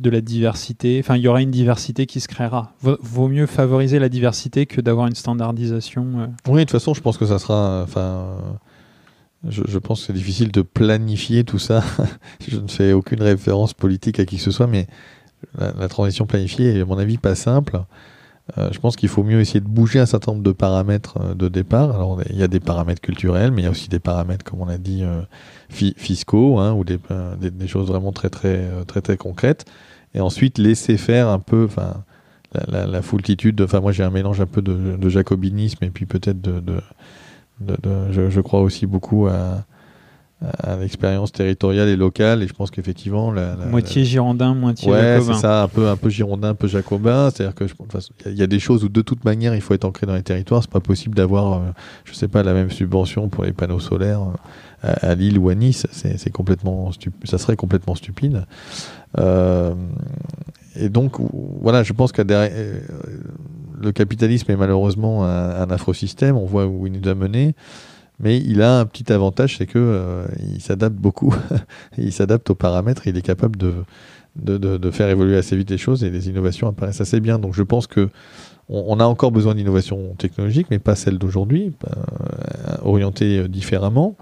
de 0.00 0.10
la 0.10 0.20
diversité. 0.20 1.00
Enfin, 1.02 1.16
il 1.16 1.22
y 1.22 1.28
aura 1.28 1.42
une 1.42 1.50
diversité 1.50 2.06
qui 2.06 2.20
se 2.20 2.28
créera. 2.28 2.72
Vaut 2.80 3.28
mieux 3.28 3.46
favoriser 3.46 3.98
la 3.98 4.08
diversité 4.08 4.66
que 4.66 4.80
d'avoir 4.80 5.06
une 5.06 5.14
standardisation. 5.14 6.06
Euh. 6.16 6.26
Oui, 6.48 6.60
de 6.60 6.64
toute 6.64 6.72
façon, 6.72 6.94
je 6.94 7.00
pense 7.00 7.18
que 7.18 7.26
ça 7.26 7.38
sera. 7.38 7.82
Enfin, 7.82 8.38
je, 9.46 9.78
pense 9.78 10.00
que 10.00 10.06
c'est 10.06 10.12
difficile 10.12 10.50
de 10.50 10.62
planifier 10.62 11.44
tout 11.44 11.58
ça. 11.58 11.82
je 12.48 12.58
ne 12.58 12.68
fais 12.68 12.92
aucune 12.92 13.22
référence 13.22 13.74
politique 13.74 14.18
à 14.20 14.24
qui 14.24 14.36
que 14.36 14.42
ce 14.42 14.50
soit, 14.50 14.66
mais 14.66 14.86
la, 15.58 15.88
transition 15.88 16.26
planifiée 16.26 16.76
est, 16.76 16.80
à 16.80 16.84
mon 16.84 16.98
avis, 16.98 17.18
pas 17.18 17.34
simple. 17.34 17.80
Euh, 18.58 18.68
je 18.72 18.80
pense 18.80 18.96
qu'il 18.96 19.08
faut 19.08 19.22
mieux 19.22 19.40
essayer 19.40 19.60
de 19.60 19.68
bouger 19.68 20.00
un 20.00 20.06
certain 20.06 20.32
nombre 20.32 20.42
de 20.42 20.52
paramètres 20.52 21.18
euh, 21.20 21.34
de 21.34 21.48
départ. 21.48 21.94
Alors, 21.94 22.20
il 22.28 22.36
y 22.36 22.42
a 22.42 22.48
des 22.48 22.58
paramètres 22.58 23.00
culturels, 23.00 23.52
mais 23.52 23.62
il 23.62 23.64
y 23.64 23.68
a 23.68 23.70
aussi 23.70 23.88
des 23.88 24.00
paramètres, 24.00 24.44
comme 24.44 24.60
on 24.60 24.68
a 24.68 24.78
dit, 24.78 25.04
fiscaux, 25.68 26.58
hein, 26.58 26.72
ou 26.72 26.84
des, 26.84 26.98
des, 27.38 27.68
choses 27.68 27.88
vraiment 27.88 28.12
très, 28.12 28.30
très, 28.30 28.66
très, 28.86 29.02
très 29.02 29.16
concrètes. 29.16 29.66
Et 30.14 30.20
ensuite, 30.20 30.58
laisser 30.58 30.96
faire 30.96 31.28
un 31.28 31.38
peu, 31.38 31.64
enfin, 31.64 32.04
la, 32.68 32.86
la, 32.86 33.02
foultitude. 33.02 33.60
Enfin, 33.60 33.80
moi, 33.80 33.92
j'ai 33.92 34.02
un 34.02 34.10
mélange 34.10 34.40
un 34.40 34.46
peu 34.46 34.62
de, 34.62 35.08
jacobinisme 35.08 35.84
et 35.84 35.90
puis 35.90 36.06
peut-être 36.06 36.40
de, 36.40 36.60
de, 36.60 37.82
je, 38.10 38.30
je, 38.30 38.40
crois 38.40 38.60
aussi 38.60 38.86
beaucoup 38.86 39.26
à, 39.26 39.64
à 40.42 40.76
l'expérience 40.76 41.32
territoriale 41.32 41.88
et 41.88 41.96
locale. 41.96 42.42
Et 42.42 42.48
je 42.48 42.52
pense 42.52 42.70
qu'effectivement 42.70 43.30
la, 43.30 43.56
moitié 43.70 44.04
girondin 44.04 44.54
moitié 44.54 44.90
ouais, 44.90 45.20
c'est 45.20 45.34
ça 45.34 45.62
un 45.62 45.68
peu 45.68 45.88
un 45.88 45.96
peu 45.96 46.08
girondin 46.08 46.50
un 46.50 46.54
peu 46.54 46.66
jacobin. 46.66 47.30
C'est-à-dire 47.30 47.54
que 47.54 47.64
il 48.26 48.36
y 48.36 48.42
a 48.42 48.46
des 48.46 48.58
choses 48.58 48.84
où 48.84 48.88
de 48.88 49.02
toute 49.02 49.24
manière 49.24 49.54
il 49.54 49.60
faut 49.60 49.74
être 49.74 49.84
ancré 49.84 50.06
dans 50.06 50.14
les 50.14 50.22
territoires. 50.22 50.62
C'est 50.62 50.70
pas 50.70 50.80
possible 50.80 51.14
d'avoir 51.14 51.54
euh, 51.54 51.58
je 52.04 52.14
sais 52.14 52.28
pas 52.28 52.42
la 52.42 52.54
même 52.54 52.70
subvention 52.70 53.28
pour 53.28 53.44
les 53.44 53.52
panneaux 53.52 53.80
solaires 53.80 54.22
euh, 54.22 54.34
à, 54.82 55.14
Lille 55.14 55.38
ou 55.38 55.48
à 55.48 55.54
Nice 55.54 55.86
c'est 55.90 56.30
complètement 56.30 56.90
ça 57.24 57.38
serait 57.38 57.56
complètement 57.56 57.94
stupide 57.94 58.44
euh, 59.18 59.74
et 60.76 60.88
donc 60.88 61.16
voilà 61.60 61.82
je 61.82 61.92
pense 61.92 62.12
que 62.12 62.22
le 62.22 63.92
capitalisme 63.92 64.50
est 64.50 64.56
malheureusement 64.56 65.24
un, 65.24 65.62
un 65.62 65.70
afro-système 65.70 66.36
on 66.36 66.46
voit 66.46 66.66
où 66.66 66.86
il 66.86 66.92
nous 66.92 67.08
a 67.08 67.14
menés 67.14 67.54
mais 68.20 68.38
il 68.38 68.60
a 68.60 68.80
un 68.80 68.86
petit 68.86 69.12
avantage, 69.12 69.56
c'est 69.56 69.66
que 69.66 69.78
euh, 69.78 70.26
il 70.54 70.60
s'adapte 70.60 70.96
beaucoup. 70.96 71.34
il 71.98 72.12
s'adapte 72.12 72.50
aux 72.50 72.54
paramètres. 72.54 73.06
il 73.06 73.16
est 73.16 73.22
capable 73.22 73.58
de, 73.58 74.90
faire 74.90 75.08
évoluer 75.08 75.38
assez 75.38 75.56
vite 75.56 75.70
les 75.70 75.78
choses 75.78 76.04
et 76.04 76.10
les 76.10 76.28
innovations 76.28 76.68
apparaissent 76.68 77.00
assez 77.00 77.20
bien. 77.20 77.38
Donc 77.38 77.54
je 77.54 77.62
pense 77.62 77.86
que 77.86 78.10
on, 78.68 79.00
a 79.00 79.04
encore 79.04 79.32
besoin 79.32 79.56
d'innovation 79.56 80.14
technologique, 80.16 80.68
mais 80.70 80.78
pas 80.78 80.94
celle 80.94 81.18
d'aujourd'hui, 81.18 81.72
euh, 81.88 82.76
orientée 82.82 83.38
euh, 83.38 83.48
différemment. 83.48 84.16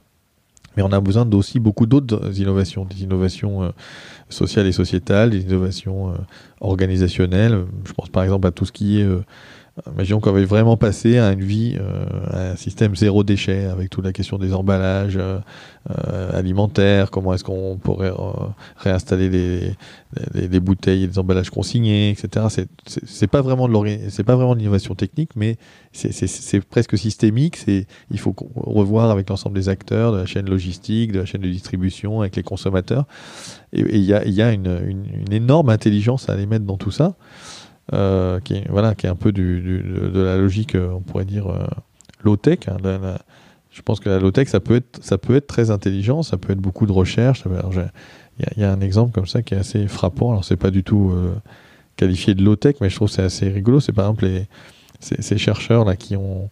Mais 0.79 0.85
on 0.85 0.93
a 0.93 1.01
besoin 1.01 1.29
aussi 1.33 1.59
beaucoup 1.59 1.87
d'autres 1.87 2.41
innovations, 2.41 2.85
des 2.85 3.03
innovations 3.03 3.73
sociales 4.29 4.69
et 4.69 4.71
sociétales, 4.71 5.31
des 5.31 5.41
innovations 5.41 6.15
organisationnelles. 6.61 7.65
Je 7.85 7.93
pense 7.93 8.11
par 8.11 8.23
exemple 8.23 8.47
à 8.47 8.53
tout 8.53 8.65
ce 8.65 8.71
qui 8.71 9.01
est 9.01 9.09
Imaginons 9.87 10.21
qu'on 10.21 10.31
avait 10.31 10.45
vraiment 10.45 10.77
passé 10.77 11.19
à 11.19 11.33
une 11.33 11.43
vie, 11.43 11.77
euh, 11.79 12.05
à 12.31 12.51
un 12.51 12.57
système 12.57 12.97
zéro 12.97 13.23
déchet, 13.23 13.67
avec 13.67 13.91
toute 13.91 14.05
la 14.05 14.13
question 14.13 14.39
des 14.39 14.53
emballages 14.53 15.17
euh, 15.17 15.39
euh, 15.91 16.39
alimentaires, 16.39 17.11
comment 17.11 17.35
est-ce 17.35 17.45
qu'on 17.45 17.77
pourrait 17.77 18.13
réinstaller 18.77 19.29
les, 19.29 19.75
les, 20.35 20.61
bouteilles 20.61 21.05
et 21.05 21.07
les 21.07 21.19
emballages 21.19 21.51
consignés, 21.51 22.11
etc. 22.11 22.47
C'est 22.87 23.27
pas 23.27 23.41
vraiment 23.41 23.69
de 23.69 23.99
c'est 24.09 24.25
pas 24.25 24.37
vraiment 24.37 24.55
de 24.55 24.61
l'innovation 24.61 24.95
technique, 24.95 25.31
mais 25.37 25.57
c'est 25.93 26.61
presque 26.61 26.99
systémique. 26.99 27.59
Il 28.11 28.19
faut 28.19 28.35
revoir 28.57 29.11
avec 29.11 29.29
l'ensemble 29.31 29.55
des 29.55 29.69
acteurs 29.69 30.13
de 30.13 30.19
la 30.19 30.27
chaîne 30.27 30.49
logistique, 30.49 31.13
de 31.13 31.21
la 31.21 31.25
chaîne 31.25 31.43
de 31.43 31.49
distribution, 31.49 32.21
avec 32.21 32.37
les 32.37 32.43
consommateurs. 32.43 33.07
Et 33.73 33.83
il 33.97 34.05
y 34.05 34.15
a, 34.15 34.27
y 34.27 34.43
a 34.43 34.53
une, 34.53 34.67
une, 34.67 35.05
une, 35.27 35.33
énorme 35.33 35.69
intelligence 35.69 36.29
à 36.29 36.33
aller 36.33 36.47
mettre 36.47 36.65
dans 36.65 36.79
tout 36.79 36.91
ça. 36.91 37.17
Euh, 37.95 38.39
qui, 38.41 38.55
est, 38.55 38.69
voilà, 38.69 38.95
qui 38.95 39.07
est 39.07 39.09
un 39.09 39.17
peu 39.17 39.33
du, 39.33 39.63
de, 39.63 40.21
la 40.21 40.37
logique, 40.37 40.75
euh, 40.75 40.91
on 40.93 41.01
pourrait 41.01 41.25
dire, 41.25 41.47
euh, 41.47 41.67
low-tech. 42.23 42.59
Hein, 42.69 42.77
je 43.71 43.81
pense 43.81 44.01
que 44.01 44.11
la 44.11 44.19
low-tech, 44.19 44.49
ça, 44.49 44.61
peut 44.61 44.77
être, 44.77 45.03
ça 45.03 45.17
peut 45.17 45.37
être 45.37 45.47
très 45.47 45.71
intelligent, 45.71 46.23
ça 46.23 46.37
peut 46.37 46.53
être 46.53 46.61
beaucoup 46.61 46.85
de 46.85 46.93
recherche. 46.93 47.45
Il 47.47 48.61
y, 48.61 48.65
a 48.65 48.71
un 48.71 48.81
exemple 48.81 49.13
comme 49.13 49.27
ça 49.27 49.43
qui 49.43 49.55
est 49.55 49.59
assez 49.59 49.89
frappant. 49.89 50.33
Alors, 50.33 50.45
c'est 50.45 50.57
pas 50.57 50.71
du 50.71 50.85
tout 50.85 51.15
qualifié 51.97 52.35
de 52.35 52.45
low-tech, 52.45 52.77
mais 52.81 52.91
je 52.91 52.97
trouve 52.97 53.09
c'est 53.09 53.23
assez 53.23 53.49
rigolo. 53.49 53.81
C'est 53.81 53.93
par 53.93 54.05
exemple 54.05 54.29
ces, 55.01 55.39
chercheurs 55.39 55.85
là 55.85 55.97
qui 55.97 56.15
ont 56.17 56.51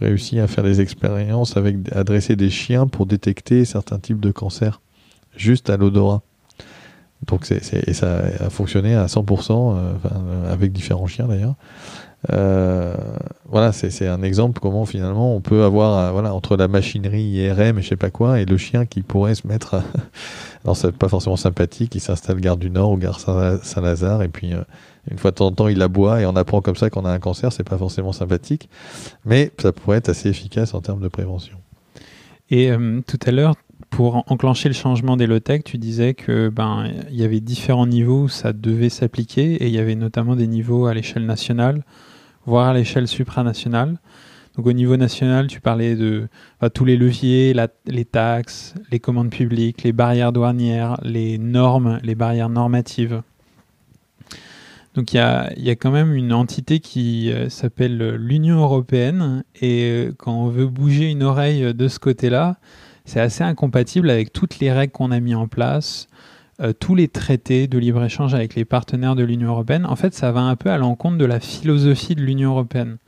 réussi 0.00 0.40
à 0.40 0.46
faire 0.46 0.64
des 0.64 0.80
expériences 0.80 1.56
avec 1.56 1.76
à 1.92 2.04
dresser 2.04 2.36
des 2.36 2.50
chiens 2.50 2.86
pour 2.86 3.04
détecter 3.04 3.64
certains 3.64 3.98
types 3.98 4.20
de 4.20 4.30
cancers 4.30 4.80
juste 5.36 5.68
à 5.68 5.76
l'odorat. 5.76 6.22
Donc 7.26 7.44
c'est, 7.44 7.86
et 7.86 7.92
ça 7.92 8.22
a 8.40 8.50
fonctionné 8.50 8.94
à 8.94 9.06
100%, 9.06 9.76
euh, 9.76 10.52
avec 10.52 10.72
différents 10.72 11.06
chiens 11.06 11.26
d'ailleurs. 11.26 11.54
Euh, 12.30 12.94
voilà, 13.46 13.72
c'est, 13.72 14.06
un 14.06 14.22
exemple 14.22 14.60
comment 14.60 14.84
finalement 14.84 15.34
on 15.34 15.40
peut 15.40 15.64
avoir 15.64 15.98
euh, 15.98 16.10
voilà 16.12 16.34
entre 16.34 16.58
la 16.58 16.68
machinerie 16.68 17.22
IRM 17.22 17.78
et 17.78 17.82
je 17.82 17.88
sais 17.88 17.96
pas 17.96 18.10
quoi 18.10 18.40
et 18.40 18.44
le 18.44 18.58
chien 18.58 18.84
qui 18.84 19.00
pourrait 19.00 19.34
se 19.34 19.46
mettre, 19.46 19.82
non 20.66 20.74
c'est 20.74 20.92
pas 20.92 21.08
forcément 21.08 21.36
sympathique, 21.36 21.94
il 21.94 22.00
s'installe 22.00 22.38
gare 22.38 22.58
du 22.58 22.68
Nord 22.68 22.92
ou 22.92 22.98
gare 22.98 23.20
Saint-Lazare 23.62 24.22
et 24.22 24.28
puis 24.28 24.52
une 25.10 25.16
fois 25.16 25.30
de 25.30 25.36
temps 25.36 25.46
en 25.46 25.52
temps 25.52 25.68
il 25.68 25.80
aboie 25.80 26.20
et 26.20 26.26
on 26.26 26.36
apprend 26.36 26.60
comme 26.60 26.76
ça 26.76 26.90
qu'on 26.90 27.06
a 27.06 27.10
un 27.10 27.20
cancer, 27.20 27.54
c'est 27.54 27.64
pas 27.64 27.78
forcément 27.78 28.12
sympathique, 28.12 28.68
mais 29.24 29.50
ça 29.58 29.72
pourrait 29.72 29.96
être 29.96 30.10
assez 30.10 30.28
efficace 30.28 30.74
en 30.74 30.82
termes 30.82 31.00
de 31.00 31.08
prévention. 31.08 31.56
Et 32.50 32.70
tout 33.06 33.18
à 33.24 33.30
l'heure, 33.30 33.54
pour 33.90 34.24
enclencher 34.30 34.68
le 34.68 34.74
changement 34.74 35.16
des 35.16 35.26
low-tech, 35.26 35.62
tu 35.64 35.76
disais 35.76 36.14
que 36.14 36.48
ben 36.48 36.90
il 37.10 37.16
y 37.16 37.24
avait 37.24 37.40
différents 37.40 37.86
niveaux 37.86 38.22
où 38.22 38.28
ça 38.28 38.52
devait 38.52 38.88
s'appliquer 38.88 39.54
et 39.54 39.66
il 39.66 39.72
y 39.74 39.78
avait 39.78 39.96
notamment 39.96 40.36
des 40.36 40.46
niveaux 40.46 40.86
à 40.86 40.94
l'échelle 40.94 41.26
nationale 41.26 41.82
voire 42.46 42.68
à 42.68 42.74
l'échelle 42.74 43.08
supranationale. 43.08 43.98
Donc 44.56 44.66
au 44.66 44.72
niveau 44.72 44.96
national, 44.96 45.46
tu 45.46 45.60
parlais 45.60 45.94
de 45.94 46.28
tous 46.74 46.84
les 46.84 46.96
leviers, 46.96 47.54
les 47.86 48.04
taxes, 48.04 48.74
les 48.90 48.98
commandes 48.98 49.30
publiques, 49.30 49.82
les 49.84 49.92
barrières 49.92 50.32
douanières, 50.32 50.98
les 51.02 51.38
normes, 51.38 52.00
les 52.02 52.14
barrières 52.14 52.48
normatives. 52.48 53.22
Donc 54.94 55.12
il 55.12 55.18
y 55.18 55.20
a, 55.20 55.52
y 55.56 55.70
a, 55.70 55.76
quand 55.76 55.92
même 55.92 56.12
une 56.14 56.32
entité 56.32 56.80
qui 56.80 57.30
euh, 57.30 57.48
s'appelle 57.48 58.16
l'Union 58.16 58.58
européenne 58.58 59.44
et 59.60 59.84
euh, 59.84 60.12
quand 60.18 60.32
on 60.32 60.48
veut 60.48 60.66
bouger 60.66 61.08
une 61.08 61.22
oreille 61.22 61.72
de 61.72 61.86
ce 61.86 62.00
côté-là, 62.00 62.56
c'est 63.04 63.20
assez 63.20 63.44
incompatible 63.44 64.10
avec 64.10 64.32
toutes 64.32 64.58
les 64.58 64.72
règles 64.72 64.92
qu'on 64.92 65.10
a 65.10 65.20
mis 65.20 65.34
en 65.34 65.48
place, 65.48 66.08
euh, 66.60 66.72
tous 66.72 66.94
les 66.94 67.08
traités 67.08 67.66
de 67.66 67.78
libre-échange 67.78 68.34
avec 68.34 68.54
les 68.54 68.64
partenaires 68.64 69.16
de 69.16 69.24
l'Union 69.24 69.50
européenne. 69.50 69.86
En 69.86 69.96
fait, 69.96 70.14
ça 70.14 70.30
va 70.32 70.40
un 70.40 70.56
peu 70.56 70.70
à 70.70 70.78
l'encontre 70.78 71.16
de 71.16 71.24
la 71.24 71.40
philosophie 71.40 72.14
de 72.14 72.22
l'Union 72.22 72.50
européenne. 72.50 72.98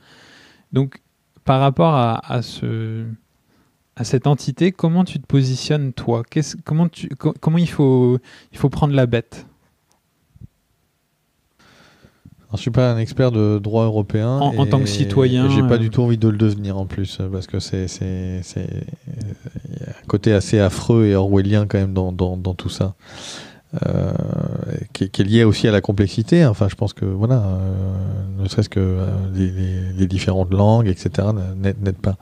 Donc 0.71 1.01
par 1.45 1.59
rapport 1.59 1.93
à, 1.93 2.41
ce, 2.41 3.03
à 3.95 4.03
cette 4.03 4.27
entité, 4.27 4.71
comment 4.71 5.03
tu 5.03 5.19
te 5.19 5.25
positionnes 5.27 5.93
toi? 5.93 6.23
Comment, 6.63 6.87
tu, 6.87 7.09
comment 7.09 7.57
il, 7.57 7.69
faut, 7.69 8.17
il 8.51 8.57
faut 8.57 8.69
prendre 8.69 8.93
la 8.93 9.05
bête? 9.05 9.45
Je 12.53 12.59
suis 12.59 12.71
pas 12.71 12.91
un 12.91 12.99
expert 12.99 13.31
de 13.31 13.57
droit 13.57 13.85
européen. 13.85 14.29
En, 14.29 14.65
tant 14.67 14.79
que 14.79 14.85
citoyen. 14.85 15.49
J'ai 15.49 15.61
pas 15.61 15.73
euh, 15.73 15.77
du 15.79 15.89
tout 15.89 16.03
envie 16.03 16.19
de 16.19 16.27
le 16.27 16.37
devenir 16.37 16.77
en 16.77 16.85
plus, 16.85 17.19
parce 17.31 17.47
que 17.47 17.59
c'est 17.59 17.87
côté 20.07 20.33
assez 20.33 20.59
affreux 20.59 21.05
et 21.05 21.15
orwellien 21.15 21.65
quand 21.67 21.77
même 21.77 21.93
dans, 21.93 22.53
tout 22.55 22.69
ça. 22.69 22.95
Euh, 23.87 24.13
qui, 24.93 25.05
est 25.05 25.19
lié 25.23 25.43
aussi 25.43 25.67
à 25.67 25.71
la 25.71 25.81
complexité. 25.81 26.45
Enfin, 26.45 26.67
je 26.69 26.75
pense 26.75 26.93
que 26.93 27.05
voilà, 27.05 27.41
euh, 27.41 27.95
ne 28.37 28.47
serait-ce 28.47 28.69
que 28.69 28.79
euh, 28.79 29.07
les, 29.97 30.05
différentes 30.05 30.53
langues, 30.53 30.87
etc., 30.87 31.29
n'aident 31.55 31.97
pas. 31.97 32.17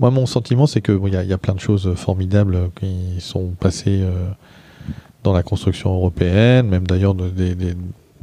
Moi, 0.00 0.10
mon 0.10 0.26
sentiment, 0.26 0.66
c'est 0.66 0.82
que 0.82 1.00
il 1.06 1.14
y, 1.14 1.32
a 1.32 1.38
plein 1.38 1.54
de 1.54 1.60
choses 1.60 1.94
formidables 1.94 2.70
qui 2.78 3.20
sont 3.20 3.50
passées 3.58 4.04
dans 5.22 5.32
la 5.32 5.42
construction 5.42 5.94
européenne, 5.94 6.66
même 6.66 6.86
d'ailleurs, 6.86 7.14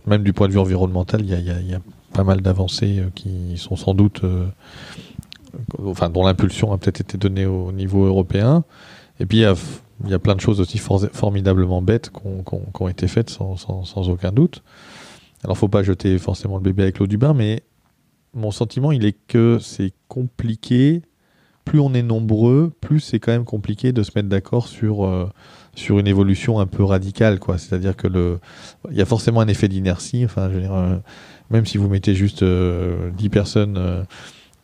même 0.06 0.24
du 0.24 0.34
point 0.34 0.48
de 0.48 0.54
vue 0.54 0.60
environnemental, 0.60 1.22
il 1.22 1.30
y, 1.30 1.74
a, 1.74 1.80
pas 2.12 2.24
mal 2.24 2.42
d'avancées 2.42 3.04
qui 3.16 3.54
sont 3.56 3.78
sans 3.78 3.94
doute, 3.94 4.22
enfin, 5.86 6.10
dont 6.10 6.26
l'impulsion 6.26 6.74
a 6.74 6.78
peut-être 6.78 7.02
été 7.02 7.18
donnée 7.18 7.46
au 7.46 7.72
niveau 7.72 8.06
européen. 8.06 8.66
Et 9.20 9.26
puis, 9.26 9.40
il 9.40 9.42
y 9.42 9.46
a 9.46 9.56
il 10.08 10.18
plein 10.20 10.36
de 10.36 10.42
choses 10.42 10.62
aussi 10.62 10.78
formidablement 10.78 11.82
bêtes 11.82 12.10
qui 12.10 12.22
ont, 12.82 12.88
été 12.88 13.08
faites 13.08 13.30
sans, 13.30 14.10
aucun 14.10 14.32
doute. 14.32 14.64
Alors, 15.44 15.58
faut 15.58 15.68
pas 15.68 15.84
jeter 15.84 16.18
forcément 16.18 16.58
le 16.58 16.64
bébé 16.64 16.84
avec 16.84 17.00
l'eau 17.00 17.08
du 17.08 17.18
bain, 17.18 17.34
mais 17.34 17.64
mon 18.34 18.52
sentiment, 18.52 18.92
il 18.92 19.06
est 19.06 19.18
que 19.28 19.58
c'est 19.60 19.94
compliqué. 20.08 21.02
Plus 21.66 21.80
on 21.80 21.94
est 21.94 22.04
nombreux, 22.04 22.72
plus 22.82 23.00
c'est 23.00 23.20
quand 23.20 23.32
même 23.32 23.46
compliqué 23.46 23.92
de 23.92 24.02
se 24.04 24.12
mettre 24.16 24.30
d'accord 24.30 24.68
sur, 24.68 25.06
euh, 25.06 25.30
sur 25.76 26.00
une 26.00 26.08
évolution 26.08 26.60
un 26.60 26.66
peu 26.66 26.84
radicale. 26.84 27.40
C'est-à-dire 27.58 27.96
que 27.96 28.08
le, 28.08 28.40
il 28.90 28.98
y 28.98 29.02
a 29.02 29.06
forcément 29.06 29.42
un 29.42 29.48
effet 29.48 29.68
d'inertie. 29.68 30.26
Enfin, 30.26 30.50
euh, 30.50 30.98
même 31.52 31.66
si 31.66 31.78
vous 31.78 31.88
mettez 31.88 32.16
juste 32.16 32.40
10 32.40 32.46
euh, 32.48 33.12
personnes 33.32 34.06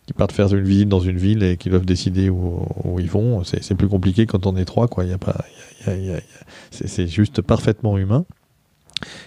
qui 0.06 0.14
partent 0.14 0.32
faire 0.32 0.54
une 0.54 0.64
visite 0.64 0.90
dans 0.90 1.00
une 1.00 1.18
ville 1.18 1.44
et 1.44 1.58
qui 1.58 1.70
doivent 1.70 1.86
décider 1.86 2.30
où, 2.30 3.00
ils 3.00 3.10
vont, 3.10 3.44
c'est 3.44 3.76
plus 3.76 3.88
compliqué 3.88 4.26
quand 4.26 4.46
on 4.46 4.56
est 4.56 4.66
trois, 4.66 4.88
quoi. 4.88 5.04
Il 5.04 5.10
y 5.10 5.14
a 5.14 5.18
pas, 5.18 5.46
c'est 6.72 7.08
juste 7.08 7.42
parfaitement 7.42 7.98
humain. 7.98 8.26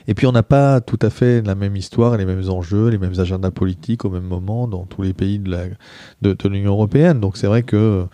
Et 0.06 0.14
puis 0.14 0.26
on 0.26 0.32
n'a 0.32 0.42
pas 0.42 0.80
tout 0.80 0.98
à 1.02 1.10
fait 1.10 1.42
la 1.42 1.54
même 1.54 1.76
histoire, 1.76 2.16
les 2.16 2.24
mêmes 2.24 2.48
enjeux, 2.48 2.88
les 2.88 2.96
mêmes 2.96 3.20
agendas 3.20 3.50
politiques 3.50 4.06
au 4.06 4.10
même 4.10 4.24
moment 4.24 4.66
dans 4.66 4.86
tous 4.86 5.02
les 5.02 5.12
pays 5.12 5.38
de 5.38 5.50
l'Union 5.50 6.62
de, 6.62 6.66
européenne. 6.66 7.20
Donc 7.20 7.36
c'est 7.36 7.46
vrai 7.46 7.62
que 7.62 8.06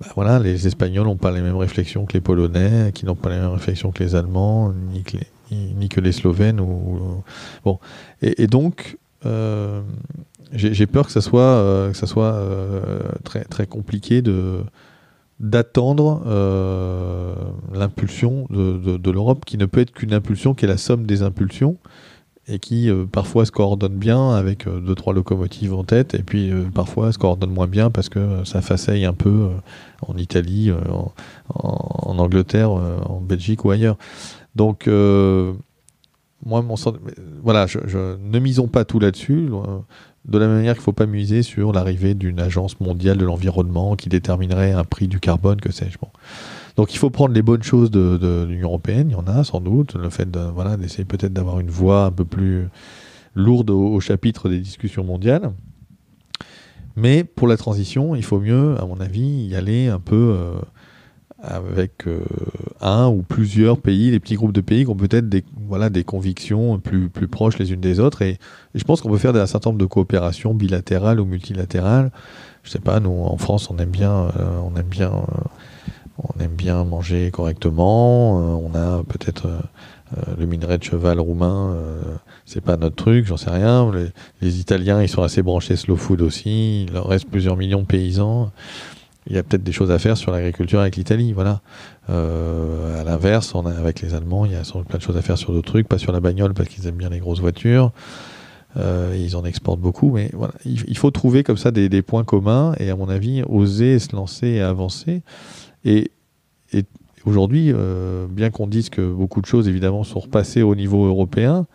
bah 0.00 0.06
voilà, 0.14 0.38
les 0.38 0.66
Espagnols 0.66 1.06
n'ont 1.06 1.16
pas 1.16 1.30
les 1.30 1.40
mêmes 1.40 1.56
réflexions 1.56 2.04
que 2.06 2.14
les 2.14 2.20
Polonais, 2.20 2.92
qui 2.92 3.06
n'ont 3.06 3.14
pas 3.14 3.30
les 3.30 3.38
mêmes 3.38 3.50
réflexions 3.50 3.92
que 3.92 4.02
les 4.02 4.14
Allemands, 4.14 4.72
ni 4.92 5.02
que 5.02 5.16
les, 5.16 5.26
ni, 5.50 5.88
que 5.88 6.00
les 6.00 6.12
Slovènes. 6.12 6.60
Ou, 6.60 7.22
bon. 7.64 7.78
Et, 8.22 8.42
et 8.42 8.46
donc, 8.46 8.98
euh, 9.26 9.82
j'ai 10.52 10.86
peur 10.86 11.06
que 11.06 11.12
ça 11.12 11.20
soit, 11.20 11.42
euh, 11.42 11.92
euh, 12.16 13.00
très, 13.24 13.66
compliqué 13.66 14.22
d'attendre 15.40 16.22
euh, 16.26 17.34
l'impulsion 17.72 18.46
de, 18.50 19.10
l'Europe, 19.10 19.44
qui 19.44 19.58
ne 19.58 19.66
peut 19.66 19.80
être 19.80 19.92
qu'une 19.92 20.12
impulsion 20.12 20.54
qui 20.54 20.64
est 20.64 20.68
la 20.68 20.76
somme 20.76 21.06
des 21.06 21.22
impulsions, 21.22 21.76
et 22.50 22.58
qui 22.58 22.90
parfois 23.12 23.44
se 23.44 23.52
coordonne 23.52 23.96
bien 23.96 24.30
avec 24.30 24.66
deux, 24.66 24.94
trois 24.94 25.12
locomotives 25.12 25.74
en 25.74 25.84
tête, 25.84 26.14
et 26.14 26.22
puis 26.22 26.50
parfois 26.74 27.12
se 27.12 27.18
coordonne 27.18 27.50
moins 27.50 27.66
bien 27.66 27.90
parce 27.90 28.08
que 28.08 28.42
ça 28.44 28.62
façaille 28.62 29.04
un 29.04 29.12
peu 29.12 29.50
en 30.06 30.16
Italie, 30.16 30.72
en, 31.50 32.18
Angleterre, 32.18 32.70
en 32.70 33.20
Belgique 33.20 33.66
ou 33.66 33.70
ailleurs. 33.70 33.98
Donc, 34.56 34.88
moi, 36.46 36.62
mon 36.62 36.76
voilà, 37.42 37.66
je, 37.66 37.80
je, 37.86 38.16
ne 38.16 38.38
misons 38.38 38.68
pas 38.68 38.84
tout 38.86 38.98
là-dessus. 38.98 39.50
De 40.28 40.38
la 40.38 40.46
même 40.46 40.56
manière 40.56 40.74
qu'il 40.74 40.82
ne 40.82 40.84
faut 40.84 40.92
pas 40.92 41.06
miser 41.06 41.42
sur 41.42 41.72
l'arrivée 41.72 42.14
d'une 42.14 42.38
agence 42.38 42.80
mondiale 42.80 43.16
de 43.16 43.24
l'environnement 43.24 43.96
qui 43.96 44.10
déterminerait 44.10 44.72
un 44.72 44.84
prix 44.84 45.08
du 45.08 45.20
carbone, 45.20 45.58
que 45.58 45.72
sais-je. 45.72 45.98
Bon. 45.98 46.08
Donc 46.76 46.94
il 46.94 46.98
faut 46.98 47.10
prendre 47.10 47.34
les 47.34 47.42
bonnes 47.42 47.62
choses 47.62 47.90
de, 47.90 48.44
l'Union 48.48 48.68
européenne, 48.68 49.08
il 49.10 49.12
y 49.12 49.16
en 49.16 49.26
a 49.26 49.42
sans 49.42 49.60
doute. 49.60 49.94
Le 49.94 50.10
fait 50.10 50.30
de, 50.30 50.38
voilà, 50.38 50.76
d'essayer 50.76 51.04
peut-être 51.04 51.32
d'avoir 51.32 51.60
une 51.60 51.70
voix 51.70 52.04
un 52.04 52.10
peu 52.10 52.24
plus 52.24 52.68
lourde 53.34 53.70
au, 53.70 53.98
chapitre 54.00 54.48
des 54.48 54.60
discussions 54.60 55.02
mondiales. 55.02 55.52
Mais 56.94 57.24
pour 57.24 57.48
la 57.48 57.56
transition, 57.56 58.14
il 58.14 58.22
faut 58.22 58.38
mieux, 58.38 58.80
à 58.80 58.84
mon 58.84 59.00
avis, 59.00 59.46
y 59.46 59.56
aller 59.56 59.88
un 59.88 60.00
peu 60.00 60.36
euh, 60.36 60.60
avec 61.40 62.08
euh, 62.08 62.20
un 62.80 63.06
ou 63.08 63.22
plusieurs 63.22 63.78
pays, 63.78 64.10
les 64.10 64.18
petits 64.18 64.34
groupes 64.34 64.52
de 64.52 64.60
pays 64.60 64.84
qui 64.84 64.90
ont 64.90 64.96
peut-être 64.96 65.28
des, 65.28 65.44
voilà, 65.68 65.88
des 65.88 66.02
convictions 66.02 66.78
plus, 66.80 67.08
plus 67.08 67.28
proches 67.28 67.58
les 67.58 67.72
unes 67.72 67.80
des 67.80 68.00
autres. 68.00 68.22
Et, 68.22 68.38
je 68.74 68.84
pense 68.84 69.00
qu'on 69.00 69.10
peut 69.10 69.18
faire 69.18 69.34
un 69.34 69.46
certain 69.46 69.70
nombre 69.70 69.80
de 69.80 69.86
coopérations 69.86 70.54
bilatérales 70.54 71.20
ou 71.20 71.24
multilatérales. 71.24 72.10
Je 72.64 72.70
sais 72.70 72.80
pas, 72.80 73.00
nous 73.00 73.10
en 73.10 73.36
France, 73.38 73.70
on 73.70 73.78
aime 73.78 73.90
bien, 73.90 74.12
euh, 74.12 74.60
on 74.62 74.76
aime 74.76 74.88
bien, 74.88 75.12
euh, 75.12 75.42
on 76.18 76.40
aime 76.40 76.54
bien 76.54 76.84
manger 76.84 77.30
correctement. 77.30 78.36
on 78.58 78.74
a 78.74 79.04
peut-être 79.04 79.48
le 80.36 80.46
minerai 80.46 80.78
de 80.78 80.82
cheval 80.82 81.20
roumain, 81.20 81.76
c'est 82.44 82.60
pas 82.60 82.76
notre 82.76 82.96
truc, 82.96 83.26
j'en 83.26 83.36
sais 83.36 83.50
rien. 83.50 83.92
Les, 83.92 84.08
les, 84.40 84.58
Italiens, 84.58 85.00
ils 85.00 85.08
sont 85.08 85.22
assez 85.22 85.42
branchés 85.42 85.76
slow 85.76 85.94
food 85.94 86.20
aussi. 86.22 86.82
Il 86.82 86.92
leur 86.92 87.06
reste 87.06 87.28
plusieurs 87.30 87.56
millions 87.56 87.82
de 87.82 87.86
paysans 87.86 88.50
il 89.28 89.36
y 89.36 89.38
a 89.38 89.42
peut-être 89.42 89.62
des 89.62 89.72
choses 89.72 89.90
à 89.90 89.98
faire 89.98 90.16
sur 90.16 90.32
l'agriculture 90.32 90.80
avec 90.80 90.96
l'Italie. 90.96 91.32
Voilà. 91.32 91.60
Euh, 92.08 93.00
à 93.00 93.04
l'inverse, 93.04 93.54
avec 93.54 94.00
les 94.00 94.14
Allemands, 94.14 94.46
il 94.46 94.52
y 94.52 94.56
a 94.56 94.62
plein 94.62 94.98
de 94.98 95.02
choses 95.02 95.16
à 95.16 95.22
faire 95.22 95.36
sur 95.36 95.52
d'autres 95.52 95.70
trucs, 95.70 95.86
pas 95.86 95.98
sur 95.98 96.12
la 96.12 96.20
bagnole 96.20 96.54
parce 96.54 96.68
qu'ils 96.68 96.86
aiment 96.86 96.96
bien 96.96 97.10
les 97.10 97.18
grosses 97.18 97.40
voitures. 97.40 97.92
Euh, 98.76 99.16
ils 99.18 99.36
en 99.36 99.44
exportent 99.44 99.80
beaucoup, 99.80 100.12
mais 100.12 100.30
voilà, 100.34 100.54
il, 100.64 100.96
faut 100.96 101.10
trouver 101.10 101.42
comme 101.42 101.56
ça 101.56 101.70
des, 101.70 102.02
points 102.02 102.24
communs 102.24 102.74
et 102.78 102.90
à 102.90 102.96
mon 102.96 103.08
avis 103.08 103.42
oser 103.48 103.98
se 103.98 104.14
lancer 104.14 104.46
et 104.46 104.60
avancer. 104.60 105.22
Et, 105.84 106.10
aujourd'hui, 107.24 107.72
euh, 107.74 108.26
bien 108.30 108.48
qu'on 108.48 108.66
dise 108.66 108.88
que 108.88 109.12
beaucoup 109.12 109.42
de 109.42 109.46
choses 109.46 109.68
évidemment 109.68 110.04
sont 110.04 110.20
repassées 110.20 110.62
au 110.62 110.74
niveau 110.74 111.04
européen, 111.04 111.66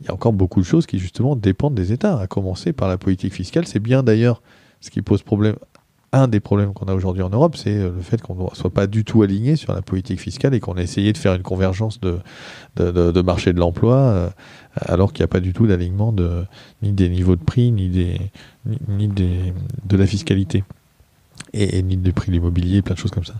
il 0.00 0.06
y 0.06 0.08
a 0.08 0.14
encore 0.14 0.32
beaucoup 0.32 0.60
de 0.60 0.64
choses 0.64 0.86
qui 0.86 0.98
justement 0.98 1.36
dépendent 1.36 1.74
des 1.74 1.92
États, 1.92 2.18
à 2.18 2.26
commencer 2.26 2.72
par 2.72 2.88
la 2.88 2.96
politique 2.96 3.34
fiscale. 3.34 3.66
C'est 3.66 3.80
bien 3.80 4.02
d'ailleurs 4.02 4.40
ce 4.80 4.90
qui 4.90 5.02
pose 5.02 5.22
problème 5.22 5.56
un 6.12 6.28
des 6.28 6.40
problèmes 6.40 6.74
qu'on 6.74 6.86
a 6.86 6.94
aujourd'hui 6.94 7.22
en 7.22 7.30
Europe, 7.30 7.56
c'est 7.56 7.74
euh, 7.74 7.90
le 7.90 8.02
fait 8.02 8.20
qu'on 8.20 8.34
ne 8.34 8.54
soit 8.54 8.70
pas 8.70 8.86
du 8.86 9.04
tout 9.04 9.22
aligné 9.22 9.56
sur 9.56 9.72
la 9.72 9.80
politique 9.80 10.20
fiscale 10.20 10.54
et 10.54 10.60
qu'on 10.60 10.76
a 10.76 10.82
essayé 10.82 11.12
de 11.12 11.18
faire 11.18 11.34
une 11.34 11.42
convergence 11.42 12.00
de, 12.00 12.20
marché 13.22 13.52
de 13.52 13.58
l'emploi, 13.58 13.96
euh, 13.96 14.30
alors 14.76 15.12
qu'il 15.12 15.22
n'y 15.22 15.24
a 15.24 15.28
pas 15.28 15.40
du 15.40 15.54
tout 15.54 15.66
d'alignement 15.66 16.14
ni 16.82 16.92
des 16.92 17.08
niveaux 17.08 17.36
de 17.36 17.42
prix, 17.42 17.72
ni, 17.72 17.88
de 17.88 19.96
la 19.96 20.06
fiscalité. 20.06 20.64
Et, 21.54 21.82
ni 21.82 21.96
des 21.96 22.12
prix 22.12 22.28
de 22.28 22.32
l'immobilier, 22.32 22.80
plein 22.80 22.94
de 22.94 22.98
choses 22.98 23.10
comme 23.10 23.24
ça. 23.24 23.34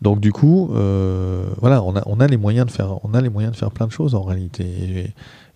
Donc 0.00 0.20
du 0.20 0.32
coup, 0.32 0.70
euh, 0.74 1.44
voilà, 1.60 1.82
on 1.82 2.20
a, 2.20 2.26
les 2.26 2.36
moyens 2.36 2.66
de 2.66 2.70
faire, 2.70 2.98
plein 3.74 3.86
de 3.86 3.92
choses 3.92 4.14
en 4.14 4.22
réalité. 4.22 5.12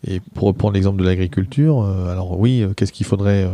Et 0.07 0.21
pour 0.35 0.49
reprendre 0.49 0.75
l'exemple 0.75 0.99
de 0.99 1.05
l'agriculture, 1.05 1.83
alors 1.83 2.39
oui, 2.39 2.67
qu'est-ce 2.77 2.93
qu'il 2.93 3.07
faudrait 3.07 3.49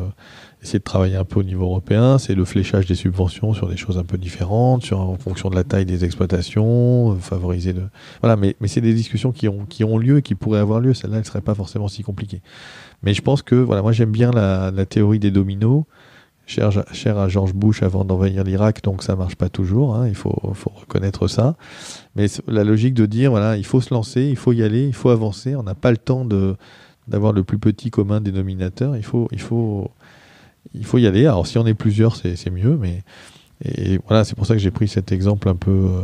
essayer 0.62 0.78
de 0.78 0.84
travailler 0.84 1.16
un 1.16 1.24
peu 1.24 1.40
au 1.40 1.42
niveau 1.42 1.64
européen, 1.64 2.18
c'est 2.18 2.34
le 2.34 2.44
fléchage 2.44 2.86
des 2.86 2.94
subventions 2.94 3.52
sur 3.52 3.68
des 3.68 3.76
choses 3.76 3.98
un 3.98 4.04
peu 4.04 4.16
différentes, 4.16 4.84
sur, 4.84 5.00
en 5.00 5.16
fonction 5.16 5.50
de 5.50 5.56
la 5.56 5.64
taille 5.64 5.84
des 5.84 6.04
exploitations, 6.04 7.12
euh, 7.12 7.16
favoriser 7.16 7.72
de... 7.72 7.82
Voilà, 8.20 8.36
mais, 8.36 8.54
mais 8.60 8.68
c'est 8.68 8.80
des 8.80 8.94
discussions 8.94 9.32
qui 9.32 9.48
ont, 9.48 9.66
qui 9.66 9.82
ont 9.82 9.98
lieu 9.98 10.18
et 10.18 10.22
qui 10.22 10.36
pourraient 10.36 10.60
avoir 10.60 10.80
lieu. 10.80 10.94
Celle-là, 10.94 11.16
elle 11.16 11.22
ne 11.22 11.26
serait 11.26 11.40
pas 11.40 11.56
forcément 11.56 11.88
si 11.88 12.04
compliquée. 12.04 12.42
Mais 13.02 13.12
je 13.12 13.22
pense 13.22 13.42
que, 13.42 13.56
voilà, 13.56 13.82
moi 13.82 13.90
j'aime 13.90 14.12
bien 14.12 14.30
la, 14.30 14.86
théorie 14.86 15.18
des 15.18 15.32
dominos, 15.32 15.82
cher, 16.46 16.70
cher 16.92 17.18
à 17.18 17.28
George 17.28 17.54
Bush 17.54 17.82
avant 17.82 18.04
d'envahir 18.04 18.44
l'Irak, 18.44 18.84
donc 18.84 19.02
ça 19.02 19.16
marche 19.16 19.34
pas 19.34 19.48
toujours, 19.48 19.96
hein, 19.96 20.06
il 20.06 20.14
faut, 20.14 20.52
faut 20.54 20.70
reconnaître 20.74 21.26
ça. 21.26 21.56
Mais 22.14 22.26
la 22.46 22.62
logique 22.62 22.94
de 22.94 23.06
dire, 23.06 23.32
voilà, 23.32 23.56
il 23.56 23.66
faut 23.66 23.80
se 23.80 23.92
lancer, 23.92 24.22
il 24.22 24.36
faut 24.36 24.52
y 24.52 24.62
aller, 24.62 24.86
il 24.86 24.94
faut 24.94 25.10
avancer, 25.10 25.56
on 25.56 25.64
n'a 25.64 25.74
pas 25.74 25.90
le 25.90 25.96
temps 25.96 26.24
de 26.24 26.54
d'avoir 27.08 27.32
le 27.32 27.42
plus 27.42 27.58
petit 27.58 27.90
commun 27.90 28.20
dénominateur, 28.20 28.96
il 28.96 29.02
faut, 29.02 29.26
il 29.32 29.40
faut 29.40 29.90
il 30.74 30.84
faut 30.84 30.98
y 30.98 31.06
aller. 31.06 31.26
Alors 31.26 31.46
si 31.46 31.58
on 31.58 31.66
est 31.66 31.74
plusieurs, 31.74 32.16
c'est 32.16 32.50
mieux, 32.50 32.76
mais 32.76 33.02
et 33.64 33.98
voilà, 34.06 34.24
c'est 34.24 34.34
pour 34.34 34.46
ça 34.46 34.54
que 34.54 34.60
j'ai 34.60 34.70
pris 34.70 34.88
cet 34.88 35.12
exemple 35.12 35.48
un 35.48 35.54
peu 35.54 35.70
euh, 35.70 36.02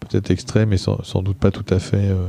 peut-être 0.00 0.30
extrême 0.30 0.72
et 0.72 0.76
sans, 0.76 1.22
doute 1.22 1.38
pas 1.38 1.50
tout 1.50 1.64
à 1.70 1.80
fait 1.80 2.08
euh, 2.08 2.28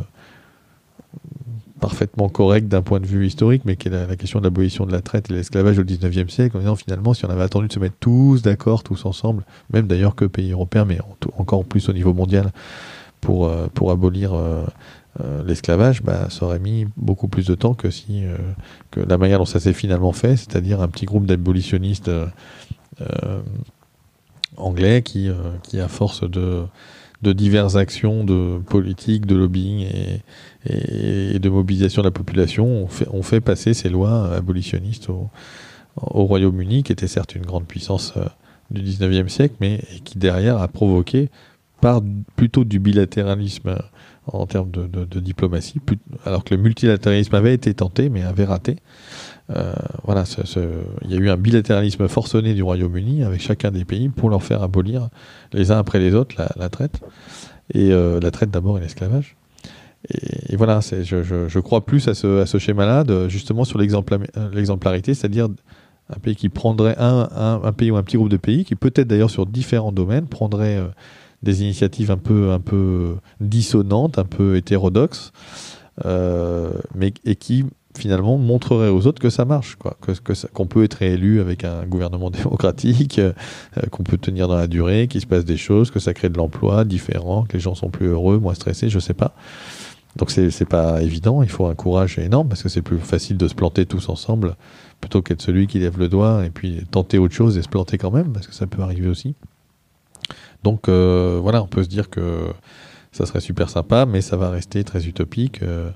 parfaitement 1.79 2.29
correct 2.29 2.67
d'un 2.67 2.81
point 2.81 2.99
de 2.99 3.05
vue 3.05 3.27
historique, 3.27 3.61
mais 3.65 3.75
qui 3.75 3.89
est 3.89 3.91
la, 3.91 4.15
question 4.15 4.39
de 4.39 4.45
l'abolition 4.45 4.85
de 4.85 4.91
la 4.91 5.01
traite 5.01 5.29
et 5.29 5.33
de 5.33 5.37
l'esclavage 5.37 5.77
au 5.77 5.83
19e 5.83 6.29
siècle, 6.29 6.57
en 6.57 6.61
disant 6.61 6.75
finalement, 6.75 7.13
si 7.13 7.25
on 7.25 7.29
avait 7.29 7.43
attendu 7.43 7.67
de 7.67 7.73
se 7.73 7.79
mettre 7.79 7.97
tous 7.99 8.41
d'accord, 8.41 8.81
tous 8.81 9.05
ensemble, 9.05 9.45
même 9.71 9.85
d'ailleurs 9.85 10.15
que 10.15 10.25
pays 10.25 10.51
européens, 10.51 10.85
mais 10.85 10.99
encore 11.37 11.63
plus 11.63 11.87
au 11.89 11.93
niveau 11.93 12.13
mondial, 12.13 12.51
pour, 13.21 13.45
euh, 13.45 13.67
pour 13.73 13.91
abolir 13.91 14.33
l'esclavage, 15.45 16.03
bah, 16.03 16.29
ça 16.29 16.45
aurait 16.45 16.59
mis 16.59 16.87
beaucoup 16.97 17.27
plus 17.27 17.47
de 17.47 17.55
temps 17.55 17.73
que 17.73 17.89
si 17.89 18.23
que 18.91 18.99
la 18.99 19.17
manière 19.17 19.39
dont 19.39 19.45
ça 19.45 19.59
s'est 19.59 19.73
finalement 19.73 20.11
fait, 20.11 20.35
c'est-à-dire 20.35 20.81
un 20.81 20.87
petit 20.89 21.05
groupe 21.05 21.25
d'abolitionnistes 21.25 22.11
anglais 24.57 25.01
qui, 25.01 25.29
euh, 25.29 25.33
qui 25.63 25.79
à 25.79 25.87
force 25.87 26.29
de, 26.29 26.63
de 27.21 27.33
diverses 27.33 27.75
actions 27.75 28.23
de 28.23 28.59
politique, 28.59 29.25
de 29.25 29.35
lobbying 29.35 29.87
et, 30.65 31.39
de 31.39 31.49
mobilisation 31.49 32.01
de 32.01 32.07
la 32.07 32.11
population, 32.11 32.87
ont 33.11 33.23
fait, 33.23 33.41
passer 33.41 33.73
ces 33.73 33.89
lois 33.89 34.33
abolitionnistes 34.33 35.09
au, 35.09 35.29
au 36.01 36.25
Royaume-Uni, 36.25 36.83
qui 36.83 36.91
était 36.91 37.07
certes 37.07 37.35
une 37.35 37.45
grande 37.45 37.65
puissance 37.65 38.13
euh, 38.17 38.25
du 38.71 38.81
19e 38.81 39.27
siècle, 39.27 39.55
mais 39.61 39.81
qui 40.03 40.17
derrière 40.17 40.57
a 40.57 40.67
provoqué, 40.67 41.29
par 41.81 42.01
plutôt 42.35 42.63
du 42.63 42.79
bilatéralisme 42.79 43.69
euh, 43.69 43.79
en 44.27 44.45
termes 44.45 44.71
de, 44.71 45.19
diplomatie, 45.19 45.79
alors 46.25 46.43
que 46.43 46.55
le 46.55 46.61
multilatéralisme 46.61 47.35
avait 47.35 47.53
été 47.53 47.73
tenté, 47.73 48.09
mais 48.09 48.23
avait 48.23 48.45
raté, 48.45 48.77
euh, 49.55 49.73
voilà, 50.03 50.23
il 51.03 51.11
y 51.11 51.13
a 51.13 51.17
eu 51.17 51.29
un 51.29 51.37
bilatéralisme 51.37 52.07
forcené 52.07 52.53
du 52.53 52.63
Royaume-Uni 52.63 53.23
avec 53.23 53.41
chacun 53.41 53.71
des 53.71 53.85
pays 53.85 54.09
pour 54.09 54.29
leur 54.29 54.41
faire 54.41 54.63
abolir 54.63 55.09
les 55.53 55.71
uns 55.71 55.77
après 55.77 55.99
les 55.99 56.15
autres 56.15 56.35
la, 56.57 56.69
traite. 56.69 56.99
Et 57.73 57.91
euh, 57.91 58.19
la 58.19 58.31
traite 58.31 58.51
d'abord 58.51 58.77
et 58.77 58.81
l'esclavage. 58.81 59.35
Et, 60.49 60.55
voilà, 60.55 60.81
je, 60.81 61.59
crois 61.59 61.85
plus 61.85 62.07
à 62.07 62.13
ce, 62.13 62.57
schéma-là, 62.59 63.03
justement 63.27 63.63
sur 63.63 63.79
l'exemplarité, 63.79 65.13
c'est-à-dire 65.13 65.47
un 66.09 66.19
pays 66.19 66.35
qui 66.35 66.49
prendrait 66.49 66.95
un, 66.99 67.59
un, 67.63 67.73
pays 67.73 67.89
ou 67.89 67.97
un 67.97 68.03
petit 68.03 68.17
groupe 68.17 68.29
de 68.29 68.37
pays, 68.37 68.65
qui 68.65 68.75
peut-être 68.75 69.07
d'ailleurs 69.07 69.31
sur 69.31 69.45
différents 69.45 69.91
domaines 69.91 70.27
prendrait 70.27 70.77
euh, 70.77 70.87
des 71.43 71.61
initiatives 71.61 72.11
un 72.11 72.17
peu, 72.17 72.51
un 72.51 72.59
peu 72.59 73.15
dissonantes, 73.39 74.17
un 74.17 74.25
peu 74.25 74.55
hétérodoxes, 74.55 75.31
mais, 76.03 77.13
et 77.25 77.35
qui 77.35 77.65
finalement 77.97 78.37
montrerait 78.37 78.89
aux 78.89 79.07
autres 79.07 79.21
que 79.21 79.29
ça 79.29 79.45
marche, 79.45 79.75
quoi, 79.75 79.97
que, 80.01 80.11
qu'on 80.47 80.67
peut 80.67 80.83
être 80.83 81.01
élu 81.01 81.39
avec 81.39 81.63
un 81.63 81.85
gouvernement 81.85 82.29
démocratique, 82.31 83.19
euh, 83.19 83.33
qu'on 83.91 84.03
peut 84.03 84.17
tenir 84.17 84.47
dans 84.47 84.55
la 84.55 84.67
durée, 84.67 85.07
qu'il 85.07 85.21
se 85.21 85.27
passe 85.27 85.45
des 85.45 85.57
choses, 85.57 85.91
que 85.91 85.99
ça 85.99 86.13
crée 86.13 86.29
de 86.29 86.37
l'emploi 86.37 86.85
différent, 86.85 87.43
que 87.43 87.53
les 87.53 87.59
gens 87.59 87.75
sont 87.75 87.89
plus 87.89 88.07
heureux, 88.07 88.37
moins 88.37 88.53
stressés, 88.53 88.89
je 88.89 88.99
sais 88.99 89.13
pas. 89.13 89.35
Donc 90.15 90.31
c'est, 90.31 90.49
c'est 90.49 90.65
pas 90.65 91.01
évident, 91.01 91.43
il 91.43 91.49
faut 91.49 91.65
un 91.65 91.75
courage 91.75 92.17
énorme 92.19 92.47
parce 92.47 92.63
que 92.63 92.69
c'est 92.69 92.81
plus 92.81 92.99
facile 92.99 93.35
de 93.35 93.47
se 93.49 93.55
planter 93.55 93.85
tous 93.85 94.07
ensemble 94.07 94.55
plutôt 95.01 95.21
qu'être 95.21 95.41
celui 95.41 95.67
qui 95.67 95.79
lève 95.79 95.99
le 95.99 96.07
doigt 96.07 96.45
et 96.45 96.49
puis 96.49 96.83
tenter 96.89 97.17
autre 97.17 97.33
chose 97.33 97.57
et 97.57 97.61
se 97.61 97.67
planter 97.67 97.97
quand 97.97 98.11
même 98.11 98.31
parce 98.31 98.47
que 98.47 98.53
ça 98.53 98.65
peut 98.65 98.81
arriver 98.81 99.09
aussi. 99.09 99.35
Donc 100.65 100.89
euh, 100.89 101.39
voilà, 101.41 101.61
on 101.61 101.67
peut 101.67 101.83
se 101.83 101.89
dire 101.89 102.09
que 102.09 102.47
ça 103.11 103.27
serait 103.27 103.39
super 103.39 103.69
sympa, 103.69 104.07
mais 104.07 104.21
ça 104.21 104.35
va 104.35 104.49
rester 104.49 104.83
très 104.83 105.05
utopique. 105.05 105.61
Euh, 105.61 105.91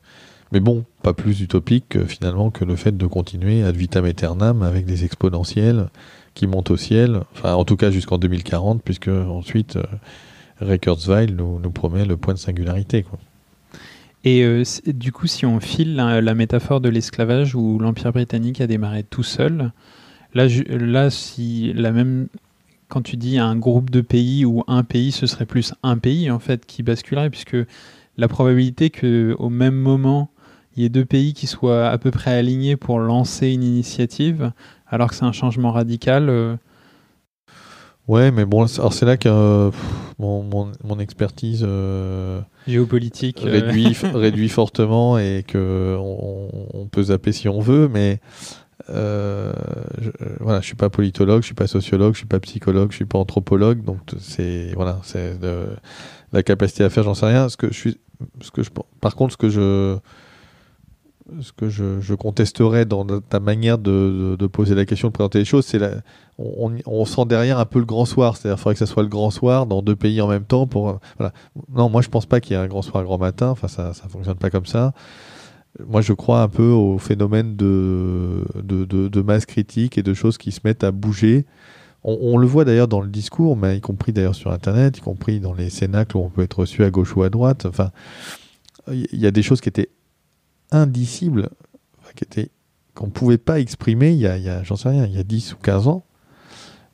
mais 0.51 0.59
bon, 0.59 0.85
pas 1.01 1.13
plus 1.13 1.41
utopique 1.41 2.05
finalement 2.05 2.51
que 2.51 2.65
le 2.65 2.75
fait 2.75 2.95
de 2.95 3.07
continuer 3.07 3.63
ad 3.63 3.75
vitam 3.75 4.05
aeternam 4.05 4.61
avec 4.61 4.85
des 4.85 5.05
exponentiels 5.05 5.89
qui 6.35 6.45
montent 6.45 6.69
au 6.69 6.77
ciel, 6.77 7.21
enfin 7.33 7.55
en 7.55 7.65
tout 7.65 7.77
cas 7.77 7.89
jusqu'en 7.89 8.19
2040, 8.19 8.83
puisque 8.83 9.07
ensuite 9.09 9.77
euh, 10.61 10.77
nous, 11.27 11.71
promet 11.71 12.05
le 12.05 12.15
point 12.15 12.35
de 12.35 12.39
singularité. 12.39 13.05
Et 14.23 14.43
euh, 14.43 14.63
du 14.85 15.11
coup, 15.11 15.25
si 15.25 15.47
on 15.47 15.59
file 15.59 15.95
la, 15.95 16.35
métaphore 16.35 16.79
de 16.79 16.89
l'esclavage 16.89 17.55
où 17.55 17.79
l'Empire 17.79 18.11
britannique 18.11 18.61
a 18.61 18.67
démarré 18.67 19.01
tout 19.01 19.23
seul, 19.23 19.71
là, 20.35 21.09
si 21.09 21.73
la 21.73 21.91
même, 21.91 22.27
quand 22.89 23.01
tu 23.01 23.15
dis 23.15 23.37
un 23.37 23.55
groupe 23.55 23.89
de 23.89 24.01
pays 24.01 24.43
ou 24.45 24.63
un 24.67 24.83
pays, 24.83 25.11
ce 25.11 25.27
serait 25.27 25.45
plus 25.45 25.73
un 25.83 25.97
pays 25.97 26.29
en 26.29 26.39
fait 26.39 26.65
qui 26.65 26.83
basculerait, 26.83 27.29
puisque 27.29 27.57
la 28.17 28.27
probabilité 28.27 28.89
que 28.89 29.35
au 29.39 29.49
même 29.49 29.75
moment 29.75 30.29
il 30.75 30.83
y 30.83 30.85
ait 30.85 30.89
deux 30.89 31.05
pays 31.05 31.33
qui 31.33 31.47
soient 31.47 31.87
à 31.87 31.97
peu 31.97 32.11
près 32.11 32.31
alignés 32.31 32.77
pour 32.77 32.99
lancer 32.99 33.49
une 33.49 33.63
initiative, 33.63 34.51
alors 34.87 35.09
que 35.09 35.15
c'est 35.15 35.25
un 35.25 35.31
changement 35.31 35.71
radical. 35.71 36.29
Euh. 36.29 36.55
Ouais, 38.07 38.31
mais 38.31 38.45
bon, 38.45 38.65
alors 38.65 38.93
c'est 38.93 39.05
là 39.05 39.17
que 39.17 39.29
euh, 39.29 39.71
mon, 40.17 40.43
mon, 40.83 40.99
expertise 40.99 41.63
euh, 41.67 42.41
géopolitique 42.67 43.41
réduit, 43.43 43.95
réduit 44.13 44.49
fortement 44.49 45.19
et 45.19 45.43
que 45.47 45.95
on, 45.99 46.87
peut 46.87 47.03
zapper 47.03 47.33
si 47.33 47.47
on 47.47 47.59
veut, 47.59 47.87
mais 47.87 48.19
je, 48.91 50.11
voilà, 50.39 50.61
je 50.61 50.65
suis 50.65 50.75
pas 50.75 50.89
politologue, 50.89 51.41
je 51.41 51.47
suis 51.47 51.55
pas 51.55 51.67
sociologue, 51.67 52.13
je 52.13 52.19
suis 52.19 52.27
pas 52.27 52.39
psychologue, 52.39 52.91
je 52.91 52.97
suis 52.97 53.05
pas 53.05 53.19
anthropologue, 53.19 53.83
donc 53.83 53.99
c'est 54.19 54.73
voilà, 54.75 54.99
c'est 55.03 55.37
la 56.33 56.43
capacité 56.43 56.83
à 56.83 56.89
faire, 56.89 57.03
j'en 57.03 57.13
sais 57.13 57.25
rien. 57.25 57.49
Ce 57.49 57.57
que 57.57 57.67
je 57.67 57.77
suis, 57.77 57.97
ce 58.41 58.51
que 58.51 58.63
je, 58.63 58.69
par 59.01 59.15
contre, 59.15 59.33
ce 59.33 59.37
que 59.37 59.49
je 59.49 59.97
ce 61.41 61.51
que 61.51 61.69
je, 61.69 62.01
je, 62.01 62.13
contesterais 62.15 62.85
dans 62.85 63.05
ta 63.05 63.39
manière 63.39 63.77
de, 63.77 64.35
de, 64.37 64.47
poser 64.47 64.75
la 64.75 64.85
question, 64.85 65.09
de 65.09 65.13
présenter 65.13 65.39
les 65.39 65.45
choses, 65.45 65.65
c'est 65.65 65.79
on, 66.37 66.75
on, 66.85 67.05
sent 67.05 67.25
derrière 67.25 67.59
un 67.59 67.65
peu 67.65 67.79
le 67.79 67.85
grand 67.85 68.05
soir. 68.05 68.35
C'est-à-dire 68.35 68.55
qu'il 68.55 68.63
faudrait 68.63 68.73
que 68.75 68.79
ça 68.79 68.85
soit 68.85 69.03
le 69.03 69.09
grand 69.09 69.29
soir 69.29 69.65
dans 69.65 69.81
deux 69.81 69.95
pays 69.95 70.21
en 70.21 70.27
même 70.27 70.45
temps. 70.45 70.67
Pour, 70.67 70.99
voilà. 71.17 71.33
Non, 71.71 71.89
moi 71.89 72.01
je 72.01 72.09
pense 72.09 72.25
pas 72.25 72.39
qu'il 72.39 72.55
y 72.55 72.59
ait 72.59 72.63
un 72.63 72.67
grand 72.67 72.81
soir, 72.81 73.01
un 73.01 73.05
grand 73.05 73.17
matin. 73.17 73.49
Enfin, 73.49 73.67
ça 73.67 73.89
ne 73.89 74.09
fonctionne 74.09 74.37
pas 74.37 74.49
comme 74.49 74.65
ça. 74.65 74.93
Moi 75.87 76.01
je 76.01 76.13
crois 76.13 76.41
un 76.41 76.47
peu 76.47 76.69
au 76.69 76.97
phénomène 76.97 77.55
de, 77.55 78.45
de, 78.55 79.21
masse 79.21 79.45
critique 79.45 79.97
et 79.97 80.03
de 80.03 80.13
choses 80.13 80.37
qui 80.37 80.51
se 80.51 80.61
mettent 80.63 80.83
à 80.83 80.91
bouger. 80.91 81.45
On, 82.03 82.37
le 82.37 82.47
voit 82.47 82.63
d'ailleurs 82.63 82.87
dans 82.87 83.01
le 83.01 83.09
discours, 83.09 83.57
mais 83.57 83.77
y 83.77 83.81
compris 83.81 84.13
d'ailleurs 84.13 84.35
sur 84.35 84.51
Internet, 84.51 84.97
y 84.97 85.01
compris 85.01 85.41
dans 85.41 85.53
les 85.53 85.69
cénacles 85.69 86.15
où 86.15 86.21
on 86.21 86.29
peut 86.29 86.43
être 86.43 86.59
reçu 86.59 86.83
à 86.85 86.89
gauche 86.89 87.13
ou 87.15 87.23
à 87.23 87.29
droite. 87.29 87.65
Enfin, 87.65 87.91
il 88.89 89.19
y 89.19 89.27
a 89.27 89.31
des 89.31 89.43
choses 89.43 89.59
qui 89.59 89.67
étaient 89.67 89.89
indicible, 90.71 91.49
qui 92.15 92.23
était 92.23 92.51
qu'on 92.95 93.07
ne 93.07 93.11
pouvait 93.11 93.37
pas 93.37 93.59
exprimer 93.59 94.11
il 94.11 94.17
y 94.17 94.27
a, 94.27 94.63
j'en 94.63 94.75
sais 94.75 94.89
rien, 94.89 95.05
il 95.05 95.13
y 95.13 95.19
a 95.19 95.23
10 95.23 95.53
ou 95.53 95.57
15 95.57 95.87
ans. 95.87 96.05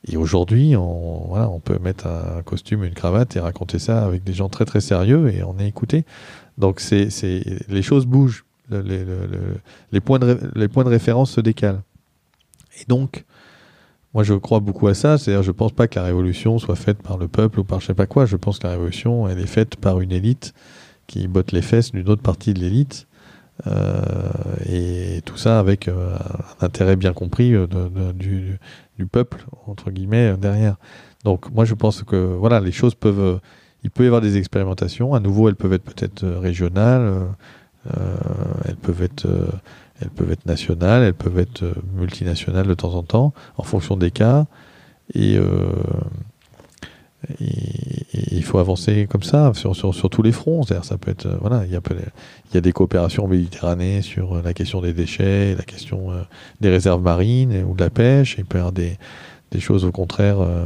Et 0.07 0.17
aujourd'hui, 0.17 0.75
on, 0.75 1.25
voilà, 1.29 1.49
on 1.49 1.59
peut 1.59 1.79
mettre 1.79 2.05
un 2.05 2.43
costume, 2.43 2.83
une 2.83 2.93
cravate 2.93 3.35
et 3.35 3.39
raconter 3.39 3.79
ça 3.79 4.05
avec 4.05 4.23
des 4.23 4.33
gens 4.33 4.49
très 4.49 4.65
très 4.65 4.81
sérieux 4.81 5.33
et 5.33 5.41
on 5.41 5.57
est 5.57 5.67
écouté. 5.67 6.05
Donc 6.57 6.79
c'est, 6.79 7.09
les 7.67 7.81
choses 7.81 8.05
bougent, 8.05 8.44
les, 8.69 10.01
points 10.01 10.19
de, 10.19 10.39
les 10.55 10.67
points 10.67 10.83
de 10.83 10.89
référence 10.89 11.31
se 11.31 11.41
décalent. 11.41 11.81
Et 12.81 12.85
donc, 12.87 13.25
moi 14.13 14.23
je 14.23 14.33
crois 14.33 14.59
beaucoup 14.59 14.87
à 14.87 14.93
ça, 14.93 15.17
c'est-à-dire 15.17 15.43
je 15.43 15.51
pense 15.51 15.71
pas 15.71 15.87
que 15.87 15.99
la 15.99 16.05
révolution 16.05 16.57
soit 16.59 16.75
faite 16.75 17.01
par 17.01 17.17
le 17.17 17.27
peuple 17.27 17.59
ou 17.59 17.63
par 17.63 17.81
je 17.81 17.87
sais 17.87 17.93
pas 17.93 18.07
quoi, 18.07 18.25
je 18.25 18.37
pense 18.37 18.59
que 18.59 18.67
la 18.67 18.73
révolution 18.73 19.27
elle 19.27 19.39
est 19.39 19.47
faite 19.47 19.75
par 19.75 19.99
une 20.01 20.11
élite 20.11 20.53
qui 21.07 21.27
botte 21.27 21.51
les 21.51 21.61
fesses 21.61 21.91
d'une 21.91 22.09
autre 22.09 22.21
partie 22.21 22.53
de 22.53 22.59
l'élite 22.59 23.07
euh, 23.67 24.01
et 24.67 25.21
tout 25.23 25.37
ça 25.37 25.59
avec 25.59 25.87
euh, 25.87 26.15
un 26.59 26.65
intérêt 26.65 26.95
bien 26.95 27.13
compris 27.13 27.53
euh, 27.55 27.67
du, 28.13 28.59
peuple, 29.11 29.45
entre 29.67 29.91
guillemets, 29.91 30.35
derrière. 30.37 30.75
Donc 31.23 31.51
moi 31.51 31.65
je 31.65 31.73
pense 31.73 32.03
que 32.03 32.15
voilà, 32.15 32.59
les 32.59 32.71
choses 32.71 32.95
peuvent... 32.95 33.39
il 33.83 33.91
peut 33.91 34.03
y 34.03 34.07
avoir 34.07 34.21
des 34.21 34.37
expérimentations. 34.37 35.13
À 35.13 35.19
nouveau, 35.19 35.49
elles 35.49 35.55
peuvent 35.55 35.73
être 35.73 35.83
peut-être 35.83 36.25
régionales, 36.25 37.27
elles 38.65 38.75
peuvent 38.75 39.03
être 39.03 39.27
elles 40.01 40.09
peuvent 40.09 40.31
être 40.31 40.45
nationales, 40.45 41.03
elles 41.03 41.13
peuvent 41.13 41.39
être 41.39 41.63
multinationales 41.95 42.67
de 42.67 42.73
temps 42.73 42.95
en 42.95 43.03
temps, 43.03 43.33
en 43.57 43.63
fonction 43.63 43.95
des 43.95 44.11
cas. 44.11 44.45
Et, 45.13 45.39
il 48.31 48.43
faut 48.43 48.59
avancer 48.59 49.07
comme 49.09 49.23
ça 49.23 49.51
sur, 49.53 49.75
sur, 49.75 50.09
tous 50.09 50.21
les 50.21 50.31
fronts. 50.31 50.63
Ça 50.63 50.97
peut 50.97 51.11
être, 51.11 51.27
voilà, 51.41 51.65
il 51.65 51.71
y 51.71 52.57
a, 52.57 52.61
des 52.61 52.71
coopérations 52.71 53.27
méditerranéennes 53.27 54.01
sur 54.01 54.41
la 54.41 54.53
question 54.53 54.81
des 54.81 54.93
déchets, 54.93 55.55
la 55.55 55.63
question 55.63 56.11
euh, 56.11 56.21
des 56.61 56.69
réserves 56.69 57.01
marines 57.01 57.63
ou 57.67 57.73
de 57.73 57.83
la 57.83 57.89
pêche. 57.89 58.35
Il 58.37 58.45
peut 58.45 58.57
y 58.57 58.61
avoir 58.61 58.73
des, 58.73 58.97
choses 59.59 59.85
au 59.85 59.91
contraire 59.91 60.41
euh, 60.41 60.65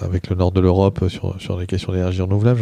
avec 0.00 0.28
le 0.28 0.36
nord 0.36 0.52
de 0.52 0.60
l'Europe 0.60 1.08
sur, 1.08 1.40
sur 1.40 1.58
les 1.58 1.66
questions 1.66 1.92
d'énergie 1.92 2.22
renouvelable. 2.22 2.60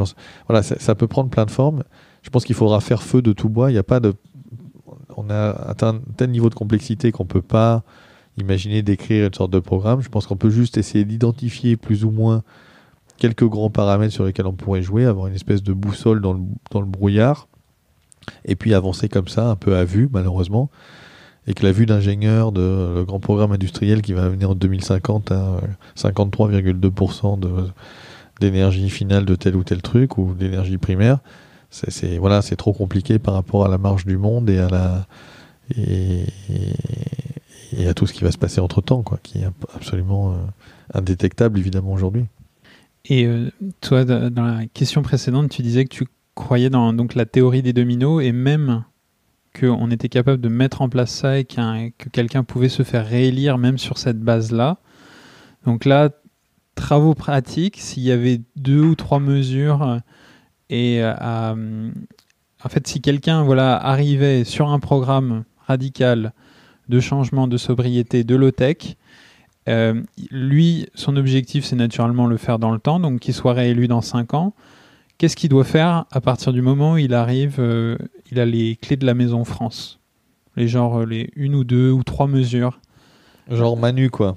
Voilà, 0.49 0.63
ça 0.63 0.95
peut 0.95 1.07
prendre 1.07 1.31
plein 1.31 1.47
de 1.47 1.51
formes. 1.51 1.83
Je 2.23 2.31
pense 2.31 2.45
qu'il 2.45 2.55
faudra 2.55 2.81
faire 2.81 3.03
feu 3.03 3.23
de 3.23 3.33
tout 3.33 3.49
bois. 3.49 3.71
Il 3.71 3.75
n'y 3.75 3.79
a 3.79 3.85
pas 3.85 4.01
de, 4.01 4.15
on 5.17 5.31
a 5.31 5.51
atteint 5.51 5.95
un 5.95 6.01
tel 6.17 6.31
niveau 6.31 6.51
de 6.51 6.55
complexité 6.55 7.13
qu'on 7.13 7.25
peut 7.25 7.43
pas 7.43 7.83
imaginer 8.37 8.83
d'écrire 8.83 9.27
une 9.27 9.35
sorte 9.35 9.51
de 9.51 9.59
programme. 9.59 10.01
Je 10.01 10.09
pense 10.09 10.27
qu'on 10.27 10.37
peut 10.37 10.51
juste 10.51 10.79
essayer 10.79 11.05
d'identifier 11.05 11.77
plus 11.77 12.05
ou 12.05 12.11
moins 12.11 12.43
quelques 13.17 13.47
grands 13.47 13.71
paramètres 13.71 14.15
sur 14.15 14.25
lesquels 14.25 14.47
on 14.47 14.53
pourrait 14.53 14.83
jouer, 14.83 15.05
avoir 15.05 15.27
une 15.27 15.35
espèce 15.35 15.63
de 15.63 15.73
boussole 15.73 16.21
dans 16.21 16.35
le, 16.35 16.41
dans 16.71 16.81
le 16.81 16.87
brouillard, 16.87 17.49
et 18.45 18.55
puis 18.55 18.75
avancer 18.75 19.09
comme 19.09 19.27
ça, 19.27 19.51
un 19.51 19.57
peu 19.57 19.77
à 19.77 19.85
vue, 19.85 20.09
malheureusement. 20.13 20.71
Et 21.49 21.55
que 21.55 21.65
la 21.65 21.73
vue 21.73 21.87
d'ingénieur 21.87 22.53
de 22.53 22.93
le 22.97 23.05
grand 23.05 23.21
programme 23.21 23.53
industriel 23.53 24.03
qui 24.03 24.13
va 24.13 24.29
venir 24.29 24.51
en 24.51 24.55
2050 24.55 25.33
à 25.33 25.61
53,2% 25.97 27.41
de 27.41 27.49
d'énergie 28.41 28.89
finale 28.89 29.25
de 29.25 29.35
tel 29.35 29.57
ou 29.57 29.65
tel 29.65 29.83
truc 29.83 30.17
ou 30.17 30.33
d'énergie 30.35 30.79
primaire, 30.79 31.19
c'est 31.71 32.19
voilà, 32.19 32.41
c'est 32.41 32.55
trop 32.55 32.73
compliqué 32.73 33.19
par 33.19 33.35
rapport 33.35 33.65
à 33.65 33.69
la 33.69 33.79
marge 33.79 34.07
du 34.07 34.17
monde 34.17 34.49
et 34.49 34.59
à 34.59 34.69
la 34.69 35.07
et 37.77 37.87
à 37.89 37.95
tout 37.95 38.07
ce 38.07 38.13
qui 38.13 38.23
va 38.23 38.31
se 38.31 38.39
passer 38.39 38.61
entre 38.61 38.81
temps, 38.81 39.03
quoi, 39.03 39.19
qui 39.23 39.39
est 39.39 39.49
absolument 39.75 40.33
euh, 40.33 40.37
indétectable 40.95 41.59
évidemment 41.59 41.93
aujourd'hui. 41.93 42.27
Et 43.07 43.27
euh, 43.27 43.51
toi, 43.81 44.05
dans 44.05 44.45
la 44.45 44.67
question 44.67 45.03
précédente, 45.03 45.51
tu 45.51 45.63
disais 45.63 45.85
que 45.85 45.95
tu 45.95 46.07
croyais 46.35 46.71
dans 46.71 46.93
donc 46.93 47.15
la 47.15 47.27
théorie 47.27 47.63
des 47.63 47.73
dominos 47.73 48.23
et 48.23 48.33
même 48.33 48.85
qu'on 49.59 49.91
était 49.91 50.09
capable 50.09 50.41
de 50.41 50.49
mettre 50.49 50.83
en 50.83 50.89
place 50.89 51.11
ça 51.11 51.39
et 51.39 51.45
que 51.45 52.09
quelqu'un 52.13 52.45
pouvait 52.45 52.69
se 52.69 52.83
faire 52.83 53.07
réélire 53.07 53.59
même 53.59 53.79
sur 53.79 53.99
cette 53.99 54.21
base-là. 54.21 54.79
Donc 55.65 55.85
là, 55.85 56.11
travaux 56.75 57.15
pratiques, 57.15 57.79
s'il 57.79 58.03
y 58.03 58.13
avait 58.13 58.41
deux 58.57 58.83
ou 58.83 58.95
trois 58.95 59.21
mesures 59.21 59.83
euh, 59.83 59.99
et 60.71 61.03
en 61.03 62.69
fait, 62.69 62.87
si 62.87 63.01
quelqu'un 63.01 63.43
voilà 63.43 63.77
arrivait 63.77 64.45
sur 64.45 64.69
un 64.69 64.79
programme 64.79 65.45
radical 65.67 66.33
de 66.89 67.01
changement 67.01 67.47
de 67.47 67.57
sobriété 67.57 68.25
de 68.25 68.35
low-tech. 68.35 68.97
Euh, 69.69 70.03
lui, 70.31 70.87
son 70.95 71.17
objectif, 71.17 71.65
c'est 71.65 71.77
naturellement 71.77 72.27
le 72.27 72.39
faire 72.39 72.59
dans 72.59 72.73
le 72.73 72.79
temps, 72.79 73.01
donc 73.01 73.21
qu'il 73.21 73.35
soit 73.35 73.53
réélu 73.53 73.87
dans 73.87 74.01
5 74.01 74.35
ans. 74.35 74.55
Qu'est-ce 75.19 75.37
qu'il 75.37 75.51
doit 75.51 75.65
faire 75.65 76.07
à 76.11 76.21
partir 76.21 76.53
du 76.53 76.63
moment 76.63 76.93
où 76.93 76.97
il 76.97 77.13
arrive, 77.13 77.57
euh, 77.59 77.99
il 78.31 78.41
a 78.41 78.45
les 78.45 78.77
clés 78.77 78.97
de 78.97 79.07
la 79.07 79.15
maison 79.15 79.45
France 79.45 79.99
Les 80.57 80.69
genre, 80.69 81.01
euh, 81.01 81.07
les 81.07 81.31
une 81.37 81.55
ou 81.55 81.65
deux 81.65 81.91
ou 81.91 82.03
trois 82.03 82.27
mesures. 82.27 82.81
Genre 83.51 83.77
Manu, 83.77 84.11
quoi. 84.11 84.37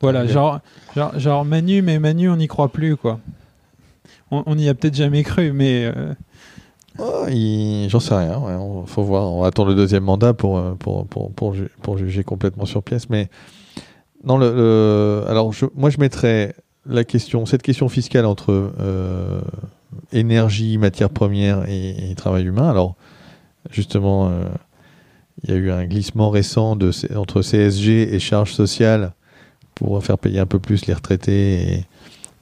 Voilà, 0.00 0.26
genre, 0.26 0.60
genre, 0.96 1.18
genre, 1.18 1.44
Manu, 1.44 1.80
mais 1.80 1.98
Manu, 1.98 2.28
on 2.28 2.36
n'y 2.36 2.48
croit 2.48 2.70
plus, 2.70 2.96
quoi. 2.96 3.20
On 4.30 4.54
n'y 4.54 4.68
a 4.68 4.74
peut-être 4.74 4.96
jamais 4.96 5.22
cru, 5.22 5.52
mais 5.52 5.92
Oh, 6.98 7.26
J'en 7.88 8.00
sais 8.00 8.14
rien. 8.14 8.38
on, 8.38 8.84
faut 8.86 9.02
voir. 9.02 9.32
On 9.32 9.44
attend 9.44 9.64
le 9.64 9.74
deuxième 9.74 10.04
mandat 10.04 10.34
pour, 10.34 10.58
euh, 10.58 10.74
pour, 10.78 11.06
pour, 11.06 11.32
pour, 11.32 11.54
pour 11.82 11.98
juger 11.98 12.24
complètement 12.24 12.66
sur 12.66 12.82
pièce. 12.82 13.08
Mais 13.08 13.28
non, 14.24 14.38
le, 14.38 15.24
alors 15.28 15.52
moi 15.74 15.90
je 15.90 15.98
mettrais 15.98 16.54
la 16.86 17.04
question, 17.04 17.46
cette 17.46 17.62
question 17.62 17.88
fiscale 17.88 18.26
entre 18.26 18.72
euh, 18.80 19.40
énergie, 20.12 20.78
matière 20.78 21.10
première 21.10 21.68
et, 21.68 22.14
travail 22.16 22.44
humain. 22.44 22.68
Alors 22.68 22.94
justement, 23.70 24.28
euh, 24.28 24.44
il 25.42 25.50
y 25.50 25.52
a 25.52 25.56
eu 25.56 25.70
un 25.70 25.84
glissement 25.84 26.30
récent 26.30 26.76
de, 26.76 26.90
entre 27.16 27.42
CSG 27.42 28.14
et 28.14 28.18
charges 28.18 28.52
sociales 28.52 29.12
pour 29.74 30.02
faire 30.04 30.18
payer 30.18 30.38
un 30.38 30.46
peu 30.46 30.58
plus 30.58 30.86
les 30.86 30.94
retraités 30.94 31.84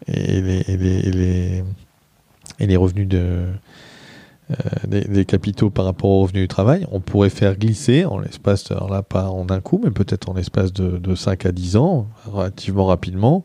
et, 0.07 0.41
les, 2.59 2.77
revenus 2.77 3.09
de 3.09 3.47
euh, 4.51 4.55
des, 4.87 5.25
capitaux 5.25 5.71
par 5.71 5.85
rapport 5.85 6.11
au 6.11 6.23
revenu 6.23 6.41
du 6.41 6.49
travail, 6.49 6.87
on 6.91 7.01
pourrait 7.01 7.31
faire 7.31 7.57
glisser 7.57 8.05
en 8.05 8.19
l'espace, 8.19 8.71
alors 8.71 8.91
là 8.91 9.03
pas 9.03 9.31
en 9.31 9.49
un 9.51 9.61
coup, 9.61 9.81
mais 9.83 9.91
peut-être 9.91 10.29
en 10.29 10.35
l'espace 10.35 10.73
de, 10.73 11.15
5 11.15 11.47
à 11.47 11.53
10 11.53 11.77
ans, 11.77 12.09
relativement 12.27 12.87
rapidement, 12.87 13.45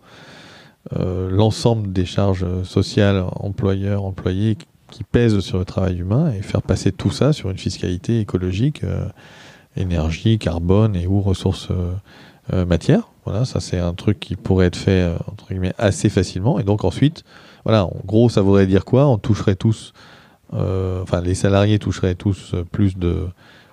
euh, 0.94 1.30
l'ensemble 1.30 1.94
des 1.94 2.06
charges 2.06 2.64
sociales 2.64 3.24
employeurs-employés 3.36 4.58
qui 4.92 5.04
pèsent 5.04 5.40
sur 5.40 5.58
le 5.58 5.66
travail 5.66 6.00
humain 6.00 6.32
et 6.32 6.42
faire 6.42 6.62
passer 6.62 6.92
tout 6.92 7.12
ça 7.12 7.34
sur 7.34 7.50
une 7.50 7.58
fiscalité 7.58 8.20
écologique, 8.20 8.84
euh, 8.84 9.06
énergie, 9.78 10.38
carbone 10.38 10.96
et 10.96 11.08
ou 11.08 11.22
ressources 11.22 11.70
matières. 12.54 13.10
Voilà, 13.26 13.44
ça 13.44 13.60
c'est 13.60 13.80
un 13.80 13.94
truc 13.94 14.20
qui 14.20 14.36
pourrait 14.36 14.68
être 14.68 14.76
fait 14.76 15.12
entre 15.28 15.48
guillemets 15.50 15.74
assez 15.80 16.10
facilement. 16.10 16.60
Et 16.60 16.64
donc 16.64 16.86
ensuite, 16.86 17.24
voilà, 17.66 17.86
en 17.86 18.02
gros, 18.06 18.30
ça 18.30 18.42
voudrait 18.42 18.68
dire 18.68 18.86
quoi? 18.86 19.08
On 19.08 19.18
toucherait 19.18 19.56
tous 19.56 19.94
euh, 20.54 21.02
enfin, 21.02 21.22
les 21.22 21.36
salariés 21.36 21.80
toucheraient 21.80 22.16
tous 22.16 22.56
plus 22.72 22.98
de 22.98 23.28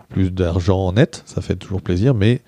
plus 0.09 0.30
d'argent 0.30 0.78
en 0.78 0.93
net, 0.93 1.22
ça 1.24 1.40
fait 1.40 1.56
toujours 1.56 1.80
plaisir, 1.80 2.14
mais 2.14 2.43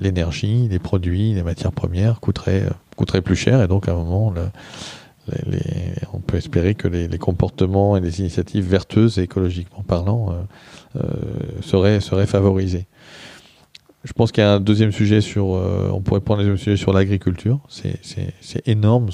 l'énergie, 0.00 0.68
les 0.68 0.78
produits, 0.78 1.32
les 1.32 1.42
matières 1.42 1.72
premières 1.72 2.20
coûteraient, 2.20 2.64
coûteraient 2.94 3.22
plus 3.22 3.36
cher 3.36 3.62
et 3.62 3.68
donc 3.68 3.88
à 3.88 3.92
un 3.92 3.94
moment, 3.94 4.34
on 6.12 6.20
peut 6.20 6.36
espérer 6.36 6.74
que 6.74 6.88
les, 6.88 7.18
comportements 7.18 7.96
et 7.96 8.00
les 8.00 8.20
initiatives 8.20 8.66
vertueuses 8.68 9.18
écologiquement 9.18 9.82
parlant 9.82 10.32
euh, 10.32 11.02
euh, 11.02 12.00
seraient, 12.00 12.26
favorisés. 12.26 12.86
Je 14.04 14.12
pense 14.12 14.30
qu'il 14.30 14.42
y 14.42 14.46
a 14.46 14.52
un 14.52 14.60
deuxième 14.60 14.92
sujet 14.92 15.20
sur, 15.20 15.46
on 15.46 16.00
pourrait 16.00 16.20
prendre 16.20 16.40
deuxième 16.40 16.58
sujet 16.58 16.76
sur 16.76 16.92
l'agriculture. 16.92 17.58
C'est 17.68 18.68
énorme 18.68 19.08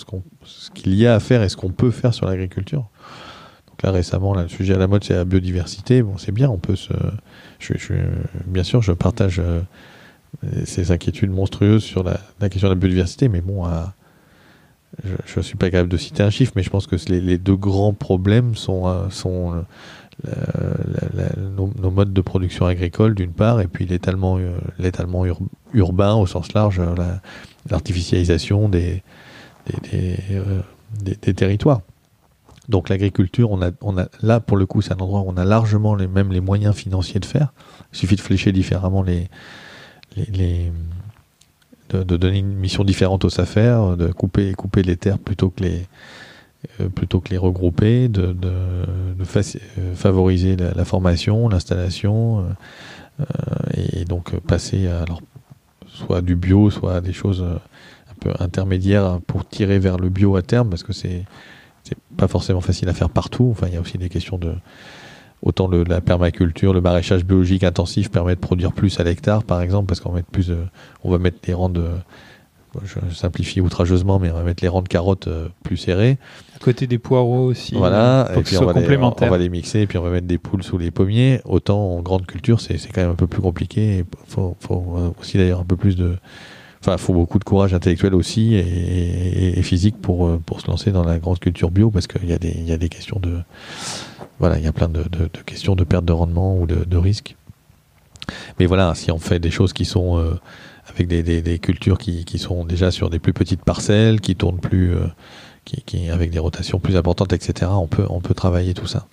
ce 0.45 0.71
qu'il 0.71 0.95
y 0.95 1.07
a 1.07 1.15
à 1.15 1.21
faire 1.21 1.43
et 1.43 1.49
ce 1.49 1.57
qu'on 1.57 1.71
peut 1.71 1.91
faire 1.91 2.13
sur 2.13 2.27
l'agriculture 2.27 2.91
là 3.83 3.91
récemment, 3.91 4.35
là, 4.35 4.43
le 4.43 4.49
sujet 4.49 4.75
à 4.75 4.79
la 4.79 4.87
mode, 4.87 5.05
c'est 5.05 5.15
la 5.15 5.25
biodiversité. 5.25 6.03
Bon, 6.03 6.17
c'est 6.19 6.33
bien, 6.33 6.49
on 6.49 6.59
peut 6.59 6.77
se. 6.77 6.93
Bien 8.47 8.63
sûr, 8.65 8.83
je 8.83 8.93
partage 8.93 9.41
euh, 9.41 9.61
ces 10.65 10.91
inquiétudes 10.91 11.31
monstrueuses 11.31 11.85
sur 11.85 12.03
la, 12.03 12.19
question 12.49 12.69
de 12.69 12.75
la 12.75 12.79
biodiversité, 12.79 13.29
mais 13.29 13.41
bon, 13.41 13.65
je 15.05 15.39
ne 15.39 15.43
suis 15.43 15.57
pas 15.57 15.71
capable 15.71 15.89
de 15.89 15.97
citer 15.97 16.23
un 16.23 16.31
chiffre, 16.31 16.53
mais 16.55 16.63
je 16.63 16.71
pense 16.71 16.87
que 16.87 16.97
les, 17.09 17.39
deux 17.39 17.57
grands 17.57 17.95
problèmes 17.95 18.55
sont, 18.55 18.87
euh, 18.87 19.63
euh, 20.29 20.75
nos, 21.57 21.91
modes 21.91 22.13
de 22.13 22.21
production 22.21 22.67
agricole, 22.67 23.15
d'une 23.15 23.33
part, 23.33 23.61
et 23.61 23.67
puis 23.67 23.87
l'étalement, 23.87 24.39
l'étalement 24.79 25.25
urbain 25.73 26.15
au 26.15 26.27
sens 26.27 26.53
large, 26.53 26.81
l'artificialisation 27.71 28.69
des, 28.69 29.03
territoires. 31.35 31.81
Donc 32.69 32.89
l'agriculture, 32.89 33.59
là 34.23 34.41
pour 34.41 34.57
le 34.57 34.67
coup, 34.67 34.83
c'est 34.83 34.93
un 34.93 34.99
endroit 34.99 35.21
où 35.21 35.29
on 35.29 35.37
a 35.37 35.45
largement 35.45 35.95
les, 35.95 36.07
même 36.07 36.33
les 36.33 36.41
moyens 36.41 36.75
financiers 36.75 37.19
de 37.19 37.27
faire. 37.27 37.53
Il 37.93 37.99
suffit 37.99 38.17
de 38.17 38.21
flécher 38.21 38.53
différemment 38.53 39.03
les, 39.03 39.29
de, 41.93 42.17
donner 42.17 42.39
une 42.39 42.55
mission 42.55 42.85
différente 42.85 43.25
aux 43.25 43.31
SAFER, 43.31 43.97
de 43.99 44.13
couper, 44.13 44.53
couper 44.55 44.83
les 44.83 44.97
terres 44.97 45.19
plutôt 45.19 45.51
que 45.51 45.63
les, 45.63 45.87
euh, 46.81 46.89
plutôt 46.89 47.19
que 47.21 47.31
les 47.31 47.39
regrouper, 47.39 48.09
de, 48.09 48.33
de, 48.33 48.49
euh, 48.49 49.95
favoriser 49.95 50.57
la, 50.57 50.85
formation, 50.85 51.49
l'installation, 51.49 52.47
euh, 53.21 53.25
et 53.75 54.05
donc 54.05 54.39
passer 54.41 54.87
à, 54.87 55.03
alors, 55.03 55.21
soit 55.87 56.21
du 56.21 56.37
bio, 56.37 56.71
soit 56.71 57.01
des 57.01 57.13
choses 57.13 57.43
un 57.43 58.15
peu 58.21 58.31
intermédiaires 58.39 59.19
pour 59.27 59.47
tirer 59.47 59.81
vers 59.81 59.99
le 59.99 60.09
bio 60.09 60.37
à 60.37 60.43
terme, 60.43 60.71
parce 60.71 60.85
que 60.85 60.93
c'est 60.93 61.25
pas 62.17 62.29
forcément 62.29 62.61
facile 62.61 62.89
à 62.89 62.95
faire 62.95 63.11
partout. 63.11 63.49
Enfin, 63.51 63.67
il 63.67 63.75
y 63.75 63.77
a 63.77 63.81
aussi 63.81 63.99
des 63.99 64.09
questions 64.09 64.39
de 64.39 64.55
autant 65.43 65.69
le, 65.69 65.85
la 65.85 66.01
permaculture, 66.01 66.73
le 66.73 66.81
maraîchage 66.81 67.25
biologique 67.25 67.65
intensif 67.65 68.11
permet 68.11 68.35
de 68.35 68.41
produire 68.41 68.73
plus 68.73 69.01
à 69.01 69.05
l'hectare, 69.05 69.45
par 69.45 69.61
exemple, 69.61 69.87
parce 69.87 70.01
qu'on 70.01 70.11
va 70.11 70.17
mettre 70.17 70.31
plus, 70.31 70.53
on 71.05 71.11
va 71.11 71.19
mettre 71.19 71.39
des 71.43 71.55
rangs 71.55 71.69
de, 71.69 71.89
je 72.85 73.15
simplifie 73.15 73.61
outrageusement, 73.61 74.19
mais 74.19 74.31
on 74.31 74.35
va 74.35 74.43
mettre 74.43 74.63
les 74.63 74.69
rangs 74.69 74.83
de 74.83 74.89
carottes 74.89 75.29
euh, 75.29 75.49
plus 75.63 75.77
serrés. 75.77 76.19
À 76.57 76.59
côté 76.59 76.87
des 76.87 76.99
poireaux 76.99 77.47
aussi. 77.47 77.75
Voilà, 77.75 78.31
et 78.37 78.41
puis 78.41 78.57
on 78.57 78.65
va, 78.65 78.73
les, 78.73 78.97
on 78.97 79.11
va, 79.11 79.39
les, 79.39 79.49
mixer, 79.49 79.81
et 79.81 79.87
puis 79.87 79.99
on 79.99 80.03
va 80.03 80.11
mettre 80.11 80.27
des 80.27 80.39
poules 80.39 80.63
sous 80.63 80.79
les 80.79 80.91
pommiers. 80.91 81.41
Autant 81.45 81.79
en 81.79 82.01
grande 82.01 82.27
culture, 82.27 82.61
c'est 82.61 82.79
quand 82.93 83.03
même 83.03 83.11
un 83.11 83.17
peu 83.17 83.27
plus 83.27 83.43
compliqué. 83.43 83.99
Il 83.99 84.05
faut, 84.27 84.57
faut, 84.61 85.15
aussi 85.21 85.37
d'ailleurs 85.37 85.61
un 85.61 85.65
peu 85.65 85.77
plus 85.77 85.97
de, 85.97 86.17
Enfin, 86.85 86.97
faut 86.97 87.13
beaucoup 87.13 87.39
de 87.39 87.45
courage 87.45 87.75
intellectuel 87.75 88.13
aussi 88.13 88.57
et, 88.57 89.63
physique 89.63 90.01
pour, 90.03 90.27
euh, 90.27 90.41
pour 90.45 90.61
se 90.61 90.67
lancer 90.67 90.91
dans 90.91 91.05
la 91.05 91.19
grande 91.19 91.39
culture 91.39 91.71
bio 91.71 91.93
parce 91.93 92.09
qu'il 92.09 92.29
y, 92.29 92.33
a 92.33 92.39
des, 92.39 92.51
y 92.51 92.73
a 92.73 92.77
des 92.77 92.89
questions 92.89 93.21
de. 93.21 93.39
Voilà, 94.43 94.59
il 94.59 94.65
y 94.65 94.67
a 94.67 94.73
plein 94.73 94.89
de, 94.89 95.05
questions 95.47 95.77
de 95.77 95.85
perte 95.85 96.05
de 96.05 96.13
rendement 96.13 96.59
ou 96.59 96.67
de, 96.67 96.97
risque. 96.97 97.37
Mais 98.59 98.67
voilà, 98.67 98.93
si 98.97 99.13
on 99.13 99.21
fait 99.21 99.39
des 99.39 99.53
choses 99.53 99.73
qui 99.73 99.85
sont 99.85 100.19
euh, 100.19 100.35
avec 100.89 101.07
des, 101.07 101.59
cultures 101.61 101.97
qui, 101.97 102.25
qui, 102.25 102.41
sont 102.41 102.65
déjà 102.65 102.91
sur 102.91 103.09
des 103.09 103.21
plus 103.21 103.33
petites 103.33 103.63
parcelles, 103.63 104.21
qui 104.21 104.35
tournent 104.35 104.59
plus, 104.59 104.97
euh, 104.97 105.07
qui, 105.65 106.11
avec 106.11 106.33
des 106.33 106.41
rotations 106.41 106.81
plus 106.81 106.97
importantes, 106.97 107.33
etc., 107.33 107.71
on 107.73 107.87
peut, 107.87 108.05
on 108.11 108.21
peut 108.21 108.35
travailler 108.35 108.75
tout 108.75 108.89
ça. 108.89 109.07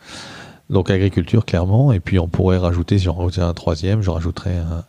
Donc 0.71 0.89
agriculture 0.89 1.45
clairement, 1.45 1.91
et 1.91 1.99
puis 1.99 2.17
on 2.17 2.27
pourrait 2.27 2.57
rajouter, 2.57 2.97
si 2.97 3.03
j'en 3.03 3.13
rajoutais 3.13 3.41
un 3.41 3.53
troisième, 3.53 4.01
je 4.01 4.09
rajouterais 4.09 4.57
un, 4.57 4.83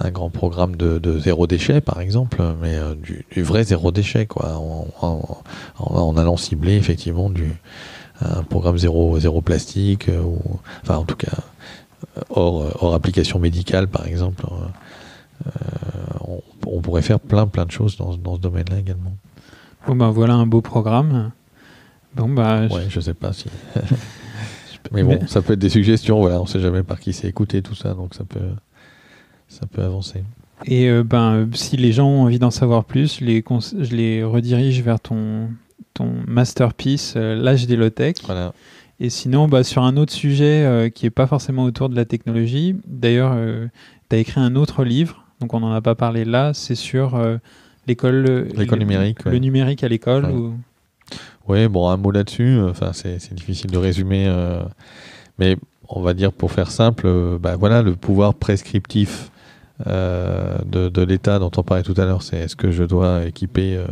un 0.00 0.10
grand 0.10 0.30
programme 0.30 0.76
de, 0.76 1.18
zéro 1.18 1.46
déchet, 1.46 1.82
par 1.82 2.00
exemple, 2.00 2.42
mais 2.62 2.74
euh, 2.76 2.94
du, 2.94 3.42
vrai 3.42 3.64
zéro 3.64 3.92
déchet, 3.92 4.24
quoi, 4.24 4.58
en, 4.58 6.16
allant 6.16 6.38
cibler 6.38 6.76
effectivement 6.76 7.28
du, 7.28 7.52
un 8.20 8.42
programme 8.42 8.78
zéro, 8.78 9.18
zéro 9.18 9.40
plastique, 9.40 10.08
euh, 10.08 10.20
ou, 10.20 10.40
enfin 10.82 10.96
en 10.96 11.04
tout 11.04 11.16
cas 11.16 11.32
euh, 12.16 12.20
hors, 12.30 12.82
hors 12.82 12.94
application 12.94 13.38
médicale, 13.38 13.88
par 13.88 14.06
exemple. 14.06 14.44
On, 16.66 16.80
pourrait 16.80 17.02
faire 17.02 17.18
plein 17.18 17.46
plein 17.46 17.64
de 17.64 17.70
choses 17.70 17.96
dans, 17.96 18.16
dans 18.16 18.36
ce 18.36 18.40
domaine-là 18.40 18.78
également. 18.78 19.12
Bon 19.86 19.96
ben 19.96 20.10
voilà 20.10 20.34
un 20.34 20.46
beau 20.46 20.60
programme. 20.60 21.32
Bon 22.14 22.28
bah. 22.28 22.66
Ouais, 22.66 22.86
je 22.88 23.00
sais 23.00 23.14
pas 23.14 23.32
si. 23.32 23.46
Mais 24.92 25.02
bon, 25.02 25.26
ça 25.26 25.42
peut 25.42 25.54
être 25.54 25.58
des 25.58 25.68
suggestions. 25.68 26.20
Voilà, 26.20 26.40
on 26.40 26.46
sait 26.46 26.60
jamais 26.60 26.82
par 26.82 27.00
qui 27.00 27.12
c'est 27.12 27.28
écouté 27.28 27.62
tout 27.62 27.74
ça, 27.74 27.94
donc 27.94 28.14
ça 28.14 28.24
peut 28.24 28.50
ça 29.48 29.66
peut 29.66 29.82
avancer. 29.82 30.22
Et 30.66 30.88
euh, 30.88 31.04
ben, 31.04 31.48
si 31.52 31.76
les 31.76 31.92
gens 31.92 32.08
ont 32.08 32.22
envie 32.22 32.38
d'en 32.38 32.50
savoir 32.50 32.84
plus, 32.84 33.20
les 33.20 33.44
je 33.78 33.94
les 33.94 34.24
redirige 34.24 34.82
vers 34.82 35.00
ton, 35.00 35.48
ton 35.98 36.12
masterpiece, 36.26 37.14
euh, 37.16 37.34
L'âge 37.34 37.66
des 37.66 37.76
low-tech. 37.76 38.16
Voilà. 38.24 38.52
Et 39.00 39.10
sinon, 39.10 39.46
bah, 39.46 39.62
sur 39.62 39.82
un 39.82 39.96
autre 39.96 40.12
sujet 40.12 40.64
euh, 40.64 40.88
qui 40.88 41.06
n'est 41.06 41.10
pas 41.10 41.26
forcément 41.26 41.64
autour 41.64 41.88
de 41.88 41.96
la 41.96 42.04
technologie, 42.04 42.76
d'ailleurs, 42.86 43.36
tu 44.10 44.16
as 44.16 44.18
écrit 44.18 44.40
un 44.40 44.56
autre 44.56 44.84
livre, 44.84 45.24
donc 45.40 45.54
on 45.54 45.60
n'en 45.60 45.72
a 45.72 45.80
pas 45.80 45.94
parlé 45.94 46.24
là, 46.24 46.52
c'est 46.52 46.74
sur 46.74 47.20
l'école 47.86 48.48
l'école 48.56 48.80
numérique. 48.80 49.24
Le 49.24 49.38
numérique 49.38 49.84
à 49.84 49.88
l'école. 49.88 50.26
Oui, 51.46 51.68
bon, 51.68 51.88
un 51.88 51.96
mot 51.96 52.10
là-dessus, 52.10 52.58
enfin, 52.68 52.90
c'est 52.92 53.34
difficile 53.34 53.70
de 53.70 53.78
résumer, 53.78 54.28
mais 55.38 55.56
on 55.88 56.00
va 56.00 56.12
dire 56.12 56.32
pour 56.32 56.50
faire 56.50 56.72
simple, 56.72 57.38
bah, 57.38 57.54
voilà, 57.54 57.82
le 57.82 57.94
pouvoir 57.94 58.34
prescriptif 58.34 59.30
euh, 59.86 60.58
de, 60.66 61.02
l'État 61.02 61.38
dont 61.38 61.52
on 61.56 61.62
parlait 61.62 61.84
tout 61.84 61.94
à 61.96 62.04
l'heure, 62.04 62.22
c'est 62.22 62.36
est-ce 62.36 62.56
que 62.56 62.72
je 62.72 62.82
dois 62.82 63.24
équiper 63.24 63.76
euh, 63.76 63.86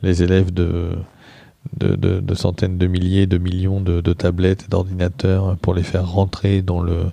les 0.00 0.22
élèves 0.22 0.52
de, 0.52 0.90
de, 1.78 2.34
centaines 2.34 2.78
de 2.78 2.86
milliers, 2.86 3.26
de 3.26 3.38
millions 3.38 3.80
de, 3.80 4.12
tablettes 4.12 4.64
et 4.64 4.68
d'ordinateurs 4.68 5.56
pour 5.58 5.74
les 5.74 5.82
faire 5.82 6.08
rentrer 6.08 6.62
dans 6.62 6.80
le, 6.80 7.06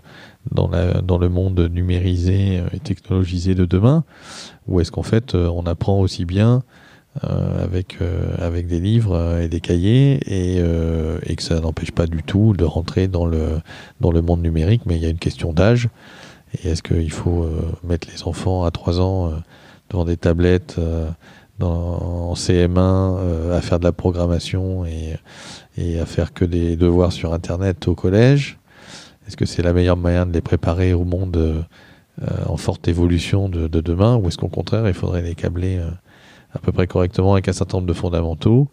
dans, 0.51 0.67
la, 0.67 1.01
dans 1.01 1.17
le 1.17 1.29
monde 1.29 1.59
numérisé 1.71 2.61
et 2.73 2.79
technologisé 2.79 3.55
de 3.55 3.65
demain? 3.65 4.03
Ou 4.67 4.79
est-ce 4.81 4.91
qu'en 4.91 5.03
fait 5.03 5.35
euh, 5.35 5.47
on 5.47 5.63
apprend 5.63 5.99
aussi 5.99 6.25
bien 6.25 6.63
avec, 7.21 7.97
avec 8.37 8.67
des 8.67 8.79
livres 8.79 9.39
et 9.41 9.49
des 9.49 9.59
cahiers 9.59 10.19
et, 10.25 10.63
et 11.23 11.35
que 11.35 11.43
ça 11.43 11.59
n'empêche 11.59 11.91
pas 11.91 12.05
du 12.07 12.23
tout 12.23 12.53
de 12.53 12.63
rentrer 12.63 13.09
dans 13.09 13.25
le, 13.25 13.59
dans 13.99 14.11
le 14.11 14.21
monde 14.21 14.41
numérique, 14.41 14.83
mais 14.85 14.95
il 14.95 15.01
y 15.01 15.05
a 15.05 15.09
une 15.09 15.17
question 15.17 15.51
d'âge. 15.51 15.89
Et 16.53 16.69
est-ce 16.69 16.83
qu'il 16.83 17.11
faut 17.11 17.43
euh, 17.43 17.71
mettre 17.83 18.07
les 18.11 18.23
enfants 18.23 18.63
à 18.63 18.71
3 18.71 18.99
ans 18.99 19.27
euh, 19.27 19.31
devant 19.89 20.05
des 20.05 20.17
tablettes 20.17 20.75
euh, 21.61 21.65
en 21.65 22.33
CM1 22.33 23.51
à 23.51 23.61
faire 23.61 23.79
de 23.79 23.83
la 23.85 23.91
programmation 23.91 24.85
et, 24.85 25.15
et, 25.77 25.99
à 25.99 26.05
faire 26.05 26.33
que 26.33 26.45
des 26.45 26.75
devoirs 26.75 27.11
sur 27.11 27.33
Internet 27.33 27.87
au 27.87 27.95
collège 27.95 28.57
Est-ce 29.27 29.37
que 29.37 29.45
c'est 29.45 29.61
la 29.61 29.73
meilleure 29.73 29.97
manière 29.97 30.25
de 30.25 30.33
les 30.33 30.41
préparer 30.41 30.93
au 30.93 31.05
monde 31.05 31.65
en 32.47 32.57
forte 32.57 32.87
évolution 32.87 33.47
de, 33.47 33.67
de 33.67 33.81
demain 33.81 34.17
Ou 34.17 34.27
est-ce 34.27 34.37
qu'au 34.37 34.49
contraire, 34.49 34.87
il 34.87 34.93
faudrait 34.93 35.21
les 35.21 35.35
câbler 35.35 35.79
à 36.53 36.59
peu 36.59 36.71
près 36.71 36.85
correctement 36.85 37.33
avec 37.33 37.47
un 37.47 37.53
certain 37.53 37.77
nombre 37.77 37.87
de 37.87 37.93
fondamentaux? 37.93 38.67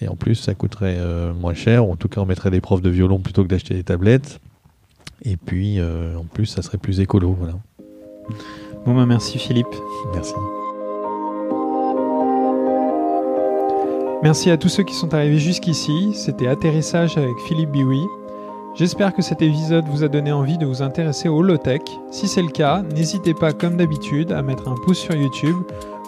Et 0.00 0.08
en 0.08 0.14
plus, 0.14 0.36
ça 0.36 0.54
coûterait 0.54 0.98
moins 1.34 1.54
cher. 1.54 1.88
Ou 1.88 1.92
en 1.92 1.96
tout 1.96 2.08
cas, 2.08 2.20
on 2.20 2.26
mettrait 2.26 2.50
des 2.50 2.60
profs 2.60 2.82
de 2.82 2.90
violon 2.90 3.18
plutôt 3.18 3.42
que 3.42 3.48
d'acheter 3.48 3.74
des 3.74 3.84
tablettes. 3.84 4.40
Et 5.24 5.36
puis, 5.36 5.80
euh, 5.80 6.16
en 6.16 6.24
plus, 6.24 6.46
ça 6.46 6.62
serait 6.62 6.78
plus 6.78 7.00
écolo. 7.00 7.34
Voilà. 7.38 7.54
Bon, 8.84 8.94
bah, 8.94 9.06
merci 9.06 9.38
Philippe. 9.38 9.74
Merci. 10.12 10.34
Merci 14.24 14.50
à 14.50 14.56
tous 14.56 14.70
ceux 14.70 14.84
qui 14.84 14.94
sont 14.94 15.12
arrivés 15.12 15.38
jusqu'ici. 15.38 16.14
C'était 16.14 16.46
Atterrissage 16.46 17.18
avec 17.18 17.38
Philippe 17.46 17.72
Biwi. 17.72 18.06
J'espère 18.74 19.12
que 19.12 19.20
cet 19.20 19.42
épisode 19.42 19.84
vous 19.86 20.02
a 20.02 20.08
donné 20.08 20.32
envie 20.32 20.56
de 20.56 20.64
vous 20.64 20.80
intéresser 20.80 21.28
au 21.28 21.42
low-tech. 21.42 21.82
Si 22.10 22.26
c'est 22.26 22.40
le 22.40 22.48
cas, 22.48 22.80
n'hésitez 22.94 23.34
pas, 23.34 23.52
comme 23.52 23.76
d'habitude, 23.76 24.32
à 24.32 24.40
mettre 24.40 24.66
un 24.66 24.76
pouce 24.76 24.96
sur 24.96 25.14
YouTube 25.14 25.58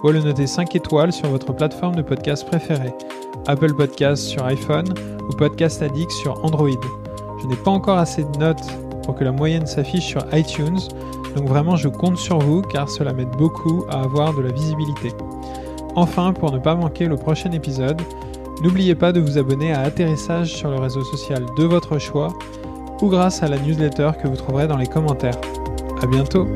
ou 0.02 0.08
à 0.08 0.12
le 0.12 0.20
noter 0.20 0.46
5 0.46 0.74
étoiles 0.74 1.12
sur 1.12 1.28
votre 1.28 1.52
plateforme 1.52 1.94
de 1.94 2.00
podcast 2.00 2.46
préférée. 2.46 2.94
Apple 3.48 3.74
Podcasts 3.74 4.24
sur 4.24 4.46
iPhone 4.46 4.94
ou 5.28 5.36
Podcast 5.36 5.82
Addict 5.82 6.10
sur 6.10 6.42
Android. 6.42 6.70
Je 7.42 7.46
n'ai 7.48 7.56
pas 7.56 7.70
encore 7.70 7.98
assez 7.98 8.24
de 8.24 8.38
notes 8.38 8.66
pour 9.02 9.14
que 9.14 9.24
la 9.24 9.32
moyenne 9.32 9.66
s'affiche 9.66 10.06
sur 10.06 10.24
iTunes. 10.32 10.80
Donc 11.36 11.48
vraiment, 11.48 11.76
je 11.76 11.88
compte 11.88 12.16
sur 12.16 12.38
vous 12.38 12.62
car 12.62 12.88
cela 12.88 13.12
m'aide 13.12 13.36
beaucoup 13.36 13.84
à 13.90 14.00
avoir 14.00 14.34
de 14.34 14.40
la 14.40 14.52
visibilité. 14.52 15.12
Enfin, 15.96 16.34
pour 16.34 16.52
ne 16.52 16.58
pas 16.58 16.74
manquer 16.74 17.06
le 17.06 17.16
prochain 17.16 17.50
épisode, 17.52 18.00
n'oubliez 18.62 18.94
pas 18.94 19.12
de 19.12 19.20
vous 19.20 19.38
abonner 19.38 19.72
à 19.72 19.80
Atterrissage 19.80 20.54
sur 20.54 20.70
le 20.70 20.76
réseau 20.76 21.02
social 21.02 21.42
de 21.56 21.64
votre 21.64 21.98
choix 21.98 22.28
ou 23.00 23.08
grâce 23.08 23.42
à 23.42 23.48
la 23.48 23.58
newsletter 23.58 24.10
que 24.22 24.28
vous 24.28 24.36
trouverez 24.36 24.66
dans 24.66 24.76
les 24.76 24.86
commentaires. 24.86 25.40
A 26.02 26.06
bientôt 26.06 26.46